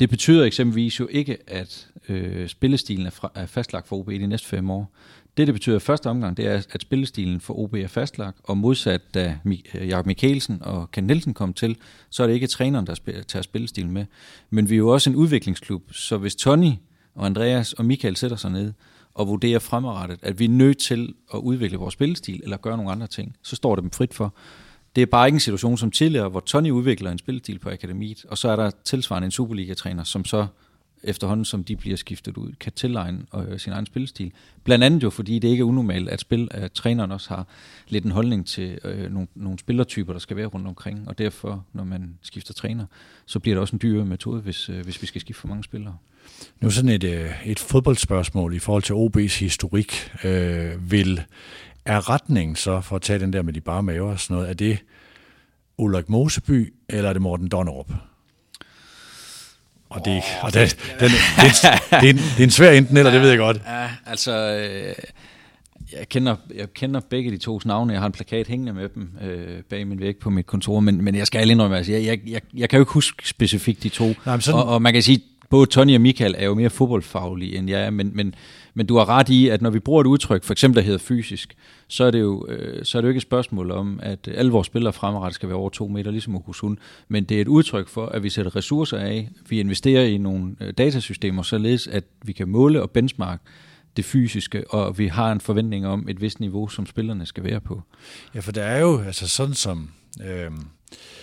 Det 0.00 0.10
betyder 0.10 0.44
eksempelvis 0.44 1.00
jo 1.00 1.08
ikke, 1.10 1.36
at 1.46 1.88
øh, 2.08 2.48
spillestilen 2.48 3.06
er, 3.06 3.10
fra, 3.10 3.30
er 3.34 3.46
fastlagt 3.46 3.88
for 3.88 3.96
OB 3.96 4.10
i 4.10 4.18
de 4.18 4.26
næste 4.26 4.48
fem 4.48 4.70
år 4.70 4.92
det, 5.38 5.46
det 5.46 5.54
betyder 5.54 5.76
i 5.76 5.80
første 5.80 6.06
omgang, 6.06 6.36
det 6.36 6.46
er, 6.46 6.62
at 6.72 6.82
spillestilen 6.82 7.40
for 7.40 7.58
OB 7.58 7.74
er 7.74 7.86
fastlagt, 7.86 8.38
og 8.44 8.56
modsat 8.56 9.14
da 9.14 9.38
øh, 9.44 9.88
Jakob 9.88 10.06
Mikkelsen 10.06 10.62
og 10.62 10.90
Ken 10.90 11.04
Nielsen 11.04 11.34
kom 11.34 11.52
til, 11.52 11.76
så 12.10 12.22
er 12.22 12.26
det 12.26 12.34
ikke 12.34 12.46
træneren, 12.46 12.86
der 12.86 13.22
tager 13.28 13.42
spillestilen 13.42 13.92
med. 13.92 14.06
Men 14.50 14.70
vi 14.70 14.74
er 14.74 14.78
jo 14.78 14.88
også 14.88 15.10
en 15.10 15.16
udviklingsklub, 15.16 15.92
så 15.92 16.16
hvis 16.16 16.34
Tony 16.34 16.72
og 17.14 17.26
Andreas 17.26 17.72
og 17.72 17.84
Michael 17.84 18.16
sætter 18.16 18.36
sig 18.36 18.50
ned 18.50 18.72
og 19.14 19.28
vurderer 19.28 19.58
fremadrettet, 19.58 20.18
at 20.22 20.38
vi 20.38 20.44
er 20.44 20.48
nødt 20.48 20.78
til 20.78 21.14
at 21.34 21.38
udvikle 21.38 21.78
vores 21.78 21.94
spillestil 21.94 22.40
eller 22.44 22.56
gøre 22.56 22.76
nogle 22.76 22.92
andre 22.92 23.06
ting, 23.06 23.36
så 23.42 23.56
står 23.56 23.74
det 23.74 23.82
dem 23.82 23.90
frit 23.90 24.14
for. 24.14 24.34
Det 24.96 25.02
er 25.02 25.06
bare 25.06 25.28
ikke 25.28 25.36
en 25.36 25.40
situation 25.40 25.78
som 25.78 25.90
tidligere, 25.90 26.28
hvor 26.28 26.40
Tony 26.40 26.70
udvikler 26.70 27.10
en 27.10 27.18
spillestil 27.18 27.58
på 27.58 27.70
akademiet, 27.70 28.24
og 28.28 28.38
så 28.38 28.48
er 28.48 28.56
der 28.56 28.70
tilsvarende 28.84 29.26
en 29.26 29.32
Superliga-træner, 29.32 30.04
som 30.04 30.24
så 30.24 30.46
efterhånden 31.02 31.44
som 31.44 31.64
de 31.64 31.76
bliver 31.76 31.96
skiftet 31.96 32.36
ud, 32.36 32.52
kan 32.60 32.72
tilegne 32.72 33.18
øh, 33.34 33.58
sin 33.58 33.72
egen 33.72 33.86
spillestil. 33.86 34.32
Blandt 34.64 34.84
andet 34.84 35.02
jo, 35.02 35.10
fordi 35.10 35.38
det 35.38 35.48
ikke 35.48 35.60
er 35.60 35.64
unormalt, 35.64 36.08
at, 36.08 36.20
spil, 36.20 36.48
at 36.50 36.72
træneren 36.72 37.12
også 37.12 37.28
har 37.28 37.46
lidt 37.88 38.04
en 38.04 38.10
holdning 38.10 38.46
til 38.46 38.78
øh, 38.84 39.12
nogle, 39.12 39.28
nogle 39.34 39.58
spillertyper, 39.58 40.12
der 40.12 40.20
skal 40.20 40.36
være 40.36 40.46
rundt 40.46 40.66
omkring, 40.66 41.08
og 41.08 41.18
derfor, 41.18 41.64
når 41.72 41.84
man 41.84 42.18
skifter 42.22 42.54
træner, 42.54 42.86
så 43.26 43.38
bliver 43.38 43.54
det 43.54 43.60
også 43.60 43.76
en 43.76 43.80
dyr 43.82 44.04
metode, 44.04 44.40
hvis, 44.40 44.68
øh, 44.68 44.84
hvis 44.84 45.02
vi 45.02 45.06
skal 45.06 45.20
skifte 45.20 45.40
for 45.40 45.48
mange 45.48 45.64
spillere. 45.64 45.96
Nu 46.60 46.70
sådan 46.70 46.90
et, 46.90 47.04
øh, 47.04 47.46
et 47.46 47.58
fodboldspørgsmål 47.58 48.54
i 48.54 48.58
forhold 48.58 48.82
til 48.82 48.92
OB's 48.92 49.38
historik. 49.40 50.10
Øh, 50.24 50.90
vil, 50.90 51.22
er 51.84 52.10
retningen 52.10 52.56
så, 52.56 52.80
for 52.80 52.96
at 52.96 53.02
tage 53.02 53.18
den 53.18 53.32
der 53.32 53.42
med 53.42 53.52
de 53.52 53.60
bare 53.60 53.82
maver 53.82 54.12
og 54.12 54.20
sådan 54.20 54.34
noget, 54.34 54.50
er 54.50 54.54
det 54.54 54.78
Ulrik 55.78 56.08
Moseby, 56.08 56.74
eller 56.88 57.08
er 57.08 57.12
det 57.12 57.22
Morten 57.22 57.48
Donnerup? 57.48 57.92
Og, 59.90 60.04
det, 60.04 60.16
oh, 60.16 60.44
og 60.44 60.54
det, 60.54 60.76
den, 61.00 61.10
det, 61.10 61.64
er, 61.64 62.00
det, 62.00 62.14
det 62.14 62.40
er 62.40 62.44
en 62.44 62.50
svær 62.50 62.70
enten 62.70 62.96
eller, 62.96 63.12
det 63.12 63.20
ved 63.20 63.28
jeg 63.28 63.38
godt. 63.38 63.60
Ja, 63.66 63.88
altså, 64.06 64.32
øh, 64.32 64.94
jeg 65.92 66.08
kender, 66.08 66.36
jeg 66.54 66.72
kender 66.74 67.00
begge 67.10 67.30
de 67.30 67.38
tos 67.38 67.66
navne. 67.66 67.92
Jeg 67.92 68.00
har 68.00 68.06
en 68.06 68.12
plakat 68.12 68.46
hængende 68.48 68.72
med 68.72 68.88
dem 68.88 69.10
øh, 69.22 69.62
bag 69.70 69.86
min 69.86 70.00
væg 70.00 70.16
på 70.16 70.30
mit 70.30 70.46
kontor, 70.46 70.80
men, 70.80 71.04
men 71.04 71.14
jeg 71.14 71.26
skal 71.26 71.50
indrømme, 71.50 71.76
altså, 71.76 71.92
jeg, 71.92 72.04
jeg, 72.04 72.20
jeg, 72.26 72.40
jeg 72.56 72.68
kan 72.68 72.76
jo 72.76 72.82
ikke 72.82 72.92
huske 72.92 73.28
specifikt 73.28 73.82
de 73.82 73.88
to. 73.88 74.14
Nej, 74.26 74.40
sådan... 74.40 74.60
og, 74.60 74.66
og 74.66 74.82
man 74.82 74.92
kan 74.92 75.02
sige, 75.02 75.20
både 75.50 75.66
Tony 75.66 75.94
og 75.94 76.00
Michael 76.00 76.34
er 76.38 76.44
jo 76.44 76.54
mere 76.54 76.70
fodboldfaglige 76.70 77.56
end 77.56 77.70
jeg 77.70 77.80
er, 77.82 77.90
men, 77.90 78.10
men, 78.14 78.34
men 78.78 78.86
du 78.86 78.96
har 78.96 79.08
ret 79.08 79.28
i, 79.28 79.48
at 79.48 79.62
når 79.62 79.70
vi 79.70 79.78
bruger 79.78 80.00
et 80.00 80.06
udtryk, 80.06 80.44
for 80.44 80.52
eksempel 80.52 80.76
der 80.76 80.82
hedder 80.82 80.98
fysisk, 80.98 81.54
så 81.88 82.04
er 82.04 82.10
det 82.10 82.20
jo, 82.20 82.46
øh, 82.48 82.84
så 82.84 82.98
er 82.98 83.02
det 83.02 83.06
jo 83.06 83.10
ikke 83.10 83.18
et 83.18 83.22
spørgsmål 83.22 83.70
om, 83.70 84.00
at 84.02 84.28
alle 84.34 84.50
vores 84.50 84.66
spillere 84.66 84.92
fremadrettet 84.92 85.34
skal 85.34 85.48
være 85.48 85.58
over 85.58 85.70
to 85.70 85.88
meter, 85.88 86.10
ligesom 86.10 86.36
Okusun, 86.36 86.78
men 87.08 87.24
det 87.24 87.36
er 87.36 87.40
et 87.40 87.48
udtryk 87.48 87.88
for, 87.88 88.06
at 88.06 88.22
vi 88.22 88.30
sætter 88.30 88.56
ressourcer 88.56 88.98
af, 88.98 89.28
vi 89.48 89.60
investerer 89.60 90.04
i 90.04 90.18
nogle 90.18 90.56
øh, 90.60 90.72
datasystemer, 90.78 91.42
således 91.42 91.86
at 91.86 92.04
vi 92.22 92.32
kan 92.32 92.48
måle 92.48 92.82
og 92.82 92.90
benchmark 92.90 93.40
det 93.96 94.04
fysiske, 94.04 94.70
og 94.70 94.98
vi 94.98 95.06
har 95.06 95.32
en 95.32 95.40
forventning 95.40 95.86
om 95.86 96.06
et 96.08 96.20
vist 96.20 96.40
niveau, 96.40 96.68
som 96.68 96.86
spillerne 96.86 97.26
skal 97.26 97.44
være 97.44 97.60
på. 97.60 97.82
Ja, 98.34 98.40
for 98.40 98.52
der 98.52 98.62
er 98.62 98.80
jo, 98.80 99.00
altså 99.00 99.28
sådan 99.28 99.54
som... 99.54 99.90
Øh 100.24 100.50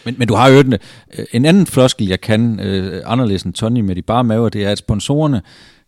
men, 0.06 0.16
men 0.18 0.28
du 0.28 0.36
har 0.36 0.49
jo 0.49 0.60
en, 0.60 0.74
øh, 0.74 1.26
en 1.32 1.45
anden 1.45 1.68
floskel, 1.68 2.08
jeg 2.08 2.22
kan 2.22 2.60
øh, 2.60 3.01
anderledes 3.06 3.43
end 3.43 3.53
Tony 3.53 3.80
med 3.80 3.95
de 3.95 4.01
bare 4.01 4.24
maver, 4.24 4.49
det 4.49 4.64
er, 4.64 4.72
at 4.72 4.78
sponsorerne, 4.78 5.41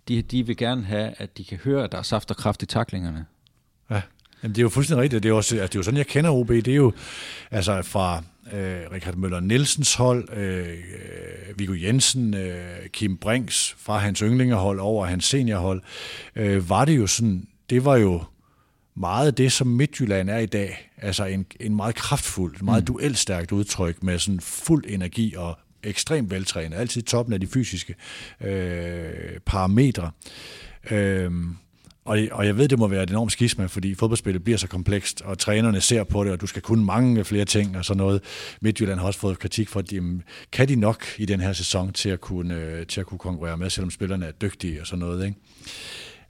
de, 0.08 0.22
de 0.22 0.46
vil 0.46 0.58
gerne 0.58 0.84
have, 0.84 1.14
at 1.18 1.38
de 1.38 1.44
kan 1.44 1.58
høre, 1.58 1.84
at 1.84 1.92
der 1.92 1.98
er 1.98 2.02
saft 2.02 2.32
og 2.32 2.38
kraft 2.38 2.64
i 2.64 2.66
taklingerne. 2.66 3.26
Ja, 3.90 4.02
Jamen, 4.44 4.56
det 4.56 4.62
er 4.62 4.64
jo 4.64 4.70
fuldstændig 4.70 5.04
rigtigt. 5.04 5.24
Det 5.24 5.30
er, 5.30 5.34
også, 5.34 5.56
altså, 5.56 5.68
det 5.68 5.76
er 5.76 5.80
jo 5.80 5.84
sådan, 5.84 5.98
jeg 5.98 6.08
kender 6.08 6.32
OB. 6.32 6.50
Det 6.50 6.68
er 6.68 6.76
jo 6.76 6.94
altså 7.52 7.82
fra 7.82 8.24
øh, 8.54 8.92
Richard 8.92 9.16
Møller 9.16 9.40
Nielsens 9.40 9.96
hold, 9.96 10.38
øh, 10.38 10.68
Viggo 11.56 11.74
Jensen, 11.74 12.34
øh, 12.34 12.90
Kim 12.94 13.18
Brinks 13.18 13.76
fra 13.78 13.98
hans 13.98 14.20
yndlingehold 14.20 14.80
over 14.80 15.06
hans 15.06 15.26
seniorhold, 15.26 15.82
øh, 16.36 16.70
var 16.70 16.86
det 16.86 16.98
jo 16.98 17.08
sådan, 17.08 17.48
det 17.70 17.86
var 17.86 17.96
jo 17.96 18.24
meget 18.96 19.38
det, 19.38 19.52
som 19.52 19.68
Midtjylland 19.68 20.30
er 20.30 20.38
i 20.38 20.46
dag. 20.46 20.92
Altså 20.98 21.26
en, 21.26 21.46
en 21.60 21.76
meget 21.76 21.96
kraftfuld, 21.96 22.62
meget 22.62 22.84
mm. 22.84 22.86
duelstærkt 22.86 23.52
udtryk 23.52 24.04
med 24.04 24.20
sådan 24.20 24.40
fuld 24.40 24.84
energi 24.88 25.36
og 25.36 25.58
ekstremt 25.84 26.32
veltrænet. 26.32 26.78
Altid 26.78 27.02
toppen 27.02 27.34
af 27.34 27.40
de 27.40 27.48
fysiske 27.48 27.96
øh, 28.42 29.40
parametre. 29.46 30.12
Øh, 30.92 31.32
og, 32.08 32.20
og 32.32 32.46
jeg 32.46 32.58
ved, 32.58 32.68
det 32.68 32.80
må 32.80 32.88
være 32.88 33.04
et 33.04 33.10
enormt 33.10 33.32
skisma, 33.32 33.66
fordi 33.66 33.96
fodboldspillet 33.96 34.44
bliver 34.44 34.58
så 34.58 34.68
komplekst, 34.68 35.22
og 35.22 35.40
trænerne 35.40 35.82
ser 35.82 36.04
på 36.04 36.24
det, 36.24 36.32
og 36.32 36.42
du 36.42 36.48
skal 36.48 36.62
kunne 36.62 36.86
mange 36.86 37.26
flere 37.26 37.46
ting 37.46 37.78
og 37.78 37.86
sådan 37.86 37.98
noget. 37.98 38.22
Midtjylland 38.62 39.00
har 39.00 39.08
også 39.08 39.20
fået 39.20 39.40
kritik 39.40 39.70
for, 39.70 39.80
at 39.80 39.90
de, 39.90 40.22
kan 40.52 40.68
de 40.68 40.76
nok 40.76 41.06
i 41.18 41.26
den 41.26 41.40
her 41.40 41.54
sæson 41.54 41.94
til 41.94 42.10
at 42.10 42.22
kunne, 42.22 42.56
øh, 42.56 42.86
til 42.86 43.00
at 43.00 43.06
kunne 43.06 43.18
konkurrere 43.18 43.58
med, 43.58 43.70
selvom 43.70 43.92
spillerne 43.92 44.26
er 44.26 44.32
dygtige 44.32 44.82
og 44.82 44.88
sådan 44.88 45.00
noget. 45.00 45.26
Ikke? 45.26 45.38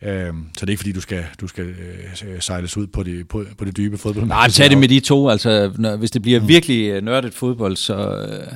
Øh, 0.01 0.33
så 0.57 0.65
det 0.65 0.69
er 0.69 0.69
ikke 0.69 0.79
fordi, 0.79 0.91
du 0.91 1.01
skal, 1.01 1.25
du 1.41 1.47
skal 1.47 1.65
øh, 1.65 2.41
sejles 2.41 2.77
ud 2.77 2.87
på 2.87 3.03
det, 3.03 3.27
på, 3.27 3.45
på 3.57 3.65
det 3.65 3.77
dybe 3.77 3.97
fodbold. 3.97 4.25
Nej, 4.25 4.49
tag 4.49 4.69
det 4.69 4.77
med 4.77 4.87
de 4.87 4.99
to. 4.99 5.29
Altså, 5.29 5.73
når, 5.77 5.95
hvis 5.95 6.11
det 6.11 6.21
bliver 6.21 6.41
mm. 6.41 6.47
virkelig 6.47 6.89
øh, 6.89 7.03
nørdet 7.03 7.33
fodbold, 7.33 7.75
så, 7.75 8.27
øh, 8.29 8.53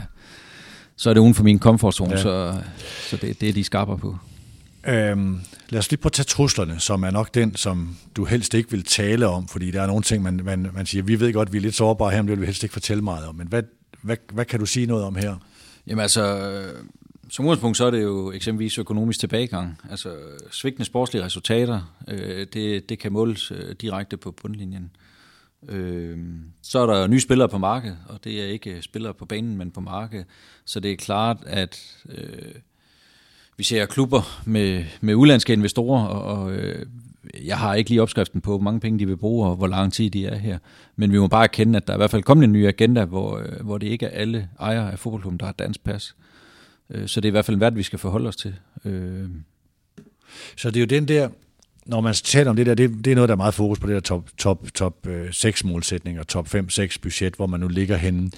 så 1.01 1.09
er 1.09 1.13
det 1.13 1.21
uden 1.21 1.33
for 1.33 1.43
min 1.43 1.59
komfortzone, 1.59 2.11
ja. 2.11 2.21
så, 2.21 2.61
så 3.09 3.17
det, 3.17 3.41
det 3.41 3.49
er 3.49 3.53
de 3.53 3.63
skarper 3.63 3.95
på. 3.95 4.17
Øhm, 4.87 5.41
lad 5.69 5.79
os 5.79 5.91
lige 5.91 5.97
prøve 5.97 6.09
at 6.09 6.13
tage 6.13 6.23
truslerne, 6.23 6.79
som 6.79 7.03
er 7.03 7.11
nok 7.11 7.33
den, 7.33 7.55
som 7.55 7.97
du 8.15 8.25
helst 8.25 8.53
ikke 8.53 8.71
vil 8.71 8.83
tale 8.83 9.27
om, 9.27 9.47
fordi 9.47 9.71
der 9.71 9.81
er 9.81 9.87
nogle 9.87 10.03
ting, 10.03 10.23
man, 10.23 10.41
man, 10.43 10.69
man 10.73 10.85
siger, 10.85 11.03
vi 11.03 11.19
ved 11.19 11.33
godt, 11.33 11.53
vi 11.53 11.57
er 11.57 11.61
lidt 11.61 11.75
sårbare 11.75 12.11
her, 12.11 12.21
men 12.21 12.27
det 12.27 12.31
vil 12.31 12.41
vi 12.41 12.45
helst 12.45 12.63
ikke 12.63 12.73
fortælle 12.73 13.03
meget 13.03 13.27
om. 13.27 13.35
Men 13.35 13.47
hvad, 13.47 13.63
hvad, 14.01 14.17
hvad 14.33 14.45
kan 14.45 14.59
du 14.59 14.65
sige 14.65 14.85
noget 14.85 15.03
om 15.03 15.15
her? 15.15 15.35
Jamen 15.87 16.01
altså, 16.01 16.51
som 17.29 17.45
udgangspunkt 17.45 17.77
så 17.77 17.85
er 17.85 17.91
det 17.91 18.01
jo 18.03 18.31
eksempelvis 18.31 18.77
økonomisk 18.77 19.19
tilbagegang. 19.19 19.77
Altså 19.91 20.09
svigtende 20.51 20.85
sportslige 20.85 21.25
resultater, 21.25 21.95
øh, 22.07 22.47
det, 22.53 22.89
det 22.89 22.99
kan 22.99 23.11
måles 23.11 23.51
øh, 23.51 23.75
direkte 23.81 24.17
på 24.17 24.31
bundlinjen. 24.31 24.83
Øh, 24.83 25.10
så 26.61 26.79
er 26.79 26.85
der 26.85 27.07
nye 27.07 27.19
spillere 27.19 27.49
på 27.49 27.57
markedet, 27.57 27.97
og 28.07 28.23
det 28.23 28.41
er 28.41 28.45
ikke 28.45 28.81
spillere 28.81 29.13
på 29.13 29.25
banen, 29.25 29.57
men 29.57 29.71
på 29.71 29.81
markedet. 29.81 30.25
Så 30.65 30.79
det 30.79 30.91
er 30.91 30.95
klart, 30.95 31.37
at 31.45 31.97
øh, 32.09 32.55
vi 33.57 33.63
ser 33.63 33.85
klubber 33.85 34.41
med, 34.45 34.85
med 35.01 35.15
udlandske 35.15 35.53
investorer, 35.53 36.05
og, 36.05 36.23
og 36.23 36.51
øh, 36.51 36.85
jeg 37.43 37.57
har 37.57 37.75
ikke 37.75 37.89
lige 37.89 38.01
opskriften 38.01 38.41
på, 38.41 38.51
hvor 38.51 38.59
mange 38.59 38.79
penge 38.79 38.99
de 38.99 39.05
vil 39.05 39.17
bruge, 39.17 39.47
og 39.47 39.55
hvor 39.55 39.67
lang 39.67 39.93
tid 39.93 40.09
de 40.09 40.25
er 40.25 40.35
her. 40.35 40.57
Men 40.95 41.11
vi 41.11 41.19
må 41.19 41.27
bare 41.27 41.43
erkende, 41.43 41.77
at 41.77 41.87
der 41.87 41.93
er 41.93 41.97
i 41.97 41.99
hvert 41.99 42.11
fald 42.11 42.23
kommet 42.23 42.43
en 42.43 42.51
ny 42.51 42.67
agenda, 42.67 43.05
hvor, 43.05 43.37
øh, 43.37 43.65
hvor 43.65 43.77
det 43.77 43.87
ikke 43.87 44.05
er 44.05 44.19
alle 44.19 44.49
ejere 44.59 44.91
af 44.91 44.99
fodboldklubben, 44.99 45.39
der 45.39 45.45
har 45.45 45.53
dansk 45.53 45.83
pas. 45.83 46.15
Øh, 46.89 47.07
så 47.07 47.21
det 47.21 47.27
er 47.27 47.31
i 47.31 47.31
hvert 47.31 47.45
fald 47.45 47.55
en 47.55 47.61
værd, 47.61 47.73
vi 47.73 47.83
skal 47.83 47.99
forholde 47.99 48.27
os 48.27 48.35
til. 48.35 48.55
Øh. 48.85 49.29
Så 50.57 50.71
det 50.71 50.75
er 50.75 50.81
jo 50.81 50.85
den 50.85 51.07
der, 51.07 51.29
når 51.85 52.01
man 52.01 52.13
taler 52.13 52.49
om 52.49 52.55
det 52.55 52.65
der, 52.65 52.73
det, 52.73 53.05
det 53.05 53.11
er 53.11 53.15
noget, 53.15 53.29
der 53.29 53.35
er 53.35 53.37
meget 53.37 53.53
fokus 53.53 53.79
på 53.79 53.87
det 53.87 53.93
der 53.93 53.99
top, 53.99 54.29
top, 54.37 54.67
top 54.73 55.07
øh, 55.07 55.33
6 55.33 55.63
målsætning 55.63 56.19
og 56.19 56.27
top 56.27 56.55
5-6 56.55 56.97
budget, 57.01 57.35
hvor 57.35 57.47
man 57.47 57.59
nu 57.59 57.67
ligger 57.67 57.97
henne. 57.97 58.31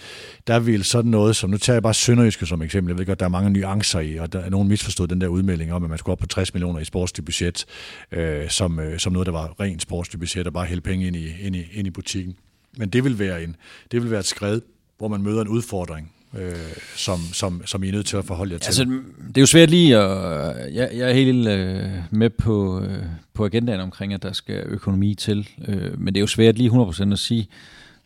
Der 0.48 0.60
vil 0.60 0.84
sådan 0.84 1.12
noget, 1.12 1.36
som 1.36 1.50
nu 1.50 1.58
tager 1.58 1.76
jeg 1.76 1.84
bare 1.84 1.94
Sønderjyske 1.94 2.46
som 2.46 2.62
eksempel, 2.62 2.92
jeg 2.92 2.98
ved 2.98 3.06
godt, 3.06 3.20
der 3.20 3.26
er 3.26 3.30
mange 3.30 3.50
nuancer 3.50 4.00
i, 4.00 4.16
og 4.16 4.34
der 4.34 4.40
er 4.40 4.50
nogen 4.50 4.68
misforstået 4.68 5.10
den 5.10 5.22
der 5.22 5.28
udmelding 5.28 5.74
om, 5.74 5.84
at 5.84 5.90
man 5.90 6.00
skulle 6.00 6.12
op 6.12 6.20
på 6.20 6.28
60 6.28 6.54
millioner 6.54 6.80
i 6.80 6.86
sportslig 6.86 7.26
budget, 7.26 7.66
øh, 8.12 8.50
som, 8.50 8.80
øh, 8.80 9.00
som 9.00 9.14
noget, 9.14 9.26
der 9.26 9.32
var 9.32 9.60
rent 9.60 9.82
sportslig 9.82 10.20
budget, 10.20 10.48
og 10.48 10.54
bare 10.54 10.66
hælde 10.66 10.82
penge 10.82 11.08
ind 11.08 11.16
i, 11.16 11.32
ind 11.42 11.56
i, 11.56 11.66
ind 11.74 11.88
i 11.88 11.92
butikken. 11.92 12.36
Men 12.78 12.90
det 12.90 13.04
vil 13.04 13.20
være 13.20 13.44
en, 13.44 13.56
det 13.92 14.02
vil 14.02 14.12
være 14.12 14.20
et 14.20 14.26
skred, 14.26 14.62
hvor 14.98 15.08
man 15.08 15.22
møder 15.22 15.42
en 15.42 15.48
udfordring, 15.48 16.12
øh, 16.38 16.56
som, 16.96 17.20
som, 17.34 17.62
som 17.66 17.84
I 17.84 17.88
er 17.88 17.92
nødt 17.92 18.06
til 18.06 18.18
at 18.18 18.26
forholde 18.26 18.54
jer 18.54 18.60
til? 18.60 18.68
Altså, 18.68 18.84
det 19.28 19.38
er 19.38 19.42
jo 19.42 19.46
svært 19.46 19.70
lige 19.70 20.00
og 20.00 20.50
øh, 20.50 20.76
Jeg, 20.76 20.90
jeg 20.94 21.10
er 21.10 21.14
helt 21.14 21.48
øh, 21.48 21.90
med 22.12 22.30
på, 22.30 22.82
øh, 22.82 23.04
på 23.34 23.46
agendaen 23.46 23.80
omkring, 23.80 24.14
at 24.14 24.24
der 24.24 24.34
skal 24.34 24.64
økonomi 24.66 25.16
til, 25.16 25.50
øh, 25.68 26.00
men 26.00 26.14
det 26.14 26.20
er 26.20 26.22
jo 26.22 26.28
svært 26.28 26.58
lige 26.58 26.70
100% 26.70 27.12
at 27.12 27.20
sige, 27.20 27.48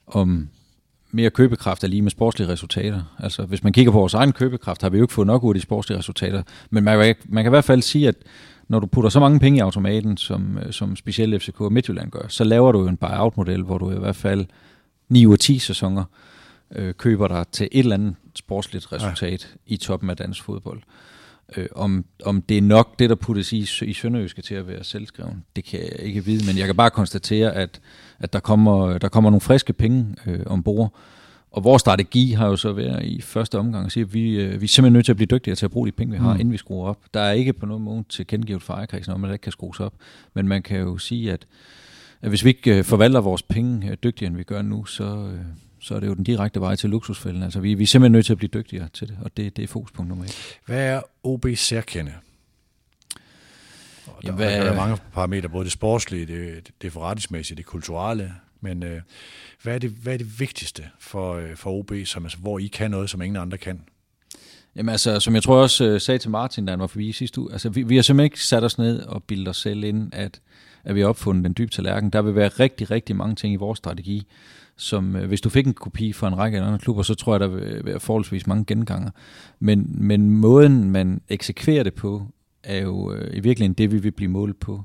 om 0.07 0.47
mere 1.11 1.29
købekraft 1.29 1.83
er 1.83 1.87
lige 1.87 2.01
med 2.01 2.11
sportslige 2.11 2.49
resultater. 2.49 3.15
Altså, 3.19 3.43
hvis 3.43 3.63
man 3.63 3.73
kigger 3.73 3.91
på 3.91 3.99
vores 3.99 4.13
egen 4.13 4.33
købekraft, 4.33 4.81
har 4.81 4.89
vi 4.89 4.97
jo 4.97 5.03
ikke 5.03 5.13
fået 5.13 5.27
nok 5.27 5.43
ud 5.43 5.49
af 5.49 5.55
de 5.55 5.61
sportslige 5.61 5.97
resultater, 5.97 6.43
men 6.69 6.83
man, 6.83 7.15
man 7.25 7.43
kan 7.43 7.49
i 7.49 7.55
hvert 7.55 7.65
fald 7.65 7.81
sige, 7.81 8.07
at 8.07 8.15
når 8.67 8.79
du 8.79 8.85
putter 8.85 9.09
så 9.09 9.19
mange 9.19 9.39
penge 9.39 9.57
i 9.57 9.59
automaten, 9.59 10.17
som, 10.17 10.57
øh, 10.57 10.73
som 10.73 10.95
specielt 10.95 11.43
FCK 11.43 11.61
og 11.61 11.73
Midtjylland 11.73 12.11
gør, 12.11 12.27
så 12.27 12.43
laver 12.43 12.71
du 12.71 12.79
jo 12.79 12.87
en 12.87 12.97
buyout-model, 12.97 13.63
hvor 13.63 13.77
du 13.77 13.91
i 13.91 13.99
hvert 13.99 14.15
fald 14.15 14.45
9 15.09 15.25
ud 15.25 15.33
af 15.33 15.39
10 15.39 15.59
sæsoner 15.59 16.03
øh, 16.03 16.26
køber 16.97 17.27
dig 17.27 17.45
til 17.51 17.69
et 17.71 17.79
eller 17.79 17.95
andet 17.95 18.15
sportsligt 18.35 18.93
resultat 18.93 19.49
ja. 19.51 19.73
i 19.73 19.77
toppen 19.77 20.09
af 20.09 20.17
dansk 20.17 20.43
fodbold. 20.43 20.81
Øh, 21.57 21.67
om, 21.75 22.05
om 22.25 22.41
det 22.41 22.57
er 22.57 22.61
nok 22.61 22.99
det, 22.99 23.09
der 23.09 23.15
puttes 23.15 23.53
i, 23.53 23.67
i 23.81 23.93
Sønderjyske 23.93 24.41
til 24.41 24.55
at 24.55 24.67
være 24.67 24.83
selvskreven, 24.83 25.43
det 25.55 25.63
kan 25.63 25.79
jeg 25.79 25.99
ikke 25.99 26.25
vide, 26.25 26.45
men 26.45 26.57
jeg 26.57 26.65
kan 26.65 26.75
bare 26.75 26.89
konstatere, 26.89 27.53
at, 27.55 27.81
at 28.19 28.33
der, 28.33 28.39
kommer, 28.39 28.97
der 28.97 29.09
kommer 29.09 29.29
nogle 29.29 29.41
friske 29.41 29.73
penge 29.73 30.15
øh, 30.25 30.39
ombord, 30.45 30.93
og 31.51 31.63
vores 31.63 31.79
strategi 31.79 32.31
har 32.31 32.47
jo 32.47 32.55
så 32.55 32.73
været 32.73 33.05
i 33.05 33.21
første 33.21 33.59
omgang 33.59 33.85
at 33.85 33.91
sige, 33.91 34.03
at 34.03 34.13
vi, 34.13 34.41
øh, 34.41 34.61
vi 34.61 34.65
er 34.65 34.67
simpelthen 34.67 34.93
nødt 34.93 35.05
til 35.05 35.11
at 35.11 35.15
blive 35.15 35.27
dygtigere 35.27 35.55
til 35.55 35.65
at 35.65 35.71
bruge 35.71 35.87
de 35.87 35.91
penge, 35.91 36.11
vi 36.11 36.17
har, 36.17 36.33
mm. 36.33 36.39
inden 36.39 36.51
vi 36.51 36.57
skruer 36.57 36.89
op. 36.89 36.99
Der 37.13 37.19
er 37.19 37.31
ikke 37.31 37.53
på 37.53 37.65
nogen 37.65 37.83
måde 37.83 38.03
til 38.09 38.27
kendegivet 38.27 38.61
for 38.61 38.73
ejerkredsen 38.73 39.13
om, 39.13 39.23
at 39.23 39.27
det 39.27 39.33
ikke 39.33 39.43
kan 39.43 39.51
skrues 39.51 39.79
op, 39.79 39.93
men 40.33 40.47
man 40.47 40.61
kan 40.61 40.79
jo 40.79 40.97
sige, 40.97 41.31
at, 41.31 41.47
at 42.21 42.29
hvis 42.29 42.43
vi 42.43 42.49
ikke 42.49 42.77
øh, 42.77 42.83
forvalter 42.83 43.21
vores 43.21 43.43
penge 43.43 43.91
øh, 43.91 43.97
dygtigere, 44.03 44.27
end 44.27 44.37
vi 44.37 44.43
gør 44.43 44.61
nu, 44.61 44.85
så, 44.85 45.03
øh, 45.03 45.39
så 45.87 45.95
er 45.95 45.99
det 45.99 46.07
jo 46.07 46.13
den 46.13 46.23
direkte 46.23 46.61
vej 46.61 46.75
til 46.75 46.89
luksusfælden. 46.89 47.43
Altså, 47.43 47.59
vi, 47.59 47.73
vi 47.73 47.83
er 47.83 47.87
simpelthen 47.87 48.11
nødt 48.11 48.25
til 48.25 48.33
at 48.33 48.37
blive 48.37 48.49
dygtigere 48.53 48.89
til 48.93 49.07
det, 49.07 49.17
og 49.21 49.37
det, 49.37 49.57
det 49.57 49.63
er 49.63 49.67
fokuspunkt 49.67 50.09
nummer 50.09 50.25
et. 50.25 50.59
Hvad 50.65 50.85
er 50.85 51.01
OB 51.23 51.45
særkende? 51.55 52.13
Og 54.05 54.23
der, 54.23 54.27
Jamen, 54.27 54.41
der, 54.41 54.63
der 54.63 54.71
er 54.71 54.75
mange 54.75 54.97
parametre, 55.13 55.49
både 55.49 55.63
det 55.63 55.71
sportslige, 55.71 56.25
det, 56.25 56.71
det 56.81 56.91
forretningsmæssige, 56.91 57.57
det 57.57 57.65
kulturelle, 57.65 58.33
men 58.61 58.83
øh, 58.83 59.01
hvad, 59.63 59.75
er 59.75 59.79
det, 59.79 59.89
hvad 59.89 60.13
er 60.13 60.17
det 60.17 60.39
vigtigste 60.39 60.89
for, 60.99 61.33
øh, 61.33 61.55
for 61.55 61.71
OB, 61.71 61.91
som, 62.05 62.25
altså, 62.25 62.37
hvor 62.37 62.59
I 62.59 62.67
kan 62.67 62.91
noget, 62.91 63.09
som 63.09 63.21
ingen 63.21 63.41
andre 63.41 63.57
kan? 63.57 63.81
Jamen 64.77 64.89
altså, 64.89 65.19
som 65.19 65.35
jeg 65.35 65.43
tror 65.43 65.61
også 65.61 65.85
øh, 65.85 66.01
sagde 66.01 66.17
til 66.17 66.29
Martin, 66.29 66.65
da 66.65 66.71
han 66.71 66.79
var 66.79 66.87
forbi 66.87 67.11
sidste 67.11 67.41
uge, 67.41 67.51
altså 67.51 67.69
vi, 67.69 67.83
vi 67.83 67.95
har 67.95 68.01
simpelthen 68.01 68.25
ikke 68.25 68.43
sat 68.43 68.63
os 68.63 68.77
ned 68.77 68.99
og 68.99 69.23
bildet 69.23 69.47
os 69.47 69.57
selv 69.57 69.83
ind, 69.83 70.09
at, 70.13 70.41
at 70.83 70.95
vi 70.95 70.99
har 70.99 71.07
opfundet 71.07 71.45
den 71.45 71.55
dybe 71.57 71.71
tallerken. 71.71 72.09
Der 72.09 72.21
vil 72.21 72.35
være 72.35 72.47
rigtig, 72.47 72.91
rigtig 72.91 73.15
mange 73.15 73.35
ting 73.35 73.53
i 73.53 73.57
vores 73.57 73.77
strategi, 73.77 74.27
som 74.75 75.15
øh, 75.15 75.27
hvis 75.27 75.41
du 75.41 75.49
fik 75.49 75.67
en 75.67 75.73
kopi 75.73 76.13
fra 76.13 76.27
en 76.27 76.37
række 76.37 76.61
andre 76.61 76.79
klubber, 76.79 77.03
så 77.03 77.15
tror 77.15 77.33
jeg, 77.33 77.39
der 77.39 77.47
vil 77.47 77.85
være 77.85 77.99
forholdsvis 77.99 78.47
mange 78.47 78.65
genganger. 78.65 79.09
Men, 79.59 79.87
men 79.89 80.29
måden, 80.29 80.91
man 80.91 81.21
eksekverer 81.29 81.83
det 81.83 81.93
på, 81.93 82.27
er 82.63 82.81
jo 82.81 83.13
øh, 83.13 83.37
i 83.37 83.39
virkeligheden 83.39 83.73
det, 83.73 83.91
vi 83.91 83.97
vil 83.97 84.11
blive 84.11 84.31
målt 84.31 84.59
på. 84.59 84.83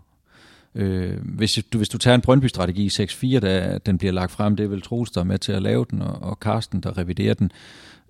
Øh, 0.74 1.18
hvis, 1.24 1.58
du, 1.72 1.78
hvis 1.78 1.88
du 1.88 1.98
tager 1.98 2.14
en 2.14 2.20
Brøndby-strategi 2.20 2.88
6-4, 2.88 3.38
da 3.38 3.78
den 3.86 3.98
bliver 3.98 4.12
lagt 4.12 4.32
frem, 4.32 4.56
det 4.56 4.64
er 4.64 4.68
vel 4.68 4.82
Troels, 4.82 5.10
der 5.10 5.20
er 5.20 5.24
med 5.24 5.38
til 5.38 5.52
at 5.52 5.62
lave 5.62 5.86
den, 5.90 6.02
og, 6.02 6.22
og 6.22 6.38
Carsten, 6.40 6.80
der 6.80 6.98
reviderer 6.98 7.34
den. 7.34 7.52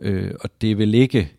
Øh, 0.00 0.30
og 0.40 0.50
det 0.60 0.78
vil 0.78 0.94
ikke 0.94 1.32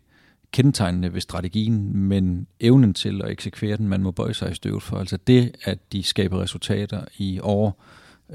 kendetegnende 0.54 1.14
ved 1.14 1.22
strategien, 1.22 1.98
men 1.98 2.48
evnen 2.60 2.94
til 2.94 3.22
at 3.24 3.32
eksekvere 3.32 3.78
den, 3.78 3.88
man 3.88 4.04
må 4.04 4.12
bøje 4.12 4.34
sig 4.34 4.52
i 4.52 4.56
støvet 4.56 4.84
for. 4.84 4.98
Altså 4.98 5.18
det, 5.28 5.56
at 5.64 5.80
de 5.92 6.04
skaber 6.04 6.42
resultater 6.42 7.06
i 7.18 7.40
år, 7.44 7.84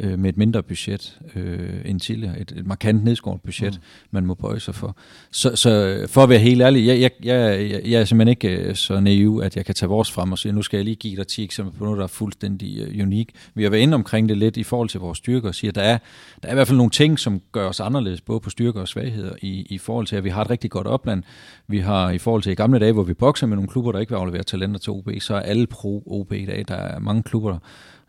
øh, 0.01 0.19
med 0.19 0.29
et 0.29 0.37
mindre 0.37 0.63
budget 0.63 1.19
øh, 1.37 1.81
end 1.85 2.01
tidligere. 2.01 2.41
Et, 2.41 2.53
et 2.57 2.67
markant 2.67 3.05
nedskåret 3.05 3.41
budget, 3.41 3.75
mm. 3.75 4.09
man 4.11 4.27
må 4.27 4.35
bøje 4.35 4.61
sig 4.61 4.75
for. 4.75 4.97
Så, 5.31 5.57
så 5.57 6.05
for 6.09 6.23
at 6.23 6.29
være 6.29 6.39
helt 6.39 6.63
ærlig, 6.63 6.87
jeg, 6.87 7.01
jeg, 7.01 7.11
jeg, 7.25 7.81
jeg 7.85 8.01
er 8.01 8.05
simpelthen 8.05 8.29
ikke 8.29 8.49
øh, 8.49 8.75
så 8.75 9.01
naiv, 9.01 9.41
at 9.45 9.57
jeg 9.57 9.65
kan 9.65 9.75
tage 9.75 9.89
vores 9.89 10.13
frem 10.13 10.33
og 10.33 10.39
sige, 10.39 10.53
nu 10.53 10.63
skal 10.63 10.77
jeg 10.77 10.85
lige 10.85 10.97
give 10.97 11.17
dig 11.17 11.27
10 11.27 11.45
eksempler 11.45 11.79
på 11.79 11.85
noget, 11.85 11.99
der 11.99 12.05
er 12.05 12.09
fuldstændig 12.09 12.89
uh, 12.89 13.07
unik. 13.07 13.31
Vi 13.55 13.63
har 13.63 13.71
været 13.71 13.83
inde 13.83 13.95
omkring 13.95 14.29
det 14.29 14.39
lidt 14.39 14.57
i 14.57 14.63
forhold 14.63 14.89
til 14.89 15.01
vores 15.01 15.19
styrker 15.19 15.49
og 15.49 15.55
siger, 15.55 15.71
at 15.71 15.75
der 15.75 15.83
er, 15.83 15.99
der 16.43 16.49
er 16.49 16.53
i 16.53 16.55
hvert 16.55 16.67
fald 16.67 16.77
nogle 16.77 16.91
ting, 16.91 17.19
som 17.19 17.41
gør 17.53 17.69
os 17.69 17.81
anderledes, 17.81 18.21
både 18.21 18.41
på 18.41 18.51
styrker 18.51 18.81
og 18.81 18.89
svagheder, 18.89 19.33
i, 19.43 19.67
i 19.71 19.79
forhold 19.79 20.07
til, 20.07 20.17
at 20.17 20.25
vi 20.25 20.31
har 20.31 20.43
et 20.43 20.51
rigtig 20.51 20.71
godt 20.71 20.87
opland. 20.87 21.23
Vi 21.67 21.79
har 21.79 22.11
i 22.11 22.19
forhold 22.19 22.43
til 22.43 22.53
i 22.53 22.55
gamle 22.55 22.79
dage, 22.79 22.93
hvor 22.93 23.03
vi 23.03 23.15
bokser 23.15 23.47
med 23.47 23.57
nogle 23.57 23.69
klubber, 23.69 23.93
der 23.93 23.99
ikke 23.99 24.11
vil 24.11 24.17
aflevere 24.17 24.43
talenter 24.43 24.81
til 24.81 24.93
OB, 24.93 25.11
så 25.21 25.35
er 25.35 25.41
alle 25.41 25.67
pro-OB 25.67 26.33
i 26.33 26.47
dag. 26.47 26.65
Der 26.69 26.75
er 26.75 26.99
mange 26.99 27.23
klubber, 27.23 27.59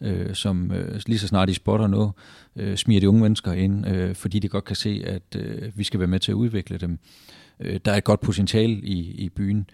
øh, 0.02 0.36
som 0.36 0.72
øh, 0.72 1.02
lige 1.08 1.20
så 1.20 1.28
snart 1.28 1.48
de 1.48 1.54
spotter 1.54 1.88
noget, 1.88 2.12
øh, 2.56 2.78
smiger 2.78 3.02
de 3.02 3.10
unge 3.10 3.22
mennesker 3.22 3.52
ind, 3.52 3.88
øh, 3.88 4.16
fordi 4.16 4.40
de 4.40 4.50
godt 4.50 4.66
kan 4.66 4.76
se, 4.76 5.04
at 5.06 5.36
øh, 5.36 5.72
vi 5.76 5.84
skal 5.84 6.00
være 6.00 6.08
med 6.08 6.20
til 6.20 6.32
at 6.32 6.36
udvikle 6.36 6.78
dem. 6.78 7.00
Øh, 7.60 7.80
der 7.86 7.92
er 7.92 7.96
et 7.96 8.04
godt 8.04 8.22
potentiale 8.22 8.74
i, 8.74 9.00
i 9.12 9.30
byen, 9.30 9.70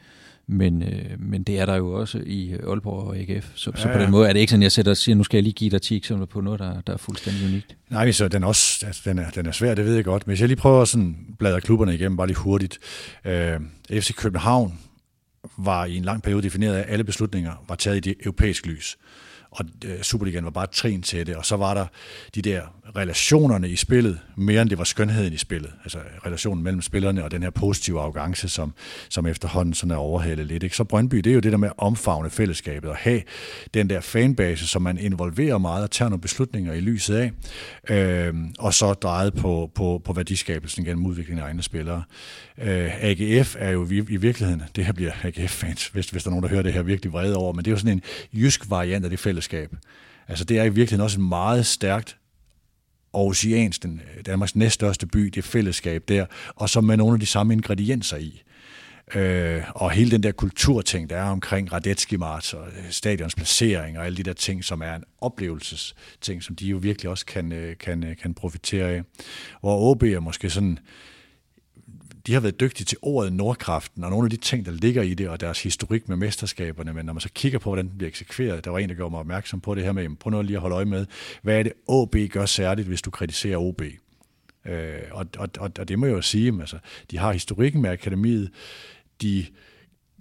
men, 0.47 0.83
øh, 0.83 1.19
men 1.19 1.43
det 1.43 1.59
er 1.59 1.65
der 1.65 1.75
jo 1.75 1.91
også 1.91 2.21
i 2.25 2.53
Aalborg 2.53 3.07
og 3.07 3.17
AGF. 3.17 3.51
Så, 3.55 3.71
ja, 3.75 3.79
ja. 3.79 3.83
så 3.83 3.93
på 3.93 3.99
den 3.99 4.11
måde 4.11 4.29
er 4.29 4.33
det 4.33 4.39
ikke 4.39 4.51
sådan, 4.51 4.63
jeg 4.63 4.71
sætter 4.71 4.91
og 4.91 4.97
siger, 4.97 5.15
nu 5.15 5.23
skal 5.23 5.37
jeg 5.37 5.43
lige 5.43 5.53
give 5.53 5.69
dig 5.69 5.81
10 5.81 5.97
eksempler 5.97 6.25
på 6.25 6.41
noget, 6.41 6.59
der, 6.59 6.81
der 6.81 6.93
er 6.93 6.97
fuldstændig 6.97 7.45
unikt. 7.47 7.77
Nej, 7.89 8.11
så 8.11 8.27
den 8.27 8.43
også 8.43 8.85
altså, 8.85 9.01
den 9.05 9.19
er, 9.19 9.29
den 9.29 9.45
er 9.45 9.51
svær, 9.51 9.75
det 9.75 9.85
ved 9.85 9.95
jeg 9.95 10.05
godt. 10.05 10.27
Men 10.27 10.31
hvis 10.31 10.39
jeg 10.39 10.47
lige 10.47 10.57
prøver 10.57 10.81
at 10.81 10.87
sådan 10.87 11.17
bladre 11.39 11.61
klubberne 11.61 11.93
igennem, 11.93 12.17
bare 12.17 12.27
lige 12.27 12.37
hurtigt. 12.37 12.79
Øh, 13.25 13.59
FC 13.91 14.15
København 14.15 14.79
var 15.57 15.85
i 15.85 15.97
en 15.97 16.05
lang 16.05 16.23
periode 16.23 16.43
defineret 16.43 16.75
af, 16.75 16.79
at 16.79 16.85
alle 16.87 17.03
beslutninger 17.03 17.65
var 17.67 17.75
taget 17.75 17.97
i 17.97 17.99
det 17.99 18.15
europæiske 18.23 18.67
lys 18.67 18.97
og 19.55 19.65
øh, 19.85 20.01
Superligaen 20.01 20.45
var 20.45 20.51
bare 20.51 20.67
trin 20.67 21.01
til 21.01 21.27
det, 21.27 21.35
og 21.35 21.45
så 21.45 21.57
var 21.57 21.73
der 21.73 21.85
de 22.35 22.41
der 22.41 22.61
relationerne 22.95 23.69
i 23.69 23.75
spillet, 23.75 24.19
mere 24.35 24.61
end 24.61 24.69
det 24.69 24.77
var 24.77 24.83
skønheden 24.83 25.33
i 25.33 25.37
spillet, 25.37 25.73
altså 25.83 25.99
relationen 26.25 26.63
mellem 26.63 26.81
spillerne 26.81 27.23
og 27.23 27.31
den 27.31 27.43
her 27.43 27.49
positive 27.49 28.01
arrogance, 28.01 28.49
som, 28.49 28.73
som 29.09 29.25
efterhånden 29.25 29.73
sådan 29.73 29.91
er 29.91 29.95
overhalet 29.95 30.45
lidt. 30.45 30.63
Ikke? 30.63 30.75
Så 30.75 30.83
Brøndby, 30.83 31.17
det 31.17 31.29
er 31.29 31.33
jo 31.33 31.39
det 31.39 31.51
der 31.51 31.57
med 31.57 31.67
at 31.67 31.73
omfavne 31.77 32.29
fællesskabet 32.29 32.89
og 32.89 32.95
have 32.95 33.21
den 33.73 33.89
der 33.89 34.01
fanbase, 34.01 34.67
som 34.67 34.81
man 34.81 34.97
involverer 34.97 35.57
meget 35.57 35.83
og 35.83 35.91
tager 35.91 36.09
nogle 36.09 36.21
beslutninger 36.21 36.73
i 36.73 36.79
lyset 36.79 37.15
af, 37.15 37.31
øh, 37.89 38.33
og 38.59 38.73
så 38.73 38.93
drejet 38.93 39.33
på, 39.33 39.71
på, 39.75 40.01
på 40.05 40.13
værdiskabelsen 40.13 40.85
gennem 40.85 41.05
udviklingen 41.05 41.43
af 41.43 41.47
egne 41.47 41.63
spillere. 41.63 42.03
Øh, 42.57 43.03
AGF 43.03 43.55
er 43.59 43.69
jo 43.69 43.87
i, 43.91 43.97
i 44.09 44.17
virkeligheden, 44.17 44.63
det 44.75 44.85
her 44.85 44.93
bliver 44.93 45.11
AGF-fans, 45.23 45.87
hvis, 45.87 46.09
hvis 46.09 46.23
der 46.23 46.29
er 46.29 46.31
nogen, 46.31 46.43
der 46.43 46.49
hører 46.49 46.61
det 46.61 46.73
her 46.73 46.83
virkelig 46.83 47.13
vrede 47.13 47.35
over, 47.35 47.53
men 47.53 47.65
det 47.65 47.71
er 47.71 47.73
jo 47.73 47.77
sådan 47.77 47.93
en 47.93 48.01
jysk 48.33 48.69
variant 48.69 49.03
af 49.03 49.09
det 49.09 49.19
fællesskab. 49.19 49.75
Altså 50.27 50.45
det 50.45 50.59
er 50.59 50.63
i 50.63 50.69
virkeligheden 50.69 51.03
også 51.03 51.19
en 51.19 51.29
meget 51.29 51.65
stærkt 51.65 52.17
Aarhusiansk, 53.15 53.83
den, 53.83 54.01
øh, 54.17 54.25
Danmarks 54.25 54.55
næststørste 54.55 55.07
by, 55.07 55.19
det 55.19 55.43
fællesskab 55.43 56.03
der, 56.07 56.25
og 56.55 56.69
så 56.69 56.81
med 56.81 56.97
nogle 56.97 57.13
af 57.13 57.19
de 57.19 57.25
samme 57.25 57.53
ingredienser 57.53 58.17
i. 58.17 58.43
Øh, 59.15 59.63
og 59.75 59.91
hele 59.91 60.11
den 60.11 60.23
der 60.23 60.31
kulturting, 60.31 61.09
der 61.09 61.17
er 61.17 61.29
omkring 61.29 61.73
Radetski 61.73 62.17
Marts 62.17 62.53
og 62.53 62.67
øh, 62.67 62.89
stadions 62.89 63.35
placering 63.35 63.97
og 63.97 64.05
alle 64.05 64.17
de 64.17 64.23
der 64.23 64.33
ting, 64.33 64.63
som 64.63 64.81
er 64.81 64.95
en 64.95 65.03
oplevelsesting, 65.21 66.43
som 66.43 66.55
de 66.55 66.67
jo 66.67 66.77
virkelig 66.77 67.11
også 67.11 67.25
kan, 67.25 67.51
øh, 67.51 67.77
kan, 67.77 68.15
kan 68.21 68.33
profitere 68.33 68.89
af. 68.89 69.03
Hvor 69.61 69.91
OB 69.91 70.03
er 70.03 70.19
måske 70.19 70.49
sådan 70.49 70.79
de 72.27 72.33
har 72.33 72.39
været 72.39 72.59
dygtige 72.59 72.85
til 72.85 72.97
ordet 73.01 73.33
Nordkraften, 73.33 74.03
og 74.03 74.09
nogle 74.09 74.25
af 74.25 74.29
de 74.29 74.37
ting, 74.37 74.65
der 74.65 74.71
ligger 74.71 75.03
i 75.03 75.13
det, 75.13 75.29
og 75.29 75.39
deres 75.39 75.63
historik 75.63 76.09
med 76.09 76.17
mesterskaberne, 76.17 76.93
men 76.93 77.05
når 77.05 77.13
man 77.13 77.21
så 77.21 77.29
kigger 77.33 77.59
på, 77.59 77.69
hvordan 77.69 77.87
den 77.87 77.97
bliver 77.97 78.07
eksekveret, 78.07 78.65
der 78.65 78.71
var 78.71 78.79
en, 78.79 78.89
der 78.89 78.95
gjorde 78.95 79.11
mig 79.11 79.19
opmærksom 79.19 79.61
på 79.61 79.75
det 79.75 79.83
her 79.83 79.91
med, 79.91 80.15
prøv 80.19 80.31
nu 80.31 80.41
lige 80.41 80.55
at 80.55 80.61
holde 80.61 80.75
øje 80.75 80.85
med, 80.85 81.05
hvad 81.41 81.59
er 81.59 81.63
det, 81.63 81.73
OB 81.87 82.15
gør 82.31 82.45
særligt, 82.45 82.87
hvis 82.87 83.01
du 83.01 83.11
kritiserer 83.11 83.57
OB? 83.57 83.81
Øh, 84.65 84.99
og, 85.11 85.25
og, 85.37 85.49
og, 85.59 85.71
og 85.79 85.87
det 85.87 85.99
må 85.99 86.05
jeg 86.05 86.13
jo 86.13 86.21
sige, 86.21 86.59
altså, 86.59 86.77
de 87.11 87.17
har 87.17 87.33
historikken 87.33 87.81
med 87.81 87.89
akademiet, 87.89 88.51
de 89.21 89.45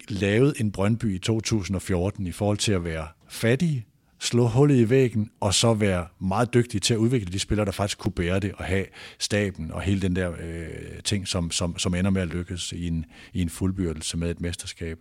lavede 0.09 0.53
en 0.59 0.71
Brøndby 0.71 1.15
i 1.15 1.19
2014 1.19 2.27
i 2.27 2.31
forhold 2.31 2.57
til 2.57 2.71
at 2.71 2.83
være 2.83 3.07
fattige, 3.29 3.85
slå 4.19 4.47
hullet 4.47 4.75
i 4.75 4.89
væggen, 4.89 5.29
og 5.39 5.53
så 5.53 5.73
være 5.73 6.07
meget 6.19 6.53
dygtig 6.53 6.81
til 6.81 6.93
at 6.93 6.97
udvikle 6.97 7.33
de 7.33 7.39
spillere, 7.39 7.65
der 7.65 7.71
faktisk 7.71 7.97
kunne 7.97 8.11
bære 8.11 8.39
det, 8.39 8.51
og 8.51 8.65
have 8.65 8.85
staben 9.19 9.71
og 9.71 9.81
hele 9.81 10.01
den 10.01 10.15
der 10.15 10.31
øh, 10.39 11.01
ting, 11.03 11.27
som, 11.27 11.51
som, 11.51 11.77
som 11.77 11.95
ender 11.95 12.11
med 12.11 12.21
at 12.21 12.27
lykkes 12.27 12.71
i 12.71 12.87
en, 12.87 13.05
i 13.33 13.41
en 13.41 13.49
fuldbyrdelse 13.49 14.17
med 14.17 14.31
et 14.31 14.41
mesterskab. 14.41 14.99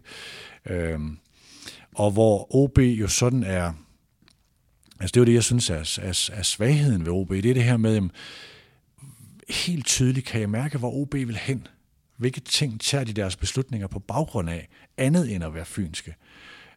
Øhm, 0.67 1.19
og 1.95 2.11
hvor 2.11 2.55
OB 2.57 2.79
jo 2.79 3.09
sådan 3.09 3.43
er, 3.43 3.73
altså 5.01 5.12
det 5.12 5.17
er 5.17 5.21
jo 5.21 5.27
det, 5.27 5.35
jeg 5.35 5.45
synes 5.45 5.71
er, 5.71 5.99
er, 6.03 6.31
er 6.33 6.43
svagheden 6.43 7.07
ved 7.07 7.12
OB, 7.12 7.31
det 7.31 7.51
er 7.51 7.55
det 7.55 7.65
her 7.65 7.77
med, 7.77 8.09
helt 9.49 9.87
tydeligt 9.87 10.27
kan 10.27 10.41
jeg 10.41 10.51
mærke, 10.51 10.79
hvor 10.79 10.93
OB 10.95 11.15
vil 11.15 11.37
hen. 11.37 11.67
Hvilke 12.17 12.41
ting 12.41 12.81
tager 12.81 13.05
de 13.05 13.12
deres 13.12 13.37
beslutninger 13.37 13.87
på 13.87 13.99
baggrund 13.99 14.51
af, 14.51 14.69
andet 14.97 15.35
end 15.35 15.45
at 15.45 15.55
være 15.55 15.65
fynske. 15.65 16.15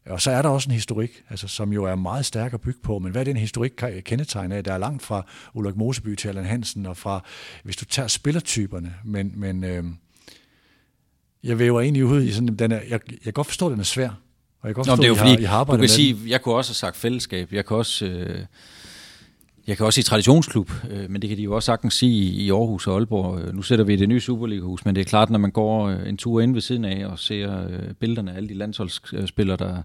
Og 0.10 0.22
så 0.22 0.32
er 0.32 0.42
der 0.42 0.50
også 0.50 0.70
en 0.70 0.74
historik, 0.74 1.24
altså, 1.30 1.48
som 1.48 1.74
jo 1.74 1.84
er 1.84 1.96
meget 1.96 2.26
stærk 2.26 2.54
at 2.54 2.62
bygge 2.62 2.80
på. 2.84 3.00
Men 3.00 3.12
hvad 3.12 3.22
er 3.22 3.26
den 3.26 3.38
historik 3.38 3.72
kendetegn 4.06 4.52
af? 4.52 4.64
Der 4.64 4.74
er 4.74 4.78
langt 4.78 5.04
fra 5.04 5.26
Ulrik 5.54 5.76
Moseby 5.76 6.16
til 6.16 6.28
Allan 6.28 6.46
Hansen, 6.46 6.86
og 6.86 6.98
fra, 6.98 7.24
hvis 7.64 7.76
du 7.76 7.86
tager 7.86 8.08
spillertyperne, 8.08 8.94
men, 9.06 9.32
men 9.36 9.64
øh, 9.64 9.84
jeg 11.44 11.60
væver 11.60 11.82
egentlig 11.82 12.06
ud 12.06 12.24
i 12.24 12.32
sådan, 12.32 12.56
den 12.56 12.72
er, 12.72 12.80
jeg, 12.90 13.00
jeg 13.10 13.20
kan 13.24 13.34
godt 13.34 13.48
forstå, 13.48 13.66
at 13.66 13.72
den 13.72 13.80
er 13.80 13.84
svær. 13.84 14.10
Og 14.62 14.68
jeg 14.68 14.70
kan 14.70 14.74
godt 14.74 14.88
forstå, 14.88 14.96
Nå, 14.96 15.02
det 15.02 15.04
er 15.04 15.08
jo 15.08 15.16
fordi, 15.16 15.30
har, 15.30 15.38
I 15.38 15.44
har 15.44 15.64
du 15.64 15.78
kan 15.78 15.90
sige, 15.90 16.14
den. 16.14 16.30
jeg 16.30 16.42
kunne 16.42 16.56
også 16.56 16.70
have 16.70 16.76
sagt 16.76 16.98
fællesskab. 16.98 17.54
Jeg 17.54 17.66
kan 17.66 17.78
også... 17.78 18.06
Øh, 18.06 18.46
jeg 19.68 19.78
kan 19.78 19.86
også 19.86 19.96
sige 19.96 20.04
traditionsklub, 20.04 20.72
øh, 20.92 21.10
men 21.10 21.22
det 21.22 21.30
kan 21.30 21.38
de 21.38 21.44
jo 21.44 21.56
også 21.56 21.66
sagtens 21.66 21.94
sige 21.94 22.32
i 22.32 22.52
Aarhus 22.52 22.88
og 22.88 22.96
Aalborg. 22.96 23.40
Øh, 23.40 23.56
nu 23.56 23.62
sætter 23.62 23.86
vi 23.86 23.96
det 23.96 24.10
nye 24.10 24.20
Superliga-hus, 24.20 24.86
men 24.86 24.96
det 24.96 25.02
er 25.02 25.06
klart, 25.06 25.30
når 25.30 25.40
man 25.40 25.52
går 25.52 25.88
øh, 25.88 26.10
en 26.10 26.18
tur 26.18 26.42
ind 26.42 26.54
ved 26.54 26.62
siden 26.62 26.86
af 26.86 27.08
og 27.08 27.20
ser 27.20 27.68
billederne 28.00 28.32
af 28.32 28.36
alle 28.36 28.50
de 28.50 28.54
landsholdsspillere, 28.54 29.58
der, 29.58 29.82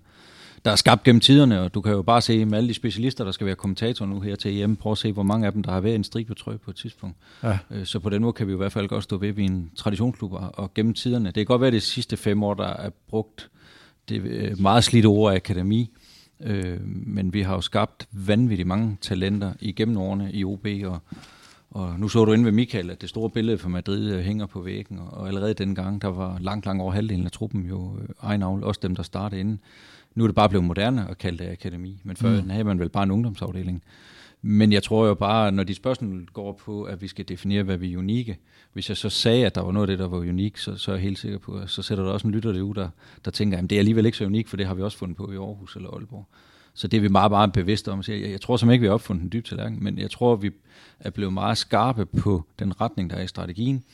der 0.65 0.71
er 0.71 0.77
skabt 0.77 1.03
gennem 1.03 1.21
tiderne, 1.21 1.61
og 1.61 1.75
du 1.75 1.81
kan 1.81 1.93
jo 1.93 2.03
bare 2.03 2.21
se 2.21 2.45
med 2.45 2.59
alle 2.59 2.69
de 2.69 2.75
specialister, 2.75 3.25
der 3.25 3.33
skal 3.33 3.47
være 3.47 3.55
kommentatorer 3.55 4.09
nu 4.09 4.21
her 4.21 4.37
til 4.37 4.63
EM, 4.63 4.77
prøv 4.77 4.93
at 4.93 4.99
se, 4.99 5.13
hvor 5.13 5.23
mange 5.23 5.47
af 5.47 5.53
dem, 5.53 5.63
der 5.63 5.73
har 5.73 5.81
været 5.81 5.95
en 5.95 6.05
stribetrøje 6.05 6.59
på 6.59 6.71
et 6.71 6.77
tidspunkt. 6.77 7.17
Ja. 7.43 7.59
Så 7.85 7.99
på 7.99 8.11
den 8.11 8.23
måde 8.23 8.33
kan 8.33 8.47
vi 8.47 8.53
i 8.53 8.57
hvert 8.57 8.73
fald 8.73 8.89
godt 8.89 9.05
stå 9.05 9.17
ved 9.17 9.33
ved 9.33 9.45
en 9.45 9.71
traditionsklub 9.77 10.33
og 10.33 10.75
gennem 10.75 10.95
tiderne. 10.95 11.27
Det 11.27 11.35
kan 11.35 11.45
godt 11.45 11.61
være, 11.61 11.69
at 11.69 11.73
de 11.73 11.81
sidste 11.81 12.17
fem 12.17 12.43
år, 12.43 12.55
der 12.55 12.69
er 12.69 12.91
brugt 13.09 13.51
det 14.09 14.61
meget 14.61 14.85
slidte 14.85 15.07
ord 15.07 15.33
af 15.33 15.37
akademi, 15.37 15.91
Øh, 16.43 16.81
men 16.87 17.35
vi 17.35 17.43
har 17.43 17.55
jo 17.55 17.61
skabt 17.61 18.09
vanvittigt 18.13 18.67
mange 18.67 18.97
talenter 19.01 19.53
igennem 19.61 19.97
årene 19.97 20.33
i 20.33 20.45
OB, 20.45 20.67
og, 20.85 20.99
og 21.71 22.01
nu 22.01 22.09
så 22.09 22.25
du 22.25 22.33
inde 22.33 22.45
ved 22.45 22.53
Michael, 22.53 22.91
at 22.91 23.01
det 23.01 23.09
store 23.09 23.31
billede 23.31 23.59
for 23.59 23.69
Madrid 23.69 24.13
øh, 24.13 24.21
hænger 24.21 24.47
på 24.47 24.61
væggen, 24.61 24.99
og, 24.99 25.11
og 25.13 25.29
allerede 25.29 25.55
dengang, 25.55 26.03
der 26.03 26.09
var 26.09 26.39
langt, 26.41 26.67
langt 26.67 26.83
over 26.83 26.93
halvdelen 26.93 27.25
af 27.25 27.33
truppen 27.33 27.63
jo 27.63 27.99
øh, 27.99 28.09
egen 28.21 28.43
avl, 28.43 28.65
også 28.65 28.81
dem, 28.83 28.97
der 28.97 29.03
startede 29.03 29.41
inden. 29.41 29.61
Nu 30.15 30.25
er 30.25 30.29
det 30.29 30.35
bare 30.35 30.49
blevet 30.49 30.65
moderne 30.65 31.11
at 31.11 31.19
kalde 31.19 31.45
det 31.45 31.51
akademi, 31.51 32.01
men 32.05 32.17
før 32.17 32.43
mm. 32.43 32.51
havde 32.51 32.65
man 32.65 32.79
vel 32.79 32.89
bare 32.89 33.03
en 33.03 33.11
ungdomsafdeling. 33.11 33.83
Men 34.43 34.73
jeg 34.73 34.83
tror 34.83 35.07
jo 35.07 35.15
bare, 35.15 35.53
når 35.53 35.65
de 35.65 35.75
spørgsmål 35.75 36.29
går 36.33 36.53
på, 36.65 36.83
at 36.83 37.03
vi 37.03 37.09
skal 37.09 37.29
definere, 37.29 37.63
hvad 37.63 37.77
vi 37.77 37.93
er 37.93 37.99
unikke, 37.99 38.39
hvis 38.73 38.89
jeg 38.89 38.97
så 38.97 39.11
sagde, 39.11 39.47
at 39.47 39.55
der 39.55 39.61
var 39.61 39.73
noget 39.73 39.91
af 39.91 39.93
det, 39.93 39.99
der 39.99 40.09
var 40.09 40.19
unik, 40.19 40.59
så, 40.59 40.77
så 40.77 40.91
er 40.91 40.95
jeg 40.95 41.03
helt 41.03 41.19
sikker 41.19 41.39
på, 41.39 41.53
at 41.53 41.71
så 41.71 41.83
sætter 41.83 42.05
der 42.05 42.13
også 42.13 42.27
en 42.27 42.35
lytter 42.35 42.53
derude, 42.53 42.81
der, 42.81 42.89
der 43.25 43.31
tænker, 43.31 43.59
at 43.59 43.71
det 43.71 43.77
er 43.77 43.79
alligevel 43.79 44.07
ikke 44.07 44.19
så 44.19 44.25
unikt, 44.25 44.49
for 44.49 44.57
det 44.57 44.67
har 44.67 44.75
vi 44.75 44.83
også 44.83 44.99
fundet 44.99 45.17
på 45.17 45.33
i 45.33 45.37
Aarhus 45.37 45.77
eller 45.77 45.91
Aalborg. 45.91 46.27
Så 46.75 46.89
det 46.89 46.97
er 46.97 47.01
vi 47.01 47.09
meget, 47.09 47.31
meget 47.31 47.53
bevidste 47.53 47.93
om. 47.93 48.03
Jeg, 48.09 48.21
jeg 48.21 48.41
tror 48.41 48.57
simpelthen 48.57 48.73
ikke, 48.73 48.81
vi 48.81 48.87
har 48.87 48.95
opfundet 48.95 49.23
en 49.23 49.33
dyb 49.33 49.45
tallerken, 49.45 49.85
men 49.85 49.99
jeg 49.99 50.11
tror, 50.11 50.37
vi 50.37 50.51
er 51.01 51.11
blevet 51.11 51.33
meget 51.33 51.59
skarpe 51.59 52.07
på 52.07 52.45
den 52.59 52.81
retning, 52.81 53.11
der 53.11 53.17
er 53.17 53.23
i 53.23 53.27
strategien. 53.27 53.85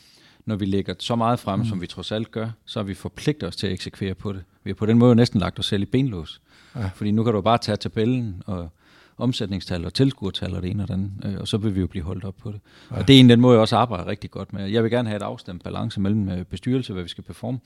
når 0.46 0.56
vi 0.56 0.64
lægger 0.64 0.94
så 0.98 1.16
meget 1.16 1.38
frem, 1.38 1.60
mm. 1.60 1.66
som 1.66 1.80
vi 1.80 1.86
trods 1.86 2.12
alt 2.12 2.30
gør, 2.30 2.50
så 2.64 2.78
har 2.78 2.84
vi 2.84 2.94
forpligtet 2.94 3.48
os 3.48 3.56
til 3.56 3.66
at 3.66 3.72
eksekvere 3.72 4.14
på 4.14 4.32
det. 4.32 4.44
Vi 4.64 4.70
har 4.70 4.74
på 4.74 4.86
den 4.86 4.98
måde 4.98 5.16
næsten 5.16 5.40
lagt 5.40 5.58
os 5.58 5.66
selv 5.66 5.82
i 5.82 5.86
benlås. 5.86 6.40
Ja. 6.76 6.90
Fordi 6.94 7.10
nu 7.10 7.24
kan 7.24 7.32
du 7.32 7.40
bare 7.40 7.58
tage 7.58 7.76
tabellen 7.76 8.42
og 8.46 8.70
omsætningstal 9.18 9.84
og 9.84 9.94
tilskuertal 9.94 10.54
og 10.54 10.62
det 10.62 10.70
ene 10.70 10.82
og 10.82 10.88
det 10.88 10.94
andet, 10.94 11.10
øh, 11.24 11.34
og 11.40 11.48
så 11.48 11.56
vil 11.56 11.74
vi 11.74 11.80
jo 11.80 11.86
blive 11.86 12.04
holdt 12.04 12.24
op 12.24 12.34
på 12.42 12.52
det. 12.52 12.60
Ja. 12.90 12.96
Og 12.96 13.08
det 13.08 13.16
er 13.16 13.20
en 13.20 13.30
den 13.30 13.40
måde, 13.40 13.54
jeg 13.54 13.60
også 13.60 13.76
arbejder 13.76 14.06
rigtig 14.06 14.30
godt 14.30 14.52
med. 14.52 14.66
Jeg 14.66 14.82
vil 14.82 14.90
gerne 14.90 15.08
have 15.08 15.16
et 15.16 15.22
afstemt 15.22 15.64
balance 15.64 16.00
mellem 16.00 16.28
øh, 16.28 16.44
bestyrelse, 16.44 16.92
hvad 16.92 17.02
vi 17.02 17.08
skal 17.08 17.24
performe, 17.24 17.58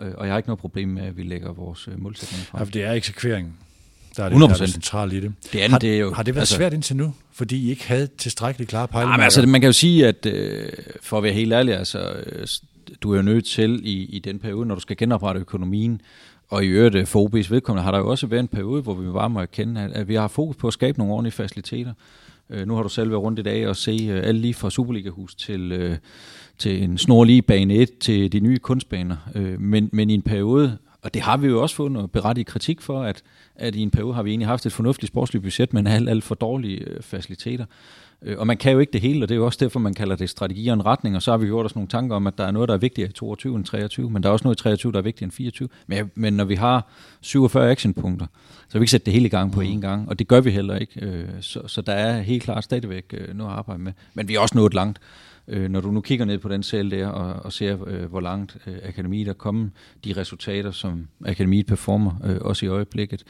øh, 0.00 0.12
og 0.14 0.26
jeg 0.26 0.32
har 0.32 0.36
ikke 0.36 0.48
noget 0.48 0.58
problem 0.58 0.88
med, 0.88 1.02
at 1.02 1.16
vi 1.16 1.22
lægger 1.22 1.52
vores 1.52 1.88
målsætninger 1.96 2.44
frem. 2.44 2.58
Ja, 2.58 2.64
for 2.64 2.70
det 2.70 2.84
er 2.84 2.92
eksekveringen. 2.92 3.54
Der 4.16 4.24
er 4.24 4.28
det, 4.28 4.36
100%. 4.36 4.38
Der 4.38 4.48
er 4.48 4.56
det 4.58 4.68
centralt 4.68 5.12
i 5.12 5.20
det. 5.20 5.32
det, 5.52 5.58
andet, 5.58 5.70
har, 5.70 5.78
det 5.78 5.94
er 5.94 5.98
jo, 5.98 6.14
har 6.14 6.22
det 6.22 6.34
været 6.34 6.42
altså, 6.42 6.56
svært 6.56 6.72
indtil 6.72 6.96
nu, 6.96 7.14
fordi 7.32 7.56
I 7.66 7.70
ikke 7.70 7.88
havde 7.88 8.06
tilstrækkeligt 8.06 8.70
klare 8.70 8.88
pejlemærker? 8.88 9.24
altså, 9.24 9.46
man 9.46 9.60
kan 9.60 9.68
jo 9.68 9.72
sige, 9.72 10.06
at 10.06 10.26
øh, 10.26 10.68
for 11.02 11.16
at 11.16 11.22
være 11.22 11.32
helt 11.32 11.52
ærlig, 11.52 11.76
altså, 11.76 12.12
øh, 12.26 12.46
du 13.02 13.12
er 13.12 13.16
jo 13.16 13.22
nødt 13.22 13.44
til 13.44 13.80
i, 13.84 14.04
i 14.04 14.18
den 14.18 14.38
periode, 14.38 14.66
når 14.66 14.74
du 14.74 14.80
skal 14.80 14.96
genoprette 14.96 15.40
økonomien, 15.40 16.00
og 16.54 16.64
i 16.64 16.68
øvrigt 16.68 16.94
øh, 16.94 17.06
for 17.06 17.28
OB's 17.28 17.50
vedkommende 17.50 17.84
har 17.84 17.90
der 17.90 17.98
jo 17.98 18.10
også 18.10 18.26
været 18.26 18.40
en 18.40 18.48
periode, 18.48 18.82
hvor 18.82 18.94
vi 18.94 19.12
bare 19.12 19.30
må 19.30 19.40
erkende, 19.40 19.80
at, 19.80 19.92
at 19.92 20.08
vi 20.08 20.14
har 20.14 20.28
fokus 20.28 20.56
på 20.56 20.66
at 20.66 20.72
skabe 20.72 20.98
nogle 20.98 21.12
ordentlige 21.14 21.32
faciliteter. 21.32 21.92
Øh, 22.50 22.66
nu 22.66 22.74
har 22.74 22.82
du 22.82 22.88
selv 22.88 23.10
været 23.10 23.22
rundt 23.22 23.38
i 23.38 23.42
dag 23.42 23.68
og 23.68 23.76
se 23.76 23.98
øh, 24.10 24.28
alle 24.28 24.40
lige 24.40 24.54
fra 24.54 24.70
Superliga-hus 24.70 25.34
til, 25.34 25.72
øh, 25.72 25.96
til 26.58 26.82
en 26.82 26.98
snorlige 26.98 27.42
bane 27.42 27.74
1 27.74 27.98
til 27.98 28.32
de 28.32 28.40
nye 28.40 28.58
kunstbaner. 28.58 29.16
Øh, 29.34 29.60
men, 29.60 29.90
men 29.92 30.10
i 30.10 30.14
en 30.14 30.22
periode, 30.22 30.78
og 31.02 31.14
det 31.14 31.22
har 31.22 31.36
vi 31.36 31.46
jo 31.46 31.62
også 31.62 31.76
fået 31.76 31.92
noget 31.92 32.10
berettiget 32.10 32.46
kritik 32.46 32.80
for, 32.80 33.02
at, 33.02 33.22
at 33.56 33.74
i 33.74 33.80
en 33.80 33.90
periode 33.90 34.14
har 34.14 34.22
vi 34.22 34.30
egentlig 34.30 34.48
haft 34.48 34.66
et 34.66 34.72
fornuftigt 34.72 35.08
sportsligt 35.08 35.42
budget, 35.42 35.72
men 35.72 35.86
alt, 35.86 36.08
alt 36.08 36.24
for 36.24 36.34
dårlige 36.34 36.78
øh, 36.78 37.02
faciliteter. 37.02 37.64
Øh, 38.24 38.38
og 38.38 38.46
man 38.46 38.56
kan 38.56 38.72
jo 38.72 38.78
ikke 38.78 38.92
det 38.92 39.00
hele, 39.00 39.24
og 39.24 39.28
det 39.28 39.34
er 39.34 39.36
jo 39.36 39.44
også 39.44 39.58
derfor, 39.60 39.80
man 39.80 39.94
kalder 39.94 40.16
det 40.16 40.30
strategi 40.30 40.68
og 40.68 40.74
en 40.74 40.86
retning, 40.86 41.16
og 41.16 41.22
så 41.22 41.30
har 41.30 41.38
vi 41.38 41.46
gjort 41.46 41.66
os 41.66 41.74
nogle 41.74 41.88
tanker 41.88 42.16
om, 42.16 42.26
at 42.26 42.38
der 42.38 42.44
er 42.44 42.50
noget, 42.50 42.68
der 42.68 42.74
er 42.74 42.78
vigtigere 42.78 43.10
i 43.10 43.12
22 43.12 43.56
end 43.56 43.64
23, 43.64 44.10
men 44.10 44.22
der 44.22 44.28
er 44.28 44.32
også 44.32 44.44
noget 44.44 44.60
i 44.60 44.62
23, 44.62 44.92
der 44.92 44.98
er 44.98 45.02
vigtigere 45.02 45.26
end 45.26 45.32
24. 45.32 45.68
Men, 45.86 46.10
men 46.14 46.34
når 46.34 46.44
vi 46.44 46.54
har 46.54 46.88
47 47.20 47.70
actionpunkter, 47.70 48.26
så 48.68 48.78
vi 48.78 48.82
ikke 48.82 48.90
sætte 48.90 49.04
det 49.04 49.12
hele 49.12 49.26
i 49.26 49.30
gang 49.30 49.52
på 49.52 49.60
én 49.60 49.80
gang, 49.80 50.08
og 50.08 50.18
det 50.18 50.28
gør 50.28 50.40
vi 50.40 50.50
heller 50.50 50.76
ikke. 50.76 51.00
Øh, 51.06 51.28
så, 51.40 51.68
så 51.68 51.82
der 51.82 51.92
er 51.92 52.20
helt 52.20 52.42
klart 52.42 52.64
stadigvæk 52.64 53.14
noget 53.34 53.52
at 53.52 53.58
arbejde 53.58 53.82
med. 53.82 53.92
Men 54.14 54.28
vi 54.28 54.34
er 54.34 54.40
også 54.40 54.58
nået 54.58 54.74
langt. 54.74 55.00
Når 55.46 55.80
du 55.80 55.90
nu 55.90 56.00
kigger 56.00 56.24
ned 56.24 56.38
på 56.38 56.48
den 56.48 56.62
selv 56.62 56.90
der 56.90 57.06
og, 57.06 57.44
og 57.44 57.52
ser, 57.52 57.76
hvor 58.06 58.20
langt 58.20 58.56
akademiet 58.84 59.28
er 59.28 59.32
kommet, 59.32 59.70
de 60.04 60.12
resultater, 60.16 60.70
som 60.70 61.08
akademiet 61.24 61.66
performer, 61.66 62.38
også 62.40 62.66
i 62.66 62.68
øjeblikket. 62.68 63.24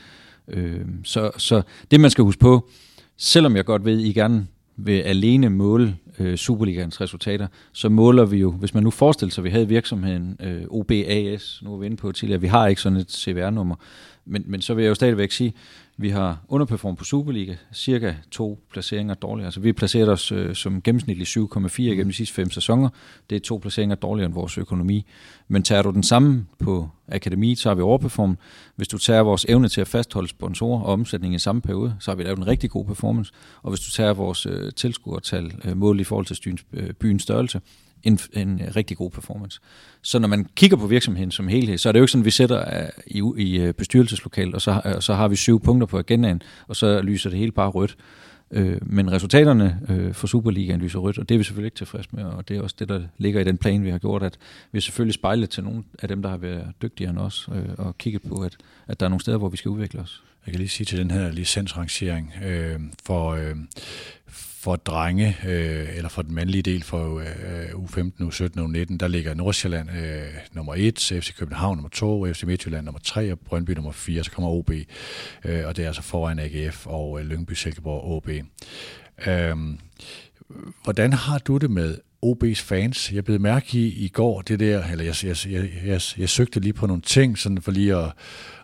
Så, 1.04 1.30
så 1.36 1.62
det, 1.90 2.00
man 2.00 2.10
skal 2.10 2.24
huske 2.24 2.40
på, 2.40 2.68
selvom 3.16 3.56
jeg 3.56 3.64
godt 3.64 3.84
ved, 3.84 4.00
I 4.00 4.12
gerne 4.12 4.46
vil 4.76 5.00
alene 5.00 5.50
måle 5.50 5.96
øh, 6.18 6.36
Superligans 6.36 7.00
resultater, 7.00 7.46
så 7.72 7.88
måler 7.88 8.24
vi 8.24 8.36
jo, 8.36 8.50
hvis 8.50 8.74
man 8.74 8.82
nu 8.82 8.90
forestiller 8.90 9.32
sig, 9.32 9.42
at 9.42 9.44
vi 9.44 9.50
havde 9.50 9.68
virksomheden 9.68 10.36
øh, 10.40 10.62
OBAS, 10.70 11.60
nu 11.62 11.74
er 11.74 11.78
vi 11.78 11.86
inde 11.86 11.96
på 11.96 12.12
tidligere, 12.12 12.40
vi 12.40 12.46
har 12.46 12.66
ikke 12.66 12.80
sådan 12.80 12.98
et 12.98 13.12
CVR-nummer, 13.12 13.76
men, 14.24 14.44
men 14.46 14.60
så 14.60 14.74
vil 14.74 14.82
jeg 14.82 14.88
jo 14.88 14.94
stadigvæk 14.94 15.32
sige, 15.32 15.54
vi 15.96 16.10
har 16.10 16.44
underperformet 16.48 16.98
på 16.98 17.04
Superliga, 17.04 17.54
cirka 17.72 18.14
to 18.30 18.60
placeringer 18.70 19.14
dårligere. 19.14 19.46
Altså 19.46 19.60
vi 19.60 19.68
har 19.68 19.72
placeret 19.72 20.08
os 20.08 20.32
øh, 20.32 20.54
som 20.54 20.82
gennemsnitlig 20.82 21.26
7,4 21.26 21.82
gennem 21.82 22.06
de 22.06 22.12
sidste 22.12 22.34
fem 22.34 22.50
sæsoner. 22.50 22.88
Det 23.30 23.36
er 23.36 23.40
to 23.40 23.58
placeringer 23.58 23.96
dårligere 23.96 24.26
end 24.26 24.34
vores 24.34 24.58
økonomi. 24.58 25.06
Men 25.48 25.62
tager 25.62 25.82
du 25.82 25.90
den 25.90 26.02
samme 26.02 26.46
på 26.58 26.88
akademiet, 27.08 27.58
så 27.58 27.68
har 27.68 27.74
vi 27.74 27.82
overperformet. 27.82 28.38
Hvis 28.76 28.88
du 28.88 28.98
tager 28.98 29.20
vores 29.20 29.46
evne 29.48 29.68
til 29.68 29.80
at 29.80 29.88
fastholde 29.88 30.28
sponsorer 30.28 30.80
og 30.80 30.92
omsætning 30.92 31.34
i 31.34 31.38
samme 31.38 31.60
periode, 31.62 31.96
så 32.00 32.10
har 32.10 32.16
vi 32.16 32.22
lavet 32.22 32.38
en 32.38 32.46
rigtig 32.46 32.70
god 32.70 32.84
performance. 32.84 33.32
Og 33.62 33.70
hvis 33.70 33.80
du 33.80 33.90
tager 33.90 34.12
vores 34.12 34.46
øh, 34.46 34.72
tilskuertal 34.72 35.52
øh, 35.64 35.76
mål 35.76 36.00
i 36.00 36.04
forhold 36.04 36.26
til 36.26 36.36
styens, 36.36 36.64
øh, 36.72 36.92
byens 36.92 37.22
størrelse, 37.22 37.60
en, 38.04 38.18
en 38.32 38.60
rigtig 38.76 38.96
god 38.96 39.10
performance. 39.10 39.60
Så 40.02 40.18
når 40.18 40.28
man 40.28 40.46
kigger 40.56 40.76
på 40.76 40.86
virksomheden 40.86 41.30
som 41.30 41.48
helhed, 41.48 41.78
så 41.78 41.88
er 41.88 41.92
det 41.92 41.98
jo 41.98 42.04
ikke 42.04 42.12
sådan, 42.12 42.22
at 42.22 42.26
vi 42.26 42.30
sætter 42.30 42.82
øh, 42.82 42.88
i, 43.06 43.22
i 43.36 43.60
øh, 43.60 43.74
bestyrelseslokalet, 43.74 44.54
og 44.54 44.60
så, 44.60 44.80
og 44.84 45.02
så 45.02 45.14
har 45.14 45.28
vi 45.28 45.36
syv 45.36 45.60
punkter 45.60 45.86
på 45.86 45.98
agendaen, 45.98 46.42
og 46.68 46.76
så 46.76 47.00
lyser 47.02 47.30
det 47.30 47.38
hele 47.38 47.52
bare 47.52 47.68
rødt. 47.68 47.96
Øh, 48.50 48.78
men 48.82 49.12
resultaterne 49.12 49.80
øh, 49.88 50.14
for 50.14 50.26
Superligaen 50.26 50.80
lyser 50.80 50.98
rødt, 50.98 51.18
og 51.18 51.28
det 51.28 51.34
er 51.34 51.38
vi 51.38 51.44
selvfølgelig 51.44 51.66
ikke 51.66 51.76
tilfredse 51.76 52.08
med, 52.12 52.24
og 52.24 52.48
det 52.48 52.56
er 52.56 52.62
også 52.62 52.76
det, 52.78 52.88
der 52.88 53.02
ligger 53.18 53.40
i 53.40 53.44
den 53.44 53.58
plan, 53.58 53.84
vi 53.84 53.90
har 53.90 53.98
gjort, 53.98 54.22
at 54.22 54.38
vi 54.72 54.80
selvfølgelig 54.80 55.14
spejlet 55.14 55.50
til 55.50 55.64
nogle 55.64 55.82
af 56.02 56.08
dem, 56.08 56.22
der 56.22 56.28
har 56.28 56.36
været 56.36 56.72
dygtigere 56.82 57.10
end 57.10 57.18
os, 57.18 57.48
øh, 57.54 57.68
og 57.78 57.98
kigget 57.98 58.22
på, 58.22 58.34
at, 58.34 58.56
at 58.88 59.00
der 59.00 59.06
er 59.06 59.10
nogle 59.10 59.20
steder, 59.20 59.38
hvor 59.38 59.48
vi 59.48 59.56
skal 59.56 59.68
udvikle 59.68 60.00
os. 60.00 60.22
Jeg 60.46 60.52
kan 60.52 60.58
lige 60.58 60.68
sige 60.68 60.84
til 60.84 60.98
den 60.98 61.10
her 61.10 61.30
licensrangering, 61.30 62.32
øh, 62.44 62.80
for, 63.06 63.30
øh, 63.30 63.56
for 64.64 64.76
drenge, 64.76 65.36
øh, 65.46 65.96
eller 65.96 66.08
for 66.08 66.22
den 66.22 66.34
mandlige 66.34 66.62
del 66.62 66.82
for 66.82 67.18
øh, 67.18 67.70
U15, 67.70 68.22
U17 68.22 68.60
og 68.60 68.66
U19, 68.66 68.96
der 68.96 69.08
ligger 69.08 69.34
Nordsjælland 69.34 69.90
øh, 69.90 70.22
nummer 70.52 70.74
1, 70.76 70.98
FC 70.98 71.36
København 71.36 71.76
nummer 71.76 71.88
2, 71.88 72.32
FC 72.32 72.42
Midtjylland 72.42 72.84
nummer 72.84 73.00
3 73.04 73.32
og 73.32 73.38
Brøndby 73.38 73.70
nummer 73.70 73.92
4, 73.92 74.24
så 74.24 74.30
kommer 74.30 74.50
OB, 74.50 74.70
øh, 75.44 75.66
og 75.66 75.76
det 75.76 75.82
er 75.82 75.86
altså 75.86 76.02
foran 76.02 76.38
AGF 76.38 76.86
og 76.86 77.20
øh, 77.20 77.26
Lyngby 77.26 77.52
Silkeborg 77.52 78.04
OB. 78.04 78.28
Øh, 79.26 79.56
hvordan 80.84 81.12
har 81.12 81.38
du 81.38 81.56
det 81.56 81.70
med 81.70 81.98
OB's 82.24 82.62
fans. 82.62 83.12
Jeg 83.12 83.24
blev 83.24 83.40
mærke 83.40 83.78
i 83.78 84.04
i 84.04 84.08
går 84.08 84.40
det 84.40 84.60
der, 84.60 84.84
eller 84.84 85.04
jeg, 85.04 85.14
jeg, 85.24 85.36
jeg, 85.52 85.70
jeg, 85.86 86.00
jeg 86.18 86.28
søgte 86.28 86.60
lige 86.60 86.72
på 86.72 86.86
nogle 86.86 87.02
ting, 87.02 87.38
sådan 87.38 87.62
for 87.62 87.72
lige 87.72 87.96
at, 87.96 88.12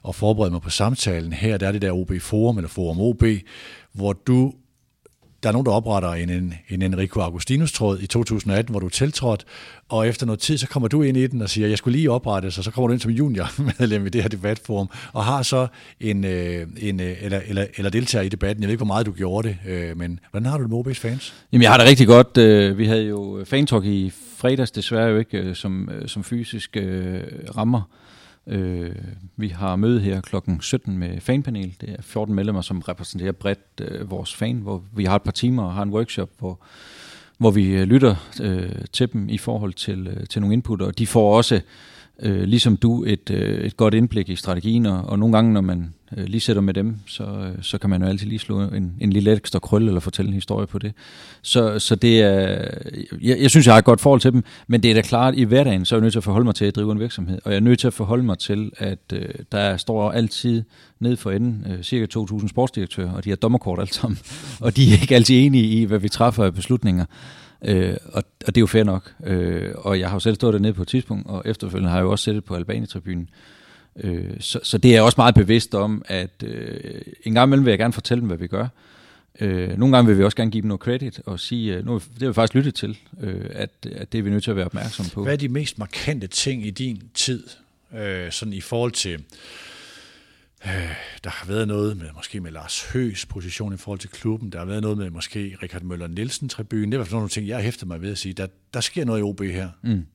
at 0.09 0.15
forberede 0.15 0.51
mig 0.51 0.63
på 0.63 0.71
samtalen. 0.71 1.33
Her 1.33 1.59
der 1.59 1.69
er 1.69 1.73
det 1.73 1.83
der 1.83 1.93
OB 1.93 2.13
Forum, 2.21 2.59
eller 2.59 2.69
Forum 2.69 3.01
OB, 3.01 3.25
hvor 3.93 4.13
du 4.13 4.53
der 5.43 5.49
er 5.49 5.53
nogen, 5.53 5.67
der 5.67 5.73
opretter 5.73 6.13
en, 6.13 6.31
en, 6.31 6.55
en 6.69 6.83
Enrico 6.83 7.21
Agustinus-tråd 7.21 7.99
i 8.01 8.07
2018, 8.07 8.73
hvor 8.73 8.81
du 8.81 8.89
tiltrådte, 8.89 9.45
og 9.89 10.09
efter 10.09 10.27
noget 10.27 10.41
tid, 10.41 10.59
så 10.59 10.67
kommer 10.67 10.89
du 10.89 11.03
ind 11.03 11.17
i 11.17 11.27
den 11.27 11.43
og 11.43 11.51
siger, 11.51 11.69
jeg 11.69 11.79
skulle 11.79 11.97
lige 11.97 12.11
oprette 12.11 12.47
og 12.47 12.53
så 12.53 12.71
kommer 12.71 12.89
du 12.89 12.93
ind 12.93 13.01
som 13.01 13.11
junior-medlem 13.11 14.07
i 14.07 14.09
det 14.09 14.23
her 14.23 14.29
debatforum, 14.29 14.91
og 15.13 15.25
har 15.25 15.43
så 15.43 15.67
en, 16.01 16.25
øh, 16.25 16.67
en 16.79 17.01
øh, 17.01 17.17
eller, 17.21 17.41
eller, 17.47 17.67
eller 17.77 17.91
deltager 17.91 18.23
i 18.23 18.29
debatten. 18.29 18.63
Jeg 18.63 18.69
ved 18.69 18.73
ikke, 18.73 18.79
hvor 18.79 18.95
meget 18.95 19.07
du 19.07 19.13
gjorde 19.13 19.49
det, 19.49 19.57
øh, 19.67 19.97
men 19.97 20.21
hvordan 20.31 20.47
har 20.47 20.59
du 20.59 20.63
det 20.63 20.71
med 20.71 20.79
OB's 20.79 21.01
fans? 21.01 21.35
Jamen, 21.53 21.63
jeg 21.63 21.71
har 21.71 21.79
det 21.79 21.87
rigtig 21.87 22.07
godt. 22.07 22.37
Øh, 22.37 22.79
vi 22.79 22.87
havde 22.87 23.03
jo 23.03 23.39
øh, 23.39 23.47
fantalk 23.47 23.85
i 23.85 24.13
fredags, 24.37 24.71
desværre 24.71 25.09
jo 25.09 25.19
ikke 25.19 25.39
øh, 25.39 25.57
som, 25.57 25.91
som 26.07 26.25
fysisk 26.25 26.77
rammer. 27.57 27.83
Øh, 28.51 28.95
vi 29.37 29.49
har 29.49 29.77
møde 29.77 30.01
her 30.01 30.21
klokken 30.21 30.61
17 30.61 30.99
med 30.99 31.21
fanpanel. 31.21 31.77
Det 31.81 31.91
er 31.91 32.03
14 32.03 32.35
medlemmer, 32.35 32.61
som 32.61 32.81
repræsenterer 32.81 33.33
bredt 33.33 33.81
øh, 33.81 34.11
vores 34.11 34.35
fan, 34.35 34.57
hvor 34.57 34.85
vi 34.97 35.05
har 35.05 35.17
et 35.17 35.23
par 35.23 35.33
timer 35.33 35.63
og 35.63 35.75
har 35.75 35.83
en 35.83 35.91
workshop, 35.91 36.31
hvor, 36.39 36.61
hvor 37.39 37.51
vi 37.51 37.67
øh, 37.67 37.83
lytter 37.83 38.15
øh, 38.43 38.85
til 38.93 39.13
dem 39.13 39.29
i 39.29 39.39
forhold 39.39 39.73
til, 39.73 40.07
øh, 40.07 40.27
til 40.27 40.41
nogle 40.41 40.53
input, 40.53 40.83
og 40.83 40.99
de 40.99 41.07
får 41.07 41.37
også 41.37 41.61
øh, 42.23 42.43
ligesom 42.43 42.77
du, 42.77 43.05
et, 43.05 43.31
øh, 43.31 43.65
et 43.65 43.77
godt 43.77 43.95
indblik 43.95 44.29
i 44.29 44.37
strategien, 44.37 44.87
og, 44.87 45.03
og 45.03 45.19
nogle 45.19 45.37
gange, 45.37 45.53
når 45.53 45.61
man 45.61 45.95
øh, 46.17 46.25
lige 46.25 46.41
sætter 46.41 46.63
med 46.63 46.75
dem, 46.75 46.97
så, 47.07 47.25
øh, 47.25 47.63
så 47.63 47.79
kan 47.79 47.91
man 47.91 48.03
jo 48.03 48.09
altid 48.09 48.27
lige 48.27 48.39
slå 48.39 48.61
en, 48.61 48.95
en 49.01 49.13
lille 49.13 49.33
ekstra 49.33 49.59
krølle, 49.59 49.89
eller 49.89 50.01
fortælle 50.01 50.29
en 50.29 50.35
historie 50.35 50.67
på 50.67 50.79
det. 50.79 50.93
Så, 51.43 51.79
så 51.79 51.95
det 51.95 52.23
er, 52.23 52.69
jeg, 53.21 53.39
jeg 53.41 53.51
synes, 53.51 53.67
jeg 53.67 53.75
har 53.75 53.79
et 53.79 53.85
godt 53.85 54.01
forhold 54.01 54.21
til 54.21 54.33
dem, 54.33 54.45
men 54.67 54.83
det 54.83 54.91
er 54.91 54.95
da 54.95 55.03
klart, 55.03 55.35
i 55.37 55.45
hverdagen, 55.45 55.85
så 55.85 55.95
er 55.95 55.99
jeg 55.99 56.03
nødt 56.03 56.13
til 56.13 56.19
at 56.19 56.25
forholde 56.25 56.45
mig 56.45 56.55
til 56.55 56.65
at 56.65 56.77
drive 56.77 56.93
en 56.93 57.01
virksomhed, 57.01 57.39
og 57.45 57.51
jeg 57.51 57.57
er 57.57 57.61
nødt 57.61 57.79
til 57.79 57.87
at 57.87 57.95
forholde 57.95 58.25
mig 58.25 58.39
til, 58.39 58.71
at 58.77 58.99
øh, 59.13 59.29
der 59.53 59.77
står 59.77 60.13
altid 60.13 60.63
ned 61.01 61.17
for 61.17 61.31
enden 61.31 61.67
øh, 61.73 61.83
cirka 61.83 62.07
2.000 62.19 62.49
sportsdirektører, 62.49 63.13
og 63.13 63.25
de 63.25 63.29
har 63.29 63.37
dommerkort 63.37 63.79
alt 63.79 63.95
sammen, 63.95 64.19
og 64.61 64.77
de 64.77 64.95
er 64.95 65.01
ikke 65.03 65.15
altid 65.15 65.47
enige 65.47 65.65
i, 65.65 65.85
hvad 65.85 65.99
vi 65.99 66.09
træffer 66.09 66.45
af 66.45 66.55
beslutninger. 66.55 67.05
Øh, 67.65 67.97
og, 68.13 68.23
og 68.47 68.47
det 68.47 68.57
er 68.57 68.61
jo 68.61 68.67
fair 68.67 68.85
nok. 68.85 69.13
Øh, 69.27 69.73
og 69.77 70.01
jeg 70.01 70.09
har 70.09 70.17
jo 70.17 70.21
selv 70.21 70.35
stået 70.35 70.53
dernede 70.55 70.73
på 70.73 70.83
et 70.83 70.89
tidspunkt, 70.89 71.27
og 71.27 71.43
efterfølgende 71.45 71.91
har 71.91 71.97
jeg 71.97 72.05
jo 72.05 72.11
også 72.11 72.25
siddet 72.25 72.45
på 72.45 72.55
Albanitribunen, 72.55 73.27
tribunen 73.27 73.29
Øh, 73.97 74.41
så, 74.41 74.61
så 74.63 74.79
det 74.79 74.89
er 74.89 74.95
jeg 74.95 75.03
også 75.03 75.15
meget 75.19 75.35
bevidst 75.35 75.75
om, 75.75 76.03
at 76.07 76.43
øh, 76.45 77.03
en 77.25 77.35
gang 77.35 77.49
imellem 77.49 77.65
vil 77.65 77.71
jeg 77.71 77.79
gerne 77.79 77.93
fortælle 77.93 78.21
dem, 78.21 78.29
hvad 78.29 78.39
vi 78.39 78.47
gør. 78.47 78.69
Øh, 79.41 79.79
nogle 79.79 79.97
gange 79.97 80.09
vil 80.09 80.19
vi 80.19 80.25
også 80.25 80.37
gerne 80.37 80.51
give 80.51 80.63
dem 80.63 80.69
noget 80.69 80.81
credit 80.81 81.21
og 81.27 81.41
sige, 81.41 81.75
øh, 81.75 81.87
nu, 81.87 81.95
det 81.95 82.23
har 82.23 82.29
vi 82.29 82.35
faktisk 82.35 82.55
lyttet 82.55 82.75
til, 82.75 82.99
øh, 83.21 83.45
at, 83.51 83.71
at 83.93 84.13
det 84.13 84.19
er 84.19 84.23
vi 84.23 84.31
nødt 84.31 84.45
til 84.45 84.51
at 84.51 84.57
være 84.57 84.67
opmærksom 84.67 85.07
på. 85.15 85.23
Hvad 85.23 85.33
er 85.33 85.37
de 85.37 85.49
mest 85.49 85.79
markante 85.79 86.27
ting 86.27 86.67
i 86.67 86.71
din 86.71 87.03
tid, 87.15 87.47
øh, 87.99 88.33
sådan 88.33 88.53
i 88.53 88.61
forhold 88.61 88.93
til 88.93 89.25
Øh, 90.67 90.95
der 91.25 91.31
har 91.31 91.47
været 91.47 91.69
noget 91.69 91.97
med 91.97 92.07
måske 92.15 92.41
med 92.41 92.51
Lars 92.51 92.91
Høs 92.93 93.27
position 93.27 93.75
i 93.75 93.77
forhold 93.77 93.99
til 93.99 94.11
klubben. 94.11 94.53
Der 94.53 94.59
har 94.59 94.67
været 94.67 94.83
noget 94.83 94.99
med 94.99 95.11
måske 95.11 95.57
Richard 95.63 95.83
Møller 95.83 96.07
Nielsen 96.07 96.49
tribunen. 96.49 96.93
Det 96.93 96.99
var 96.99 97.09
nogle 97.11 97.29
ting, 97.29 97.49
jeg 97.49 97.61
hæfter 97.61 97.87
mig 97.87 98.03
ved 98.03 98.11
at 98.11 98.19
sige. 98.19 98.33
Der, 98.33 98.47
der 98.75 98.81
sker 98.81 99.05
noget 99.05 99.21
i 99.21 99.23
OB 99.23 99.41
her. 99.41 99.69
Mm. 99.83 100.07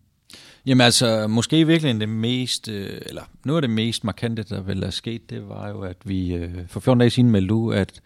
Jamen 0.66 0.82
altså, 0.82 1.28
måske 1.28 1.68
virkelig 1.68 2.00
det 2.00 2.10
mest, 2.10 2.70
øh, 2.70 3.02
eller 3.06 3.22
noget 3.46 3.58
af 3.58 3.62
det 3.62 3.76
mest 3.76 4.04
markante, 4.04 4.44
der 4.44 4.62
vel 4.62 4.84
er 4.84 4.90
sket, 4.90 5.30
det 5.30 5.50
var 5.50 5.70
jo, 5.70 5.82
at 5.82 5.98
vi 6.06 6.34
øh, 6.34 6.52
for 6.68 6.80
14 6.80 7.00
dage 7.00 7.10
siden 7.10 7.32
meldte 7.32 7.54
ud, 7.54 7.74
at 7.74 8.02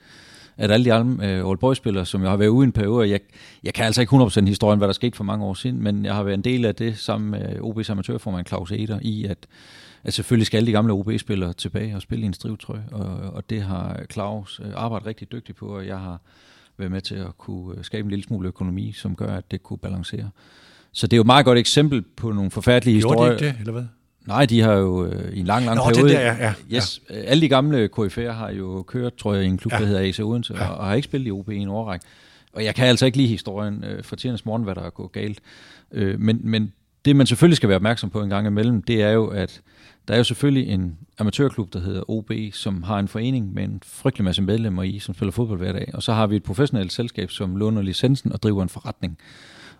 at 0.57 0.71
alle 0.71 0.85
de 0.85 0.93
andre 0.93 1.27
øh, 1.27 1.45
Old 1.45 1.57
Boys-spillere, 1.57 2.05
som 2.05 2.21
jeg 2.21 2.29
har 2.29 2.37
været 2.37 2.49
ude 2.49 2.65
i 2.65 2.67
en 2.67 2.71
periode, 2.71 3.09
jeg, 3.09 3.19
jeg 3.63 3.73
kan 3.73 3.85
altså 3.85 4.01
ikke 4.01 4.15
100% 4.15 4.45
historien, 4.45 4.77
hvad 4.77 4.87
der 4.87 4.93
skete 4.93 5.17
for 5.17 5.23
mange 5.23 5.45
år 5.45 5.53
siden, 5.53 5.83
men 5.83 6.05
jeg 6.05 6.15
har 6.15 6.23
været 6.23 6.33
en 6.33 6.43
del 6.43 6.65
af 6.65 6.75
det 6.75 6.97
sammen 6.97 7.31
med 7.31 7.59
OB's 7.59 7.91
amatørformand 7.91 8.47
Claus 8.47 8.71
Eder 8.71 8.99
i, 9.01 9.25
at 9.25 9.47
at 10.03 10.13
selvfølgelig 10.13 10.47
skal 10.47 10.57
alle 10.57 10.67
de 10.67 10.71
gamle 10.71 10.93
OB-spillere 10.93 11.53
tilbage 11.53 11.95
og 11.95 12.01
spille 12.01 12.23
i 12.23 12.25
en 12.25 12.33
strivtrøje, 12.33 12.83
og, 12.91 13.05
og 13.05 13.49
det 13.49 13.61
har 13.61 14.01
Claus 14.11 14.61
arbejdet 14.75 15.07
rigtig 15.07 15.31
dygtigt 15.31 15.57
på, 15.57 15.65
og 15.65 15.87
jeg 15.87 15.99
har 15.99 16.21
været 16.77 16.91
med 16.91 17.01
til 17.01 17.15
at 17.15 17.37
kunne 17.37 17.83
skabe 17.83 18.05
en 18.05 18.09
lille 18.09 18.23
smule 18.23 18.47
økonomi, 18.47 18.91
som 18.91 19.15
gør, 19.15 19.37
at 19.37 19.51
det 19.51 19.63
kunne 19.63 19.77
balancere 19.77 20.29
så 20.93 21.07
det 21.07 21.13
er 21.13 21.17
jo 21.17 21.21
et 21.21 21.25
meget 21.27 21.45
godt 21.45 21.57
eksempel 21.57 22.01
på 22.01 22.31
nogle 22.31 22.51
forfærdelige 22.51 22.99
Gjorde 22.99 23.13
historier. 23.15 23.37
de 23.37 23.45
ikke 23.45 23.53
det, 23.53 23.59
eller 23.59 23.71
hvad? 23.71 23.83
Nej, 24.27 24.45
de 24.45 24.61
har 24.61 24.73
jo 24.73 25.05
øh, 25.05 25.33
i 25.33 25.39
en 25.39 25.45
lang, 25.45 25.65
lang 25.65 25.77
Nå, 25.77 25.83
periode... 25.83 26.09
den 26.09 26.17
der, 26.17 26.21
ja, 26.25 26.35
ja, 26.45 26.53
yes, 26.75 27.01
ja. 27.09 27.15
Alle 27.15 27.41
de 27.41 27.49
gamle 27.49 27.89
KF'er 27.99 28.31
har 28.31 28.51
jo 28.51 28.81
kørt, 28.87 29.15
tror 29.15 29.33
jeg, 29.33 29.43
i 29.43 29.47
en 29.47 29.57
klub, 29.57 29.71
Ja. 29.73 29.77
der 29.77 29.85
hedder 29.85 30.01
AC 30.01 30.19
Odense, 30.19 30.53
Ja. 30.53 30.63
ja. 30.63 30.69
og 30.69 30.85
har 30.87 30.93
ikke 30.93 31.05
spillet 31.05 31.27
i 31.27 31.31
OB 31.31 31.49
i 31.49 31.55
en 31.57 31.67
årrække. 31.69 32.05
Og 32.53 32.63
jeg 32.63 32.75
kan 32.75 32.87
altså 32.87 33.05
ikke 33.05 33.17
lide 33.17 33.27
historien 33.27 33.83
øh, 33.83 34.03
fra 34.03 34.15
tidernes 34.15 34.45
morgen, 34.45 34.63
hvad 34.63 34.75
der 34.75 34.81
er 34.81 34.89
gået 34.89 35.11
galt. 35.11 35.39
Øh, 35.91 36.19
men, 36.19 36.39
men 36.43 36.71
det, 37.05 37.15
man 37.15 37.27
selvfølgelig 37.27 37.57
skal 37.57 37.69
være 37.69 37.75
opmærksom 37.75 38.09
på 38.09 38.21
en 38.21 38.29
gang 38.29 38.47
imellem, 38.47 38.81
det 38.81 39.01
er 39.03 39.09
jo, 39.11 39.27
at 39.27 39.61
der 40.07 40.13
er 40.13 40.17
jo 40.17 40.23
selvfølgelig 40.23 40.67
en 40.73 40.97
amatørklub, 41.19 41.73
der 41.73 41.79
hedder 41.79 42.09
OB, 42.09 42.31
som 42.53 42.83
har 42.83 42.99
en 42.99 43.07
forening 43.07 43.53
med 43.53 43.63
en 43.63 43.81
frygtelig 43.85 44.25
masse 44.25 44.41
medlemmer 44.41 44.83
i, 44.83 44.99
som 44.99 45.15
spiller 45.15 45.31
fodbold 45.31 45.59
hver 45.59 45.71
dag. 45.71 45.91
Og 45.93 46.03
så 46.03 46.13
har 46.13 46.27
vi 46.27 46.35
et 46.35 46.43
professionelt 46.43 46.93
selskab, 46.93 47.31
som 47.31 47.55
låner 47.55 47.81
licensen 47.81 48.31
og 48.31 48.43
driver 48.43 48.63
en 48.63 48.69
forretning. 48.69 49.17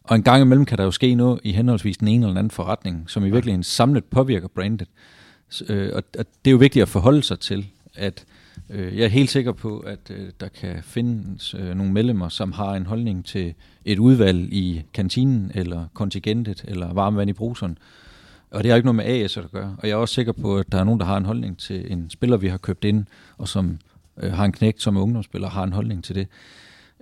Og 0.10 0.16
en 0.16 0.24
gang 0.24 0.42
imellem 0.42 0.66
kan 0.66 0.78
der 0.78 0.84
jo 0.84 0.92
ske 0.92 1.16
noget 1.16 1.40
i 1.44 1.52
henholdsvis 1.52 1.98
den 1.98 2.08
ene 2.08 2.26
eller 2.26 2.40
anden 2.40 2.52
forretning, 2.52 3.10
som 3.10 3.26
i 3.26 3.30
virkeligheden 3.30 3.64
samlet 3.64 4.06
påvirker 4.06 4.48
brandet. 4.48 4.88
Så, 5.50 5.66
øh, 5.70 5.92
og, 5.96 6.04
og 6.20 6.26
det 6.46 6.50
er 6.50 6.52
jo 6.52 6.58
vigtigt 6.58 6.84
at 6.84 6.90
forholde 6.90 7.24
sig 7.24 7.40
til, 7.40 7.68
at 7.96 8.26
øh, 8.70 8.98
jeg 8.98 9.06
er 9.06 9.10
helt 9.10 9.30
sikker 9.30 9.52
på, 9.52 9.80
at 9.80 10.00
øh, 10.10 10.32
der 10.40 10.48
kan 10.48 10.84
findes 10.84 11.54
øh, 11.54 11.76
nogle 11.76 11.94
medlemmer, 11.94 12.30
som 12.30 12.52
har 12.52 12.74
en 12.74 12.86
holdning 12.86 13.26
til 13.26 13.54
et 13.86 14.00
udvalg 14.00 14.54
i 14.54 14.82
kantinen, 14.94 15.52
eller 15.56 15.86
kontingentet, 15.94 16.66
eller 16.68 16.94
varmevand 16.94 17.30
i 17.30 17.34
bruseren. 17.34 17.78
Og 18.52 18.64
det 18.64 18.72
har 18.72 18.76
ikke 18.76 18.86
noget 18.86 18.96
med 18.96 19.06
AS 19.06 19.38
at 19.38 19.52
gøre. 19.52 19.76
Og 19.78 19.88
jeg 19.88 19.94
er 19.94 19.98
også 19.98 20.14
sikker 20.14 20.32
på, 20.32 20.58
at 20.58 20.72
der 20.72 20.80
er 20.80 20.84
nogen, 20.84 21.00
der 21.00 21.06
har 21.06 21.18
en 21.18 21.26
holdning 21.26 21.58
til 21.58 21.92
en 21.92 22.10
spiller, 22.10 22.38
vi 22.38 22.48
har 22.48 22.58
købt 22.58 22.84
ind, 22.84 23.06
og 23.38 23.48
som 23.48 23.78
øh, 24.18 24.34
har 24.34 24.46
en 24.46 24.52
knægt 24.52 24.82
som 24.82 24.96
er 24.96 25.02
ungdomsspiller, 25.02 25.50
har 25.50 25.64
en 25.64 25.74
holdning 25.74 26.04
til 26.04 26.16
det. 26.16 26.28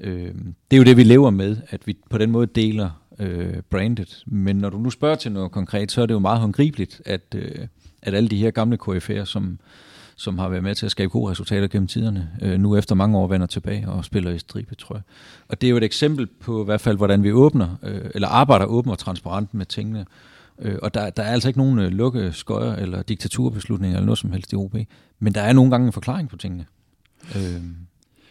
Øh, 0.02 0.34
det 0.72 0.78
er 0.78 0.78
jo 0.78 0.84
det, 0.84 0.98
vi 0.98 1.04
lever 1.04 1.30
med, 1.30 1.58
at 1.70 1.88
vi 1.88 1.98
på 2.10 2.18
den 2.18 2.32
måde 2.32 2.48
deler 2.48 2.90
øh, 3.20 3.54
brandet. 3.70 4.24
Men 4.28 4.56
når 4.56 4.70
du 4.70 4.78
nu 4.78 4.90
spørger 4.90 5.16
til 5.16 5.32
noget 5.32 5.52
konkret, 5.52 5.92
så 5.92 6.02
er 6.02 6.06
det 6.06 6.14
jo 6.14 6.20
meget 6.20 6.40
håndgribeligt, 6.40 7.02
at, 7.06 7.36
øh, 7.36 7.68
at 8.02 8.14
alle 8.14 8.30
de 8.30 8.38
her 8.38 8.52
gamle 8.52 8.78
KF'er, 8.88 9.26
som, 9.26 9.60
som 10.16 10.38
har 10.40 10.50
været 10.50 10.64
med 10.64 10.76
til 10.76 10.86
at 10.86 10.92
skabe 10.92 11.10
gode 11.10 11.32
resultater 11.32 11.68
gennem 11.68 11.88
tiderne, 11.88 12.30
øh, 12.42 12.60
nu 12.60 12.76
efter 12.78 12.96
mange 12.96 13.18
år 13.18 13.28
vender 13.28 13.48
tilbage 13.48 13.90
og 13.90 14.06
spiller 14.06 14.32
i 14.32 14.40
stribe, 14.40 14.76
tror 14.76 14.96
jeg. 14.96 15.02
Og 15.48 15.62
det 15.62 15.68
er 15.68 15.72
jo 15.72 15.78
et 15.78 15.84
eksempel 15.84 16.28
på 16.28 16.62
i 16.62 16.66
hvert 16.66 16.82
fald, 16.82 16.98
hvordan 16.98 17.24
vi 17.24 17.32
åbner, 17.32 17.76
øh, 17.84 18.02
eller 18.16 18.28
arbejder 18.28 18.66
åbent 18.66 18.92
og 18.92 19.00
transparent 19.00 19.54
med 19.54 19.66
tingene. 19.66 20.06
Øh, 20.60 20.76
og 20.82 20.94
der, 20.94 21.10
der 21.10 21.24
er 21.24 21.32
altså 21.32 21.50
ikke 21.50 21.60
nogen 21.60 21.80
øh, 21.80 21.92
lukke 21.92 22.32
skøjer 22.34 22.76
eller 22.76 23.02
diktaturbeslutninger 23.02 23.98
eller 23.98 24.06
noget 24.06 24.20
som 24.20 24.32
helst 24.32 24.54
i 24.54 24.56
OB. 24.56 24.76
Men 25.20 25.34
der 25.36 25.42
er 25.42 25.54
nogle 25.54 25.72
gange 25.72 25.88
en 25.88 25.94
forklaring 25.94 26.30
på 26.30 26.38
tingene. 26.38 26.66
Øh, 27.36 27.62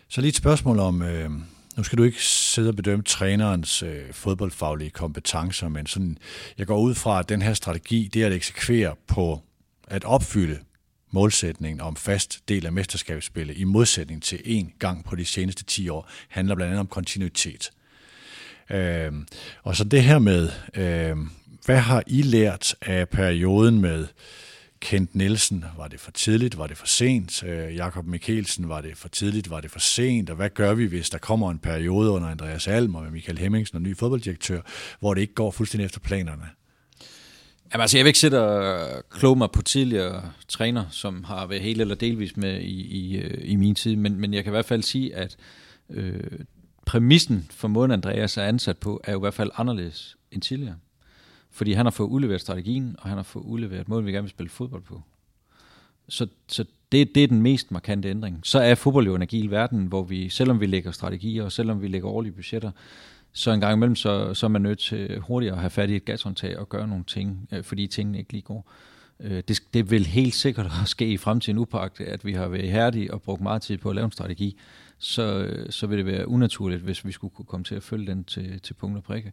Så 0.09 0.21
lige 0.21 0.29
et 0.29 0.37
spørgsmål 0.37 0.79
om, 0.79 1.03
øh, 1.03 1.31
nu 1.77 1.83
skal 1.83 1.99
du 1.99 2.03
ikke 2.03 2.23
sidde 2.23 2.69
og 2.69 2.77
bedømme 2.77 3.03
trænerens 3.05 3.83
øh, 3.83 4.13
fodboldfaglige 4.13 4.91
kompetencer, 4.91 5.69
men 5.69 5.87
sådan, 5.87 6.19
jeg 6.59 6.67
går 6.67 6.79
ud 6.79 6.95
fra, 6.95 7.19
at 7.19 7.29
den 7.29 7.43
her 7.43 7.55
strategi, 7.55 8.11
det 8.15 8.23
er 8.23 8.27
at 8.27 8.33
eksekvere 8.33 8.95
på 9.07 9.41
at 9.89 10.05
opfylde 10.05 10.59
målsætningen 11.11 11.81
om 11.81 11.97
fast 11.97 12.49
del 12.49 12.67
af 12.67 12.73
mesterskabsspillet, 12.73 13.59
i 13.59 13.65
modsætning 13.65 14.23
til 14.23 14.41
en 14.45 14.73
gang 14.79 15.05
på 15.05 15.17
de 15.17 15.25
seneste 15.25 15.65
10 15.65 15.89
år, 15.89 16.11
handler 16.29 16.55
blandt 16.55 16.71
andet 16.71 16.81
om 16.81 16.87
kontinuitet. 16.87 17.71
Øh, 18.71 19.13
og 19.63 19.77
så 19.77 19.85
det 19.85 20.03
her 20.03 20.19
med, 20.19 20.51
øh, 20.75 21.17
hvad 21.65 21.79
har 21.79 22.03
I 22.07 22.23
lært 22.23 22.75
af 22.81 23.09
perioden 23.09 23.81
med 23.81 24.07
Kent 24.87 25.15
Nielsen, 25.15 25.65
var 25.77 25.89
det 25.89 26.01
for 26.01 26.11
tidligt, 26.11 26.59
var 26.59 26.67
det 26.67 26.77
for 26.77 26.87
sent? 26.87 27.43
Øh, 27.43 27.77
Jakob 27.77 28.07
Mikkelsen, 28.07 28.69
var 28.69 28.81
det 28.81 28.97
for 28.97 29.09
tidligt, 29.09 29.51
var 29.51 29.61
det 29.61 29.71
for 29.71 29.79
sent? 29.79 30.31
Og 30.31 30.37
hvad 30.37 30.51
gør 30.51 30.75
vi, 30.75 30.87
hvis 30.87 31.11
der 31.11 31.19
kommer 31.19 31.51
en 31.51 31.59
periode 31.59 32.11
under 32.11 32.29
Andreas 32.29 32.69
Alm 32.69 32.95
og 32.95 33.13
Michael 33.13 33.39
Hemmingsen 33.39 33.77
og 33.77 33.83
ny 33.83 33.97
fodbolddirektør, 33.97 34.61
hvor 35.01 35.15
det 35.15 35.21
ikke 35.21 35.35
går 35.35 35.51
fuldstændig 35.51 35.85
efter 35.85 36.01
planerne? 36.01 36.43
Jamen, 37.73 37.81
altså, 37.81 37.99
jeg 37.99 38.05
vil 38.05 38.09
ikke 38.09 38.19
sætte 38.19 38.43
og 38.43 39.05
kloge 39.11 39.37
mig 39.37 39.51
på 39.51 39.63
tidligere 39.63 40.33
træner, 40.49 40.85
som 40.91 41.25
har 41.25 41.47
været 41.47 41.63
helt 41.63 41.81
eller 41.81 41.95
delvis 41.95 42.37
med 42.37 42.61
i, 42.61 42.81
i, 42.81 43.17
øh, 43.17 43.51
i 43.51 43.57
min 43.57 43.75
tid, 43.75 43.97
men, 43.97 44.21
men 44.21 44.35
jeg 44.35 44.45
kan 44.45 44.51
i 44.51 44.55
hvert 44.57 44.65
fald 44.65 44.83
sige, 44.83 45.15
at 45.15 45.37
øh, 45.91 46.21
præmissen 46.87 47.47
for 47.51 47.69
måden 47.69 47.91
Andreas 47.91 48.37
er 48.37 48.43
ansat 48.43 48.79
på, 48.79 49.01
er 49.05 49.13
jo 49.13 49.19
i 49.19 49.21
hvert 49.21 49.35
fald 49.35 49.51
anderledes 49.57 50.17
end 50.33 50.43
tidligere. 50.43 50.77
Fordi 51.57 51.73
han 51.73 51.87
har 51.87 51.91
fået 51.91 52.09
udleveret 52.09 52.41
strategien, 52.41 52.97
og 52.99 53.09
han 53.09 53.19
har 53.19 53.23
fået 53.23 53.43
udleveret 53.45 53.89
måden, 53.89 54.07
vi 54.07 54.13
gerne 54.13 54.23
vil 54.23 54.31
spille 54.31 54.51
fodbold 54.51 54.83
på. 54.83 55.03
Så, 56.09 56.27
så 56.49 56.65
det, 56.93 57.15
det 57.15 57.25
er 57.25 57.29
den 57.29 57.43
mest 57.43 57.71
markante 57.71 58.09
ændring. 58.09 58.41
Så 58.43 58.59
er 58.59 58.75
fodbold 58.75 59.07
jo 59.07 59.15
en 59.15 59.23
agil 59.23 59.51
verden, 59.51 59.87
hvor 59.87 60.03
vi, 60.03 60.29
selvom 60.29 60.61
vi 60.61 60.67
lægger 60.67 60.91
strategier, 60.91 61.45
og 61.45 61.53
selvom 61.53 61.83
vi 61.83 61.89
lægger 61.89 62.09
årlige 62.09 62.33
budgetter, 62.33 62.71
så 63.33 63.51
en 63.51 63.61
gang 63.61 63.73
imellem, 63.73 63.97
så, 63.97 64.35
så 64.35 64.47
er 64.47 64.49
man 64.49 64.63
nødt 64.63 64.79
til 64.79 65.19
hurtigere 65.19 65.55
at 65.55 65.61
have 65.61 65.71
fat 65.71 65.91
i 65.91 65.97
et 65.97 66.05
gashåndtag 66.05 66.59
og 66.59 66.69
gøre 66.69 66.89
nogle 66.89 67.05
ting, 67.05 67.49
øh, 67.53 67.65
fordi 67.65 67.87
tingene 67.87 68.19
ikke 68.19 68.33
lige 68.33 68.43
går. 68.43 68.73
Øh, 69.21 69.43
det, 69.49 69.63
det 69.75 69.91
vil 69.91 70.07
helt 70.07 70.35
sikkert 70.35 70.67
også 70.67 70.91
ske 70.91 71.13
i 71.13 71.17
fremtiden 71.17 71.59
upagt, 71.59 72.01
at 72.01 72.25
vi 72.25 72.33
har 72.33 72.49
været 72.49 72.65
ihærdige 72.65 73.15
og 73.15 73.23
brugt 73.23 73.41
meget 73.41 73.63
tid 73.63 73.79
på 73.79 73.89
at 73.89 73.95
lave 73.95 74.05
en 74.05 74.13
strategi, 74.13 74.57
så, 74.99 75.23
øh, 75.23 75.71
så 75.71 75.87
vil 75.87 75.99
det 75.99 76.07
være 76.07 76.29
unaturligt, 76.29 76.83
hvis 76.83 77.05
vi 77.05 77.13
skulle 77.13 77.35
kunne 77.35 77.47
komme 77.47 77.65
til 77.65 77.75
at 77.75 77.83
følge 77.83 78.07
den 78.07 78.25
til, 78.25 78.61
til 78.61 78.75
punkt 78.75 78.97
og 78.97 79.05
prikke. 79.05 79.33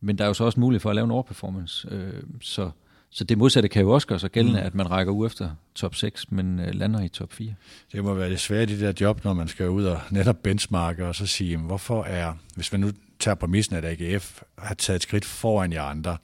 Men 0.00 0.18
der 0.18 0.24
er 0.24 0.28
jo 0.28 0.34
så 0.34 0.44
også 0.44 0.60
mulighed 0.60 0.80
for 0.80 0.90
at 0.90 0.96
lave 0.96 1.04
en 1.04 1.10
overperformance, 1.10 1.88
øh, 1.90 2.22
så, 2.40 2.70
så 3.10 3.24
det 3.24 3.38
modsatte 3.38 3.68
kan 3.68 3.82
jo 3.82 3.90
også 3.90 4.06
gøre 4.06 4.18
sig 4.18 4.30
gældende, 4.30 4.60
mm. 4.60 4.66
at 4.66 4.74
man 4.74 4.90
rækker 4.90 5.12
ud 5.12 5.26
efter 5.26 5.50
top 5.74 5.94
6, 5.94 6.30
men 6.30 6.60
øh, 6.60 6.74
lander 6.74 7.02
i 7.02 7.08
top 7.08 7.32
4. 7.32 7.54
Det 7.92 8.04
må 8.04 8.14
være 8.14 8.30
det 8.30 8.40
svære 8.40 8.62
i 8.62 8.66
det 8.66 8.80
der 8.80 8.92
job, 9.00 9.24
når 9.24 9.34
man 9.34 9.48
skal 9.48 9.68
ud 9.68 9.84
og 9.84 10.00
netop 10.10 10.36
benchmarke 10.42 11.06
og 11.06 11.14
så 11.14 11.26
sige, 11.26 11.56
hvorfor 11.56 12.04
er, 12.04 12.32
hvis 12.54 12.72
man 12.72 12.80
nu 12.80 12.90
tager 13.18 13.34
præmissen, 13.34 13.76
at 13.76 13.84
AGF 13.84 14.42
har 14.58 14.74
taget 14.74 14.96
et 14.96 15.02
skridt 15.02 15.24
foran 15.24 15.72
jer 15.72 15.82
andre, 15.82 16.16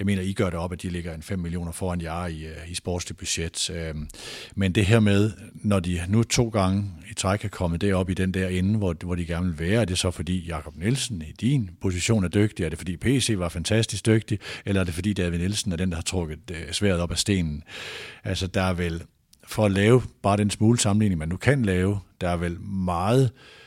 jeg 0.00 0.06
mener, 0.06 0.22
I 0.22 0.32
gør 0.32 0.50
det 0.50 0.58
op, 0.58 0.72
at 0.72 0.82
de 0.82 0.88
ligger 0.88 1.14
en 1.14 1.22
5 1.22 1.38
millioner 1.38 1.72
foran 1.72 2.00
jer 2.00 2.26
i, 2.26 2.44
øh, 2.44 2.70
i 2.70 2.74
sportsligt 2.74 3.18
budget. 3.18 3.70
Øhm, 3.70 4.08
men 4.54 4.72
det 4.72 4.86
her 4.86 5.00
med, 5.00 5.32
når 5.54 5.80
de 5.80 6.00
nu 6.08 6.22
to 6.22 6.48
gange 6.48 6.84
i 7.10 7.14
træk 7.14 7.44
er 7.44 7.48
kommet 7.48 7.80
derop 7.80 8.10
i 8.10 8.14
den 8.14 8.34
der 8.34 8.48
ende, 8.48 8.78
hvor, 8.78 8.96
hvor 9.04 9.14
de 9.14 9.26
gerne 9.26 9.46
vil 9.46 9.58
være, 9.58 9.80
er 9.80 9.84
det 9.84 9.98
så 9.98 10.10
fordi 10.10 10.46
Jakob 10.46 10.76
Nielsen 10.76 11.22
i 11.22 11.32
din 11.40 11.70
position 11.80 12.24
er 12.24 12.28
dygtig? 12.28 12.64
Er 12.64 12.68
det 12.68 12.78
fordi 12.78 12.96
PC 12.96 13.34
var 13.36 13.48
fantastisk 13.48 14.06
dygtig? 14.06 14.38
Eller 14.64 14.80
er 14.80 14.84
det 14.84 14.94
fordi 14.94 15.12
David 15.12 15.38
Nielsen 15.38 15.72
er 15.72 15.76
den, 15.76 15.90
der 15.90 15.96
har 15.96 16.02
trukket 16.02 16.50
øh, 16.50 16.72
sværet 16.72 17.00
op 17.00 17.10
af 17.10 17.18
stenen? 17.18 17.62
Altså, 18.24 18.46
der 18.46 18.62
er 18.62 18.72
vel, 18.72 19.02
for 19.46 19.64
at 19.64 19.72
lave 19.72 20.02
bare 20.22 20.36
den 20.36 20.50
smule 20.50 20.78
sammenligning, 20.78 21.18
man 21.18 21.28
nu 21.28 21.36
kan 21.36 21.64
lave, 21.64 22.00
der 22.20 22.28
er 22.28 22.36
vel 22.36 22.60
meget 22.60 23.24
øh, 23.24 23.59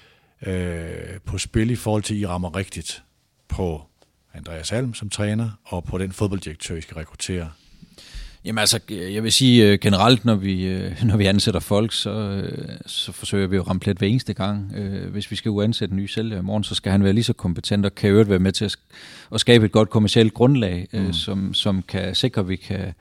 på 1.26 1.38
spil 1.38 1.70
i 1.72 1.76
forhold 1.76 2.04
til, 2.04 2.14
at 2.14 2.20
I 2.20 2.26
rammer 2.26 2.56
rigtigt 2.56 3.04
på 3.48 3.82
Andreas 4.34 4.72
Alm 4.72 4.94
som 4.94 5.10
træner, 5.10 5.50
og 5.64 5.84
på 5.84 5.98
den 5.98 6.12
fodbolddirektør, 6.12 6.76
I 6.76 6.82
skal 6.82 6.96
rekruttere. 6.96 7.50
Jamen 8.46 8.60
altså, 8.60 8.80
jeg 8.90 9.24
vil 9.24 9.32
sige 9.32 9.72
øh, 9.72 9.80
generelt, 9.80 10.26
når 10.26 10.36
vi, 10.36 10.66
øh, 10.66 11.04
når 11.10 11.18
vi 11.18 11.26
ansætter 11.26 11.60
folk, 11.60 11.94
så, 11.94 12.10
øh, 12.10 12.68
så 12.86 13.12
forsøger 13.12 13.48
vi 13.48 13.58
at 13.58 13.68
ramme 13.68 13.80
plet 13.80 13.98
hver 13.98 14.08
eneste 14.08 14.34
gang. 14.34 14.74
Øh, 14.76 15.12
Hvis 15.12 15.32
vi 15.32 15.36
skal 15.36 15.52
uansætte 15.52 15.92
en 15.94 15.98
ny 16.00 16.06
sælger 16.06 16.38
i 16.38 16.42
morgen, 16.42 16.64
så 16.64 16.76
skal 16.76 16.92
han 16.92 17.04
være 17.04 17.14
lige 17.14 17.24
så 17.24 17.34
kompetent 17.34 17.86
og 17.86 17.96
kan 17.96 18.10
øvrigt 18.10 18.30
være 18.30 18.40
med 18.40 18.52
til 18.52 18.66
at, 18.66 18.76
at 19.34 19.40
skabe 19.40 19.66
et 19.66 19.72
godt 19.72 19.90
kommercielt 19.90 20.34
grundlag, 20.34 20.88
øh, 20.94 21.06
Mm. 21.06 21.14
som, 21.14 21.54
som 21.54 21.82
kan 21.82 22.16
sikre, 22.16 22.42
at 22.42 22.50
vi 22.50 22.56
kan 22.56 22.94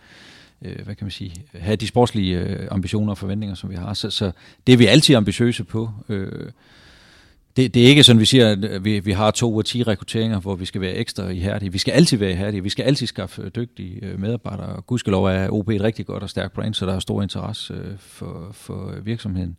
øh, 0.62 0.84
hvad 0.84 0.94
kan 0.94 1.04
man 1.04 1.10
sige, 1.10 1.34
have 1.54 1.76
de 1.76 1.86
sportslige 1.86 2.38
øh, 2.38 2.68
ambitioner 2.70 3.10
og 3.10 3.18
forventninger, 3.18 3.54
som 3.54 3.70
vi 3.70 3.74
har. 3.76 3.94
Så, 3.94 4.10
så 4.10 4.32
det 4.66 4.72
er 4.72 4.76
vi 4.76 4.86
altid 4.86 5.14
ambitiøse 5.14 5.64
på. 5.64 5.90
Øh, 6.08 6.50
det, 7.56 7.74
det 7.74 7.82
er 7.84 7.86
ikke 7.86 8.02
sådan, 8.02 8.20
vi 8.20 8.24
siger, 8.24 8.52
at 8.52 8.84
vi, 8.84 9.00
vi 9.00 9.12
har 9.12 9.30
to 9.30 9.52
ud 9.52 9.58
af 9.58 9.64
10 9.64 9.82
rekrutteringer, 9.82 10.40
hvor 10.40 10.54
vi 10.54 10.64
skal 10.64 10.80
være 10.80 10.94
ekstra 10.94 11.28
ihærdige. 11.28 11.72
Vi 11.72 11.78
skal 11.78 11.92
altid 11.92 12.18
være 12.18 12.30
ihærdige. 12.30 12.62
Vi 12.62 12.68
skal 12.68 12.82
altid 12.82 13.06
skaffe 13.06 13.48
dygtige 13.48 14.04
øh, 14.04 14.20
medarbejdere. 14.20 14.66
Og 14.66 14.86
gudskelov 14.86 15.24
er 15.24 15.48
OB 15.50 15.68
et 15.68 15.82
rigtig 15.82 16.06
godt 16.06 16.22
og 16.22 16.30
stærkt 16.30 16.52
brand, 16.52 16.74
så 16.74 16.86
der 16.86 16.94
er 16.94 16.98
stor 16.98 17.22
interesse 17.22 17.74
øh, 17.74 17.98
for, 17.98 18.48
for 18.52 18.94
virksomheden. 19.02 19.56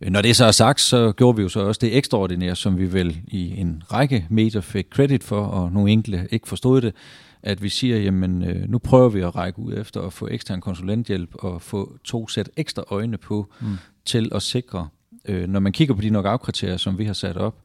Øh, 0.00 0.10
Når 0.10 0.22
det 0.22 0.36
så 0.36 0.44
er 0.44 0.50
sagt, 0.50 0.80
så 0.80 1.12
gjorde 1.12 1.36
vi 1.36 1.42
jo 1.42 1.48
så 1.48 1.60
også 1.60 1.78
det 1.78 1.96
ekstraordinære, 1.96 2.56
som 2.56 2.78
vi 2.78 2.92
vel 2.92 3.20
i 3.28 3.60
en 3.60 3.82
række 3.92 4.26
medier 4.30 4.60
fik 4.60 4.86
credit 4.90 5.24
for, 5.24 5.40
og 5.40 5.72
nogle 5.72 5.90
enkelte 5.90 6.28
ikke 6.30 6.48
forstod 6.48 6.80
det, 6.80 6.94
at 7.42 7.62
vi 7.62 7.68
siger, 7.68 7.98
jamen 7.98 8.44
øh, 8.44 8.68
nu 8.68 8.78
prøver 8.78 9.08
vi 9.08 9.20
at 9.20 9.36
række 9.36 9.58
ud 9.58 9.74
efter 9.78 10.00
at 10.00 10.12
få 10.12 10.28
ekstern 10.30 10.60
konsulenthjælp 10.60 11.34
og 11.34 11.62
få 11.62 11.96
to 12.04 12.28
sæt 12.28 12.50
ekstra 12.56 12.84
øjne 12.90 13.18
på 13.18 13.52
mm. 13.60 13.66
til 14.04 14.30
at 14.34 14.42
sikre, 14.42 14.88
øh, 15.28 15.48
når 15.48 15.60
man 15.60 15.72
kigger 15.72 15.94
på 15.94 16.00
de 16.00 16.08
knock-out-kriterier, 16.08 16.76
som 16.76 16.98
vi 16.98 17.04
har 17.04 17.12
sat 17.12 17.36
op 17.36 17.62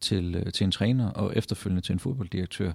til, 0.00 0.34
øh, 0.34 0.52
til 0.52 0.64
en 0.64 0.70
træner 0.70 1.10
og 1.10 1.32
efterfølgende 1.36 1.82
til 1.82 1.92
en 1.92 1.98
fodbolddirektør, 1.98 2.72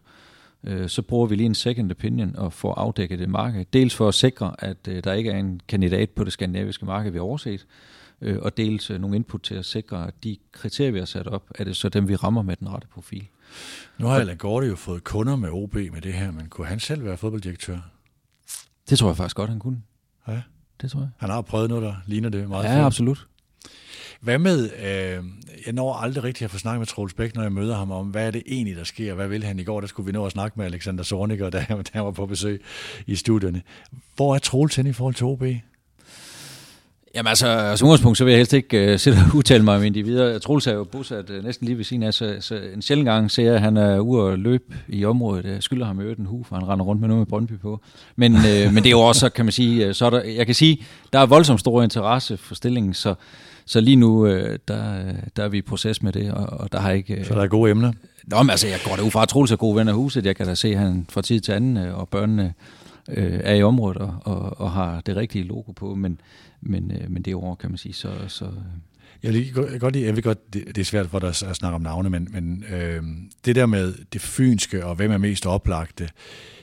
øh, 0.63 0.89
så 0.89 1.01
bruger 1.01 1.27
vi 1.27 1.35
lige 1.35 1.45
en 1.45 1.55
second 1.55 1.91
opinion 1.91 2.35
og 2.35 2.53
får 2.53 2.73
afdækket 2.73 3.19
det 3.19 3.29
marked. 3.29 3.65
Dels 3.73 3.95
for 3.95 4.07
at 4.07 4.13
sikre, 4.13 4.55
at 4.59 4.87
øh, 4.87 5.03
der 5.03 5.13
ikke 5.13 5.31
er 5.31 5.37
en 5.37 5.61
kandidat 5.67 6.09
på 6.09 6.23
det 6.23 6.33
skandinaviske 6.33 6.85
marked, 6.85 7.11
vi 7.11 7.17
har 7.17 7.23
overset, 7.23 7.65
øh, 8.21 8.37
og 8.41 8.57
dels 8.57 8.89
øh, 8.89 9.01
nogle 9.01 9.15
input 9.15 9.41
til 9.41 9.55
at 9.55 9.65
sikre, 9.65 10.07
at 10.07 10.13
de 10.23 10.37
kriterier, 10.51 10.91
vi 10.91 10.99
har 10.99 11.05
sat 11.05 11.27
op, 11.27 11.51
er 11.55 11.63
det 11.63 11.75
så 11.75 11.89
dem, 11.89 12.07
vi 12.07 12.15
rammer 12.15 12.41
med 12.41 12.55
den 12.55 12.69
rette 12.69 12.87
profil. 12.87 13.27
Nu 13.97 14.07
har 14.07 14.19
Allan 14.19 14.37
Gorte 14.37 14.67
jo 14.67 14.75
fået 14.75 15.03
kunder 15.03 15.35
med 15.35 15.49
OB 15.49 15.75
med 15.75 16.01
det 16.01 16.13
her, 16.13 16.31
men 16.31 16.49
kunne 16.49 16.67
han 16.67 16.79
selv 16.79 17.05
være 17.05 17.17
fodbolddirektør? 17.17 17.77
Det 18.89 18.97
tror 18.97 19.09
jeg 19.09 19.17
faktisk 19.17 19.35
godt, 19.35 19.49
han 19.49 19.59
kunne. 19.59 19.81
Ja. 20.27 20.41
Det 20.81 20.91
tror 20.91 20.99
jeg. 20.99 21.09
Han 21.17 21.29
har 21.29 21.41
prøvet 21.41 21.69
noget, 21.69 21.83
der 21.83 21.95
ligner 22.05 22.29
det 22.29 22.49
meget. 22.49 22.63
Ja, 22.63 22.85
absolut. 22.85 23.27
Hvad 24.22 24.38
med, 24.38 24.72
øh, 24.73 25.23
jeg 25.65 25.73
når 25.73 25.94
aldrig 25.94 26.23
rigtig 26.23 26.45
at 26.45 26.52
få 26.52 26.57
snakket 26.57 26.80
med 26.80 26.88
Troels 26.88 27.14
Bæk, 27.14 27.36
når 27.36 27.41
jeg 27.41 27.52
møder 27.52 27.77
ham 27.77 27.91
om, 27.91 28.07
hvad 28.07 28.27
er 28.27 28.31
det 28.31 28.44
egentlig, 28.45 28.76
der 28.76 28.84
sker? 28.84 29.14
Hvad 29.14 29.27
vil 29.27 29.44
han 29.44 29.60
i 29.60 29.64
går? 29.64 29.81
Der 29.81 29.88
skulle 29.88 30.06
vi 30.06 30.11
nå 30.11 30.26
at 30.26 30.31
snakke 30.31 30.60
med 30.60 30.65
Alexander 30.65 31.03
Zorniger, 31.03 31.49
der, 31.56 31.81
der 31.94 31.99
var 31.99 32.11
på 32.11 32.26
besøg 32.26 32.61
i 33.07 33.15
studierne. 33.15 33.61
Hvor 34.15 34.36
er 34.36 34.40
Troels 34.40 34.76
hen 34.76 34.88
i 34.88 34.94
forhold 34.94 35.15
til 35.15 35.26
OB? 35.26 35.44
Jamen 37.15 37.27
altså, 37.27 37.73
som 37.76 37.88
udgangspunkt, 37.88 38.18
så 38.18 38.23
vil 38.23 38.31
jeg 38.31 38.40
helst 38.40 38.53
ikke 38.53 38.94
uh, 38.94 38.99
sidde 38.99 39.18
og 39.18 39.36
udtale 39.36 39.64
mig 39.64 39.76
om 39.76 39.84
individer. 39.84 40.40
Troels 40.40 40.68
er 40.68 40.73
jo 40.73 40.84
bosat 40.84 41.30
uh, 41.30 41.44
næsten 41.44 41.65
lige 41.65 41.77
ved 41.77 41.84
siden 41.84 42.03
af, 42.03 42.14
så, 42.14 42.38
så 42.40 42.60
en 42.73 42.81
sjældent 42.81 43.06
gang 43.06 43.31
ser 43.31 43.44
jeg, 43.44 43.56
at 43.56 43.61
han 43.61 43.77
er 43.77 43.99
ude 43.99 44.23
og 44.23 44.40
løb 44.40 44.73
i 44.88 45.06
området. 45.06 45.45
Jeg 45.45 45.64
skylder 45.64 45.86
ham 45.86 45.99
jo 46.02 46.10
en 46.10 46.26
hu, 46.26 46.44
for 46.44 46.56
han 46.56 46.68
render 46.68 46.86
rundt 46.86 47.02
med 47.02 47.07
noget 47.07 47.19
med 47.19 47.26
Brøndby 47.26 47.60
på. 47.60 47.81
Men, 48.15 48.36
uh, 48.36 48.41
men 48.73 48.76
det 48.76 48.86
er 48.86 48.91
jo 48.91 48.99
også, 48.99 49.30
kan 49.30 49.45
man 49.45 49.52
sige, 49.52 49.94
så 49.94 50.10
der, 50.10 50.23
jeg 50.23 50.45
kan 50.45 50.56
sige, 50.56 50.84
der 51.14 51.19
er 51.19 51.26
voldsomt 51.26 51.60
stor 51.60 51.84
interesse 51.84 52.38
for 52.38 52.56
stillingen, 52.56 52.94
så, 52.94 53.15
så 53.65 53.81
lige 53.81 53.95
nu, 53.95 54.27
uh, 54.27 54.31
der, 54.68 54.94
der 55.36 55.44
er 55.44 55.49
vi 55.49 55.57
i 55.57 55.61
proces 55.61 56.03
med 56.03 56.11
det, 56.11 56.31
og, 56.31 56.60
og 56.60 56.72
der 56.72 56.80
har 56.80 56.91
ikke... 56.91 57.18
Uh, 57.19 57.26
så 57.26 57.34
der 57.34 57.41
er 57.41 57.48
gode 57.48 57.72
emner? 57.72 57.91
Nå, 58.23 58.44
men 58.44 58.49
altså, 58.49 58.68
jeg 58.68 58.80
går 58.86 58.95
da 58.95 59.02
ud 59.02 59.11
fra, 59.11 59.22
at 59.22 59.30
Troels 59.30 59.52
er 59.52 59.56
gode 59.56 59.76
venner 59.76 59.91
af 59.91 59.98
huset. 59.98 60.26
Jeg 60.26 60.36
kan 60.36 60.45
da 60.45 60.56
se, 60.56 60.68
at 60.68 60.80
han 60.80 61.06
fra 61.10 61.22
tid 61.22 61.40
til 61.40 61.52
anden, 61.52 61.77
og 61.77 62.10
børnene 62.10 62.53
øh, 63.10 63.40
er 63.44 63.53
i 63.53 63.64
området 63.64 64.02
og, 64.02 64.14
og, 64.23 64.60
og 64.60 64.72
har 64.72 65.02
det 65.06 65.15
rigtige 65.15 65.44
logo 65.44 65.72
på, 65.72 65.95
men, 65.95 66.19
men, 66.61 66.91
øh, 66.91 67.11
men 67.11 67.22
det 67.22 67.36
år, 67.36 67.56
kan 67.56 67.69
man 67.69 67.77
sige, 67.77 67.94
så... 67.94 68.11
så 68.27 68.52
jeg, 69.23 69.31
lige, 69.31 69.80
godt 69.80 69.94
lide, 69.94 70.06
jeg 70.06 70.15
ved 70.15 70.23
godt, 70.23 70.53
det, 70.53 70.68
det 70.68 70.77
er 70.77 70.86
svært 70.86 71.10
for 71.10 71.19
dig 71.19 71.30
at 71.30 71.36
snakke 71.36 71.76
om 71.76 71.81
navne, 71.81 72.10
men, 72.10 72.27
men 72.31 72.64
øh, 72.73 73.03
det 73.45 73.56
der 73.56 73.65
med 73.65 73.94
det 74.14 74.22
fynske 74.22 74.86
og 74.86 74.95
hvem 74.95 75.11
er 75.11 75.18
mest 75.18 75.45
oplagte, 75.45 76.10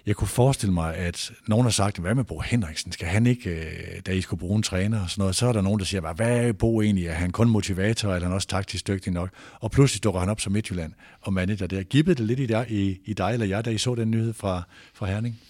jeg 0.07 0.17
kunne 0.17 0.29
forestille 0.29 0.73
mig, 0.73 0.95
at 0.95 1.33
nogen 1.49 1.65
har 1.65 1.71
sagt, 1.71 1.99
hvad 1.99 2.15
med 2.15 2.25
Bo 2.25 2.41
Henriksen? 2.41 2.93
Skal 2.93 3.09
han 3.09 3.27
ikke, 3.27 3.51
øh, 3.51 4.01
da 4.07 4.13
I 4.13 4.21
skulle 4.21 4.41
bruge 4.41 4.57
en 4.57 4.63
træner 4.63 5.03
og 5.03 5.11
sådan 5.11 5.23
noget, 5.23 5.37
så 5.37 5.47
er 5.47 5.53
der 5.53 5.61
nogen, 5.61 5.79
der 5.79 5.85
siger, 5.85 6.13
hvad 6.13 6.47
er 6.47 6.53
Bo 6.53 6.83
egentlig? 6.83 7.07
Er 7.07 7.15
han 7.15 7.31
kun 7.31 7.49
motivator, 7.49 8.09
eller 8.09 8.21
er 8.21 8.29
han 8.29 8.35
også 8.35 8.49
taktisk 8.49 8.87
dygtig 8.87 9.13
nok? 9.13 9.31
Og 9.61 9.71
pludselig 9.71 10.05
dukker 10.05 10.21
han 10.21 10.29
op 10.29 10.41
som 10.41 10.53
Midtjylland 10.53 10.93
og 11.21 11.33
manager 11.33 11.67
der. 11.67 11.83
Gibbede 11.83 12.15
det 12.15 12.27
lidt 12.27 12.41
i, 12.41 12.47
der, 12.47 12.65
i, 12.69 12.99
i 13.05 13.13
dig 13.13 13.33
eller 13.33 13.47
jeg, 13.47 13.65
da 13.65 13.71
I 13.71 13.79
så 13.79 13.95
den 13.95 14.11
nyhed 14.11 14.33
fra, 14.33 14.63
fra 14.95 15.07
Herning? 15.07 15.41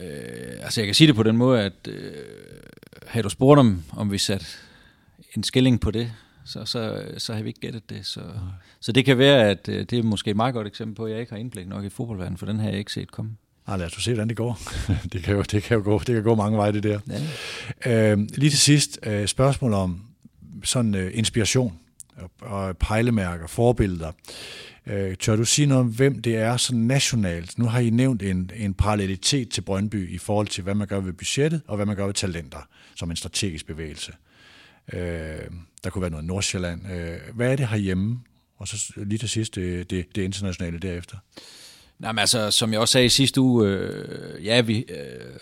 Øh, 0.00 0.58
altså 0.60 0.80
jeg 0.80 0.86
kan 0.86 0.94
sige 0.94 1.08
det 1.08 1.16
på 1.16 1.22
den 1.22 1.36
måde, 1.36 1.62
at 1.62 1.88
øh, 1.88 2.12
havde 3.06 3.24
du 3.24 3.28
spurgt 3.28 3.58
om, 3.58 3.82
om 3.90 4.12
vi 4.12 4.18
satte 4.18 4.46
en 5.36 5.42
skilling 5.42 5.80
på 5.80 5.90
det, 5.90 6.12
så, 6.44 6.64
så, 6.64 7.04
så 7.18 7.34
har 7.34 7.42
vi 7.42 7.48
ikke 7.48 7.60
gættet 7.60 7.90
det. 7.90 8.06
Så, 8.06 8.20
så 8.80 8.92
det 8.92 9.04
kan 9.04 9.18
være, 9.18 9.50
at 9.50 9.68
øh, 9.68 9.86
det 9.90 9.98
er 9.98 10.02
måske 10.02 10.30
et 10.30 10.36
meget 10.36 10.54
godt 10.54 10.66
eksempel 10.66 10.96
på, 10.96 11.04
at 11.04 11.12
jeg 11.12 11.20
ikke 11.20 11.32
har 11.32 11.38
indblik 11.38 11.68
nok 11.68 11.84
i 11.84 11.88
fodboldverdenen, 11.88 12.38
for 12.38 12.46
den 12.46 12.60
har 12.60 12.68
jeg 12.68 12.78
ikke 12.78 12.92
set 12.92 13.10
komme. 13.10 13.36
Nej, 13.66 13.76
lad 13.76 13.86
os 13.86 13.92
se, 13.92 14.10
hvordan 14.10 14.28
det 14.28 14.36
går. 14.36 14.58
det, 15.12 15.22
kan 15.22 15.34
jo, 15.34 15.42
det, 15.42 15.62
kan 15.62 15.76
jo 15.76 15.82
gå, 15.84 15.98
det 15.98 16.14
kan 16.14 16.22
gå 16.22 16.34
mange 16.34 16.58
veje, 16.58 16.72
det 16.72 16.82
der. 16.82 17.00
Ja. 17.86 18.12
Øh, 18.12 18.18
lige 18.34 18.50
til 18.50 18.58
sidst, 18.58 18.98
øh, 19.02 19.26
spørgsmål 19.26 19.72
om 19.72 20.00
sådan 20.64 20.94
øh, 20.94 21.10
inspiration 21.14 21.78
og 22.40 22.76
pejlemærker, 22.76 23.46
forbilleder. 23.46 24.12
Øh, 24.86 25.16
tør 25.16 25.36
du 25.36 25.44
sige 25.44 25.66
noget 25.66 25.80
om, 25.80 25.88
hvem 25.88 26.22
det 26.22 26.36
er 26.36 26.56
så 26.56 26.74
nationalt? 26.74 27.58
Nu 27.58 27.64
har 27.64 27.80
I 27.80 27.90
nævnt 27.90 28.22
en, 28.22 28.50
en 28.56 28.74
parallelitet 28.74 29.48
til 29.48 29.60
Brøndby 29.60 30.14
i 30.14 30.18
forhold 30.18 30.46
til, 30.46 30.64
hvad 30.64 30.74
man 30.74 30.86
gør 30.88 31.00
ved 31.00 31.12
budgettet 31.12 31.62
og 31.66 31.76
hvad 31.76 31.86
man 31.86 31.96
gør 31.96 32.06
ved 32.06 32.14
talenter, 32.14 32.68
som 32.96 33.10
en 33.10 33.16
strategisk 33.16 33.66
bevægelse. 33.66 34.12
Øh, 34.92 35.00
der 35.84 35.90
kunne 35.90 36.02
være 36.02 36.10
noget 36.10 36.26
Nordsjælland. 36.26 36.92
Øh, 36.92 37.18
hvad 37.34 37.52
er 37.52 37.56
det 37.56 37.68
herhjemme? 37.68 38.20
Og 38.56 38.68
så 38.68 38.92
lige 38.96 39.18
til 39.18 39.28
sidst 39.28 39.54
det, 39.54 39.90
det, 39.90 40.16
det 40.16 40.22
internationale 40.22 40.78
derefter. 40.78 41.16
Nej, 41.98 42.12
men 42.12 42.18
altså, 42.18 42.50
som 42.50 42.72
jeg 42.72 42.80
også 42.80 42.92
sagde 42.92 43.06
i 43.06 43.08
sidste 43.08 43.40
uge, 43.40 43.68
øh, 43.68 44.44
ja, 44.44 44.60
vi, 44.60 44.84
øh, 44.88 45.38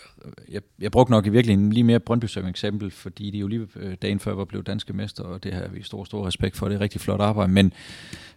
jeg, 0.49 0.61
jeg 0.81 0.91
brugte 0.91 1.11
nok 1.11 1.25
i 1.25 1.29
virkeligheden 1.29 1.73
lige 1.73 1.83
mere 1.83 1.99
Brøndby 1.99 2.25
som 2.25 2.45
eksempel, 2.45 2.91
fordi 2.91 3.31
de 3.31 3.37
jo 3.37 3.47
lige 3.47 3.67
øh, 3.75 3.95
dagen 4.01 4.19
før 4.19 4.33
var 4.33 4.45
blevet 4.45 4.67
danske 4.67 4.93
mester, 4.93 5.23
og 5.23 5.43
det 5.43 5.53
har 5.53 5.67
vi 5.67 5.83
stor, 5.83 6.03
stor 6.03 6.27
respekt 6.27 6.57
for. 6.57 6.67
Det 6.67 6.75
er 6.75 6.81
rigtig 6.81 7.01
flot 7.01 7.21
arbejde, 7.21 7.51
men, 7.51 7.73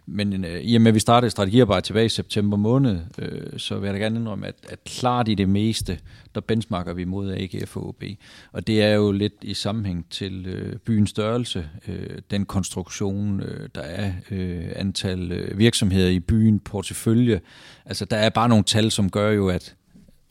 men 0.05 0.45
øh, 0.45 0.61
i 0.61 0.75
og 0.75 0.81
med, 0.81 0.87
at 0.87 0.95
vi 0.95 0.99
startede 0.99 1.29
strategiarbejde 1.31 1.85
tilbage 1.85 2.05
i 2.05 2.09
september 2.09 2.57
måned, 2.57 2.99
øh, 3.19 3.59
så 3.59 3.79
vil 3.79 3.87
jeg 3.87 3.93
da 3.93 3.99
gerne 3.99 4.19
indrømme, 4.19 4.47
at, 4.47 4.55
at 4.69 4.83
klart 4.83 5.27
i 5.27 5.35
det 5.35 5.49
meste, 5.49 5.99
der 6.35 6.41
benchmarker 6.41 6.93
vi 6.93 7.03
mod 7.03 7.31
AGF 7.31 7.77
og 7.77 7.87
OB. 7.87 8.03
Og 8.51 8.67
det 8.67 8.81
er 8.81 8.93
jo 8.93 9.11
lidt 9.11 9.33
i 9.41 9.53
sammenhæng 9.53 10.05
til 10.09 10.47
øh, 10.47 10.75
byens 10.77 11.09
størrelse, 11.09 11.69
øh, 11.87 12.19
den 12.31 12.45
konstruktion, 12.45 13.41
øh, 13.41 13.69
der 13.75 13.81
er, 13.81 14.13
øh, 14.31 14.65
antal 14.75 15.31
øh, 15.31 15.57
virksomheder 15.57 16.09
i 16.09 16.19
byen, 16.19 16.59
portefølje. 16.59 17.41
Altså 17.85 18.05
der 18.05 18.17
er 18.17 18.29
bare 18.29 18.49
nogle 18.49 18.63
tal, 18.63 18.91
som 18.91 19.09
gør 19.09 19.31
jo, 19.31 19.49
at 19.49 19.75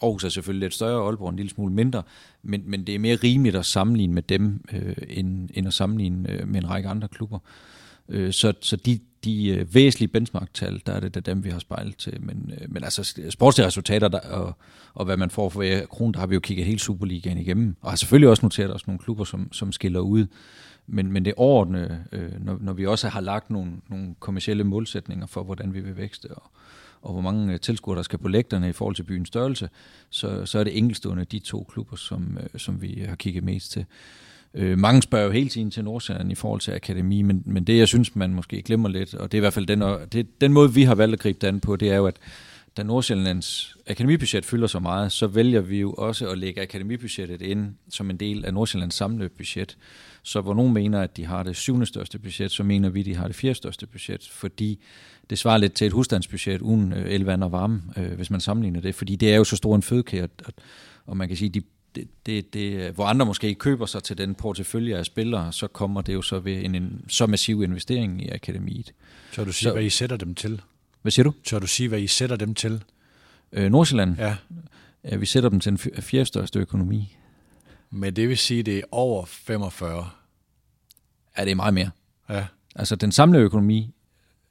Aarhus 0.02 0.24
er 0.24 0.28
selvfølgelig 0.28 0.64
lidt 0.66 0.74
større, 0.74 1.00
og 1.00 1.06
Aalborg 1.06 1.30
en 1.30 1.36
lille 1.36 1.50
smule 1.50 1.72
mindre, 1.72 2.02
men, 2.42 2.62
men 2.66 2.86
det 2.86 2.94
er 2.94 2.98
mere 2.98 3.16
rimeligt 3.16 3.56
at 3.56 3.66
sammenligne 3.66 4.14
med 4.14 4.22
dem, 4.22 4.64
øh, 4.72 4.96
end, 5.08 5.48
end 5.54 5.66
at 5.66 5.74
sammenligne 5.74 6.30
øh, 6.30 6.48
med 6.48 6.62
en 6.62 6.70
række 6.70 6.88
andre 6.88 7.08
klubber. 7.08 7.38
Øh, 8.08 8.32
så, 8.32 8.52
så 8.60 8.76
de, 8.76 9.00
de 9.24 9.48
øh, 9.48 9.74
væsentlige 9.74 10.08
benchmark-tal, 10.08 10.82
der 10.86 10.92
er 10.92 11.00
det, 11.00 11.14
der 11.14 11.20
dem, 11.20 11.44
vi 11.44 11.50
har 11.50 11.58
spejlet 11.58 11.96
til. 11.96 12.20
Men, 12.20 12.52
øh, 12.60 12.72
men 12.72 12.84
altså 12.84 13.14
sportslige 13.30 13.66
resultater 13.66 14.08
der, 14.08 14.20
og, 14.20 14.56
og 14.94 15.04
hvad 15.04 15.16
man 15.16 15.30
får 15.30 15.48
for 15.48 15.60
hver 15.60 15.86
krone, 15.86 16.12
der 16.12 16.18
har 16.18 16.26
vi 16.26 16.34
jo 16.34 16.40
kigget 16.40 16.66
hele 16.66 16.78
Superligaen 16.78 17.38
igennem. 17.38 17.76
Og 17.80 17.90
har 17.90 17.96
selvfølgelig 17.96 18.28
også 18.28 18.46
noteret 18.46 18.74
os 18.74 18.86
nogle 18.86 18.98
klubber, 18.98 19.24
som, 19.24 19.52
som 19.52 19.72
skiller 19.72 20.00
ud. 20.00 20.26
Men, 20.86 21.12
men 21.12 21.24
det 21.24 21.34
overordnede, 21.36 22.04
øh, 22.12 22.44
når, 22.44 22.58
når 22.60 22.72
vi 22.72 22.86
også 22.86 23.08
har 23.08 23.20
lagt 23.20 23.50
nogle, 23.50 23.72
nogle 23.88 24.14
kommersielle 24.20 24.64
målsætninger 24.64 25.26
for, 25.26 25.42
hvordan 25.42 25.74
vi 25.74 25.80
vil 25.80 25.96
vækste, 25.96 26.26
og, 26.30 26.42
og 27.04 27.12
hvor 27.12 27.20
mange 27.20 27.52
øh, 27.52 27.60
tilskuere 27.60 27.96
der 27.96 28.02
skal 28.02 28.18
på 28.18 28.28
lægterne 28.28 28.68
i 28.68 28.72
forhold 28.72 28.94
til 28.94 29.02
byens 29.02 29.28
størrelse, 29.28 29.68
så, 30.10 30.46
så 30.46 30.58
er 30.58 30.64
det 30.64 30.78
enkeltstående 30.78 31.24
de 31.24 31.38
to 31.38 31.66
klubber, 31.70 31.96
som, 31.96 32.38
øh, 32.40 32.60
som 32.60 32.82
vi 32.82 32.94
øh, 32.94 33.08
har 33.08 33.16
kigget 33.16 33.44
mest 33.44 33.72
til. 33.72 33.84
Øh, 34.54 34.78
mange 34.78 35.02
spørger 35.02 35.26
jo 35.26 35.30
hele 35.30 35.48
tiden 35.48 35.70
til 35.70 35.84
Nordsjælland 35.84 36.32
i 36.32 36.34
forhold 36.34 36.60
til 36.60 36.72
akademi, 36.72 37.22
men, 37.22 37.42
men 37.46 37.64
det 37.64 37.78
jeg 37.78 37.88
synes, 37.88 38.16
man 38.16 38.34
måske 38.34 38.62
glemmer 38.62 38.88
lidt, 38.88 39.14
og 39.14 39.32
det 39.32 39.38
er 39.38 39.40
i 39.40 39.46
hvert 39.46 39.52
fald 39.52 39.66
den, 39.66 39.80
det, 40.12 40.40
den 40.40 40.52
måde, 40.52 40.74
vi 40.74 40.82
har 40.82 40.94
valgt 40.94 41.12
at 41.12 41.20
gribe 41.20 41.38
det 41.40 41.46
an 41.46 41.60
på, 41.60 41.76
det 41.76 41.90
er 41.90 41.96
jo, 41.96 42.06
at 42.06 42.16
da 42.76 42.82
Nordsjællands 42.82 43.76
akademibudget 43.86 44.44
fylder 44.44 44.66
så 44.66 44.78
meget, 44.78 45.12
så 45.12 45.26
vælger 45.26 45.60
vi 45.60 45.80
jo 45.80 45.92
også 45.92 46.28
at 46.28 46.38
lægge 46.38 46.62
akademibudgettet 46.62 47.42
ind 47.42 47.74
som 47.88 48.10
en 48.10 48.16
del 48.16 48.44
af 48.44 48.54
Nordsjællands 48.54 48.94
samlede 48.94 49.28
budget. 49.28 49.76
Så 50.26 50.40
hvor 50.40 50.54
nogen 50.54 50.72
mener, 50.72 51.00
at 51.00 51.16
de 51.16 51.24
har 51.24 51.42
det 51.42 51.56
syvende 51.56 51.86
største 51.86 52.18
budget, 52.18 52.50
så 52.50 52.62
mener 52.62 52.88
vi, 52.88 53.00
at 53.00 53.06
de 53.06 53.14
har 53.14 53.26
det 53.26 53.36
fjerde 53.36 53.54
største 53.54 53.86
budget, 53.86 54.28
fordi 54.32 54.78
det 55.30 55.38
svarer 55.38 55.58
lidt 55.58 55.72
til 55.72 55.86
et 55.86 55.92
husstandsbudget 55.92 56.60
uden 56.60 56.92
øh, 56.92 57.10
el, 57.10 57.24
vand 57.24 57.44
og 57.44 57.52
varme, 57.52 57.82
øh, 57.96 58.12
hvis 58.12 58.30
man 58.30 58.40
sammenligner 58.40 58.80
det, 58.80 58.94
fordi 58.94 59.16
det 59.16 59.32
er 59.32 59.36
jo 59.36 59.44
så 59.44 59.56
stor 59.56 59.76
en 59.76 59.82
fødekære, 59.82 60.28
og, 60.44 60.52
og 61.06 61.16
man 61.16 61.28
kan 61.28 61.36
sige, 61.36 61.48
de 61.48 61.62
det, 61.94 62.08
det, 62.26 62.54
det, 62.54 62.92
hvor 62.92 63.04
andre 63.04 63.26
måske 63.26 63.54
køber 63.54 63.86
sig 63.86 64.02
til 64.02 64.18
den 64.18 64.34
portefølje 64.34 64.96
af 64.96 65.06
spillere, 65.06 65.52
så 65.52 65.66
kommer 65.66 66.02
det 66.02 66.14
jo 66.14 66.22
så 66.22 66.38
ved 66.38 66.64
en, 66.64 66.74
en 66.74 67.04
så 67.08 67.26
massiv 67.26 67.62
investering 67.62 68.22
i 68.22 68.28
akademiet. 68.28 68.92
Så 69.32 69.44
du 69.44 69.52
sige, 69.52 69.68
så, 69.68 69.72
hvad 69.72 69.82
I 69.82 69.90
sætter 69.90 70.16
dem 70.16 70.34
til? 70.34 70.62
Hvad 71.02 71.12
siger 71.12 71.24
du? 71.24 71.32
Så 71.44 71.58
du 71.58 71.66
sige, 71.66 71.88
hvad 71.88 72.00
I 72.00 72.06
sætter 72.06 72.36
dem 72.36 72.54
til? 72.54 72.84
Øh, 73.52 73.70
Nordsjælland? 73.70 74.16
Ja. 74.18 74.36
ja. 75.04 75.16
vi 75.16 75.26
sætter 75.26 75.48
dem 75.48 75.60
til 75.60 75.70
en 75.70 75.78
fjerde 75.78 76.26
største 76.26 76.58
økonomi. 76.58 77.16
Men 77.94 78.16
det 78.16 78.28
vil 78.28 78.38
sige, 78.38 78.62
det 78.62 78.78
er 78.78 78.82
over 78.90 79.24
45? 79.24 80.10
Ja, 81.38 81.44
det 81.44 81.50
er 81.50 81.54
meget 81.54 81.74
mere. 81.74 81.90
Ja. 82.28 82.46
Altså 82.76 82.96
den 82.96 83.12
samlede 83.12 83.42
økonomi 83.42 83.94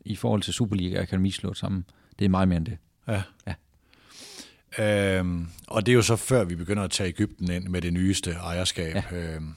i 0.05 0.15
forhold 0.15 0.41
til 0.41 0.53
Superliga 0.53 0.97
og 0.97 1.01
Akademi 1.01 1.31
slået 1.31 1.57
sammen, 1.57 1.85
det 2.19 2.25
er 2.25 2.29
meget 2.29 2.47
mere 2.47 2.57
end 2.57 2.65
det. 2.65 2.77
Ja. 3.07 3.21
ja. 3.47 3.53
Øhm, 5.17 5.47
og 5.67 5.85
det 5.85 5.91
er 5.91 5.95
jo 5.95 6.01
så 6.01 6.15
før 6.15 6.43
vi 6.43 6.55
begynder 6.55 6.83
at 6.83 6.91
tage 6.91 7.09
Ægypten 7.09 7.51
ind 7.51 7.67
med 7.67 7.81
det 7.81 7.93
nyeste 7.93 8.31
ejerskab. 8.31 8.95
Ja. 8.95 9.17
Øhm, 9.17 9.53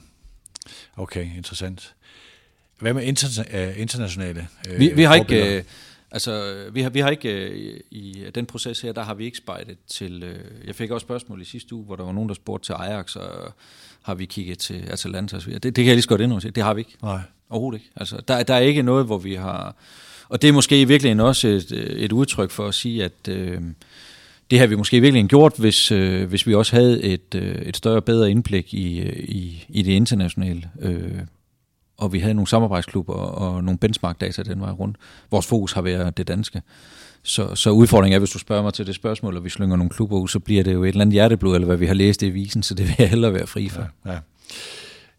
okay, 0.97 1.35
interessant. 1.35 1.95
Hvad 2.79 2.93
med 2.93 3.03
interna- 3.03 3.69
uh, 3.69 3.79
internationale 3.79 4.47
øh, 4.69 4.79
vi, 4.79 4.93
vi 4.95 5.03
har 5.03 5.15
ikke... 5.15 5.57
Øh, 5.57 5.63
altså, 6.11 6.63
vi 6.71 6.81
har, 6.81 6.89
vi 6.89 6.99
har 6.99 7.09
ikke 7.09 7.49
øh, 7.49 7.79
i 7.91 8.25
den 8.35 8.45
proces 8.45 8.81
her, 8.81 8.91
der 8.91 9.03
har 9.03 9.13
vi 9.13 9.25
ikke 9.25 9.37
spejlet 9.37 9.77
til... 9.87 10.23
Øh, 10.23 10.67
jeg 10.67 10.75
fik 10.75 10.91
også 10.91 11.05
spørgsmål 11.05 11.41
i 11.41 11.45
sidste 11.45 11.75
uge, 11.75 11.85
hvor 11.85 11.95
der 11.95 12.03
var 12.03 12.11
nogen, 12.11 12.29
der 12.29 12.35
spurgte 12.35 12.65
til 12.65 12.73
Ajax, 12.73 13.15
og 13.15 13.53
har 14.01 14.15
vi 14.15 14.25
kigget 14.25 14.59
til 14.59 14.83
Atalanta 14.87 15.37
Det, 15.37 15.63
det 15.63 15.75
kan 15.75 15.85
jeg 15.85 15.95
lige 15.95 16.01
så 16.01 16.09
godt 16.09 16.21
indrømme 16.21 16.49
Det 16.49 16.63
har 16.63 16.73
vi 16.73 16.81
ikke. 16.81 16.97
Nej. 17.01 17.19
Overhovedet 17.49 17.79
ikke. 17.79 17.91
Altså, 17.95 18.21
der, 18.27 18.43
der 18.43 18.53
er 18.53 18.59
ikke 18.59 18.81
noget, 18.81 19.05
hvor 19.05 19.17
vi 19.17 19.35
har... 19.35 19.75
Og 20.29 20.41
det 20.41 20.47
er 20.47 20.51
måske 20.51 20.81
i 20.81 20.85
virkeligheden 20.85 21.19
også 21.19 21.47
et, 21.47 21.71
et 22.03 22.11
udtryk 22.11 22.51
for 22.51 22.67
at 22.67 22.73
sige, 22.73 23.03
at... 23.03 23.27
Øh, 23.29 23.61
det 24.51 24.59
har 24.59 24.67
vi 24.67 24.75
måske 24.75 25.01
virkelig 25.01 25.25
gjort, 25.25 25.53
hvis, 25.57 25.91
øh, 25.91 26.29
hvis 26.29 26.47
vi 26.47 26.53
også 26.53 26.75
havde 26.75 27.03
et, 27.03 27.35
øh, 27.35 27.55
et 27.55 27.77
større 27.77 28.01
bedre 28.01 28.31
indblik 28.31 28.73
i, 28.73 28.99
øh, 28.99 29.19
i, 29.19 29.65
i 29.69 29.81
det 29.81 29.91
internationale, 29.91 30.69
øh, 30.81 31.19
og 31.97 32.13
vi 32.13 32.19
havde 32.19 32.33
nogle 32.33 32.47
samarbejdsklubber 32.47 33.13
og 33.13 33.63
nogle 33.63 33.77
benchmark-data 33.77 34.43
den 34.43 34.61
vej 34.61 34.71
rundt. 34.71 34.97
Vores 35.31 35.47
fokus 35.47 35.73
har 35.73 35.81
været 35.81 36.17
det 36.17 36.27
danske. 36.27 36.61
Så, 37.23 37.55
så 37.55 37.69
udfordringen 37.69 38.15
er, 38.15 38.19
hvis 38.19 38.29
du 38.29 38.39
spørger 38.39 38.63
mig 38.63 38.73
til 38.73 38.87
det 38.87 38.95
spørgsmål, 38.95 39.37
og 39.37 39.43
vi 39.43 39.49
slynger 39.49 39.75
nogle 39.75 39.89
klubber 39.89 40.17
ud, 40.17 40.27
så 40.27 40.39
bliver 40.39 40.63
det 40.63 40.73
jo 40.73 40.83
et 40.83 40.87
eller 40.87 41.01
andet 41.01 41.13
hjerteblod, 41.13 41.55
eller 41.55 41.65
hvad 41.65 41.77
vi 41.77 41.85
har 41.85 41.93
læst 41.93 42.23
i 42.23 42.29
visen, 42.29 42.63
så 42.63 42.73
det 42.73 42.87
vil 42.87 42.95
jeg 42.99 43.09
hellere 43.09 43.33
være 43.33 43.47
fri 43.47 43.69
for. 43.69 43.87
Ja, 44.05 44.11
ja. 44.11 44.19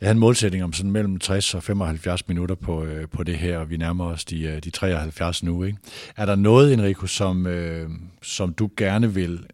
Jeg 0.01 0.07
havde 0.07 0.15
en 0.15 0.21
målsætning 0.21 0.65
om 0.65 0.73
sådan 0.73 0.91
mellem 0.91 1.19
60 1.19 1.55
og 1.55 1.63
75 1.63 2.29
minutter 2.29 2.55
på, 2.55 2.85
øh, 2.85 3.09
på 3.09 3.23
det 3.23 3.39
her, 3.39 3.59
og 3.59 3.71
vi 3.71 3.77
nærmer 3.77 4.05
os 4.05 4.25
de, 4.25 4.43
øh, 4.43 4.63
de 4.65 4.71
73 4.71 5.43
nu. 5.43 5.65
Ikke? 5.65 5.79
Er 6.17 6.27
der 6.27 6.37
noget, 6.37 6.73
Enrico, 6.73 7.07
som, 7.07 7.47
øh, 7.47 7.91
som 8.23 8.53
du 8.53 8.71
gerne 8.77 9.15
vil 9.15 9.47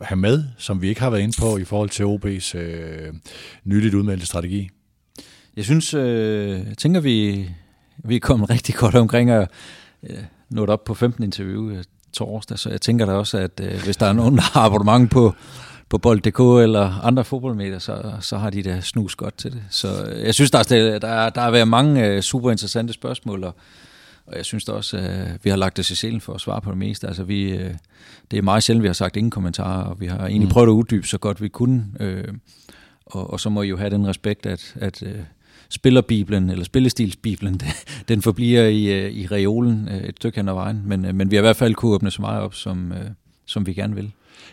have 0.00 0.16
med, 0.16 0.44
som 0.58 0.82
vi 0.82 0.88
ikke 0.88 1.00
har 1.00 1.10
været 1.10 1.22
inde 1.22 1.36
på 1.40 1.56
i 1.56 1.64
forhold 1.64 1.90
til 1.90 2.04
OB's 2.04 2.58
øh, 2.58 3.14
nyligt 3.64 3.94
udmeldte 3.94 4.26
strategi? 4.26 4.70
Jeg 5.58 5.64
synes, 5.64 5.94
øh, 5.94 6.50
jeg 6.68 6.78
tænker, 6.78 7.00
vi, 7.00 7.48
vi 7.96 8.16
er 8.16 8.20
kommet 8.20 8.50
rigtig 8.50 8.74
godt 8.74 8.94
omkring 8.94 9.30
at 9.30 9.48
øh, 10.02 10.16
nå 10.50 10.66
op 10.66 10.84
på 10.84 10.94
15 10.94 11.24
interview 11.24 11.70
øh, 11.70 11.84
torsdag, 12.12 12.58
så 12.58 12.70
jeg 12.70 12.80
tænker 12.80 13.06
da 13.06 13.12
også, 13.12 13.38
at 13.38 13.60
øh, 13.62 13.84
hvis 13.84 13.96
der 13.96 14.06
er 14.06 14.12
nogen, 14.12 14.36
der 14.36 14.42
har 14.42 14.60
abonnement 14.60 15.10
på, 15.10 15.34
på 15.88 15.98
bold.dk 15.98 16.40
eller 16.62 17.04
andre 17.04 17.24
fodboldmedier, 17.24 17.78
så, 17.78 18.12
så 18.20 18.36
har 18.36 18.50
de 18.50 18.62
da 18.62 18.80
snus 18.80 19.14
godt 19.14 19.36
til 19.36 19.52
det. 19.52 19.62
Så 19.70 20.04
øh, 20.04 20.24
jeg 20.24 20.34
synes, 20.34 20.50
der 20.50 20.58
er, 20.58 20.98
der 20.98 21.08
er, 21.08 21.30
der 21.30 21.40
er 21.40 21.50
været 21.50 21.68
mange 21.68 22.06
øh, 22.06 22.22
super 22.22 22.50
interessante 22.50 22.92
spørgsmål, 22.92 23.44
og, 23.44 23.54
og 24.26 24.36
jeg 24.36 24.44
synes 24.44 24.64
da 24.64 24.72
også, 24.72 24.96
øh, 24.96 25.28
vi 25.42 25.50
har 25.50 25.56
lagt 25.56 25.78
os 25.78 25.90
i 25.90 25.94
selen 25.94 26.20
for 26.20 26.34
at 26.34 26.40
svare 26.40 26.60
på 26.60 26.70
det 26.70 26.78
meste. 26.78 27.06
Altså, 27.06 27.24
vi, 27.24 27.50
øh, 27.50 27.74
det 28.30 28.38
er 28.38 28.42
meget 28.42 28.62
sjældent, 28.62 28.82
vi 28.82 28.88
har 28.88 28.94
sagt 28.94 29.16
ingen 29.16 29.30
kommentarer, 29.30 29.84
og 29.84 30.00
vi 30.00 30.06
har 30.06 30.18
egentlig 30.18 30.48
mm. 30.48 30.52
prøvet 30.52 30.68
at 30.68 30.72
uddybe 30.72 31.06
så 31.06 31.18
godt 31.18 31.42
vi 31.42 31.48
kunne. 31.48 31.86
Øh, 32.00 32.28
og, 33.06 33.30
og 33.30 33.40
så 33.40 33.50
må 33.50 33.62
I 33.62 33.68
jo 33.68 33.76
have 33.76 33.90
den 33.90 34.06
respekt, 34.06 34.46
at, 34.46 34.74
at 34.80 35.02
øh, 35.02 35.18
spillerbiblen, 35.70 36.50
eller 36.50 36.64
spillestilsbiblen, 36.64 37.60
den 38.08 38.22
forbliver 38.22 38.62
i, 38.62 38.84
øh, 38.84 39.12
i 39.12 39.26
reolen 39.26 39.88
øh, 39.88 40.00
et 40.00 40.14
stykke 40.16 40.36
hen 40.36 40.48
ad 40.48 40.54
vejen. 40.54 40.82
Men, 40.84 41.04
øh, 41.04 41.14
men 41.14 41.30
vi 41.30 41.36
har 41.36 41.40
i 41.40 41.46
hvert 41.46 41.56
fald 41.56 41.74
kunne 41.74 41.94
åbne 41.94 42.10
så 42.10 42.22
meget 42.22 42.40
op, 42.40 42.54
som, 42.54 42.92
som 43.46 43.66
vi 43.66 43.74
gerne 43.74 43.94
vil. 43.94 44.10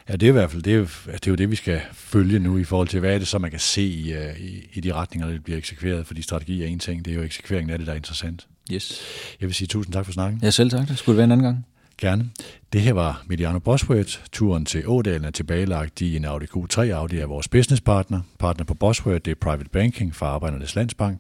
Ja, 0.10 0.14
det 0.14 0.24
er 0.24 0.30
i 0.30 0.32
hvert 0.32 0.52
fald 0.52 0.64
det 0.64 0.74
er, 0.76 1.12
det 1.12 1.28
er 1.28 1.32
jo 1.32 1.36
det, 1.36 1.52
vi 1.52 1.56
skal 1.56 1.82
følge 1.94 2.40
nu 2.40 2.58
i 2.58 2.64
forhold 2.64 2.88
til, 2.88 3.00
hvad 3.00 3.14
er 3.14 3.18
det 3.18 3.28
så, 3.28 3.40
man 3.40 3.52
kan 3.52 3.60
se 3.60 3.82
i, 3.82 4.14
i, 4.40 4.70
i 4.74 4.80
de 4.80 4.94
retninger, 4.94 5.30
der 5.30 5.40
bliver 5.40 5.58
eksekveret, 5.58 6.08
fordi 6.08 6.22
strategi 6.22 6.64
er 6.64 6.68
en 6.68 6.80
ting, 6.80 7.06
det 7.06 7.12
er 7.12 7.16
jo 7.16 7.24
eksekveringen 7.24 7.70
af 7.70 7.78
det, 7.78 7.88
der 7.88 7.94
er 7.94 7.98
interessant. 7.98 8.48
Yes. 8.72 9.02
Jeg 9.42 9.48
vil 9.48 9.56
sige 9.56 9.68
tusind 9.68 9.94
tak 9.94 10.06
for 10.06 10.12
snakken. 10.12 10.40
Ja, 10.44 10.52
selv 10.52 10.70
tak. 10.70 10.88
Det 10.88 10.98
skulle 10.98 11.14
det 11.14 11.18
være 11.18 11.24
en 11.24 11.32
anden 11.32 11.44
gang. 11.44 11.66
Gerne. 11.98 12.30
Det 12.74 12.82
her 12.82 12.94
var 12.94 13.24
Mediano 13.28 13.60
Bosworth. 13.60 14.18
Turen 14.32 14.66
til 14.66 14.84
Ådalen 14.88 15.26
er 15.26 15.32
tilbagelagt 15.32 16.02
i 16.02 16.16
en 16.16 16.26
Audi 16.26 16.46
Q3. 16.46 16.80
Audi 16.80 17.18
er 17.18 17.26
vores 17.26 17.48
businesspartner. 17.48 18.22
Partner 18.40 18.66
på 18.66 18.74
Bosworth, 18.74 19.22
det 19.26 19.32
er 19.32 19.36
Private 19.36 19.70
Banking 19.70 20.16
fra 20.16 20.26
Arbejdernes 20.26 20.76
Landsbank. 20.76 21.20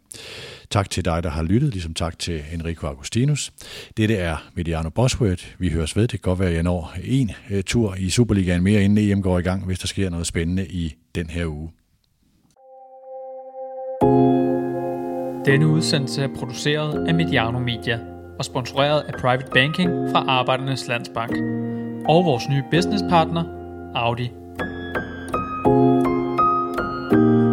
Tak 0.69 0.89
til 0.89 1.05
dig, 1.05 1.23
der 1.23 1.29
har 1.29 1.43
lyttet, 1.43 1.71
ligesom 1.71 1.93
tak 1.93 2.19
til 2.19 2.43
Enrico 2.53 2.87
Agustinus. 2.87 3.53
Dette 3.97 4.15
er 4.15 4.37
Mediano 4.53 4.89
Bosworth. 4.89 5.45
Vi 5.59 5.69
høres 5.69 5.95
ved. 5.95 6.03
Det 6.03 6.21
kan 6.21 6.29
godt 6.29 6.39
være, 6.39 6.49
at 6.49 6.55
jeg 6.55 6.63
når 6.63 6.93
en 7.03 7.31
øh, 7.49 7.63
tur 7.63 7.95
i 7.95 8.09
Superligaen 8.09 8.63
mere, 8.63 8.83
inden 8.83 9.11
EM 9.11 9.21
går 9.21 9.39
i 9.39 9.41
gang, 9.41 9.65
hvis 9.65 9.79
der 9.79 9.87
sker 9.87 10.09
noget 10.09 10.27
spændende 10.27 10.67
i 10.67 10.95
den 11.15 11.29
her 11.29 11.45
uge. 11.45 11.71
Denne 15.45 15.67
udsendelse 15.67 16.23
er 16.23 16.29
produceret 16.35 17.07
af 17.07 17.15
Mediano 17.15 17.59
Media 17.59 18.14
og 18.39 18.45
sponsoreret 18.45 19.01
af 19.01 19.13
Private 19.13 19.51
Banking 19.53 19.89
fra 20.11 20.25
Arbejdernes 20.27 20.87
Landsbank 20.87 21.31
og 22.09 22.25
vores 22.25 22.49
nye 22.49 22.63
businesspartner, 22.71 23.43
Audi. 23.95 24.31
thank 25.65 27.13
you 27.13 27.44